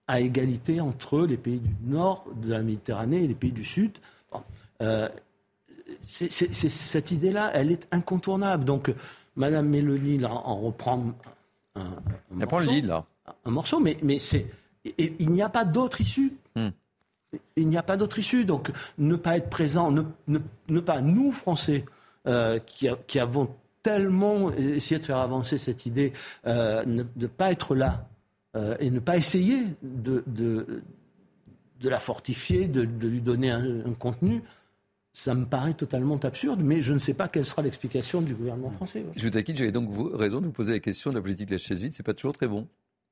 à 0.08 0.20
égalité 0.20 0.80
entre 0.80 1.26
les 1.26 1.36
pays 1.36 1.60
du 1.60 1.74
nord 1.84 2.24
de 2.42 2.50
la 2.50 2.62
Méditerranée 2.62 3.24
et 3.24 3.26
les 3.26 3.34
pays 3.34 3.52
du 3.52 3.64
sud. 3.64 3.92
Bon, 4.30 4.40
cette 6.04 7.10
idée-là, 7.10 7.50
elle 7.54 7.70
est 7.70 7.86
incontournable. 7.90 8.64
Donc, 8.64 8.92
Madame 9.36 9.68
Mélanie 9.68 10.18
là, 10.18 10.30
en 10.32 10.56
reprend 10.56 11.14
un, 11.74 11.80
un, 11.80 12.46
morceau, 12.46 12.58
le 12.58 12.66
lead, 12.66 12.86
là. 12.86 13.04
un 13.44 13.50
morceau, 13.50 13.80
mais, 13.80 13.96
mais 14.02 14.18
c'est, 14.18 14.46
il 14.98 15.30
n'y 15.30 15.42
a 15.42 15.48
pas 15.48 15.64
d'autre 15.64 16.00
issue. 16.00 16.32
Hmm. 16.54 16.70
Il 17.56 17.68
n'y 17.68 17.78
a 17.78 17.82
pas 17.82 17.96
d'autre 17.96 18.18
issue. 18.18 18.44
Donc, 18.44 18.70
ne 18.98 19.16
pas 19.16 19.36
être 19.36 19.48
présent, 19.48 19.90
ne, 19.90 20.02
ne, 20.68 20.80
pas, 20.80 21.00
nous, 21.00 21.32
Français, 21.32 21.84
euh, 22.26 22.58
qui, 22.58 22.88
qui, 23.06 23.18
avons 23.18 23.54
tellement 23.82 24.52
essayé 24.52 24.98
de 24.98 25.04
faire 25.04 25.16
avancer 25.18 25.56
cette 25.58 25.86
idée, 25.86 26.12
euh, 26.46 26.84
ne, 26.84 27.26
pas 27.26 27.50
être 27.50 27.74
là 27.74 28.06
euh, 28.54 28.76
et 28.80 28.90
ne 28.90 29.00
pas 29.00 29.16
essayer 29.16 29.66
de, 29.82 30.22
de, 30.26 30.82
de 31.80 31.88
la 31.88 31.98
fortifier, 31.98 32.68
de, 32.68 32.82
lui 32.82 33.22
donner 33.22 33.50
un 33.50 33.94
contenu, 33.98 34.42
ça 35.12 35.34
me 35.34 35.44
paraît 35.44 35.74
totalement 35.74 36.18
absurde, 36.22 36.62
mais 36.62 36.80
je 36.80 36.92
ne 36.92 36.98
sais 36.98 37.14
pas 37.14 37.28
quelle 37.28 37.44
sera 37.44 37.62
l'explication 37.62 38.22
du 38.22 38.34
gouvernement 38.34 38.70
français. 38.70 39.04
Je 39.14 39.22
vous 39.22 39.30
taquine, 39.30 39.56
j'avais 39.56 39.72
donc 39.72 39.90
raison 40.14 40.40
de 40.40 40.46
vous 40.46 40.52
poser 40.52 40.72
la 40.72 40.78
question 40.80 41.10
de 41.10 41.16
la 41.16 41.22
politique 41.22 41.48
de 41.48 41.54
la 41.54 41.58
chaise 41.58 41.82
vide, 41.82 41.94
c'est 41.94 42.02
pas 42.02 42.14
toujours 42.14 42.32
très 42.32 42.46
bon. 42.46 42.66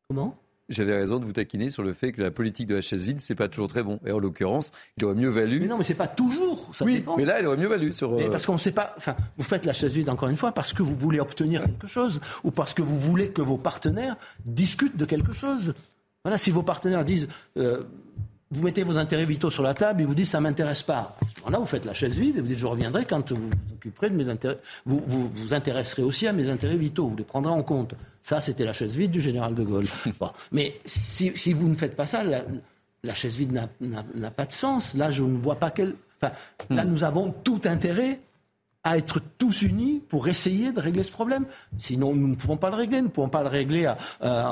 Comment? 0.09 0.37
J'avais 0.71 0.97
raison 0.97 1.19
de 1.19 1.25
vous 1.25 1.33
taquiner 1.33 1.69
sur 1.69 1.83
le 1.83 1.93
fait 1.93 2.13
que 2.13 2.23
la 2.23 2.31
politique 2.31 2.69
de 2.69 2.77
la 2.77 2.81
chaise 2.81 3.05
vide, 3.05 3.21
c'est 3.21 3.35
pas 3.35 3.49
toujours 3.49 3.67
très 3.67 3.83
bon. 3.83 3.99
Et 4.07 4.13
en 4.13 4.21
l'occurrence, 4.21 4.71
il 4.97 5.05
aurait 5.05 5.17
mieux 5.17 5.29
valu. 5.29 5.59
Mais 5.59 5.67
non, 5.67 5.77
mais 5.77 5.83
c'est 5.83 5.95
pas 5.95 6.07
toujours. 6.07 6.71
Ça 6.73 6.85
oui, 6.85 7.05
mais 7.17 7.25
là, 7.25 7.41
il 7.41 7.47
aurait 7.49 7.57
mieux 7.57 7.67
valu 7.67 7.93
sur. 7.93 8.13
Mais 8.13 8.29
euh, 8.29 8.31
parce 8.31 8.47
qu'on 8.47 8.53
ne 8.53 8.59
sait 8.59 8.71
pas. 8.71 8.95
Enfin, 8.97 9.17
vous 9.37 9.43
faites 9.43 9.67
la 9.67 9.73
chaise 9.73 9.95
vide 9.95 10.09
encore 10.09 10.29
une 10.29 10.37
fois 10.37 10.53
parce 10.53 10.73
que 10.73 10.85
vous 10.85 10.95
voulez 10.95 11.19
obtenir 11.19 11.65
quelque 11.65 11.89
chose 11.89 12.21
ou 12.45 12.53
parce 12.53 12.73
que 12.73 12.83
vous 12.83 13.01
voulez 13.01 13.31
que 13.31 13.43
vos 13.43 13.57
partenaires 13.57 14.17
discutent 14.45 14.97
de 14.97 15.05
quelque 15.05 15.33
chose. 15.33 15.75
Voilà, 16.25 16.39
si 16.39 16.53
vos 16.53 16.63
partenaires 16.63 17.05
disent. 17.05 17.27
Euh, 17.57 17.83
vous 18.53 18.63
mettez 18.63 18.83
vos 18.83 18.99
intérêts 18.99 19.25
vitaux 19.25 19.51
sur 19.51 19.63
la 19.63 19.75
table 19.75 20.03
et 20.03 20.05
vous 20.05 20.15
dites 20.15 20.27
ça 20.27 20.41
m'intéresse 20.41 20.83
pas. 20.83 21.17
Là, 21.49 21.59
vous 21.59 21.67
faites 21.67 21.85
la 21.85 21.95
chaise 21.95 22.19
vide 22.19 22.39
et 22.39 22.41
vous 22.41 22.49
dites 22.49 22.59
je 22.59 22.67
reviendrai 22.67 23.05
quand 23.05 23.33
vous 23.33 23.49
vous 23.49 23.75
occuperez 23.75 24.11
de 24.11 24.17
mes 24.17 24.29
intérêts. 24.29 24.59
Vous 24.87 25.03
vous, 25.07 25.55
intéresserez 25.55 26.03
aussi 26.03 26.27
à 26.27 26.33
mes 26.33 26.51
intérêts 26.51 26.77
vitaux, 26.77 27.09
vous 27.09 27.17
les 27.17 27.25
prendrez 27.25 27.53
en 27.53 27.63
compte. 27.63 27.95
Ça, 28.23 28.41
c'était 28.41 28.65
la 28.65 28.73
chaise 28.73 28.97
vide 28.97 29.13
du 29.13 29.21
général 29.21 29.55
de 29.55 29.63
Gaulle. 29.63 29.87
Mais 30.53 30.79
si, 30.85 31.33
si, 31.37 31.53
vous 31.53 31.69
ne 31.69 31.77
faites 31.77 31.97
pas 31.97 32.07
ça, 32.07 32.25
la, 32.25 32.43
la 33.05 33.15
chaise 33.15 33.37
vide 33.37 33.53
n'a 33.81 34.31
pas 34.31 34.47
de 34.47 34.53
sens. 34.53 34.95
Là, 34.95 35.11
je 35.11 35.23
ne 35.23 35.39
vois 35.39 35.57
pas 35.57 35.71
quel. 35.71 35.95
Enfin, 36.21 36.35
là, 36.69 36.85
nous 36.85 37.05
avons 37.05 37.33
tout 37.45 37.61
intérêt 37.65 38.21
à 38.83 38.97
être 38.97 39.21
tous 39.37 39.63
unis 39.63 40.01
pour 40.09 40.27
essayer 40.29 40.73
de 40.73 40.81
régler 40.81 41.03
ce 41.03 41.13
problème. 41.13 41.45
Sinon, 41.79 42.15
nous 42.15 42.29
ne 42.29 42.35
pouvons 42.35 42.57
pas 42.57 42.71
le 42.71 42.77
régler. 42.77 42.99
Nous 42.99 43.09
ne 43.09 43.13
pouvons 43.13 43.29
pas 43.29 43.43
le 43.43 43.49
régler 43.49 43.93
euh, 44.23 44.43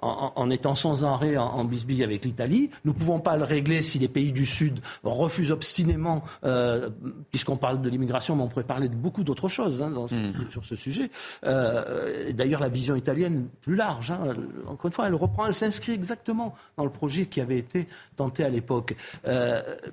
en, 0.00 0.50
étant 0.50 0.74
sans 0.74 1.04
arrêt 1.04 1.36
en, 1.36 1.44
en 1.44 1.64
bisbille 1.64 2.02
avec 2.02 2.24
l'Italie. 2.24 2.70
Nous 2.84 2.94
ne 2.94 2.98
pouvons 2.98 3.20
pas 3.20 3.36
le 3.36 3.44
régler 3.44 3.82
si 3.82 3.98
les 3.98 4.08
pays 4.08 4.32
du 4.32 4.46
Sud 4.46 4.80
refusent 5.02 5.50
obstinément, 5.50 6.24
euh, 6.44 6.88
puisqu'on 7.30 7.56
parle 7.56 7.82
de 7.82 7.90
l'immigration, 7.90 8.36
mais 8.36 8.42
on 8.42 8.48
pourrait 8.48 8.64
parler 8.64 8.88
de 8.88 8.94
beaucoup 8.94 9.22
d'autres 9.22 9.48
choses 9.48 9.82
hein, 9.82 9.90
hmm. 9.90 10.50
sur 10.50 10.64
ce 10.64 10.76
sujet. 10.76 11.10
Euh, 11.44 12.32
D'ailleurs, 12.32 12.60
la 12.60 12.70
vision 12.70 12.96
italienne 12.96 13.48
plus 13.60 13.76
large, 13.76 14.10
hein, 14.10 14.34
encore 14.66 14.86
une 14.86 14.92
fois, 14.92 15.08
elle 15.08 15.14
reprend, 15.14 15.46
elle 15.46 15.54
s'inscrit 15.54 15.92
exactement 15.92 16.54
dans 16.78 16.84
le 16.84 16.90
projet 16.90 17.26
qui 17.26 17.40
avait 17.40 17.58
été 17.58 17.86
tenté 18.16 18.44
à 18.44 18.48
l'époque. 18.48 18.96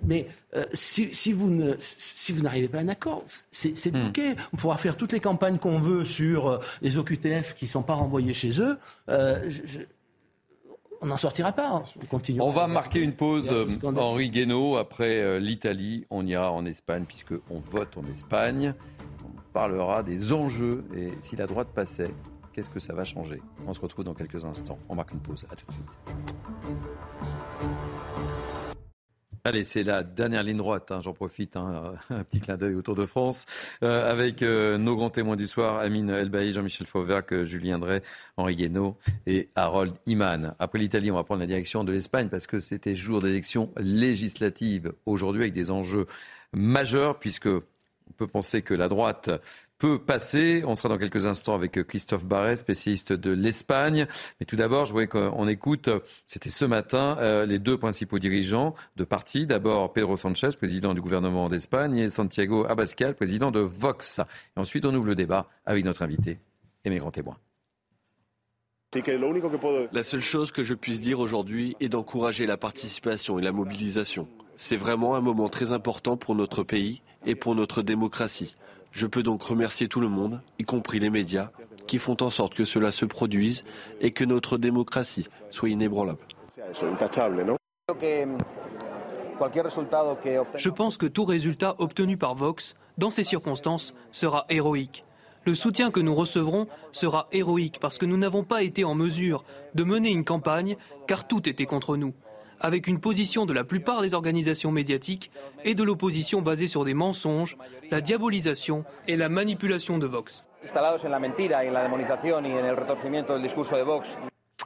Mais 0.06 0.28
si, 0.74 1.14
si, 1.14 1.34
vous 1.34 1.52
si 1.80 2.34
n'arrivez 2.34 2.68
pas 2.68 2.80
à 2.80 2.82
un 2.82 2.88
accord, 2.88 3.24
c'est 3.52 3.81
c'est 3.82 3.92
hmm. 3.92 4.12
On 4.54 4.58
pourra 4.58 4.78
faire 4.78 4.98
toutes 4.98 5.12
les 5.12 5.20
campagnes 5.20 5.58
qu'on 5.58 5.80
veut 5.80 6.06
sur 6.06 6.48
euh, 6.48 6.60
les 6.82 6.98
OQTF 6.98 7.56
qui 7.56 7.66
ne 7.66 7.70
sont 7.70 7.82
pas 7.82 7.96
renvoyés 7.96 8.34
chez 8.34 8.62
eux. 8.62 8.78
Euh, 9.10 9.50
on 11.02 11.08
n'en 11.08 11.18
sortira 11.18 11.52
pas. 11.52 11.68
Hein. 11.68 11.84
On, 12.12 12.20
on 12.40 12.52
va 12.52 12.68
marquer 12.68 13.02
une 13.02 13.14
pause, 13.14 13.50
euh, 13.52 13.66
Henri 13.84 14.30
Guénaud. 14.30 14.78
Après 14.78 15.40
l'Italie, 15.40 16.06
on 16.12 16.26
ira 16.28 16.52
en 16.52 16.66
Espagne, 16.66 17.06
puisqu'on 17.08 17.60
vote 17.72 17.98
en 17.98 18.06
Espagne. 18.12 18.76
On 19.26 19.54
parlera 19.54 20.04
des 20.04 20.32
enjeux 20.32 20.86
et 20.96 21.10
si 21.22 21.36
la 21.36 21.48
droite 21.48 21.70
passait, 21.74 22.14
qu'est-ce 22.54 22.70
que 22.70 22.80
ça 22.80 22.94
va 22.94 23.04
changer? 23.04 23.42
On 23.68 23.74
se 23.74 23.82
retrouve 23.82 24.06
dans 24.06 24.14
quelques 24.14 24.46
instants. 24.46 24.78
On 24.90 24.96
marque 24.96 25.12
une 25.12 25.20
pause. 25.20 25.48
À 25.52 25.56
tout 25.56 25.66
de 25.66 25.72
suite. 25.72 25.88
Allez, 29.44 29.64
c'est 29.64 29.82
la 29.82 30.04
dernière 30.04 30.44
ligne 30.44 30.58
droite. 30.58 30.92
Hein, 30.92 31.00
j'en 31.02 31.14
profite, 31.14 31.56
hein, 31.56 31.96
un 32.12 32.24
petit 32.24 32.40
clin 32.40 32.58
d'œil 32.58 32.76
autour 32.76 32.96
de 32.96 33.08
France, 33.08 33.48
euh, 33.82 34.10
avec 34.10 34.44
euh, 34.44 34.78
nos 34.78 34.96
grands 34.96 35.10
témoins 35.10 35.36
du 35.36 35.48
soir, 35.48 35.80
Amine 35.80 36.12
Elbaï, 36.12 36.54
Jean-Michel 36.54 36.86
Fauvergue, 36.86 37.44
Julien 37.44 37.80
Drey, 37.80 38.04
Henri 38.38 38.56
Guénaud 38.56 38.98
et 39.26 39.50
Harold 39.56 39.94
Iman. 40.06 40.54
Après 40.60 40.78
l'Italie, 40.78 41.10
on 41.10 41.16
va 41.16 41.24
prendre 41.24 41.42
la 41.42 41.48
direction 41.48 41.84
de 41.84 41.92
l'Espagne 41.92 42.30
parce 42.30 42.46
que 42.46 42.60
c'était 42.60 42.96
jour 42.96 43.20
d'élection 43.20 43.72
législative 43.78 44.94
aujourd'hui 45.08 45.42
avec 45.42 45.54
des 45.54 45.72
enjeux 45.72 46.06
majeurs 46.54 47.18
puisque 47.18 47.48
on 47.48 48.14
peut 48.16 48.28
penser 48.28 48.62
que 48.62 48.76
la 48.76 48.90
droite 48.90 49.32
peut 49.82 49.98
passer. 49.98 50.64
On 50.68 50.76
sera 50.76 50.90
dans 50.90 51.00
quelques 51.00 51.26
instants 51.26 51.56
avec 51.56 51.82
Christophe 51.88 52.24
Barret, 52.24 52.56
spécialiste 52.56 53.14
de 53.14 53.32
l'Espagne. 53.32 54.06
Mais 54.40 54.46
tout 54.46 54.56
d'abord, 54.56 54.86
je 54.86 54.92
voudrais 54.92 55.08
qu'on 55.08 55.48
écoute, 55.48 55.90
c'était 56.28 56.52
ce 56.52 56.66
matin, 56.66 57.18
euh, 57.20 57.48
les 57.48 57.58
deux 57.58 57.80
principaux 57.80 58.20
dirigeants 58.20 58.76
de 58.96 59.04
partis. 59.04 59.48
D'abord, 59.48 59.92
Pedro 59.92 60.16
Sanchez, 60.18 60.50
président 60.56 60.94
du 60.94 61.02
gouvernement 61.02 61.50
d'Espagne, 61.50 61.98
et 61.98 62.10
Santiago 62.10 62.68
Abascal, 62.70 63.16
président 63.16 63.50
de 63.50 63.60
Vox. 63.60 64.20
Et 64.56 64.60
ensuite, 64.60 64.86
on 64.86 64.94
ouvre 64.94 65.08
le 65.08 65.16
débat 65.16 65.48
avec 65.66 65.84
notre 65.84 66.04
invité 66.04 66.38
et 66.86 66.92
mes 66.92 66.98
grands 66.98 67.10
témoins. 67.10 67.38
La 69.92 70.04
seule 70.04 70.22
chose 70.22 70.52
que 70.52 70.64
je 70.64 70.76
puisse 70.76 71.02
dire 71.02 71.20
aujourd'hui 71.20 71.76
est 71.80 71.90
d'encourager 71.90 72.46
la 72.46 72.58
participation 72.58 73.40
et 73.40 73.42
la 73.42 73.52
mobilisation. 73.52 74.28
C'est 74.58 74.78
vraiment 74.78 75.16
un 75.16 75.22
moment 75.22 75.50
très 75.50 75.72
important 75.72 76.18
pour 76.18 76.36
notre 76.36 76.62
pays 76.62 77.02
et 77.26 77.34
pour 77.34 77.56
notre 77.56 77.82
démocratie. 77.82 78.54
Je 78.92 79.08
peux 79.08 79.24
donc 79.24 79.42
remercier 79.42 79.88
tout 79.88 80.02
le 80.02 80.10
monde, 80.10 80.42
y 80.60 80.64
compris 80.64 81.00
les 81.00 81.10
médias, 81.10 81.52
qui 81.88 81.98
font 81.98 82.18
en 82.22 82.30
sorte 82.30 82.54
que 82.54 82.66
cela 82.66 82.92
se 82.92 83.06
produise 83.06 83.64
et 84.00 84.12
que 84.12 84.24
notre 84.24 84.58
démocratie 84.58 85.28
soit 85.50 85.70
inébranlable. 85.70 86.20
Je 90.56 90.70
pense 90.70 90.98
que 90.98 91.06
tout 91.06 91.26
résultat 91.26 91.76
obtenu 91.80 92.18
par 92.18 92.36
Vox, 92.36 92.76
dans 92.98 93.10
ces 93.10 93.24
circonstances, 93.24 93.94
sera 94.12 94.46
héroïque. 94.50 95.06
Le 95.46 95.56
soutien 95.56 95.90
que 95.90 96.00
nous 96.00 96.14
recevrons 96.14 96.68
sera 96.92 97.28
héroïque 97.32 97.80
parce 97.80 97.98
que 97.98 98.06
nous 98.06 98.18
n'avons 98.18 98.44
pas 98.44 98.62
été 98.62 98.84
en 98.84 98.94
mesure 98.94 99.44
de 99.74 99.84
mener 99.84 100.12
une 100.12 100.24
campagne 100.24 100.78
car 101.08 101.28
tout 101.28 101.50
était 101.50 101.66
contre 101.66 101.98
nous 101.98 102.14
avec 102.62 102.88
une 102.88 103.00
position 103.00 103.46
de 103.46 103.54
la 103.54 103.64
plupart 103.64 104.02
des 104.02 104.14
organisations 104.14 104.72
médiatiques 104.72 105.32
et 105.66 105.76
de 105.76 105.84
l'opposition 105.84 106.42
basée 106.42 106.68
sur 106.68 106.86
des 106.86 106.94
mensonges, 106.94 107.58
la 107.90 108.02
diabolisation 108.02 108.86
et 109.08 109.18
la 109.18 109.30
manipulation 109.30 109.98
de 109.98 110.08
Vox. 110.08 110.44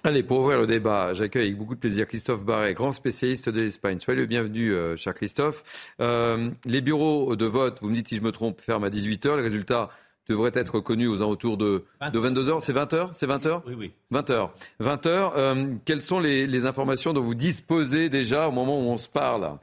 Allez, 0.03 0.21
pour 0.21 0.41
ouvrir 0.41 0.59
le 0.59 0.67
débat, 0.67 1.13
j'accueille 1.13 1.47
avec 1.47 1.57
beaucoup 1.57 1.73
de 1.73 1.79
plaisir 1.79 2.07
Christophe 2.07 2.45
Barret, 2.45 2.73
grand 2.75 2.91
spécialiste 2.91 3.49
de 3.49 3.61
l'Espagne. 3.61 3.99
Soyez 3.99 4.19
le 4.19 4.27
bienvenu, 4.27 4.71
euh, 4.71 4.95
cher 4.95 5.15
Christophe. 5.15 5.63
Euh, 5.99 6.49
les 6.65 6.81
bureaux 6.81 7.35
de 7.35 7.45
vote, 7.45 7.79
vous 7.81 7.89
me 7.89 7.95
dites 7.95 8.09
si 8.09 8.17
je 8.17 8.21
me 8.21 8.31
trompe, 8.31 8.61
ferment 8.61 8.85
à 8.85 8.89
18h. 8.89 9.35
Les 9.35 9.41
résultats 9.41 9.89
devrait 10.27 10.51
être 10.53 10.79
connu 10.79 11.07
aux 11.07 11.21
alentours 11.21 11.57
de, 11.57 11.83
de 12.11 12.19
22 12.19 12.49
heures. 12.49 12.61
C'est 12.61 12.73
20 12.73 12.93
heures 12.93 13.09
C'est 13.13 13.27
20 13.27 13.45
heures 13.45 13.63
Oui, 13.67 13.75
oui. 13.77 13.91
20 14.11 14.29
heures. 14.29 14.53
20 14.79 15.05
heures. 15.05 15.37
Euh, 15.37 15.73
quelles 15.85 16.01
sont 16.01 16.19
les, 16.19 16.65
informations 16.65 17.13
dont 17.13 17.21
vous 17.21 17.35
disposez 17.35 18.09
déjà 18.09 18.47
au 18.47 18.51
moment 18.51 18.79
où 18.79 18.89
on 18.89 18.97
se 18.97 19.09
parle? 19.09 19.57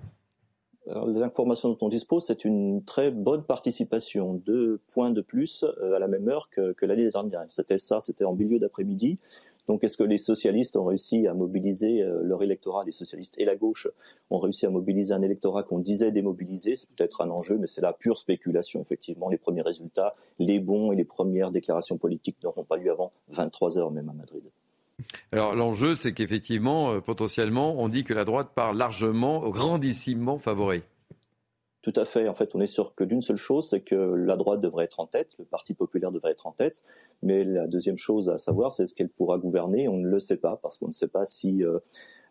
Les 0.86 1.22
informations 1.22 1.70
dont 1.70 1.78
on 1.80 1.88
dispose, 1.88 2.24
c'est 2.26 2.44
une 2.44 2.84
très 2.84 3.10
bonne 3.10 3.44
participation, 3.44 4.34
deux 4.34 4.80
points 4.92 5.10
de 5.10 5.20
plus 5.20 5.64
euh, 5.64 5.94
à 5.94 5.98
la 5.98 6.08
même 6.08 6.28
heure 6.28 6.48
que, 6.50 6.72
que 6.72 6.84
l'année 6.86 7.08
dernière. 7.08 7.46
C'était 7.50 7.78
ça, 7.78 8.00
c'était 8.02 8.24
en 8.24 8.34
milieu 8.34 8.58
d'après-midi. 8.58 9.18
Donc 9.68 9.84
est-ce 9.84 9.96
que 9.96 10.02
les 10.02 10.18
socialistes 10.18 10.76
ont 10.76 10.84
réussi 10.84 11.26
à 11.26 11.34
mobiliser 11.34 12.02
euh, 12.02 12.20
leur 12.22 12.42
électorat, 12.42 12.84
les 12.84 12.92
socialistes 12.92 13.34
et 13.38 13.44
la 13.44 13.54
gauche 13.54 13.88
ont 14.30 14.38
réussi 14.38 14.66
à 14.66 14.70
mobiliser 14.70 15.14
un 15.14 15.22
électorat 15.22 15.62
qu'on 15.62 15.78
disait 15.78 16.10
démobiliser 16.10 16.76
C'est 16.76 16.88
peut-être 16.90 17.20
un 17.20 17.30
enjeu, 17.30 17.58
mais 17.58 17.66
c'est 17.66 17.80
la 17.80 17.92
pure 17.92 18.18
spéculation, 18.18 18.82
effectivement. 18.82 19.28
Les 19.28 19.38
premiers 19.38 19.62
résultats, 19.62 20.16
les 20.38 20.58
bons 20.58 20.92
et 20.92 20.96
les 20.96 21.04
premières 21.04 21.50
déclarations 21.50 21.96
politiques 21.96 22.36
n'auront 22.42 22.64
pas 22.64 22.76
lieu 22.76 22.90
avant 22.90 23.12
23 23.28 23.78
heures 23.78 23.90
même 23.90 24.08
à 24.08 24.12
Madrid. 24.12 24.42
Alors 25.32 25.54
l'enjeu, 25.54 25.94
c'est 25.94 26.12
qu'effectivement, 26.12 26.92
euh, 26.92 27.00
potentiellement, 27.00 27.76
on 27.78 27.88
dit 27.88 28.04
que 28.04 28.14
la 28.14 28.24
droite 28.24 28.50
part 28.54 28.72
largement, 28.72 29.48
grandissimement 29.48 30.38
favorée. 30.38 30.82
Tout 31.82 31.92
à 31.96 32.04
fait. 32.04 32.28
En 32.28 32.34
fait, 32.34 32.54
on 32.54 32.60
est 32.60 32.68
sûr 32.68 32.94
que 32.94 33.02
d'une 33.02 33.22
seule 33.22 33.36
chose, 33.36 33.68
c'est 33.68 33.80
que 33.80 33.96
la 33.96 34.36
droite 34.36 34.60
devrait 34.60 34.84
être 34.84 35.00
en 35.00 35.08
tête, 35.08 35.34
le 35.40 35.44
Parti 35.44 35.74
populaire 35.74 36.12
devrait 36.12 36.30
être 36.30 36.46
en 36.46 36.52
tête. 36.52 36.84
Mais 37.22 37.42
la 37.42 37.66
deuxième 37.66 37.98
chose 37.98 38.28
à 38.28 38.38
savoir, 38.38 38.70
c'est 38.70 38.86
ce 38.86 38.94
qu'elle 38.94 39.08
pourra 39.08 39.36
gouverner. 39.36 39.88
On 39.88 39.96
ne 39.96 40.06
le 40.06 40.20
sait 40.20 40.36
pas 40.36 40.56
parce 40.62 40.78
qu'on 40.78 40.86
ne 40.86 40.92
sait 40.92 41.08
pas 41.08 41.26
si 41.26 41.64
euh, 41.64 41.80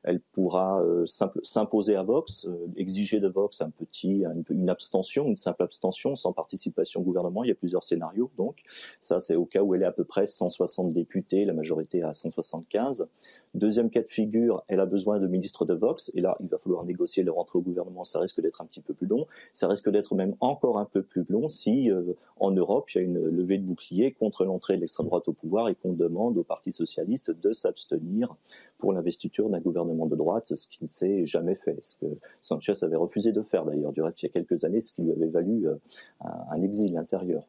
elle 0.03 0.21
pourra 0.21 0.81
euh, 0.81 1.05
s'imposer 1.43 1.97
à 1.97 2.03
Vox, 2.03 2.45
euh, 2.47 2.71
exiger 2.77 3.19
de 3.19 3.27
Vox 3.27 3.61
un 3.61 3.71
petit, 3.71 4.23
une 4.49 4.69
abstention, 4.69 5.27
une 5.27 5.35
simple 5.35 5.63
abstention 5.63 6.15
sans 6.15 6.31
participation 6.31 7.01
au 7.01 7.03
gouvernement. 7.03 7.43
Il 7.43 7.49
y 7.49 7.51
a 7.51 7.55
plusieurs 7.55 7.83
scénarios. 7.83 8.31
Donc, 8.37 8.63
ça, 9.01 9.19
c'est 9.19 9.35
au 9.35 9.45
cas 9.45 9.63
où 9.63 9.75
elle 9.75 9.83
est 9.83 9.85
à 9.85 9.91
peu 9.91 10.05
près 10.05 10.27
160 10.27 10.93
députés, 10.93 11.43
la 11.43 11.53
majorité 11.53 12.03
à 12.03 12.13
175. 12.13 13.05
Deuxième 13.53 13.89
cas 13.89 14.01
de 14.01 14.07
figure, 14.07 14.63
elle 14.69 14.79
a 14.79 14.85
besoin 14.85 15.19
de 15.19 15.27
ministres 15.27 15.65
de 15.65 15.73
Vox, 15.73 16.09
et 16.15 16.21
là, 16.21 16.37
il 16.39 16.47
va 16.47 16.57
falloir 16.57 16.85
négocier 16.85 17.23
le 17.23 17.31
rentrée 17.31 17.59
au 17.59 17.61
gouvernement. 17.61 18.05
Ça 18.05 18.19
risque 18.19 18.39
d'être 18.39 18.61
un 18.61 18.65
petit 18.65 18.79
peu 18.79 18.93
plus 18.93 19.07
long. 19.07 19.27
Ça 19.51 19.67
risque 19.67 19.89
d'être 19.89 20.15
même 20.15 20.35
encore 20.39 20.79
un 20.79 20.85
peu 20.85 21.03
plus 21.03 21.25
long 21.27 21.49
si, 21.49 21.91
euh, 21.91 22.13
en 22.39 22.51
Europe, 22.51 22.89
il 22.91 22.97
y 22.97 23.01
a 23.01 23.03
une 23.03 23.19
levée 23.19 23.57
de 23.57 23.65
bouclier 23.65 24.13
contre 24.13 24.45
l'entrée 24.45 24.77
de 24.77 24.81
l'extrême 24.81 25.07
droite 25.07 25.27
au 25.27 25.33
pouvoir 25.33 25.67
et 25.67 25.75
qu'on 25.75 25.91
demande 25.91 26.37
au 26.37 26.43
Parti 26.43 26.71
socialiste 26.71 27.31
de 27.31 27.51
s'abstenir 27.51 28.35
pour 28.77 28.93
l'investiture 28.93 29.49
d'un 29.49 29.59
gouvernement 29.59 30.05
de 30.05 30.15
droite, 30.15 30.55
ce 30.55 30.67
qui 30.69 30.83
ne 30.83 30.87
s'est 30.87 31.25
jamais 31.25 31.55
fait. 31.55 31.77
Ce 31.81 31.97
que 31.97 32.05
Sanchez 32.39 32.73
avait 32.83 32.95
refusé 32.95 33.33
de 33.33 33.41
faire 33.41 33.65
d'ailleurs, 33.65 33.91
du 33.91 34.01
reste, 34.01 34.23
il 34.23 34.27
y 34.27 34.29
a 34.29 34.31
quelques 34.31 34.63
années, 34.63 34.79
ce 34.79 34.93
qui 34.93 35.01
lui 35.01 35.11
avait 35.11 35.27
valu 35.27 35.67
euh, 35.67 35.75
un 36.21 36.61
exil 36.61 36.97
intérieur. 36.97 37.43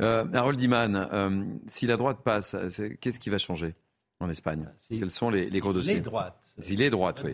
Euh, 0.00 0.24
Harold 0.32 0.60
Iman, 0.60 1.60
si 1.66 1.86
la 1.86 1.96
droite 1.96 2.18
passe, 2.24 2.56
qu'est-ce 3.00 3.20
qui 3.20 3.30
va 3.30 3.38
changer? 3.38 3.74
En 4.20 4.28
Espagne 4.28 4.68
Quels 4.88 5.10
sont 5.10 5.30
les, 5.30 5.46
gros 5.58 5.72
dossiers 5.72 5.94
Les 5.94 6.00
droites. 6.00 6.54
Il 6.68 6.82
est 6.82 6.90
droite, 6.90 7.22
oui. 7.24 7.32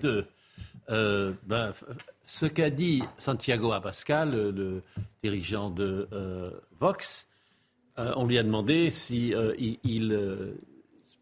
Euh, 0.88 1.32
ben, 1.46 1.72
ce 2.26 2.46
qu'a 2.46 2.70
dit 2.70 3.02
Santiago 3.18 3.72
Abascal, 3.72 4.30
le, 4.30 4.82
dirigeant 5.22 5.68
de 5.68 6.08
euh, 6.12 6.48
Vox, 6.78 7.26
euh, 7.98 8.12
on 8.16 8.24
lui 8.24 8.38
a 8.38 8.42
demandé 8.42 8.90
si 8.90 9.34
il, 9.58 10.18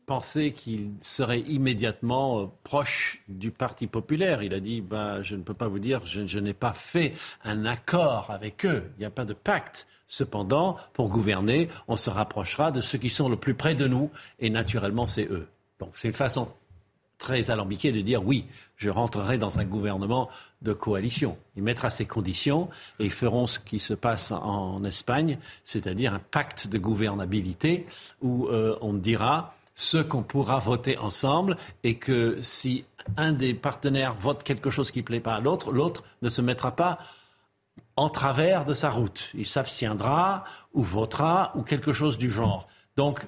pensait 0.06 0.50
qu'il 0.50 0.90
serait 1.00 1.40
immédiatement 1.40 2.54
proche 2.62 3.22
du 3.26 3.50
Parti 3.50 3.86
populaire. 3.86 4.42
Il 4.42 4.52
a 4.52 4.60
dit 4.60 4.82
ben, 4.82 5.22
Je 5.22 5.34
ne 5.34 5.42
peux 5.42 5.54
pas 5.54 5.66
vous 5.66 5.78
dire, 5.78 6.04
je, 6.04 6.26
je 6.26 6.38
n'ai 6.38 6.52
pas 6.52 6.74
fait 6.74 7.14
un 7.42 7.64
accord 7.64 8.30
avec 8.30 8.66
eux. 8.66 8.90
Il 8.96 9.00
n'y 9.00 9.06
a 9.06 9.10
pas 9.10 9.24
de 9.24 9.32
pacte. 9.32 9.86
Cependant, 10.06 10.76
pour 10.92 11.08
gouverner, 11.08 11.68
on 11.88 11.96
se 11.96 12.10
rapprochera 12.10 12.70
de 12.70 12.82
ceux 12.82 12.98
qui 12.98 13.08
sont 13.08 13.30
le 13.30 13.36
plus 13.36 13.54
près 13.54 13.74
de 13.74 13.86
nous, 13.86 14.10
et 14.38 14.50
naturellement, 14.50 15.06
c'est 15.06 15.24
eux. 15.30 15.48
Donc, 15.78 15.92
c'est 15.96 16.08
une 16.08 16.14
façon 16.14 16.48
très 17.18 17.50
alambiquée 17.50 17.92
de 17.92 18.00
dire 18.00 18.24
oui, 18.24 18.46
je 18.76 18.90
rentrerai 18.90 19.38
dans 19.38 19.58
un 19.58 19.64
gouvernement 19.64 20.28
de 20.62 20.72
coalition. 20.72 21.38
Il 21.56 21.62
mettra 21.62 21.90
ses 21.90 22.06
conditions 22.06 22.68
et 22.98 23.04
ils 23.04 23.10
feront 23.10 23.46
ce 23.46 23.58
qui 23.58 23.78
se 23.78 23.94
passe 23.94 24.30
en 24.32 24.84
Espagne, 24.84 25.38
c'est-à-dire 25.64 26.12
un 26.12 26.18
pacte 26.18 26.66
de 26.66 26.78
gouvernabilité 26.78 27.86
où 28.20 28.48
euh, 28.48 28.76
on 28.80 28.92
dira 28.94 29.54
ce 29.74 29.98
qu'on 29.98 30.22
pourra 30.22 30.58
voter 30.58 30.98
ensemble 30.98 31.56
et 31.82 31.98
que 31.98 32.38
si 32.42 32.84
un 33.16 33.32
des 33.32 33.54
partenaires 33.54 34.14
vote 34.14 34.42
quelque 34.42 34.70
chose 34.70 34.90
qui 34.90 35.00
ne 35.00 35.04
plaît 35.04 35.20
pas 35.20 35.34
à 35.34 35.40
l'autre, 35.40 35.72
l'autre 35.72 36.04
ne 36.22 36.28
se 36.28 36.40
mettra 36.40 36.76
pas 36.76 36.98
en 37.96 38.08
travers 38.08 38.64
de 38.64 38.74
sa 38.74 38.90
route. 38.90 39.30
Il 39.34 39.46
s'abstiendra 39.46 40.44
ou 40.72 40.82
votera 40.82 41.52
ou 41.56 41.62
quelque 41.62 41.92
chose 41.92 42.18
du 42.18 42.30
genre. 42.30 42.68
Donc 42.96 43.26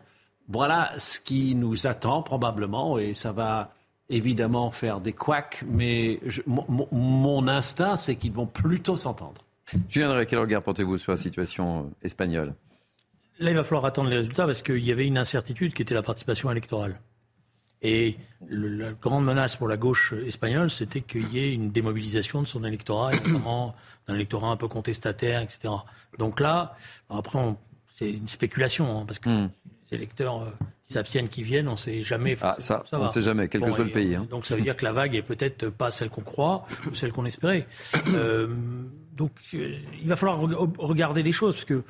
voilà 0.48 0.92
ce 0.98 1.20
qui 1.20 1.54
nous 1.54 1.86
attend 1.86 2.22
probablement 2.22 2.98
et 2.98 3.14
ça 3.14 3.32
va 3.32 3.72
évidemment 4.08 4.70
faire 4.70 5.00
des 5.00 5.12
couacs, 5.12 5.64
mais 5.68 6.20
mon, 6.46 7.48
instinct 7.48 7.96
c'est 7.96 8.16
qu'ils 8.16 8.32
vont 8.32 8.46
plutôt 8.46 8.96
s'entendre. 8.96 9.42
Julien 9.88 10.24
quel 10.24 10.38
regard 10.38 10.62
portez-vous 10.62 10.98
sur 10.98 11.12
la 11.12 11.18
situation 11.18 11.80
euh, 11.80 12.04
espagnole? 12.04 12.54
Là, 13.38 13.50
il 13.50 13.56
va 13.56 13.64
falloir 13.64 13.84
attendre 13.84 14.08
les 14.08 14.16
résultats 14.16 14.46
parce 14.46 14.62
qu'il 14.62 14.84
y 14.84 14.92
avait 14.92 15.06
une 15.06 15.18
incertitude 15.18 15.74
qui 15.74 15.82
était 15.82 15.94
la 15.94 16.02
participation 16.02 16.50
électorale. 16.50 17.00
Et 17.82 18.16
la 18.48 18.92
grande 18.92 19.24
menace 19.24 19.56
pour 19.56 19.68
la 19.68 19.76
gauche 19.76 20.14
espagnole, 20.26 20.70
c'était 20.70 21.02
qu'il 21.02 21.28
y 21.28 21.38
ait 21.40 21.52
une 21.52 21.70
démobilisation 21.70 22.40
de 22.40 22.46
son 22.46 22.64
électorat, 22.64 23.12
notamment 23.12 23.74
d'un 24.08 24.14
électorat 24.14 24.48
un 24.48 24.56
peu 24.56 24.68
contestataire, 24.68 25.42
etc. 25.42 25.74
Donc 26.18 26.40
là, 26.40 26.74
après, 27.10 27.38
c'est 27.96 28.10
une 28.10 28.28
spéculation, 28.28 28.98
hein, 28.98 29.04
parce 29.06 29.18
que 29.18 29.28
hmm. 29.28 29.50
Les 29.90 29.96
électeurs 29.96 30.42
euh, 30.42 30.50
qui 30.86 30.92
s'abstiennent, 30.94 31.28
qui 31.28 31.42
viennent, 31.42 31.68
on 31.68 31.72
ne 31.72 31.76
sait 31.76 32.02
jamais. 32.02 32.36
Ah, 32.42 32.56
ça, 32.58 32.84
on 32.92 33.06
ne 33.06 33.10
sait 33.10 33.22
jamais, 33.22 33.48
quel 33.48 33.62
que 33.62 33.72
soit 33.72 33.84
le 33.84 33.90
pays. 33.90 34.14
Hein. 34.14 34.26
Donc 34.30 34.46
ça 34.46 34.56
veut 34.56 34.62
dire 34.62 34.76
que 34.76 34.84
la 34.84 34.92
vague 34.92 35.14
est 35.14 35.22
peut-être 35.22 35.68
pas 35.68 35.90
celle 35.90 36.10
qu'on 36.10 36.22
croit 36.22 36.66
ou 36.90 36.94
celle 36.94 37.12
qu'on 37.12 37.24
espérait. 37.24 37.66
Euh, 38.08 38.48
donc 39.16 39.32
euh, 39.54 39.74
il 40.00 40.08
va 40.08 40.16
falloir 40.16 40.38
regarder 40.38 41.22
les 41.22 41.32
choses, 41.32 41.54
parce 41.54 41.64
que 41.64 41.82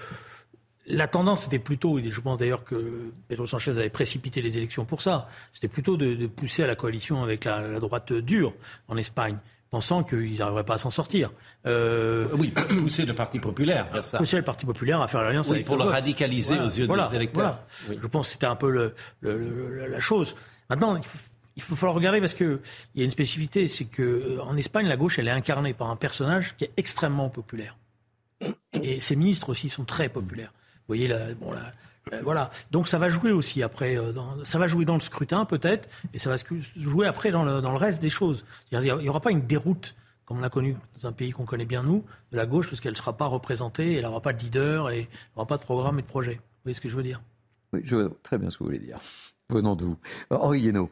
la 0.87 1.09
tendance 1.09 1.47
était 1.47 1.59
plutôt, 1.59 1.99
et 1.99 2.11
je 2.11 2.21
pense 2.21 2.39
d'ailleurs 2.39 2.65
que 2.65 3.13
Pedro 3.29 3.47
Sanchez 3.47 3.73
avait 3.73 3.91
précipité 3.91 4.41
les 4.41 4.57
élections 4.57 4.85
pour 4.85 5.03
ça, 5.03 5.25
c'était 5.53 5.69
plutôt 5.69 5.97
de, 5.97 6.27
pousser 6.27 6.63
à 6.63 6.67
la 6.67 6.75
coalition 6.75 7.23
avec 7.23 7.45
la, 7.45 7.79
droite 7.81 8.13
dure 8.13 8.55
en 8.89 8.97
Espagne 8.97 9.37
pensant 9.71 10.05
qu'ils 10.05 10.39
n'arriveraient 10.39 10.65
pas 10.65 10.75
à 10.75 10.79
s'en 10.79 10.91
sortir. 10.91 11.33
Euh, 11.67 12.29
oui, 12.35 12.53
pousser 12.81 13.05
le 13.05 13.15
Parti 13.15 13.39
populaire 13.39 13.89
vers 13.93 14.07
ça. 14.07 14.19
Pousser 14.19 14.37
le 14.37 14.43
Parti 14.43 14.65
populaire 14.65 15.01
à 15.01 15.09
faire 15.09 15.23
l'alliance 15.23 15.51
avec 15.51 15.67
pour 15.67 15.77
le, 15.77 15.85
radicaliser 15.85 16.59
aux 16.59 16.69
yeux 16.69 16.87
des 16.87 17.17
électeurs. 17.17 17.61
Je 17.89 18.07
pense 18.07 18.29
que 18.29 18.33
c'était 18.33 18.47
un 18.47 18.57
peu 18.57 18.93
la 19.23 20.01
chose. 20.01 20.37
Maintenant, 20.71 20.99
il 21.57 21.63
faut, 21.63 21.77
falloir 21.77 21.95
regarder 21.95 22.21
parce 22.21 22.35
qu'il 22.35 22.59
y 22.95 23.03
a 23.03 23.05
une 23.05 23.11
spécificité, 23.11 23.69
c'est 23.69 23.85
qu'en 23.87 24.57
Espagne, 24.57 24.87
la 24.87 24.97
gauche, 24.97 25.19
elle 25.19 25.29
est 25.29 25.33
incarnée 25.33 25.75
par 25.75 25.91
un 25.91 25.97
personnage 25.97 26.55
qui 26.57 26.65
est 26.65 26.73
extrêmement 26.77 27.29
populaire. 27.29 27.77
Et 28.75 29.01
ses 29.01 29.17
ministres 29.17 29.49
aussi 29.51 29.69
sont 29.69 29.85
très 29.85 30.09
populaires. 30.09 30.53
Vous 30.55 30.95
voyez, 30.95 31.09
la, 31.09 31.35
bon, 31.35 31.53
euh, 32.13 32.21
voilà. 32.23 32.51
Donc 32.71 32.89
ça 32.89 32.99
va 32.99 33.09
jouer 33.09 33.33
aussi 33.33 33.63
après. 33.63 33.97
Euh, 33.97 34.13
ça 34.45 34.59
va 34.59 34.69
jouer 34.69 34.85
dans 34.85 34.95
le 34.95 35.01
scrutin 35.01 35.45
peut-être, 35.45 35.89
et 36.15 36.19
ça 36.19 36.31
va 36.31 36.37
jouer 36.77 37.07
après 37.07 37.31
dans 37.31 37.45
le, 37.45 37.61
dans 37.61 37.73
le 37.73 37.79
reste 37.79 38.01
des 38.01 38.11
choses. 38.11 38.45
Il 38.73 38.79
n'y 38.79 39.09
aura 39.09 39.21
pas 39.21 39.31
une 39.31 39.47
déroute 39.47 39.95
comme 40.27 40.41
on 40.41 40.43
a 40.43 40.51
connu 40.51 40.77
dans 40.97 41.09
un 41.09 41.13
pays 41.13 41.31
qu'on 41.31 41.45
connaît 41.45 41.65
bien 41.65 41.85
nous, 41.85 42.05
de 42.33 42.37
la 42.37 42.47
gauche, 42.47 42.69
parce 42.69 42.81
qu'elle 42.81 42.93
ne 42.93 42.97
sera 42.97 43.17
pas 43.17 43.27
représentée, 43.27 43.95
elle 43.95 44.03
n'aura 44.03 44.21
pas 44.21 44.33
de 44.33 44.43
leader, 44.43 44.91
et 44.91 44.99
elle 44.99 45.07
n'aura 45.37 45.47
pas 45.47 45.57
de 45.57 45.63
programme 45.63 46.01
et 46.01 46.03
de 46.03 46.07
projet. 46.07 46.35
Vous 46.35 46.63
voyez 46.65 46.75
ce 46.75 46.81
que 46.81 46.89
je 46.89 46.97
veux 46.97 47.05
dire? 47.05 47.23
Oui, 47.73 47.81
je 47.85 47.95
vois 47.95 48.11
très 48.25 48.37
bien 48.37 48.51
ce 48.51 48.59
que 48.59 48.65
vous 48.65 48.71
voulez 48.71 48.81
dire. 48.81 48.99
Venant 49.49 49.77
d'où? 49.77 49.97
Henri 50.31 50.63
Guénaud. 50.63 50.91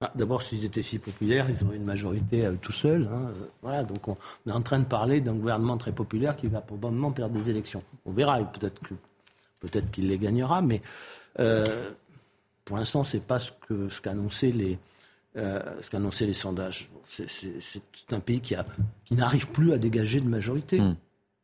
Ah, 0.00 0.12
d'abord, 0.14 0.42
s'ils 0.42 0.64
étaient 0.64 0.82
si 0.82 0.98
populaires, 0.98 1.46
ils 1.48 1.64
auraient 1.64 1.76
une 1.76 1.84
majorité 1.84 2.44
euh, 2.44 2.56
tout 2.60 2.72
seuls. 2.72 3.08
Hein. 3.10 3.30
Voilà, 3.62 3.82
donc 3.84 4.08
on, 4.08 4.16
est 4.46 4.52
en 4.52 4.60
train 4.60 4.78
de 4.78 4.84
parler 4.84 5.22
d'un 5.22 5.34
gouvernement 5.34 5.78
très 5.78 5.92
populaire 5.92 6.36
qui 6.36 6.48
va 6.48 6.60
probablement 6.60 7.12
perdre 7.12 7.34
des 7.34 7.48
élections. 7.48 7.82
On 8.04 8.12
verra, 8.12 8.40
peut-être 8.40 8.78
que 8.80 8.94
Peut-être 9.66 9.90
qu'il 9.90 10.08
les 10.08 10.18
gagnera, 10.18 10.62
mais 10.62 10.82
euh, 11.40 11.90
pour 12.64 12.76
l'instant, 12.76 13.04
ce 13.04 13.16
n'est 13.16 13.22
pas 13.22 13.38
ce 13.38 13.50
qu'annonçaient 14.02 14.52
ce 14.52 15.90
qu'annonçaient 15.90 16.26
les, 16.26 16.28
euh, 16.28 16.28
les 16.28 16.34
sondages. 16.34 16.88
C'est 17.06 18.12
un 18.12 18.20
pays 18.20 18.40
qui, 18.40 18.54
qui 19.04 19.14
n'arrive 19.14 19.48
plus 19.48 19.72
à 19.72 19.78
dégager 19.78 20.20
de 20.20 20.28
majorité. 20.28 20.80
Hmm. 20.80 20.96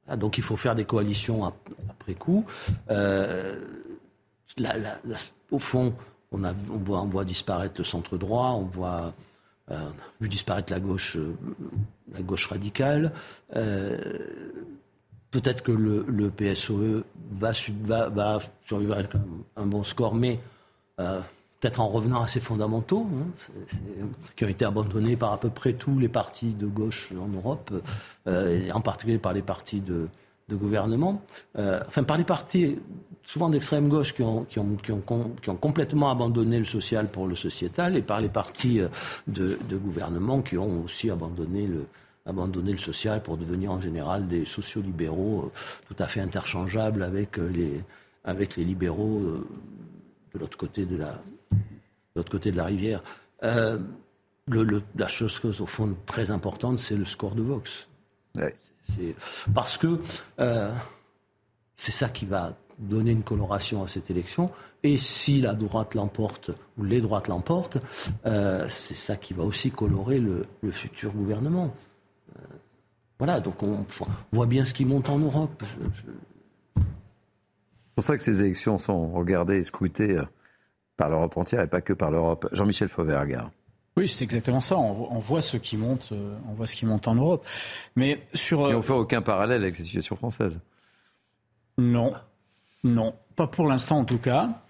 Ah, 0.08 0.16
donc 0.16 0.36
il 0.36 0.42
faut 0.42 0.56
faire 0.56 0.74
des 0.74 0.84
coalitions 0.84 1.44
après 1.88 2.14
coup. 2.14 2.44
Euh, 2.90 3.60
au 5.50 5.58
fond, 5.58 5.94
on, 6.32 6.42
a, 6.44 6.52
on, 6.70 6.78
voit, 6.78 7.02
on, 7.02 7.06
voit, 7.06 7.24
disparaître 7.24 7.74
le 7.78 7.84
centre 7.84 8.18
droit, 8.18 8.50
on 8.50 8.64
voit 8.64 9.14
vu 10.20 10.28
disparaître 10.28 10.70
la 10.70 10.80
gauche, 10.80 11.16
la 12.12 12.20
gauche 12.20 12.46
radicale. 12.46 13.12
Peut-être 15.32 15.62
que 15.62 15.72
le, 15.72 16.30
PSOE 16.30 17.04
va, 17.32 17.52
va, 18.10 18.38
survivre 18.66 18.94
avec 18.94 19.10
un, 19.56 19.64
bon 19.64 19.82
score, 19.82 20.14
mais 20.14 20.38
euh, 21.00 21.20
peut-être 21.58 21.80
en 21.80 21.88
revenant 21.88 22.22
à 22.22 22.28
ses 22.28 22.40
fondamentaux, 22.40 23.08
hein, 23.10 24.06
qui 24.36 24.44
ont 24.44 24.48
été 24.48 24.66
abandonnés 24.66 25.16
par 25.16 25.32
à 25.32 25.40
peu 25.40 25.48
près 25.48 25.72
tous 25.72 25.98
les 25.98 26.10
partis 26.10 26.52
de 26.52 26.66
gauche 26.66 27.14
en 27.18 27.28
Europe, 27.28 27.72
euh, 28.26 28.66
et 28.66 28.72
en 28.72 28.82
particulier 28.82 29.16
par 29.16 29.32
les 29.32 29.40
partis 29.40 29.80
de, 29.80 30.06
gouvernement, 30.50 31.22
euh, 31.58 31.80
enfin 31.88 32.02
par 32.02 32.18
les 32.18 32.24
partis 32.24 32.76
souvent 33.22 33.48
d'extrême 33.48 33.88
gauche 33.88 34.12
qui 34.12 34.22
ont, 34.22 34.46
complètement 35.58 36.10
abandonné 36.10 36.58
le 36.58 36.66
social 36.66 37.08
pour 37.08 37.26
le 37.26 37.36
sociétal, 37.36 37.96
et 37.96 38.02
par 38.02 38.20
les 38.20 38.28
partis 38.28 38.82
de 39.28 39.76
gouvernement 39.78 40.42
qui 40.42 40.58
ont 40.58 40.84
aussi 40.84 41.08
abandonné 41.08 41.66
le, 41.66 41.86
abandonner 42.26 42.72
le 42.72 42.78
social 42.78 43.22
pour 43.22 43.36
devenir 43.36 43.72
en 43.72 43.80
général 43.80 44.28
des 44.28 44.44
sociolibéraux 44.44 45.46
euh, 45.46 45.58
tout 45.88 45.96
à 45.98 46.06
fait 46.06 46.20
interchangeables 46.20 47.02
avec 47.02 47.38
euh, 47.38 47.48
les, 47.48 47.82
avec 48.24 48.56
les 48.56 48.64
libéraux 48.64 49.20
euh, 49.22 49.46
de 50.34 50.38
l'autre 50.38 50.56
côté 50.56 50.86
de 50.86 50.96
la, 50.96 51.20
l'autre 52.14 52.30
côté 52.30 52.52
de 52.52 52.56
la 52.56 52.64
rivière. 52.64 53.02
le, 53.42 54.82
la 54.96 55.08
chose 55.08 55.60
au 55.60 55.66
fond 55.66 55.94
très 56.06 56.30
importante, 56.30 56.78
c'est 56.78 56.96
le 56.96 57.04
score 57.04 57.34
de 57.34 57.42
Vox. 57.42 57.88
parce 59.54 59.76
que 59.76 60.00
c'est 61.76 61.92
ça 61.92 62.08
qui 62.08 62.24
va 62.24 62.56
donner 62.78 63.10
une 63.10 63.22
coloration 63.22 63.84
à 63.84 63.88
cette 63.88 64.10
élection. 64.10 64.50
Et 64.82 64.96
si 64.96 65.42
la 65.42 65.54
droite 65.54 65.94
l'emporte, 65.94 66.50
ou 66.78 66.84
les 66.84 67.00
droites 67.00 67.28
l'emportent, 67.28 67.78
c'est 68.24 68.94
ça 68.94 69.16
qui 69.16 69.34
va 69.34 69.42
aussi 69.42 69.70
colorer 69.70 70.18
le, 70.18 70.46
le 70.62 70.72
futur 70.72 71.12
gouvernement. 71.12 71.74
Voilà, 73.18 73.40
donc 73.40 73.62
on, 73.62 73.86
voit 74.32 74.46
bien 74.46 74.64
ce 74.64 74.74
qui 74.74 74.84
monte 74.84 75.08
en 75.08 75.18
Europe. 75.18 75.62
C'est 76.74 76.82
pour 77.94 78.04
ça 78.04 78.16
que 78.16 78.22
ces 78.22 78.40
élections 78.40 78.78
sont 78.78 79.12
regardées 79.12 79.58
et 79.58 79.64
scrutées 79.64 80.18
euh, 80.18 80.24
par 80.96 81.08
l'Europe 81.08 81.36
entière 81.36 81.62
et 81.62 81.68
pas 81.68 81.80
que 81.80 81.92
par 81.92 82.10
l'Europe. 82.10 82.48
Jean-Michel 82.52 82.88
Fauvergue. 82.88 83.38
Oui, 83.96 84.08
c'est 84.08 84.24
exactement 84.24 84.60
ça. 84.60 84.76
On, 84.78 85.18
voit 85.18 85.42
ce 85.42 85.58
qui 85.58 85.76
monte, 85.76 86.08
euh, 86.12 86.36
on 86.48 86.54
voit 86.54 86.66
ce 86.66 86.74
qui 86.74 86.86
monte 86.86 87.06
en 87.06 87.14
Europe. 87.14 87.46
Mais 87.94 88.26
sur. 88.32 88.70
Et 88.70 88.74
on 88.74 88.82
fait 88.82 88.92
aucun 88.92 89.20
parallèle 89.20 89.62
avec 89.62 89.78
la 89.78 89.84
situation 89.84 90.16
française? 90.16 90.60
Non, 91.78 92.14
non, 92.82 93.14
pas 93.36 93.46
pour 93.46 93.68
l'instant 93.68 93.98
en 93.98 94.04
tout 94.04 94.18
cas. 94.18 94.62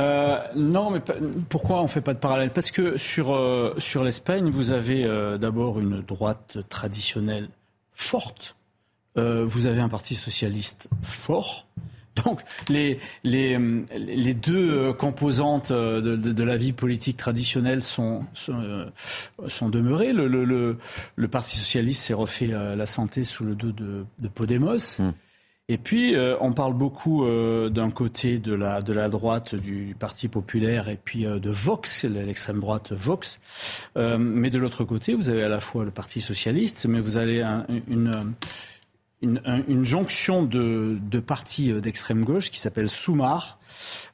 Euh, 0.00 0.38
non, 0.56 0.90
mais 0.90 1.00
pourquoi 1.48 1.80
on 1.80 1.84
ne 1.84 1.88
fait 1.88 2.00
pas 2.00 2.14
de 2.14 2.18
parallèle? 2.18 2.50
Parce 2.50 2.70
que 2.70 2.96
sur, 2.96 3.34
euh, 3.34 3.74
sur 3.78 4.02
l'Espagne, 4.02 4.50
vous 4.50 4.70
avez 4.70 5.04
euh, 5.04 5.36
d'abord 5.36 5.78
une 5.78 6.00
droite 6.00 6.58
traditionnelle 6.68 7.48
forte, 7.92 8.56
vous 9.16 9.66
avez 9.66 9.82
un 9.82 9.90
parti 9.90 10.14
socialiste 10.14 10.88
fort. 11.02 11.66
Donc 12.24 12.40
les, 12.70 12.98
les, 13.22 13.58
les 13.94 14.32
deux 14.34 14.94
composantes 14.94 15.72
de, 15.72 16.42
la 16.42 16.56
vie 16.56 16.72
politique 16.72 17.18
traditionnelle 17.18 17.82
sont, 17.82 18.24
sont, 18.32 19.68
demeurées. 19.68 20.14
Le, 20.14 20.26
le, 20.26 21.28
Parti 21.28 21.58
socialiste 21.58 22.04
s'est 22.04 22.14
refait 22.14 22.46
la 22.46 22.86
santé 22.86 23.24
sous 23.24 23.44
le 23.44 23.54
dos 23.54 23.72
de, 23.72 24.06
de 24.18 24.28
Podemos. 24.28 25.00
Hmm. 25.00 25.12
Et 25.70 25.78
puis, 25.78 26.16
euh, 26.16 26.36
on 26.40 26.52
parle 26.52 26.74
beaucoup 26.74 27.24
euh, 27.24 27.68
d'un 27.68 27.92
côté 27.92 28.40
de 28.40 28.52
la, 28.52 28.82
de 28.82 28.92
la 28.92 29.08
droite 29.08 29.54
du, 29.54 29.94
Parti 29.96 30.26
populaire 30.26 30.88
et 30.88 30.98
puis 31.02 31.24
euh, 31.24 31.38
de 31.38 31.48
Vox, 31.48 32.02
l'extrême 32.02 32.58
droite 32.58 32.92
Vox. 32.92 33.38
mais 33.94 34.50
de 34.50 34.58
l'autre 34.58 34.82
côté, 34.82 35.14
vous 35.14 35.30
avez 35.30 35.44
à 35.44 35.48
la 35.48 35.60
fois 35.60 35.84
le 35.84 35.92
Parti 35.92 36.20
socialiste, 36.20 36.86
mais 36.86 36.98
vous 36.98 37.16
avez 37.16 37.42
une, 37.86 38.34
une, 39.22 39.84
jonction 39.84 40.42
de, 40.42 40.98
de 41.00 41.20
partis 41.20 41.72
d'extrême 41.74 42.24
gauche 42.24 42.50
qui 42.50 42.58
s'appelle 42.58 42.88
Soumar, 42.88 43.59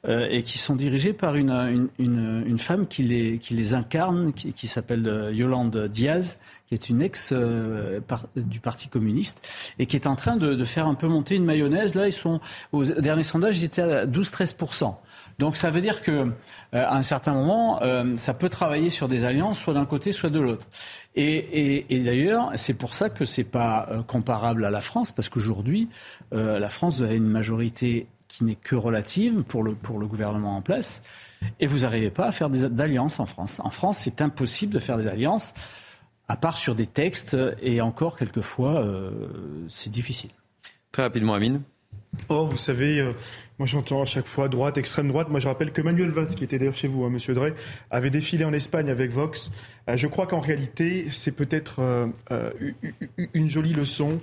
euh, 0.07 0.27
et 0.29 0.43
qui 0.43 0.57
sont 0.57 0.75
dirigés 0.75 1.11
par 1.11 1.35
une, 1.35 1.89
une, 1.97 2.43
une, 2.45 2.59
femme 2.59 2.87
qui 2.87 3.03
les, 3.03 3.39
qui 3.39 3.55
les 3.55 3.73
incarne, 3.73 4.31
qui, 4.31 4.53
qui 4.53 4.67
s'appelle 4.67 5.07
euh, 5.07 5.33
Yolande 5.33 5.87
Diaz, 5.87 6.37
qui 6.67 6.75
est 6.75 6.89
une 6.89 7.01
ex 7.01 7.33
euh, 7.33 7.99
du 8.35 8.59
Parti 8.59 8.89
communiste 8.89 9.41
et 9.79 9.85
qui 9.85 9.95
est 9.95 10.07
en 10.07 10.15
train 10.15 10.35
de, 10.35 10.53
de, 10.53 10.65
faire 10.65 10.87
un 10.87 10.93
peu 10.93 11.07
monter 11.07 11.35
une 11.35 11.45
mayonnaise. 11.45 11.95
Là, 11.95 12.07
ils 12.07 12.13
sont 12.13 12.39
au 12.71 12.85
dernier 12.85 13.23
sondage, 13.23 13.59
ils 13.59 13.65
étaient 13.65 13.81
à 13.81 14.05
12-13 14.05 14.95
donc 15.39 15.55
ça 15.55 15.69
veut 15.69 15.81
dire 15.81 16.01
que 16.01 16.31
à 16.73 16.95
un 16.95 17.03
certain 17.03 17.33
moment, 17.33 17.79
ça 18.15 18.33
peut 18.33 18.49
travailler 18.49 18.89
sur 18.89 19.07
des 19.07 19.23
alliances, 19.23 19.59
soit 19.59 19.75
d'un 19.75 19.85
côté, 19.85 20.11
soit 20.11 20.31
de 20.31 20.39
l'autre. 20.39 20.65
Et, 21.15 21.35
et, 21.35 21.95
et 21.95 22.03
d'ailleurs, 22.03 22.51
c'est 22.55 22.73
pour 22.73 22.95
ça 22.95 23.11
que 23.11 23.23
c'est 23.23 23.43
pas 23.43 23.87
comparable 24.07 24.65
à 24.65 24.71
la 24.71 24.81
France, 24.81 25.11
parce 25.11 25.29
qu'aujourd'hui, 25.29 25.89
la 26.31 26.69
France 26.69 27.03
a 27.03 27.13
une 27.13 27.27
majorité 27.27 28.07
qui 28.27 28.43
n'est 28.43 28.55
que 28.55 28.75
relative 28.75 29.43
pour 29.43 29.63
le, 29.63 29.73
pour 29.73 29.99
le 29.99 30.07
gouvernement 30.07 30.57
en 30.57 30.61
place. 30.61 31.03
Et 31.59 31.67
vous 31.67 31.79
n'arrivez 31.79 32.09
pas 32.09 32.27
à 32.27 32.31
faire 32.31 32.49
d'alliances 32.49 33.19
en 33.19 33.25
France. 33.25 33.59
En 33.63 33.69
France, 33.69 33.99
c'est 33.99 34.21
impossible 34.21 34.73
de 34.73 34.79
faire 34.79 34.97
des 34.97 35.07
alliances, 35.07 35.53
à 36.27 36.35
part 36.35 36.57
sur 36.57 36.75
des 36.75 36.87
textes, 36.87 37.37
et 37.61 37.79
encore 37.81 38.17
quelquefois, 38.17 38.81
euh, 38.81 39.11
c'est 39.69 39.91
difficile. 39.91 40.31
Très 40.91 41.03
rapidement, 41.03 41.35
Amine. 41.35 41.61
Oh, 42.29 42.47
vous 42.47 42.57
savez, 42.57 42.99
euh, 42.99 43.11
moi 43.59 43.67
j'entends 43.67 44.01
à 44.01 44.05
chaque 44.05 44.25
fois 44.25 44.47
droite, 44.49 44.77
extrême 44.77 45.07
droite. 45.07 45.29
Moi 45.29 45.39
je 45.39 45.47
rappelle 45.47 45.71
que 45.71 45.81
Manuel 45.81 46.09
Valls, 46.09 46.27
qui 46.27 46.43
était 46.43 46.57
d'ailleurs 46.57 46.75
chez 46.75 46.87
vous, 46.87 47.03
hein, 47.03 47.09
Monsieur 47.09 47.33
Drey, 47.33 47.53
avait 47.91 48.09
défilé 48.09 48.43
en 48.43 48.53
Espagne 48.53 48.89
avec 48.89 49.11
Vox. 49.11 49.51
Euh, 49.87 49.97
je 49.97 50.07
crois 50.07 50.25
qu'en 50.25 50.39
réalité, 50.39 51.07
c'est 51.11 51.33
peut-être 51.33 51.81
une 53.33 53.49
jolie 53.49 53.73
leçon 53.73 54.19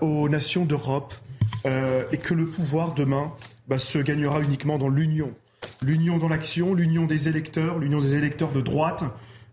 aux 0.00 0.28
nations 0.28 0.64
d'Europe 0.64 1.14
euh, 1.64 2.04
et 2.12 2.18
que 2.18 2.34
le 2.34 2.46
pouvoir 2.46 2.94
demain 2.94 3.32
bah, 3.68 3.78
se 3.78 3.98
gagnera 3.98 4.40
uniquement 4.40 4.78
dans 4.78 4.88
l'union. 4.88 5.32
L'union 5.82 6.18
dans 6.18 6.28
l'action, 6.28 6.74
l'union 6.74 7.06
des 7.06 7.28
électeurs, 7.28 7.78
l'union 7.78 8.00
des 8.00 8.14
électeurs 8.14 8.52
de 8.52 8.60
droite. 8.60 9.04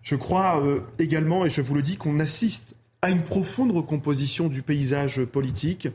Je 0.02 0.16
crois 0.16 0.62
euh, 0.64 0.82
également, 1.00 1.46
et 1.46 1.50
je 1.50 1.62
vous 1.62 1.76
le 1.76 1.82
dis, 1.82 1.98
qu'on 1.98 2.20
assiste 2.20 2.76
à 3.02 3.10
une 3.10 3.24
profonde 3.24 3.72
recomposition 3.72 4.48
du 4.48 4.62
paysage 4.62 5.24
politique, 5.26 5.88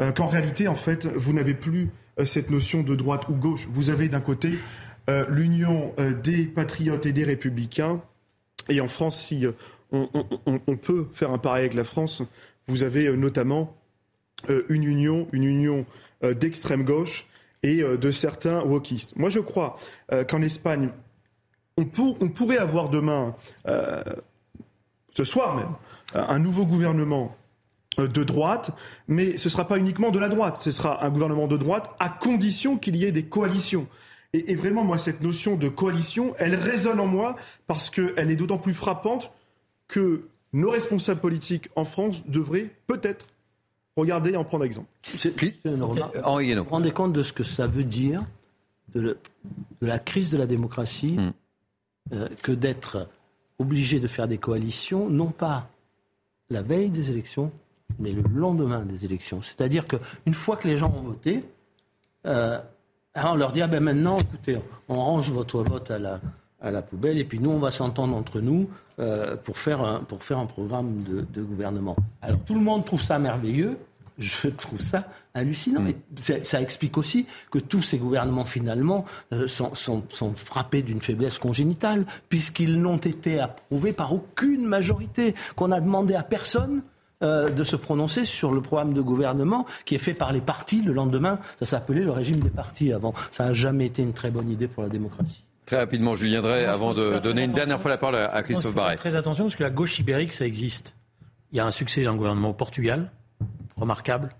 euh, 0.00 0.12
qu'en 0.12 0.26
réalité, 0.26 0.68
en 0.68 0.74
fait, 0.74 1.06
vous 1.06 1.32
n'avez 1.32 1.54
plus 1.54 1.90
cette 2.24 2.50
notion 2.50 2.82
de 2.82 2.94
droite 2.94 3.28
ou 3.28 3.34
gauche. 3.34 3.66
Vous 3.72 3.90
avez 3.90 4.08
d'un 4.08 4.20
côté 4.20 4.58
l'union 5.28 5.92
des 6.22 6.44
patriotes 6.44 7.06
et 7.06 7.12
des 7.12 7.24
républicains, 7.24 8.00
et 8.68 8.80
en 8.80 8.86
France, 8.86 9.20
si 9.20 9.44
on, 9.90 10.08
on, 10.46 10.76
peut 10.76 11.08
faire 11.12 11.32
un 11.32 11.38
pareil 11.38 11.62
avec 11.62 11.74
la 11.74 11.82
France, 11.82 12.22
vous 12.68 12.84
avez 12.84 13.14
notamment 13.16 13.76
une 14.68 14.84
union, 14.84 15.26
une 15.32 15.44
union 15.44 15.86
euh, 16.22 16.34
d'extrême 16.34 16.84
gauche 16.84 17.26
et 17.62 17.82
euh, 17.82 17.96
de 17.96 18.10
certains 18.10 18.62
wokistes. 18.62 19.16
Moi, 19.16 19.30
je 19.30 19.40
crois 19.40 19.78
qu'en 20.28 20.42
Espagne, 20.42 20.90
on, 21.76 21.86
on, 22.20 22.28
pourrait 22.28 22.58
avoir 22.58 22.88
demain, 22.88 23.34
ce 25.10 25.24
soir 25.24 25.56
même, 25.56 25.74
un 26.14 26.38
nouveau 26.38 26.66
gouvernement 26.66 27.36
de 27.98 28.24
droite, 28.24 28.70
mais 29.08 29.36
ce 29.38 29.48
ne 29.48 29.50
sera 29.50 29.66
pas 29.66 29.78
uniquement 29.78 30.10
de 30.10 30.18
la 30.18 30.28
droite, 30.28 30.58
ce 30.58 30.70
sera 30.70 31.04
un 31.04 31.10
gouvernement 31.10 31.48
de 31.48 31.56
droite 31.56 31.90
à 31.98 32.08
condition 32.08 32.76
qu'il 32.76 32.96
y 32.96 33.04
ait 33.04 33.12
des 33.12 33.24
coalitions. 33.24 33.88
Et, 34.34 34.52
et, 34.52 34.54
vraiment, 34.54 34.84
moi, 34.84 34.98
cette 34.98 35.22
notion 35.22 35.56
de 35.56 35.68
coalition, 35.68 36.34
elle 36.38 36.54
résonne 36.54 37.00
en 37.00 37.06
moi 37.06 37.36
parce 37.66 37.90
qu'elle 37.90 38.30
est 38.30 38.36
d'autant 38.36 38.58
plus 38.58 38.74
frappante 38.74 39.32
que 39.88 40.28
nos 40.54 40.70
responsables 40.70 41.20
politiques 41.20 41.68
en 41.76 41.84
France 41.84 42.26
devraient 42.26 42.70
peut-être 42.86 43.26
Regardez 43.96 44.30
et 44.30 44.36
en 44.36 44.44
prendre 44.44 44.64
exemple. 44.64 44.88
Vous 45.64 46.64
vous 46.64 46.70
rendez 46.70 46.90
compte 46.90 47.12
de 47.12 47.22
ce 47.22 47.32
que 47.32 47.44
ça 47.44 47.66
veut 47.66 47.84
dire 47.84 48.22
de, 48.94 49.16
la 49.80 49.98
crise 49.98 50.30
de 50.30 50.38
la 50.38 50.46
démocratie 50.46 51.16
hmm. 51.16 51.32
euh, 52.12 52.28
que 52.42 52.52
d'être 52.52 53.08
obligé 53.58 54.00
de 54.00 54.08
faire 54.08 54.28
des 54.28 54.38
coalitions, 54.38 55.08
non 55.08 55.28
pas 55.28 55.68
la 56.50 56.62
veille 56.62 56.90
des 56.90 57.10
élections, 57.10 57.52
mais 57.98 58.12
le 58.12 58.22
lendemain 58.34 58.84
des 58.84 59.04
élections. 59.04 59.42
C'est-à-dire 59.42 59.86
qu'une 59.86 60.34
fois 60.34 60.56
que 60.56 60.68
les 60.68 60.78
gens 60.78 60.92
ont 60.96 61.02
voté, 61.02 61.44
euh, 62.26 62.58
on 63.16 63.36
leur 63.36 63.52
dit 63.52 63.62
ah 63.62 63.68
ben 63.68 63.82
maintenant, 63.82 64.18
écoutez, 64.18 64.58
on 64.88 64.96
range 64.96 65.30
votre 65.30 65.62
vote 65.62 65.90
à 65.90 65.98
la, 65.98 66.20
à 66.64 66.70
la 66.70 66.82
poubelle 66.82 67.18
et 67.18 67.24
puis 67.24 67.38
nous, 67.38 67.50
on 67.50 67.58
va 67.58 67.70
s'entendre 67.70 68.16
entre 68.16 68.40
nous 68.40 68.68
euh, 68.98 69.36
pour, 69.36 69.58
faire 69.58 69.82
un, 69.82 70.00
pour 70.00 70.24
faire 70.24 70.38
un 70.38 70.46
programme 70.46 71.02
de, 71.02 71.42
gouvernement. 71.42 71.94
Alors 72.22 72.40
tout 72.44 72.54
le 72.54 72.60
monde 72.60 72.84
trouve 72.84 73.02
ça 73.02 73.18
merveilleux. 73.18 73.78
Je 74.16 74.46
trouve 74.48 74.80
ça 74.80 75.08
hallucinant. 75.34 75.80
Mm. 75.80 75.88
Et 75.88 76.44
ça 76.44 76.60
explique 76.60 76.96
aussi 76.96 77.26
que 77.50 77.58
tous 77.58 77.82
ces 77.82 77.98
gouvernements, 77.98 78.44
finalement, 78.44 79.04
euh, 79.32 79.48
sont, 79.48 79.74
sont, 79.74 80.04
sont, 80.08 80.34
frappés 80.34 80.82
d'une 80.82 81.00
faiblesse 81.00 81.38
congénitale, 81.38 82.06
puisqu'ils 82.28 82.80
n'ont 82.80 82.96
été 82.96 83.40
approuvés 83.40 83.92
par 83.92 84.12
aucune 84.12 84.64
majorité, 84.64 85.34
qu'on 85.56 85.72
a 85.72 85.80
demandé 85.80 86.14
à 86.14 86.22
personne 86.22 86.82
euh, 87.22 87.48
de 87.48 87.64
se 87.64 87.76
prononcer 87.76 88.24
sur 88.24 88.52
le 88.52 88.60
programme 88.60 88.92
de 88.92 89.00
gouvernement 89.00 89.66
qui 89.84 89.94
est 89.94 89.98
fait 89.98 90.14
par 90.14 90.32
les 90.32 90.40
partis 90.40 90.82
le 90.82 90.92
lendemain. 90.92 91.38
Ça 91.58 91.64
s'appelait 91.64 92.04
le 92.04 92.10
régime 92.10 92.40
des 92.40 92.50
partis 92.50 92.92
avant. 92.92 93.14
Ça 93.30 93.46
n'a 93.46 93.54
jamais 93.54 93.86
été 93.86 94.02
une 94.02 94.12
très 94.12 94.30
bonne 94.30 94.50
idée 94.50 94.68
pour 94.68 94.82
la 94.82 94.88
démocratie. 94.88 95.44
Très 95.66 95.76
rapidement, 95.76 96.14
Julien 96.14 96.42
Drey, 96.42 96.66
avant 96.66 96.92
de 96.92 97.18
donner 97.20 97.44
une 97.44 97.52
dernière 97.52 97.80
fois 97.80 97.90
la 97.90 97.96
parole 97.96 98.16
à 98.16 98.42
Christophe 98.42 98.74
Barret. 98.74 98.96
Très 98.96 99.16
attention 99.16 99.44
parce 99.44 99.56
que 99.56 99.62
la 99.62 99.70
gauche 99.70 99.98
ibérique, 99.98 100.32
ça 100.32 100.46
existe. 100.46 100.94
Il 101.52 101.56
y 101.56 101.60
a 101.60 101.66
un 101.66 101.70
succès 101.70 102.04
dans 102.04 102.12
le 102.12 102.18
gouvernement 102.18 102.50
au 102.50 102.54
Portugal, 102.54 103.10
remarquable, 103.76 104.34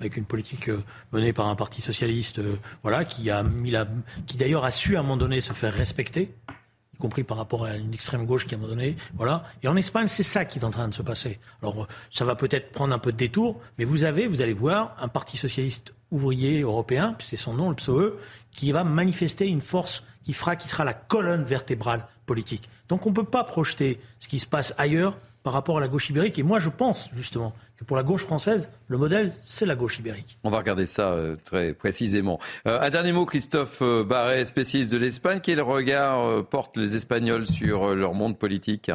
avec 0.00 0.16
une 0.16 0.24
politique 0.24 0.68
euh, 0.68 0.82
menée 1.12 1.32
par 1.32 1.46
un 1.46 1.54
parti 1.54 1.80
socialiste, 1.80 2.40
euh, 2.40 2.56
voilà, 2.82 3.04
qui 3.04 3.30
a 3.30 3.42
mis 3.42 3.70
la, 3.70 3.86
qui 4.26 4.36
d'ailleurs 4.36 4.64
a 4.64 4.70
su 4.70 4.96
à 4.96 5.00
un 5.00 5.02
moment 5.02 5.16
donné 5.16 5.40
se 5.40 5.52
faire 5.52 5.72
respecter, 5.72 6.34
y 6.92 6.96
compris 6.96 7.22
par 7.22 7.36
rapport 7.36 7.64
à 7.64 7.76
une 7.76 7.94
extrême 7.94 8.26
gauche 8.26 8.46
qui 8.46 8.54
à 8.54 8.58
un 8.58 8.60
moment 8.60 8.74
donné, 8.74 8.96
voilà. 9.14 9.44
Et 9.62 9.68
en 9.68 9.76
Espagne, 9.76 10.08
c'est 10.08 10.22
ça 10.24 10.44
qui 10.44 10.58
est 10.58 10.64
en 10.64 10.70
train 10.70 10.88
de 10.88 10.94
se 10.94 11.02
passer. 11.02 11.38
Alors, 11.62 11.86
ça 12.10 12.24
va 12.24 12.34
peut-être 12.34 12.72
prendre 12.72 12.92
un 12.92 12.98
peu 12.98 13.12
de 13.12 13.16
détour, 13.16 13.60
mais 13.78 13.84
vous 13.84 14.02
avez, 14.02 14.26
vous 14.26 14.42
allez 14.42 14.54
voir, 14.54 14.96
un 15.00 15.08
parti 15.08 15.36
socialiste 15.36 15.94
ouvrier 16.10 16.60
européen, 16.60 17.16
c'est 17.28 17.36
son 17.36 17.54
nom, 17.54 17.70
le 17.70 17.76
PSOE, 17.76 18.18
qui 18.52 18.72
va 18.72 18.84
manifester 18.84 19.46
une 19.46 19.60
force 19.60 20.04
qui 20.24 20.68
sera 20.68 20.84
la 20.84 20.94
colonne 20.94 21.44
vertébrale 21.44 22.06
politique. 22.26 22.68
Donc 22.88 23.06
on 23.06 23.10
ne 23.10 23.14
peut 23.14 23.24
pas 23.24 23.44
projeter 23.44 24.00
ce 24.20 24.28
qui 24.28 24.38
se 24.38 24.46
passe 24.46 24.74
ailleurs 24.78 25.16
par 25.44 25.52
rapport 25.52 25.76
à 25.76 25.80
la 25.80 25.88
gauche 25.88 26.08
ibérique. 26.10 26.38
Et 26.38 26.42
moi, 26.42 26.58
je 26.58 26.70
pense 26.70 27.10
justement 27.14 27.54
que 27.76 27.84
pour 27.84 27.96
la 27.96 28.02
gauche 28.02 28.22
française, 28.22 28.70
le 28.88 28.96
modèle, 28.96 29.32
c'est 29.42 29.66
la 29.66 29.76
gauche 29.76 29.98
ibérique. 29.98 30.38
On 30.42 30.50
va 30.50 30.58
regarder 30.58 30.86
ça 30.86 31.12
euh, 31.12 31.36
très 31.44 31.74
précisément. 31.74 32.40
Euh, 32.66 32.80
un 32.80 32.90
dernier 32.90 33.12
mot, 33.12 33.26
Christophe 33.26 33.82
euh, 33.82 34.02
Barret, 34.02 34.44
spécialiste 34.46 34.90
de 34.90 34.96
l'Espagne. 34.96 35.40
Quel 35.42 35.60
regard 35.60 36.44
portent 36.46 36.78
les 36.78 36.96
Espagnols 36.96 37.46
sur 37.46 37.94
leur 37.94 38.14
monde 38.14 38.38
politique? 38.38 38.90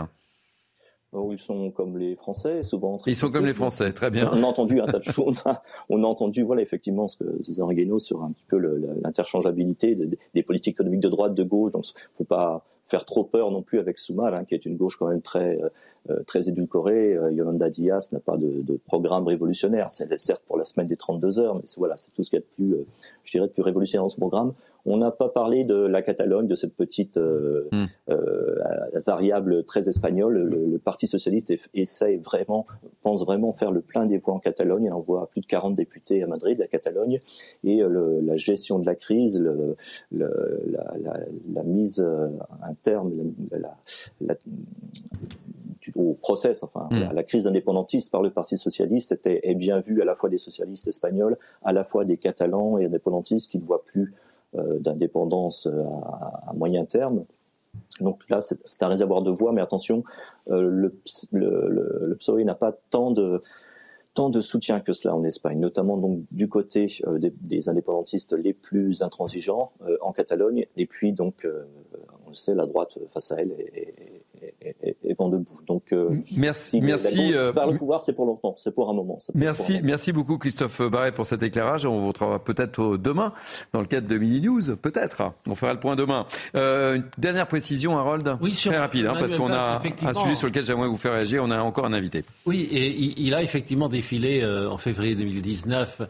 Ils 1.32 1.40
sont 1.40 1.72
comme 1.72 1.98
les 1.98 2.16
Français, 2.16 2.64
souvent 2.64 2.98
Ils 3.08 3.16
sont 3.16 3.32
comme 3.32 3.46
les 3.46 3.54
Français, 3.54 3.92
très 3.92 4.12
bien. 4.12 4.30
On 4.32 4.44
a 4.44 4.46
entendu 4.46 4.80
un 4.80 4.86
tas 4.86 5.00
de 5.00 5.04
choses. 5.04 5.42
On 5.90 6.04
a, 6.04 6.08
entendu, 6.08 6.44
voilà, 6.44 6.62
effectivement, 6.62 7.08
ce 7.08 7.18
que 7.18 7.42
disait 7.42 7.64
Regueno 7.64 8.00
sur 8.00 8.24
un 8.24 8.32
petit 8.32 8.46
peu 8.48 8.58
l'interchangeabilité 9.04 9.96
des, 9.96 10.44
politiques 10.44 10.76
économiques 10.76 11.02
de 11.02 11.10
droite, 11.10 11.34
de 11.34 11.44
gauche. 11.44 11.72
Donc, 11.72 11.86
faut 12.18 12.24
pas, 12.24 12.66
faire 12.86 13.06
trop 13.06 13.24
peur 13.24 13.52
non 13.52 13.62
plus 13.62 13.80
avec 13.80 13.98
Soumal, 13.98 14.34
hein, 14.34 14.46
qui 14.46 14.56
est 14.56 14.66
une 14.66 14.76
gauche 14.76 14.98
quand 14.98 15.08
même 15.08 15.22
très 15.22 15.60
euh, 16.10 16.24
très 16.26 16.50
édulcorée. 16.50 17.18
Yolanda 17.32 17.70
Diaz 17.70 18.12
n'a 18.12 18.20
pas 18.20 18.38
de, 18.38 18.62
de, 18.62 18.78
programme 18.78 19.28
révolutionnaire. 19.28 19.92
C'est 19.92 20.20
certes 20.20 20.44
pour 20.48 20.58
la 20.58 20.64
semaine 20.64 20.88
des 20.88 20.98
32 20.98 21.40
heures, 21.40 21.56
mais 21.56 21.62
voilà, 21.78 21.96
c'est 21.98 22.12
tout 22.12 22.24
ce 22.24 22.30
qu'il 22.30 22.40
y 22.40 22.42
a 22.42 22.46
de 22.46 22.56
plus, 22.56 22.86
je 23.24 23.32
dirais, 23.32 23.48
de 23.48 23.54
plus 23.54 23.64
révolutionnaire 23.64 24.04
dans 24.04 24.10
ce 24.10 24.18
programme. 24.18 24.54
On 24.90 24.98
n'a 24.98 25.12
pas 25.12 25.30
parlé 25.30 25.66
de 25.66 25.76
la 25.76 26.02
Catalogne, 26.02 26.48
de 26.48 26.56
cette 26.56 26.74
petite 26.74 27.18
euh, 27.18 27.70
hmm. 27.72 27.86
euh, 28.10 28.56
variable 29.06 29.64
très 29.64 29.88
espagnole. 29.88 30.40
Le, 30.40 30.80
Parti 30.80 31.06
socialiste 31.06 31.54
essaie 31.76 32.18
vraiment, 32.18 32.66
pense 33.04 33.24
vraiment 33.24 33.52
faire 33.52 33.72
le 33.72 33.82
plein 33.82 34.08
des 34.08 34.18
voix 34.18 34.34
en 34.34 34.40
Catalogne. 34.40 34.86
Il 34.86 34.92
envoie 34.92 35.28
plus 35.28 35.42
de 35.42 35.46
40 35.46 35.76
députés 35.76 36.24
à 36.24 36.28
Madrid, 36.28 36.58
la 36.58 36.66
Catalogne, 36.66 37.22
et 37.64 37.84
euh, 37.84 38.20
la 38.24 38.36
gestion 38.36 38.80
de 38.80 38.86
la 38.88 38.96
crise, 38.96 39.40
la, 40.12 40.28
mise 41.64 42.00
à 42.00 42.68
un 42.68 42.74
terme, 42.82 43.12
au 45.96 46.14
process, 46.14 46.64
enfin, 46.64 46.88
hmm. 46.90 47.14
la, 47.14 47.24
crise 47.24 47.46
indépendantiste 47.46 48.12
par 48.12 48.24
le 48.24 48.32
Parti 48.32 48.58
socialiste 48.58 49.12
était, 49.12 49.42
est 49.44 49.56
bien 49.56 49.82
vue 49.82 50.02
à 50.02 50.06
la 50.06 50.16
fois 50.16 50.30
des 50.30 50.40
socialistes 50.40 50.88
espagnols, 50.88 51.38
à 51.64 51.74
la 51.74 51.84
fois 51.84 52.06
des 52.06 52.18
Catalans 52.18 52.80
et 52.80 52.86
indépendantistes 52.86 53.52
qui 53.52 53.60
ne 53.60 53.66
voient 53.66 53.84
plus 53.86 54.02
euh, 54.04 54.29
d'indépendance 54.54 55.68
euh, 55.68 55.84
à, 56.48 56.54
moyen 56.54 56.86
terme. 56.86 57.26
Donc 58.02 58.28
là, 58.30 58.40
c'est 58.42 58.84
un 58.84 58.88
réservoir 58.88 59.22
de 59.22 59.30
voix, 59.30 59.52
mais 59.52 59.62
attention, 59.62 60.04
euh, 60.50 60.62
le, 60.62 61.00
le, 61.32 62.16
PSOE 62.16 62.44
n'a 62.44 62.56
pas 62.56 62.74
tant 62.90 63.12
de, 63.12 63.42
tant 64.16 64.30
de 64.30 64.42
soutien 64.42 64.80
que 64.80 64.92
cela 64.92 65.16
en 65.16 65.24
Espagne, 65.24 65.60
notamment 65.60 65.98
donc 65.98 66.22
du 66.32 66.50
côté 66.50 66.88
des, 67.42 67.70
indépendantistes 67.70 68.34
les 68.34 68.54
plus 68.54 69.04
intransigeants 69.04 69.72
en 70.02 70.12
Catalogne, 70.14 70.66
et 70.78 70.88
puis 70.88 71.14
donc, 71.14 71.48
on 72.30 72.34
le 72.34 72.36
sait, 72.36 72.54
la 72.54 72.68
droite 72.68 72.98
face 73.12 73.32
à 73.32 73.42
elle 73.42 73.52
est, 73.74 74.20
et, 74.84 75.14
vent 75.18 75.30
debout. 75.30 75.60
Donc, 75.68 75.84
euh, 75.92 76.10
merci, 76.36 76.82
merci. 76.82 77.34
Euh, 77.34 77.52
par 77.52 77.68
le 77.68 77.78
pouvoir, 77.78 78.02
c'est 78.02 78.14
pour 78.14 78.26
longtemps, 78.26 78.56
c'est 78.58 78.74
pour 78.74 78.90
un 78.90 78.94
moment. 78.94 79.18
Merci, 79.34 79.80
merci 79.84 80.12
beaucoup 80.12 80.38
Christophe 80.38 80.82
Barret 80.82 81.12
pour 81.12 81.26
cet 81.26 81.44
éclairage. 81.44 81.86
On 81.86 82.00
vous 82.00 82.08
retrouvera 82.08 82.40
peut-être 82.44 82.98
demain 82.98 83.34
dans 83.74 83.82
le 83.82 83.88
cadre 83.88 84.08
de 84.08 84.18
Mini 84.18 84.42
News, 84.42 84.76
peut-être. 84.82 85.24
On 85.48 85.56
fera 85.56 85.74
le 85.74 85.80
point 85.80 85.96
demain. 85.96 86.26
Euh, 86.56 86.96
une 86.96 87.04
dernière 87.18 87.48
précision, 87.48 87.98
Harold. 87.98 88.38
Oui, 88.42 88.52
très 88.52 88.78
rapide, 88.78 89.08
hein, 89.08 89.16
parce 89.20 89.36
qu'on 89.36 89.52
a 89.52 89.82
un 90.04 90.14
sujet 90.14 90.36
sur 90.36 90.48
lequel 90.48 90.66
j'aimerais 90.66 90.88
vous 90.88 90.98
faire 90.98 91.14
réagir. 91.14 91.44
On 91.44 91.52
a 91.52 91.60
encore 91.60 91.86
un 91.86 91.94
invité. 91.94 92.24
Oui, 92.46 92.68
et 92.72 92.88
il, 92.90 93.34
a 93.34 93.42
effectivement 93.42 93.90
défilé 93.90 94.46
en 94.46 94.78
février 94.78 95.16
2019 95.16 96.02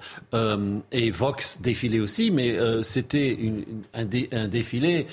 et 0.92 1.12
Vox 1.12 1.62
défilé 1.62 2.00
aussi, 2.00 2.32
mais 2.32 2.58
c'était 2.84 3.38
un, 3.94 4.06
un 4.32 4.48
défilé 4.48 5.08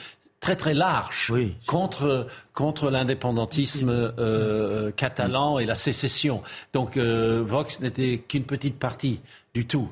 très 0.47 0.55
très 0.55 0.74
large 0.74 1.32
contre 1.66 2.28
contre 2.52 2.89
l'indépendantisme 2.89 3.90
euh, 3.90 4.12
euh, 4.20 4.90
catalan 4.93 5.59
et 5.59 5.66
la 5.66 5.74
sécession. 5.74 6.40
Donc 6.73 6.97
euh, 6.97 7.43
Vox 7.44 7.81
n'était 7.81 8.18
qu'une 8.18 8.44
petite 8.44 8.78
partie 8.78 9.20
du 9.55 9.66
tout. 9.66 9.89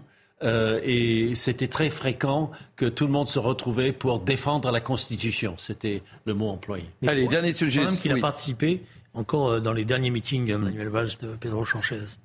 et 0.84 1.34
c'était 1.34 1.68
très 1.68 1.90
fréquent 1.90 2.52
que 2.76 2.86
tout 2.86 3.06
le 3.06 3.12
monde 3.12 3.28
se 3.28 3.40
retrouvait 3.40 3.92
pour 3.92 4.20
défendre 4.20 4.70
la 4.70 4.80
Constitution. 4.80 5.54
C'était 5.58 6.02
le 6.24 6.34
mot 6.34 6.50
employé. 6.50 6.84
Allez, 7.04 7.26
dernier 7.26 7.52
sujet. 7.52 7.80
Quand 7.80 7.90
même 7.90 7.98
qu'il 7.98 8.12
a 8.12 8.20
participé 8.20 8.82
encore 9.14 9.60
dans 9.60 9.72
les 9.72 9.84
derniers 9.84 10.10
meetings, 10.10 10.54
Manuel 10.54 10.88
Valls 10.88 11.16
de 11.20 11.34
Pedro 11.36 11.64
Sanchez. 11.64 12.18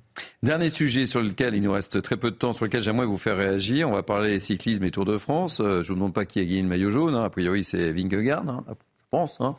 Dernier 0.43 0.69
sujet 0.69 1.05
sur 1.05 1.21
lequel 1.21 1.55
il 1.55 1.61
nous 1.61 1.71
reste 1.71 2.01
très 2.01 2.17
peu 2.17 2.31
de 2.31 2.35
temps, 2.35 2.53
sur 2.53 2.65
lequel 2.65 2.81
j'aimerais 2.81 3.05
vous 3.05 3.17
faire 3.17 3.37
réagir. 3.37 3.89
On 3.89 3.93
va 3.93 4.03
parler 4.03 4.39
cyclisme 4.39 4.83
et 4.83 4.91
Tour 4.91 5.05
de 5.05 5.17
France. 5.17 5.59
Euh, 5.59 5.81
je 5.81 5.87
ne 5.87 5.87
vous 5.87 5.95
demande 5.95 6.13
pas 6.13 6.25
qui 6.25 6.39
a 6.39 6.45
gagné 6.45 6.61
le 6.61 6.67
maillot 6.67 6.89
jaune. 6.89 7.15
Hein. 7.15 7.23
A 7.23 7.29
priori, 7.29 7.63
c'est 7.63 7.91
Vingegaard, 7.91 8.47
hein. 8.47 8.63
je 8.67 8.73
pense. 9.09 9.41
Hein. 9.41 9.55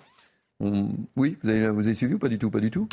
Oui, 1.17 1.39
vous 1.43 1.49
avez, 1.49 1.95
suivi 1.95 2.15
ou 2.15 2.19
pas 2.19 2.29
du 2.29 2.39
tout? 2.39 2.51
Pas 2.51 2.61
du 2.61 2.71
tout 2.71 2.89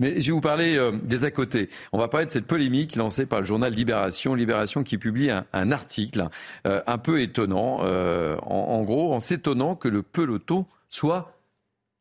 mais 0.00 0.20
je 0.20 0.26
vais 0.26 0.32
vous 0.32 0.40
parler 0.40 0.76
euh, 0.76 0.92
des 0.92 1.24
à 1.24 1.32
côté. 1.32 1.68
On 1.92 1.98
va 1.98 2.06
parler 2.06 2.26
de 2.26 2.30
cette 2.30 2.46
polémique 2.46 2.94
lancée 2.94 3.26
par 3.26 3.40
le 3.40 3.46
journal 3.46 3.72
Libération. 3.72 4.36
Libération 4.36 4.84
qui 4.84 4.96
publie 4.96 5.28
un, 5.30 5.72
article 5.72 6.28
euh, 6.68 6.80
un 6.86 6.98
peu 6.98 7.20
étonnant, 7.20 7.80
en, 7.80 8.82
gros, 8.82 9.12
en 9.12 9.18
s'étonnant 9.18 9.74
que 9.74 9.88
le 9.88 10.04
peloton 10.04 10.66
soit 10.88 11.36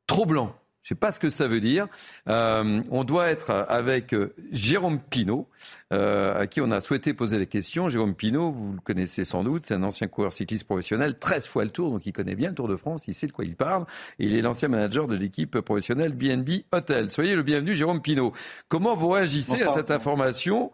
trop 0.06 0.28
blanc. 0.28 0.56
Je 0.88 0.94
ne 0.94 0.96
sais 0.96 1.00
pas 1.02 1.12
ce 1.12 1.20
que 1.20 1.28
ça 1.28 1.50
veut 1.50 1.60
dire. 1.60 1.88
Euh, 2.30 2.82
on 2.92 3.04
doit 3.04 3.28
être 3.28 3.52
avec 3.68 4.14
euh, 4.14 4.34
Jérôme 4.54 5.02
Pinault, 5.02 5.50
euh, 5.92 6.40
à 6.40 6.48
qui 6.48 6.62
on 6.62 6.72
a 6.72 6.80
souhaité 6.80 7.14
poser 7.14 7.40
des 7.40 7.46
questions. 7.46 7.90
Jérôme 7.90 8.16
Pinault, 8.16 8.54
vous 8.54 8.72
le 8.72 8.80
connaissez 8.80 9.26
sans 9.26 9.44
doute, 9.44 9.66
c'est 9.66 9.74
un 9.74 9.84
ancien 9.84 10.08
coureur 10.08 10.32
cycliste 10.32 10.64
professionnel, 10.64 11.20
13 11.20 11.48
fois 11.50 11.66
le 11.66 11.72
Tour, 11.72 11.92
donc 11.92 12.06
il 12.06 12.14
connaît 12.14 12.36
bien 12.36 12.48
le 12.48 12.56
Tour 12.56 12.70
de 12.70 12.78
France, 12.78 13.06
il 13.10 13.14
sait 13.14 13.28
de 13.28 13.34
quoi 13.34 13.44
il 13.44 13.58
parle. 13.58 13.86
Et 14.18 14.28
il 14.28 14.36
est 14.38 14.42
l'ancien 14.42 14.70
manager 14.70 15.10
de 15.10 15.16
l'équipe 15.16 15.60
professionnelle 15.60 16.14
BNB 16.14 16.64
Hotel. 16.72 17.12
Soyez 17.12 17.36
le 17.36 17.44
bienvenu, 17.44 17.76
Jérôme 17.76 18.02
Pinault. 18.02 18.32
Comment 18.70 18.96
vous 18.96 19.10
réagissez 19.10 19.64
à 19.64 19.68
cette 19.68 19.92
information? 19.92 20.72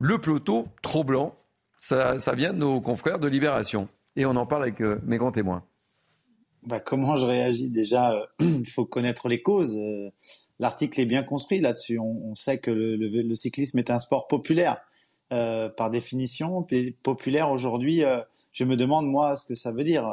Le 0.00 0.18
peloton 0.18 0.66
trop 0.82 1.04
blanc, 1.04 1.36
ça, 1.78 2.18
ça, 2.18 2.34
vient 2.34 2.52
de 2.52 2.58
nos 2.58 2.80
confrères 2.80 3.20
de 3.20 3.28
Libération. 3.28 3.88
Et 4.16 4.26
on 4.26 4.34
en 4.34 4.46
parle 4.46 4.62
avec 4.62 4.80
mes 4.80 5.16
grands 5.16 5.30
témoins. 5.30 5.62
Bah, 6.66 6.80
comment 6.80 7.16
je 7.16 7.26
réagis 7.26 7.68
Déjà, 7.68 8.12
euh, 8.12 8.26
il 8.40 8.68
faut 8.68 8.86
connaître 8.86 9.28
les 9.28 9.42
causes. 9.42 9.76
Euh, 9.76 10.10
l'article 10.58 11.00
est 11.00 11.06
bien 11.06 11.22
construit 11.22 11.60
là-dessus. 11.60 11.98
On, 11.98 12.34
sait 12.34 12.58
que 12.58 12.70
le, 12.70 13.34
cyclisme 13.34 13.78
est 13.78 13.90
un 13.90 13.98
sport 13.98 14.26
populaire. 14.28 14.78
Euh, 15.32 15.68
par 15.68 15.90
définition, 15.90 16.66
populaire 17.02 17.50
aujourd'hui, 17.50 18.02
je 18.52 18.64
me 18.64 18.76
demande 18.76 19.06
moi 19.06 19.36
ce 19.36 19.44
que 19.44 19.54
ça 19.54 19.72
veut 19.72 19.84
dire. 19.84 20.08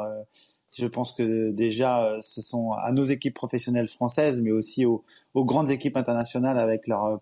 je 0.76 0.86
pense 0.86 1.12
que 1.12 1.50
déjà, 1.50 2.16
ce 2.20 2.40
sont 2.40 2.72
à 2.72 2.92
nos 2.92 3.02
équipes 3.02 3.34
professionnelles 3.34 3.86
françaises, 3.86 4.40
mais 4.40 4.50
aussi 4.50 4.84
aux, 4.84 5.04
aux 5.34 5.44
grandes 5.44 5.70
équipes 5.70 5.96
internationales 5.96 6.58
avec 6.58 6.86
leur 6.88 7.20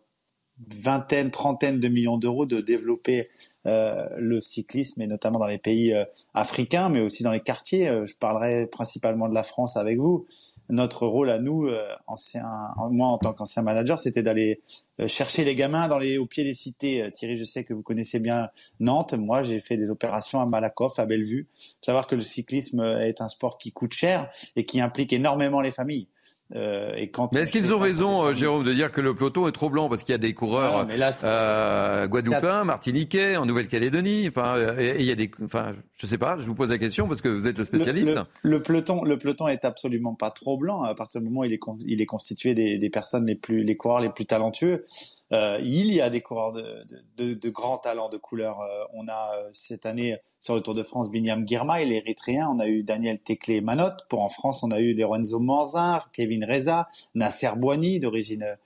vingtaine, 0.69 1.31
trentaine 1.31 1.81
de 1.81 1.89
millions 1.89 2.19
d'euros 2.19 2.47
de 2.47 2.61
développer 2.61 3.29
euh, 3.67 4.07
le 4.17 4.41
cyclisme 4.41 5.03
et 5.03 5.07
notamment 5.07 5.39
dans 5.39 5.47
les 5.47 5.59
pays 5.59 5.93
euh, 5.93 6.05
africains, 6.35 6.89
mais 6.89 7.01
aussi 7.01 7.23
dans 7.23 7.33
les 7.33 7.41
quartiers. 7.41 7.89
Euh, 7.89 8.05
je 8.05 8.17
parlerai 8.17 8.67
principalement 8.67 9.29
de 9.29 9.35
la 9.35 9.43
France 9.43 9.77
avec 9.77 9.99
vous. 9.99 10.27
Notre 10.69 11.05
rôle 11.05 11.33
à 11.33 11.41
nous, 11.41 11.69
ancien, 12.07 12.47
moi 12.93 13.09
en 13.09 13.19
tant 13.19 13.33
qu'ancien 13.33 13.61
manager, 13.61 13.99
c'était 13.99 14.23
d'aller 14.23 14.61
chercher 15.09 15.43
les 15.43 15.57
gamins 15.57 15.89
dans 15.89 15.99
les, 15.99 16.17
au 16.17 16.27
pied 16.27 16.45
des 16.45 16.55
cités. 16.55 17.11
Thierry, 17.13 17.37
je 17.37 17.43
sais 17.43 17.65
que 17.65 17.75
vous 17.75 17.83
connaissez 17.83 18.21
bien 18.21 18.51
Nantes. 18.79 19.15
Moi, 19.15 19.43
j'ai 19.43 19.59
fait 19.59 19.77
des 19.77 19.91
opérations 19.91 20.39
à 20.39 20.47
Malakoff, 20.47 21.01
à 21.01 21.07
Bellevue. 21.07 21.49
Faut 21.53 21.87
savoir 21.87 22.07
que 22.07 22.15
le 22.15 22.21
cyclisme 22.21 22.83
est 22.83 23.21
un 23.21 23.27
sport 23.27 23.59
qui 23.59 23.73
coûte 23.73 23.95
cher 23.95 24.31
et 24.55 24.65
qui 24.65 24.81
implique 24.81 25.13
énormément 25.13 25.61
les 25.61 25.73
familles. 25.73 26.07
Euh, 26.57 26.95
et 26.97 27.11
quand 27.11 27.33
mais 27.33 27.41
est-ce 27.41 27.53
qu'ils 27.53 27.73
ont 27.73 27.79
raison, 27.79 28.25
euh, 28.25 28.35
Jérôme, 28.35 28.65
de 28.65 28.73
dire 28.73 28.91
que 28.91 29.01
le 29.01 29.15
peloton 29.15 29.47
est 29.47 29.53
trop 29.53 29.71
blanc 29.71 29.89
parce 29.89 30.03
qu'il 30.03 30.13
y 30.13 30.17
a 30.17 30.19
des 30.19 30.35
coureurs 30.35 30.87
euh, 31.25 32.09
guadeloupéens, 32.09 32.65
martiniquais, 32.65 33.37
en 33.37 33.47
Nouvelle-Calédonie, 33.47 34.29
enfin, 34.29 34.57
et 34.79 34.97
il 34.99 35.07
y 35.07 35.13
a 35.13 35.15
des, 35.15 35.31
enfin, 35.45 35.75
je 35.97 36.07
sais 36.07 36.19
pas, 36.19 36.37
je 36.39 36.47
vous 36.47 36.55
pose 36.55 36.71
la 36.71 36.79
question 36.79 37.07
parce 37.07 37.21
que 37.21 37.29
vous 37.29 37.47
êtes 37.47 37.57
le 37.57 37.65
spécialiste. 37.65 38.19
Le, 38.43 38.61
peloton, 38.61 39.05
le 39.05 39.17
peloton 39.17 39.47
est 39.47 39.65
absolument 39.65 40.15
pas 40.15 40.31
trop 40.31 40.57
blanc 40.57 40.83
à 40.83 40.95
partir 40.95 41.21
du 41.21 41.29
moment 41.29 41.41
où 41.41 41.45
il 41.45 41.53
est, 41.53 41.61
il 41.87 42.03
est 42.03 42.07
constitué 42.07 42.55
des, 42.55 42.79
des 42.79 42.91
personnes 42.91 43.27
les 43.27 43.37
plus, 43.37 43.63
les 43.63 43.77
coureurs 43.77 44.01
les 44.01 44.11
plus 44.11 44.27
talentueux. 44.27 44.85
Euh, 45.33 45.61
il 45.63 45.93
y 45.95 46.01
a 46.01 46.11
des 46.11 46.21
coureurs 46.21 46.53
de, 46.53 46.85
de, 47.17 47.35
de, 47.35 47.51
grands 47.51 47.79
talents 47.79 48.09
de 48.09 48.17
couleur. 48.17 48.61
Euh, 48.61 48.85
on 48.95 49.07
a 49.07 49.37
euh, 49.37 49.49
cette 49.53 49.87
année 49.87 50.19
sur 50.41 50.55
le 50.55 50.61
Tour 50.61 50.75
de 50.75 50.83
France 50.83 51.11
Binyam 51.11 51.47
Girma, 51.47 51.83
il 51.83 51.93
est 51.93 51.99
érythréen. 51.99 52.49
On 52.49 52.59
a 52.59 52.67
eu 52.67 52.83
Daniel 52.83 53.21
Teclé 53.21 53.61
Manot. 53.61 53.93
Pour 54.09 54.23
en 54.23 54.29
France, 54.29 54.63
on 54.63 54.71
a 54.71 54.81
eu 54.81 54.95
Lorenzo 54.95 55.39
Manzar, 55.39 56.11
Kevin 56.13 56.45
Reza, 56.45 56.89
Nasser 57.15 57.51
Bouani, 57.57 58.01
d'origine 58.01 58.57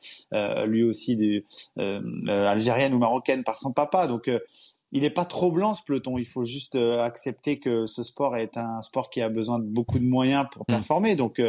lui 0.66 0.84
aussi 0.84 1.16
du, 1.16 1.44
algérienne 2.28 2.94
ou 2.94 2.98
marocaine 2.98 3.42
par 3.42 3.58
son 3.58 3.72
papa. 3.72 4.06
Donc 4.06 4.30
il 4.92 5.02
n'est 5.02 5.10
pas 5.10 5.24
trop 5.24 5.50
blanc 5.50 5.74
ce 5.74 5.82
peloton. 5.82 6.16
Il 6.16 6.26
faut 6.26 6.44
juste 6.44 6.76
accepter 6.76 7.58
que 7.58 7.86
ce 7.86 8.04
sport 8.04 8.36
est 8.36 8.56
un 8.56 8.80
sport 8.80 9.10
qui 9.10 9.20
a 9.20 9.28
besoin 9.28 9.58
de 9.58 9.64
beaucoup 9.64 9.98
de 9.98 10.06
moyens 10.06 10.46
pour 10.52 10.62
mmh. 10.62 10.72
performer. 10.72 11.16
Donc 11.16 11.42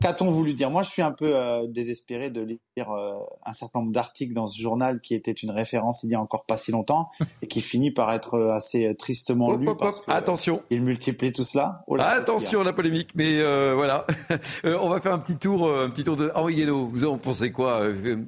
Qu'a-t-on 0.00 0.30
voulu 0.30 0.52
dire? 0.52 0.70
Moi, 0.70 0.82
je 0.82 0.90
suis 0.90 1.02
un 1.02 1.12
peu 1.12 1.34
euh, 1.34 1.66
désespéré 1.66 2.30
de 2.30 2.42
lire 2.42 2.90
euh, 2.90 3.18
un 3.46 3.54
certain 3.54 3.80
nombre 3.80 3.92
d'articles 3.92 4.34
dans 4.34 4.46
ce 4.46 4.60
journal 4.60 5.00
qui 5.00 5.14
était 5.14 5.32
une 5.32 5.50
référence 5.50 6.02
il 6.02 6.10
y 6.10 6.14
a 6.14 6.20
encore 6.20 6.44
pas 6.44 6.56
si 6.56 6.70
longtemps 6.70 7.10
et 7.42 7.46
qui 7.46 7.60
finit 7.60 7.90
par 7.90 8.12
être 8.12 8.34
euh, 8.34 8.52
assez 8.52 8.94
tristement 8.96 9.54
lu 9.54 9.68
parce 9.78 10.00
que, 10.00 10.10
Attention, 10.10 10.62
il 10.70 10.82
multiplie 10.82 11.32
tout 11.32 11.44
cela. 11.44 11.84
Oh 11.86 11.96
Attention 11.98 12.62
la 12.62 12.72
polémique, 12.72 13.10
mais 13.14 13.42
voilà, 13.74 14.06
on 14.64 14.88
va 14.88 15.00
faire 15.00 15.12
un 15.12 15.18
petit 15.18 15.36
tour, 15.36 15.72
un 15.72 15.90
petit 15.90 16.04
tour 16.04 16.16
de 16.16 16.30
Henri 16.34 16.54
Guénaud. 16.56 16.86
Vous 16.86 17.06
en 17.06 17.16
pensez 17.16 17.52
quoi? 17.52 17.82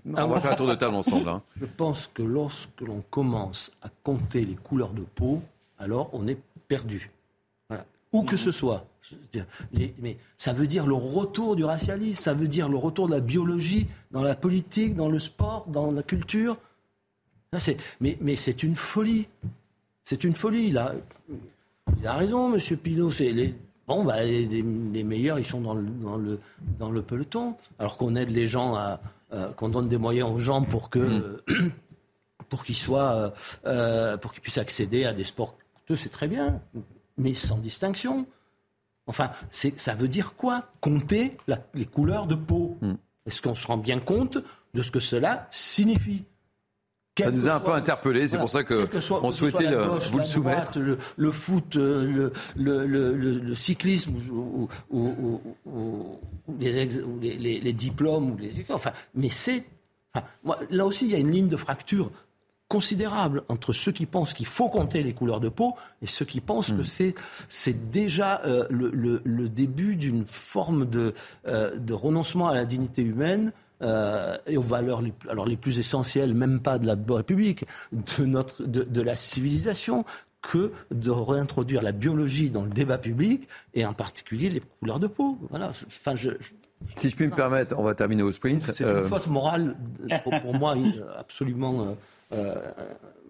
On 0.06 0.26
va 0.26 0.40
faire 0.40 0.52
un 0.52 0.56
tour 0.56 0.66
de 0.66 0.74
table 0.74 0.94
ensemble. 0.94 1.28
Hein. 1.28 1.42
Je 1.60 1.66
pense 1.66 2.08
que 2.12 2.22
lorsque 2.22 2.80
l'on 2.80 3.02
commence 3.10 3.72
à 3.82 3.88
compter 4.02 4.44
les 4.44 4.54
couleurs 4.54 4.92
de 4.92 5.02
peau, 5.02 5.42
alors 5.78 6.10
on 6.12 6.26
est 6.28 6.38
perdu. 6.68 7.10
Où 8.12 8.22
que 8.22 8.36
ce 8.36 8.52
soit 8.52 8.86
mais 10.00 10.16
ça 10.36 10.52
veut 10.52 10.66
dire 10.66 10.86
le 10.86 10.94
retour 10.94 11.56
du 11.56 11.64
racialisme, 11.64 12.20
ça 12.20 12.34
veut 12.34 12.48
dire 12.48 12.68
le 12.68 12.76
retour 12.76 13.06
de 13.06 13.12
la 13.12 13.20
biologie 13.20 13.86
dans 14.10 14.22
la 14.22 14.34
politique, 14.34 14.94
dans 14.94 15.08
le 15.08 15.18
sport, 15.18 15.66
dans 15.68 15.90
la 15.90 16.02
culture. 16.02 16.56
mais, 18.00 18.18
mais 18.20 18.36
c'est 18.36 18.62
une 18.62 18.76
folie. 18.76 19.26
C'est 20.04 20.24
une 20.24 20.34
folie. 20.34 20.68
Il 20.68 20.78
a, 20.78 20.94
il 22.00 22.06
a 22.06 22.14
raison, 22.14 22.54
M. 22.54 22.76
Pinot. 22.76 23.10
Les, 23.18 23.54
Bon, 23.88 24.04
bah, 24.04 24.22
les, 24.22 24.62
meilleurs, 25.02 25.40
ils 25.40 25.44
sont 25.44 25.60
dans 25.60 25.74
le, 25.74 25.82
dans 25.82 26.16
le, 26.16 26.38
dans 26.78 26.90
le 26.92 27.02
peloton. 27.02 27.56
Alors 27.80 27.96
qu'on 27.96 28.14
aide 28.14 28.30
les 28.30 28.46
gens 28.46 28.76
à. 28.76 29.00
Euh, 29.32 29.52
qu'on 29.52 29.68
donne 29.68 29.88
des 29.88 29.98
moyens 29.98 30.30
aux 30.30 30.38
gens 30.38 30.62
pour 30.62 30.90
que. 30.90 31.40
Mm. 31.48 31.70
pour 32.48 32.62
qu'ils 32.62 32.76
soient. 32.76 33.32
Euh, 33.66 34.16
pour 34.16 34.32
qu'ils 34.32 34.42
puissent 34.42 34.58
accéder 34.58 35.04
à 35.04 35.12
des 35.12 35.24
sports 35.24 35.56
c'est 35.96 36.10
très 36.10 36.28
bien, 36.28 36.60
mais 37.20 37.34
sans 37.34 37.58
distinction. 37.58 38.26
Enfin, 39.06 39.30
ça 39.50 39.94
veut 39.94 40.08
dire 40.08 40.34
quoi 40.34 40.64
Compter 40.80 41.36
les 41.74 41.86
couleurs 41.86 42.26
de 42.26 42.34
peau? 42.34 42.78
Mm. 42.80 42.92
Est-ce 43.26 43.42
qu'on 43.42 43.54
se 43.54 43.66
rend 43.66 43.76
bien 43.76 43.98
compte 43.98 44.38
de 44.74 44.82
ce 44.82 44.90
que 44.90 45.00
cela 45.00 45.48
signifie? 45.50 46.24
Ça 47.18 47.30
nous 47.30 47.48
a 47.48 47.54
un 47.54 47.60
peu 47.60 47.72
interpellé, 47.72 48.28
c'est 48.28 48.38
pour 48.38 48.48
ça 48.48 48.64
que, 48.64 48.88
on 49.10 49.30
souhaitait 49.30 49.66
vous 50.10 50.18
le 50.18 50.24
soumettre. 50.24 50.78
le, 50.78 51.30
foot, 51.32 51.76
euh, 51.76 52.30
le, 52.56 53.54
cyclisme, 53.54 54.14
ou, 54.16 54.68
les, 56.58 57.72
diplômes, 57.72 58.30
ou 58.30 58.36
les, 58.38 58.64
enfin, 58.70 58.92
mais 59.14 59.28
c'est, 59.28 59.64
là 60.70 60.86
aussi 60.86 61.06
il 61.06 61.10
y 61.10 61.14
a 61.14 61.18
une 61.18 61.30
ligne 61.30 61.48
de 61.48 61.58
fracture 61.58 62.10
considérable 62.70 63.42
entre 63.48 63.72
ceux 63.72 63.90
qui 63.90 64.06
pensent 64.06 64.32
qu'il 64.32 64.46
faut 64.46 64.68
compter 64.68 65.02
les 65.02 65.12
couleurs 65.12 65.40
de 65.40 65.48
peau 65.48 65.74
et 66.02 66.06
ceux 66.06 66.24
qui 66.24 66.40
pensent 66.40 66.70
que 66.70 66.82
hmm. 66.82 67.12
c'est 67.48 67.90
déjà 67.90 68.40
euh, 68.44 68.64
le, 68.70 69.48
début 69.48 69.96
d'une 69.96 70.24
forme 70.24 70.88
de, 70.88 71.12
euh, 71.48 71.76
de 71.76 71.92
renoncement 71.92 72.48
à 72.48 72.54
la 72.54 72.64
dignité 72.64 73.02
humaine 73.02 73.52
euh, 73.82 74.38
et 74.46 74.56
aux 74.56 74.62
valeurs 74.62 75.02
les, 75.02 75.12
alors 75.28 75.46
les 75.46 75.56
plus 75.56 75.80
essentielles, 75.80 76.32
même 76.32 76.60
pas 76.60 76.78
de 76.78 76.86
la 76.86 76.96
République, 77.08 77.64
de, 77.92 78.24
notre, 78.24 78.62
de, 78.62 79.02
la 79.02 79.16
civilisation, 79.16 80.04
que 80.40 80.70
de 80.92 81.10
réintroduire 81.10 81.82
la 81.82 81.92
biologie 81.92 82.50
dans 82.50 82.62
le 82.62 82.70
débat 82.70 82.98
public 82.98 83.48
et 83.74 83.84
en 83.84 83.94
particulier 83.94 84.48
les 84.48 84.62
couleurs 84.78 85.00
de 85.00 85.08
peau. 85.08 85.38
Voilà. 85.50 85.72
Enfin, 85.86 86.14
je, 86.14 86.30
si 86.94 87.10
je 87.10 87.16
puis 87.16 87.26
me 87.26 87.34
permettre, 87.34 87.74
on 87.76 87.82
va 87.82 87.96
terminer 87.96 88.22
au 88.22 88.30
sprint. 88.30 88.70
C'est 88.72 88.84
une 88.84 89.02
faute 89.02 89.26
morale 89.26 89.76
pour, 90.42 90.54
moi 90.54 90.76
absolument 91.18 91.96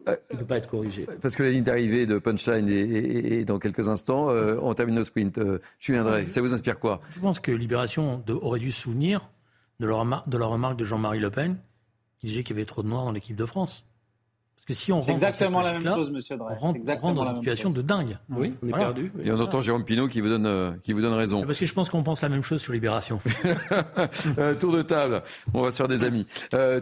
ne 0.06 0.38
peut 0.38 0.44
pas 0.44 0.56
être 0.58 0.68
corrigé. 0.68 1.06
Parce 1.20 1.36
que 1.36 1.42
la 1.42 1.50
ligne 1.50 1.64
d'arrivée 1.64 2.06
de 2.06 2.18
Punchline 2.18 2.68
est, 2.68 3.44
dans 3.44 3.58
quelques 3.58 3.88
instants. 3.88 4.30
Euh, 4.30 4.56
on 4.62 4.74
termine 4.74 4.96
nos 4.96 5.04
sprint. 5.04 5.38
Euh, 5.38 5.58
je 5.78 5.92
viendrai. 5.92 6.28
Ça 6.28 6.40
vous 6.40 6.54
inspire 6.54 6.78
quoi? 6.78 7.00
Je 7.10 7.20
pense 7.20 7.40
que 7.40 7.52
Libération 7.52 8.22
aurait 8.28 8.60
dû 8.60 8.72
se 8.72 8.82
souvenir 8.82 9.30
de 9.78 9.86
la 9.86 10.46
remarque 10.46 10.78
de 10.78 10.84
Jean-Marie 10.84 11.20
Le 11.20 11.30
Pen 11.30 11.56
qui 12.18 12.26
disait 12.26 12.42
qu'il 12.42 12.56
y 12.56 12.58
avait 12.58 12.66
trop 12.66 12.82
de 12.82 12.88
noirs 12.88 13.04
dans 13.04 13.12
l'équipe 13.12 13.36
de 13.36 13.46
France. 13.46 13.86
Parce 14.54 14.66
que 14.66 14.74
si 14.74 14.92
on 14.92 15.00
c'est 15.00 15.12
exactement 15.12 15.62
la 15.62 15.72
même 15.72 15.82
chose, 15.82 16.10
Monsieur 16.10 16.36
Drey. 16.36 16.54
On 16.54 16.60
rentre, 16.60 16.76
exactement 16.76 17.14
dans 17.14 17.30
une 17.30 17.36
situation 17.38 17.70
de 17.70 17.80
dingue. 17.80 18.18
Oui, 18.28 18.52
on 18.62 18.68
est 18.68 18.72
perdu. 18.72 19.10
Et 19.24 19.32
on 19.32 19.40
entend 19.40 19.62
Jérôme 19.62 19.84
Pinault 19.84 20.08
qui 20.08 20.20
vous 20.20 20.28
donne, 20.28 20.78
qui 20.82 20.92
vous 20.92 21.00
donne 21.00 21.14
raison. 21.14 21.46
Parce 21.46 21.58
que 21.58 21.64
je 21.64 21.72
pense 21.72 21.88
qu'on 21.88 22.02
pense 22.02 22.20
la 22.20 22.28
même 22.28 22.42
chose 22.42 22.60
sur 22.60 22.74
Libération. 22.74 23.22
tour 24.60 24.72
de 24.72 24.82
table. 24.82 25.22
On 25.54 25.62
va 25.62 25.70
se 25.70 25.78
faire 25.78 25.88
des 25.88 26.04
amis. 26.04 26.26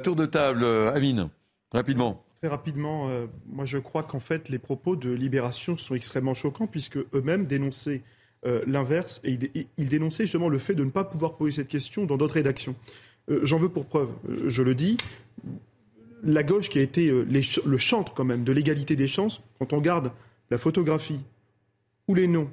tour 0.03 0.17
de 0.17 0.27
table, 0.27 0.65
Amine, 0.93 1.29
rapidement. 1.73 2.25
Très 2.41 2.49
rapidement, 2.49 3.09
euh, 3.09 3.27
moi 3.49 3.65
je 3.65 3.79
crois 3.79 4.05
qu'en 4.05 4.21
fait 4.21 4.49
les 4.49 4.61
propos 4.61 4.95
de 4.95 5.11
Libération 5.11 5.77
sont 5.77 5.97
extrêmement 5.97 6.35
choquants 6.35 6.69
puisque 6.69 6.99
eux-mêmes 7.13 7.47
dénonçaient 7.47 8.03
euh, 8.47 8.63
l'inverse 8.65 9.21
et 9.25 9.37
ils, 9.77 9.89
dénonçaient 9.89 10.23
justement 10.23 10.49
le 10.49 10.59
fait 10.59 10.75
de 10.75 10.85
ne 10.85 10.91
pas 10.91 11.03
pouvoir 11.03 11.37
poser 11.37 11.57
cette 11.57 11.69
question 11.69 12.05
dans 12.05 12.17
d'autres 12.17 12.35
rédactions. 12.35 12.77
Euh, 13.29 13.41
j'en 13.43 13.59
veux 13.59 13.69
pour 13.69 13.87
preuve, 13.87 14.11
je 14.47 14.63
le 14.63 14.77
dis, 14.77 14.97
la 16.23 16.45
gauche 16.45 16.69
qui 16.69 16.79
a 16.79 16.83
été 16.83 17.11
le 17.11 17.79
chantre 17.79 18.15
quand 18.15 18.25
même 18.25 18.45
de 18.45 18.53
l'égalité 18.53 18.95
des 18.95 19.09
chances, 19.09 19.41
quand 19.59 19.73
on 19.73 19.81
garde 19.81 20.13
la 20.51 20.59
photographie 20.59 21.21
ou 22.07 22.15
les 22.15 22.29
noms 22.29 22.51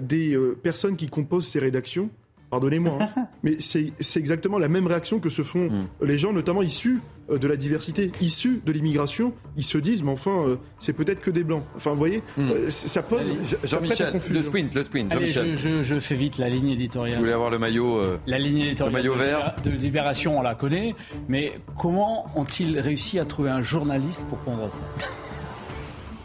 des 0.00 0.38
personnes 0.62 0.96
qui 0.96 1.08
composent 1.08 1.46
ces 1.46 1.58
rédactions, 1.58 2.10
pardonnez-moi, 2.56 2.98
hein, 3.00 3.26
mais 3.42 3.56
c'est 3.60 3.92
exactement 4.16 4.58
la 4.58 4.68
même 4.68 4.86
réaction 4.86 5.18
que 5.18 5.28
se 5.28 5.42
font 5.42 5.68
mm. 5.68 6.06
les 6.06 6.18
gens, 6.18 6.32
notamment 6.32 6.62
issus 6.62 7.00
euh, 7.30 7.38
de 7.38 7.46
la 7.46 7.56
diversité, 7.56 8.10
issus 8.20 8.62
de 8.64 8.72
l'immigration. 8.72 9.34
Ils 9.56 9.64
se 9.64 9.76
disent, 9.78 10.02
mais 10.02 10.12
enfin, 10.12 10.44
euh, 10.46 10.56
c'est 10.78 10.94
peut-être 10.94 11.20
que 11.20 11.30
des 11.30 11.44
blancs. 11.44 11.62
Enfin, 11.76 11.90
vous 11.90 11.98
voyez, 11.98 12.22
mm. 12.38 12.50
euh, 12.50 12.70
ça 12.70 13.02
pose. 13.02 13.34
Jean-Michel, 13.64 14.20
le 14.30 14.42
sprint, 14.42 14.74
le 14.74 14.82
sprint. 14.82 15.12
Allez, 15.12 15.28
je, 15.28 15.82
je, 15.82 16.00
fais 16.00 16.14
vite 16.14 16.38
la 16.38 16.48
ligne 16.48 16.70
éditoriale. 16.70 17.16
Vous 17.16 17.20
voulez 17.20 17.32
avoir 17.32 17.50
le 17.50 17.58
maillot 17.58 18.00
La 18.26 18.38
ligne 18.38 18.60
éditoriale. 18.60 18.94
Le 18.94 19.00
maillot 19.00 19.14
vert. 19.14 19.56
De, 19.62 19.70
Libération, 19.70 20.38
on 20.38 20.42
la 20.42 20.54
connaît, 20.54 20.94
mais 21.28 21.60
comment 21.78 22.26
ont-ils 22.34 22.80
réussi 22.80 23.18
à 23.18 23.24
trouver 23.26 23.50
un 23.50 23.60
journaliste 23.60 24.24
pour 24.28 24.38
prendre 24.38 24.70
ça? 24.72 24.80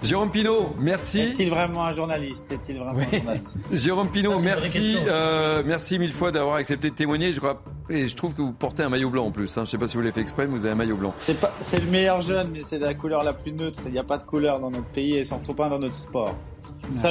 Jérôme 0.01 0.31
Pinault, 0.31 0.75
merci. 0.79 1.19
Est-il 1.19 1.49
vraiment 1.49 1.85
un 1.85 1.91
journaliste? 1.91 2.51
Est-il 2.51 2.79
vraiment 2.79 3.01
un 3.01 3.17
journaliste? 3.17 3.59
Jérôme 3.71 4.09
Pinault, 4.09 4.39
merci, 4.39 4.97
euh, 5.07 5.61
merci 5.63 5.99
mille 5.99 6.13
fois 6.13 6.31
d'avoir 6.31 6.55
accepté 6.55 6.89
de 6.89 6.95
témoigner. 6.95 7.33
Je 7.33 7.39
crois, 7.39 7.61
et 7.87 8.07
je 8.07 8.15
trouve 8.15 8.33
que 8.33 8.41
vous 8.41 8.51
portez 8.51 8.81
un 8.81 8.89
maillot 8.89 9.11
blanc 9.11 9.27
en 9.27 9.31
plus. 9.31 9.51
Hein. 9.51 9.61
Je 9.61 9.61
ne 9.61 9.65
sais 9.65 9.77
pas 9.77 9.87
si 9.87 9.95
vous 9.95 10.01
l'avez 10.01 10.13
fait 10.13 10.21
exprès, 10.21 10.47
mais 10.47 10.53
vous 10.53 10.65
avez 10.65 10.73
un 10.73 10.77
maillot 10.77 10.97
blanc. 10.97 11.13
C'est 11.19 11.39
pas, 11.39 11.53
c'est 11.59 11.79
le 11.79 11.91
meilleur 11.91 12.21
jeune, 12.21 12.49
mais 12.51 12.61
c'est 12.61 12.79
la 12.79 12.95
couleur 12.95 13.23
la 13.23 13.33
plus 13.33 13.51
neutre. 13.51 13.79
Il 13.85 13.91
n'y 13.91 13.99
a 13.99 14.03
pas 14.03 14.17
de 14.17 14.23
couleur 14.23 14.59
dans 14.59 14.71
notre 14.71 14.87
pays 14.87 15.17
et 15.17 15.25
surtout 15.25 15.53
pas 15.53 15.69
dans 15.69 15.79
notre 15.79 15.95
sport. 15.95 16.35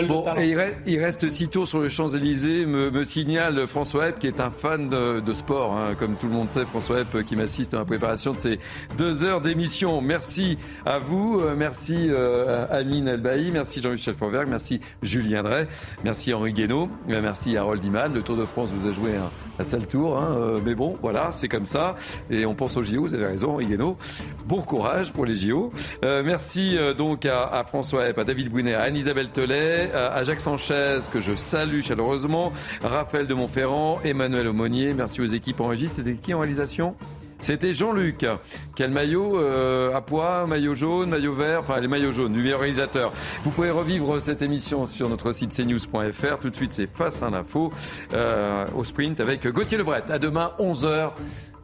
Bon, 0.08 0.24
il, 0.38 0.54
reste, 0.56 0.82
il, 0.86 0.98
reste, 0.98 1.28
six 1.28 1.48
tours 1.48 1.66
sur 1.66 1.80
les 1.80 1.90
Champs-Élysées, 1.90 2.66
me, 2.66 3.04
signale 3.04 3.66
François 3.66 4.08
Hepp, 4.08 4.18
qui 4.18 4.26
est 4.26 4.40
un 4.40 4.50
fan 4.50 4.88
de, 4.88 5.32
sport, 5.32 5.72
hein. 5.72 5.94
comme 5.98 6.16
tout 6.16 6.26
le 6.26 6.32
monde 6.32 6.50
sait, 6.50 6.64
François 6.64 7.00
Hepp, 7.00 7.22
qui 7.24 7.36
m'assiste 7.36 7.72
à 7.74 7.78
la 7.78 7.84
préparation 7.84 8.32
de 8.32 8.38
ces 8.38 8.58
deux 8.98 9.24
heures 9.24 9.40
d'émission. 9.40 10.00
Merci 10.00 10.58
à 10.84 10.98
vous, 10.98 11.40
euh, 11.40 11.54
merci 11.56 12.08
euh, 12.10 12.66
Amine 12.80 13.08
Elbaï, 13.08 13.50
merci 13.50 13.80
Jean-Michel 13.80 14.14
Fauvergue, 14.14 14.48
merci 14.48 14.80
Julien 15.02 15.42
Drey, 15.42 15.66
merci 16.04 16.32
Henri 16.32 16.52
Guénaud, 16.52 16.88
euh, 17.10 17.20
merci 17.22 17.56
Harold 17.56 17.84
Iman. 17.84 18.12
Le 18.12 18.22
Tour 18.22 18.36
de 18.36 18.44
France 18.44 18.70
vous 18.72 18.88
a 18.88 18.92
joué 18.92 19.10
un, 19.58 19.64
sale 19.64 19.86
tour, 19.86 20.18
hein, 20.18 20.58
mais 20.64 20.74
bon, 20.74 20.96
voilà, 21.02 21.30
c'est 21.32 21.48
comme 21.48 21.66
ça. 21.66 21.96
Et 22.30 22.46
on 22.46 22.54
pense 22.54 22.78
aux 22.78 22.82
JO, 22.82 23.02
vous 23.02 23.12
avez 23.12 23.26
raison, 23.26 23.52
Henri 23.52 23.66
Guénaud. 23.66 23.98
Bon 24.46 24.62
courage 24.62 25.12
pour 25.12 25.26
les 25.26 25.34
JO. 25.34 25.70
merci 26.02 26.78
donc 26.96 27.26
à, 27.26 27.64
François 27.64 28.06
Hepp, 28.06 28.18
à 28.18 28.24
David 28.24 28.50
Bouinet, 28.50 28.74
à 28.74 28.82
Anne-Isabelle 28.82 29.28
Telet, 29.28 29.90
euh, 29.94 30.10
à 30.12 30.22
Jacques 30.22 30.40
Sanchez, 30.40 31.00
que 31.12 31.20
je 31.20 31.34
salue 31.34 31.80
chaleureusement, 31.82 32.52
Raphaël 32.82 33.26
de 33.26 33.34
Montferrand, 33.34 33.98
Emmanuel 34.04 34.48
Aumonier. 34.48 34.94
Merci 34.94 35.20
aux 35.20 35.26
équipes 35.26 35.60
en 35.60 35.68
régie. 35.68 35.88
C'était 35.88 36.14
qui 36.14 36.34
en 36.34 36.40
réalisation? 36.40 36.94
C'était 37.40 37.72
Jean-Luc. 37.72 38.26
Quel 38.74 38.90
maillot 38.90 39.38
euh, 39.38 39.94
à 39.94 40.00
poids, 40.00 40.46
maillot 40.46 40.74
jaune, 40.74 41.10
maillot 41.10 41.34
vert, 41.34 41.60
enfin 41.60 41.80
les 41.80 41.88
maillots 41.88 42.12
jaunes, 42.12 42.32
du 42.32 42.54
réalisateur. 42.54 43.12
Vous 43.44 43.50
pouvez 43.50 43.70
revivre 43.70 44.20
cette 44.20 44.42
émission 44.42 44.86
sur 44.86 45.08
notre 45.08 45.32
site 45.32 45.52
cnews.fr. 45.52 46.38
Tout 46.40 46.50
de 46.50 46.56
suite, 46.56 46.72
c'est 46.72 46.88
face 46.92 47.22
à 47.22 47.30
l'info 47.30 47.72
euh, 48.14 48.66
au 48.76 48.84
sprint 48.84 49.20
avec 49.20 49.46
Gauthier 49.46 49.78
Lebret. 49.78 50.04
À 50.08 50.18
demain, 50.18 50.52
11h 50.58 51.12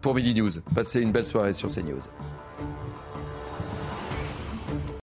pour 0.01 0.15
Midi 0.15 0.35
News. 0.35 0.51
Passez 0.75 1.01
une 1.01 1.13
belle 1.13 1.27
soirée 1.27 1.53
sur 1.53 1.69
CNews. 1.69 2.01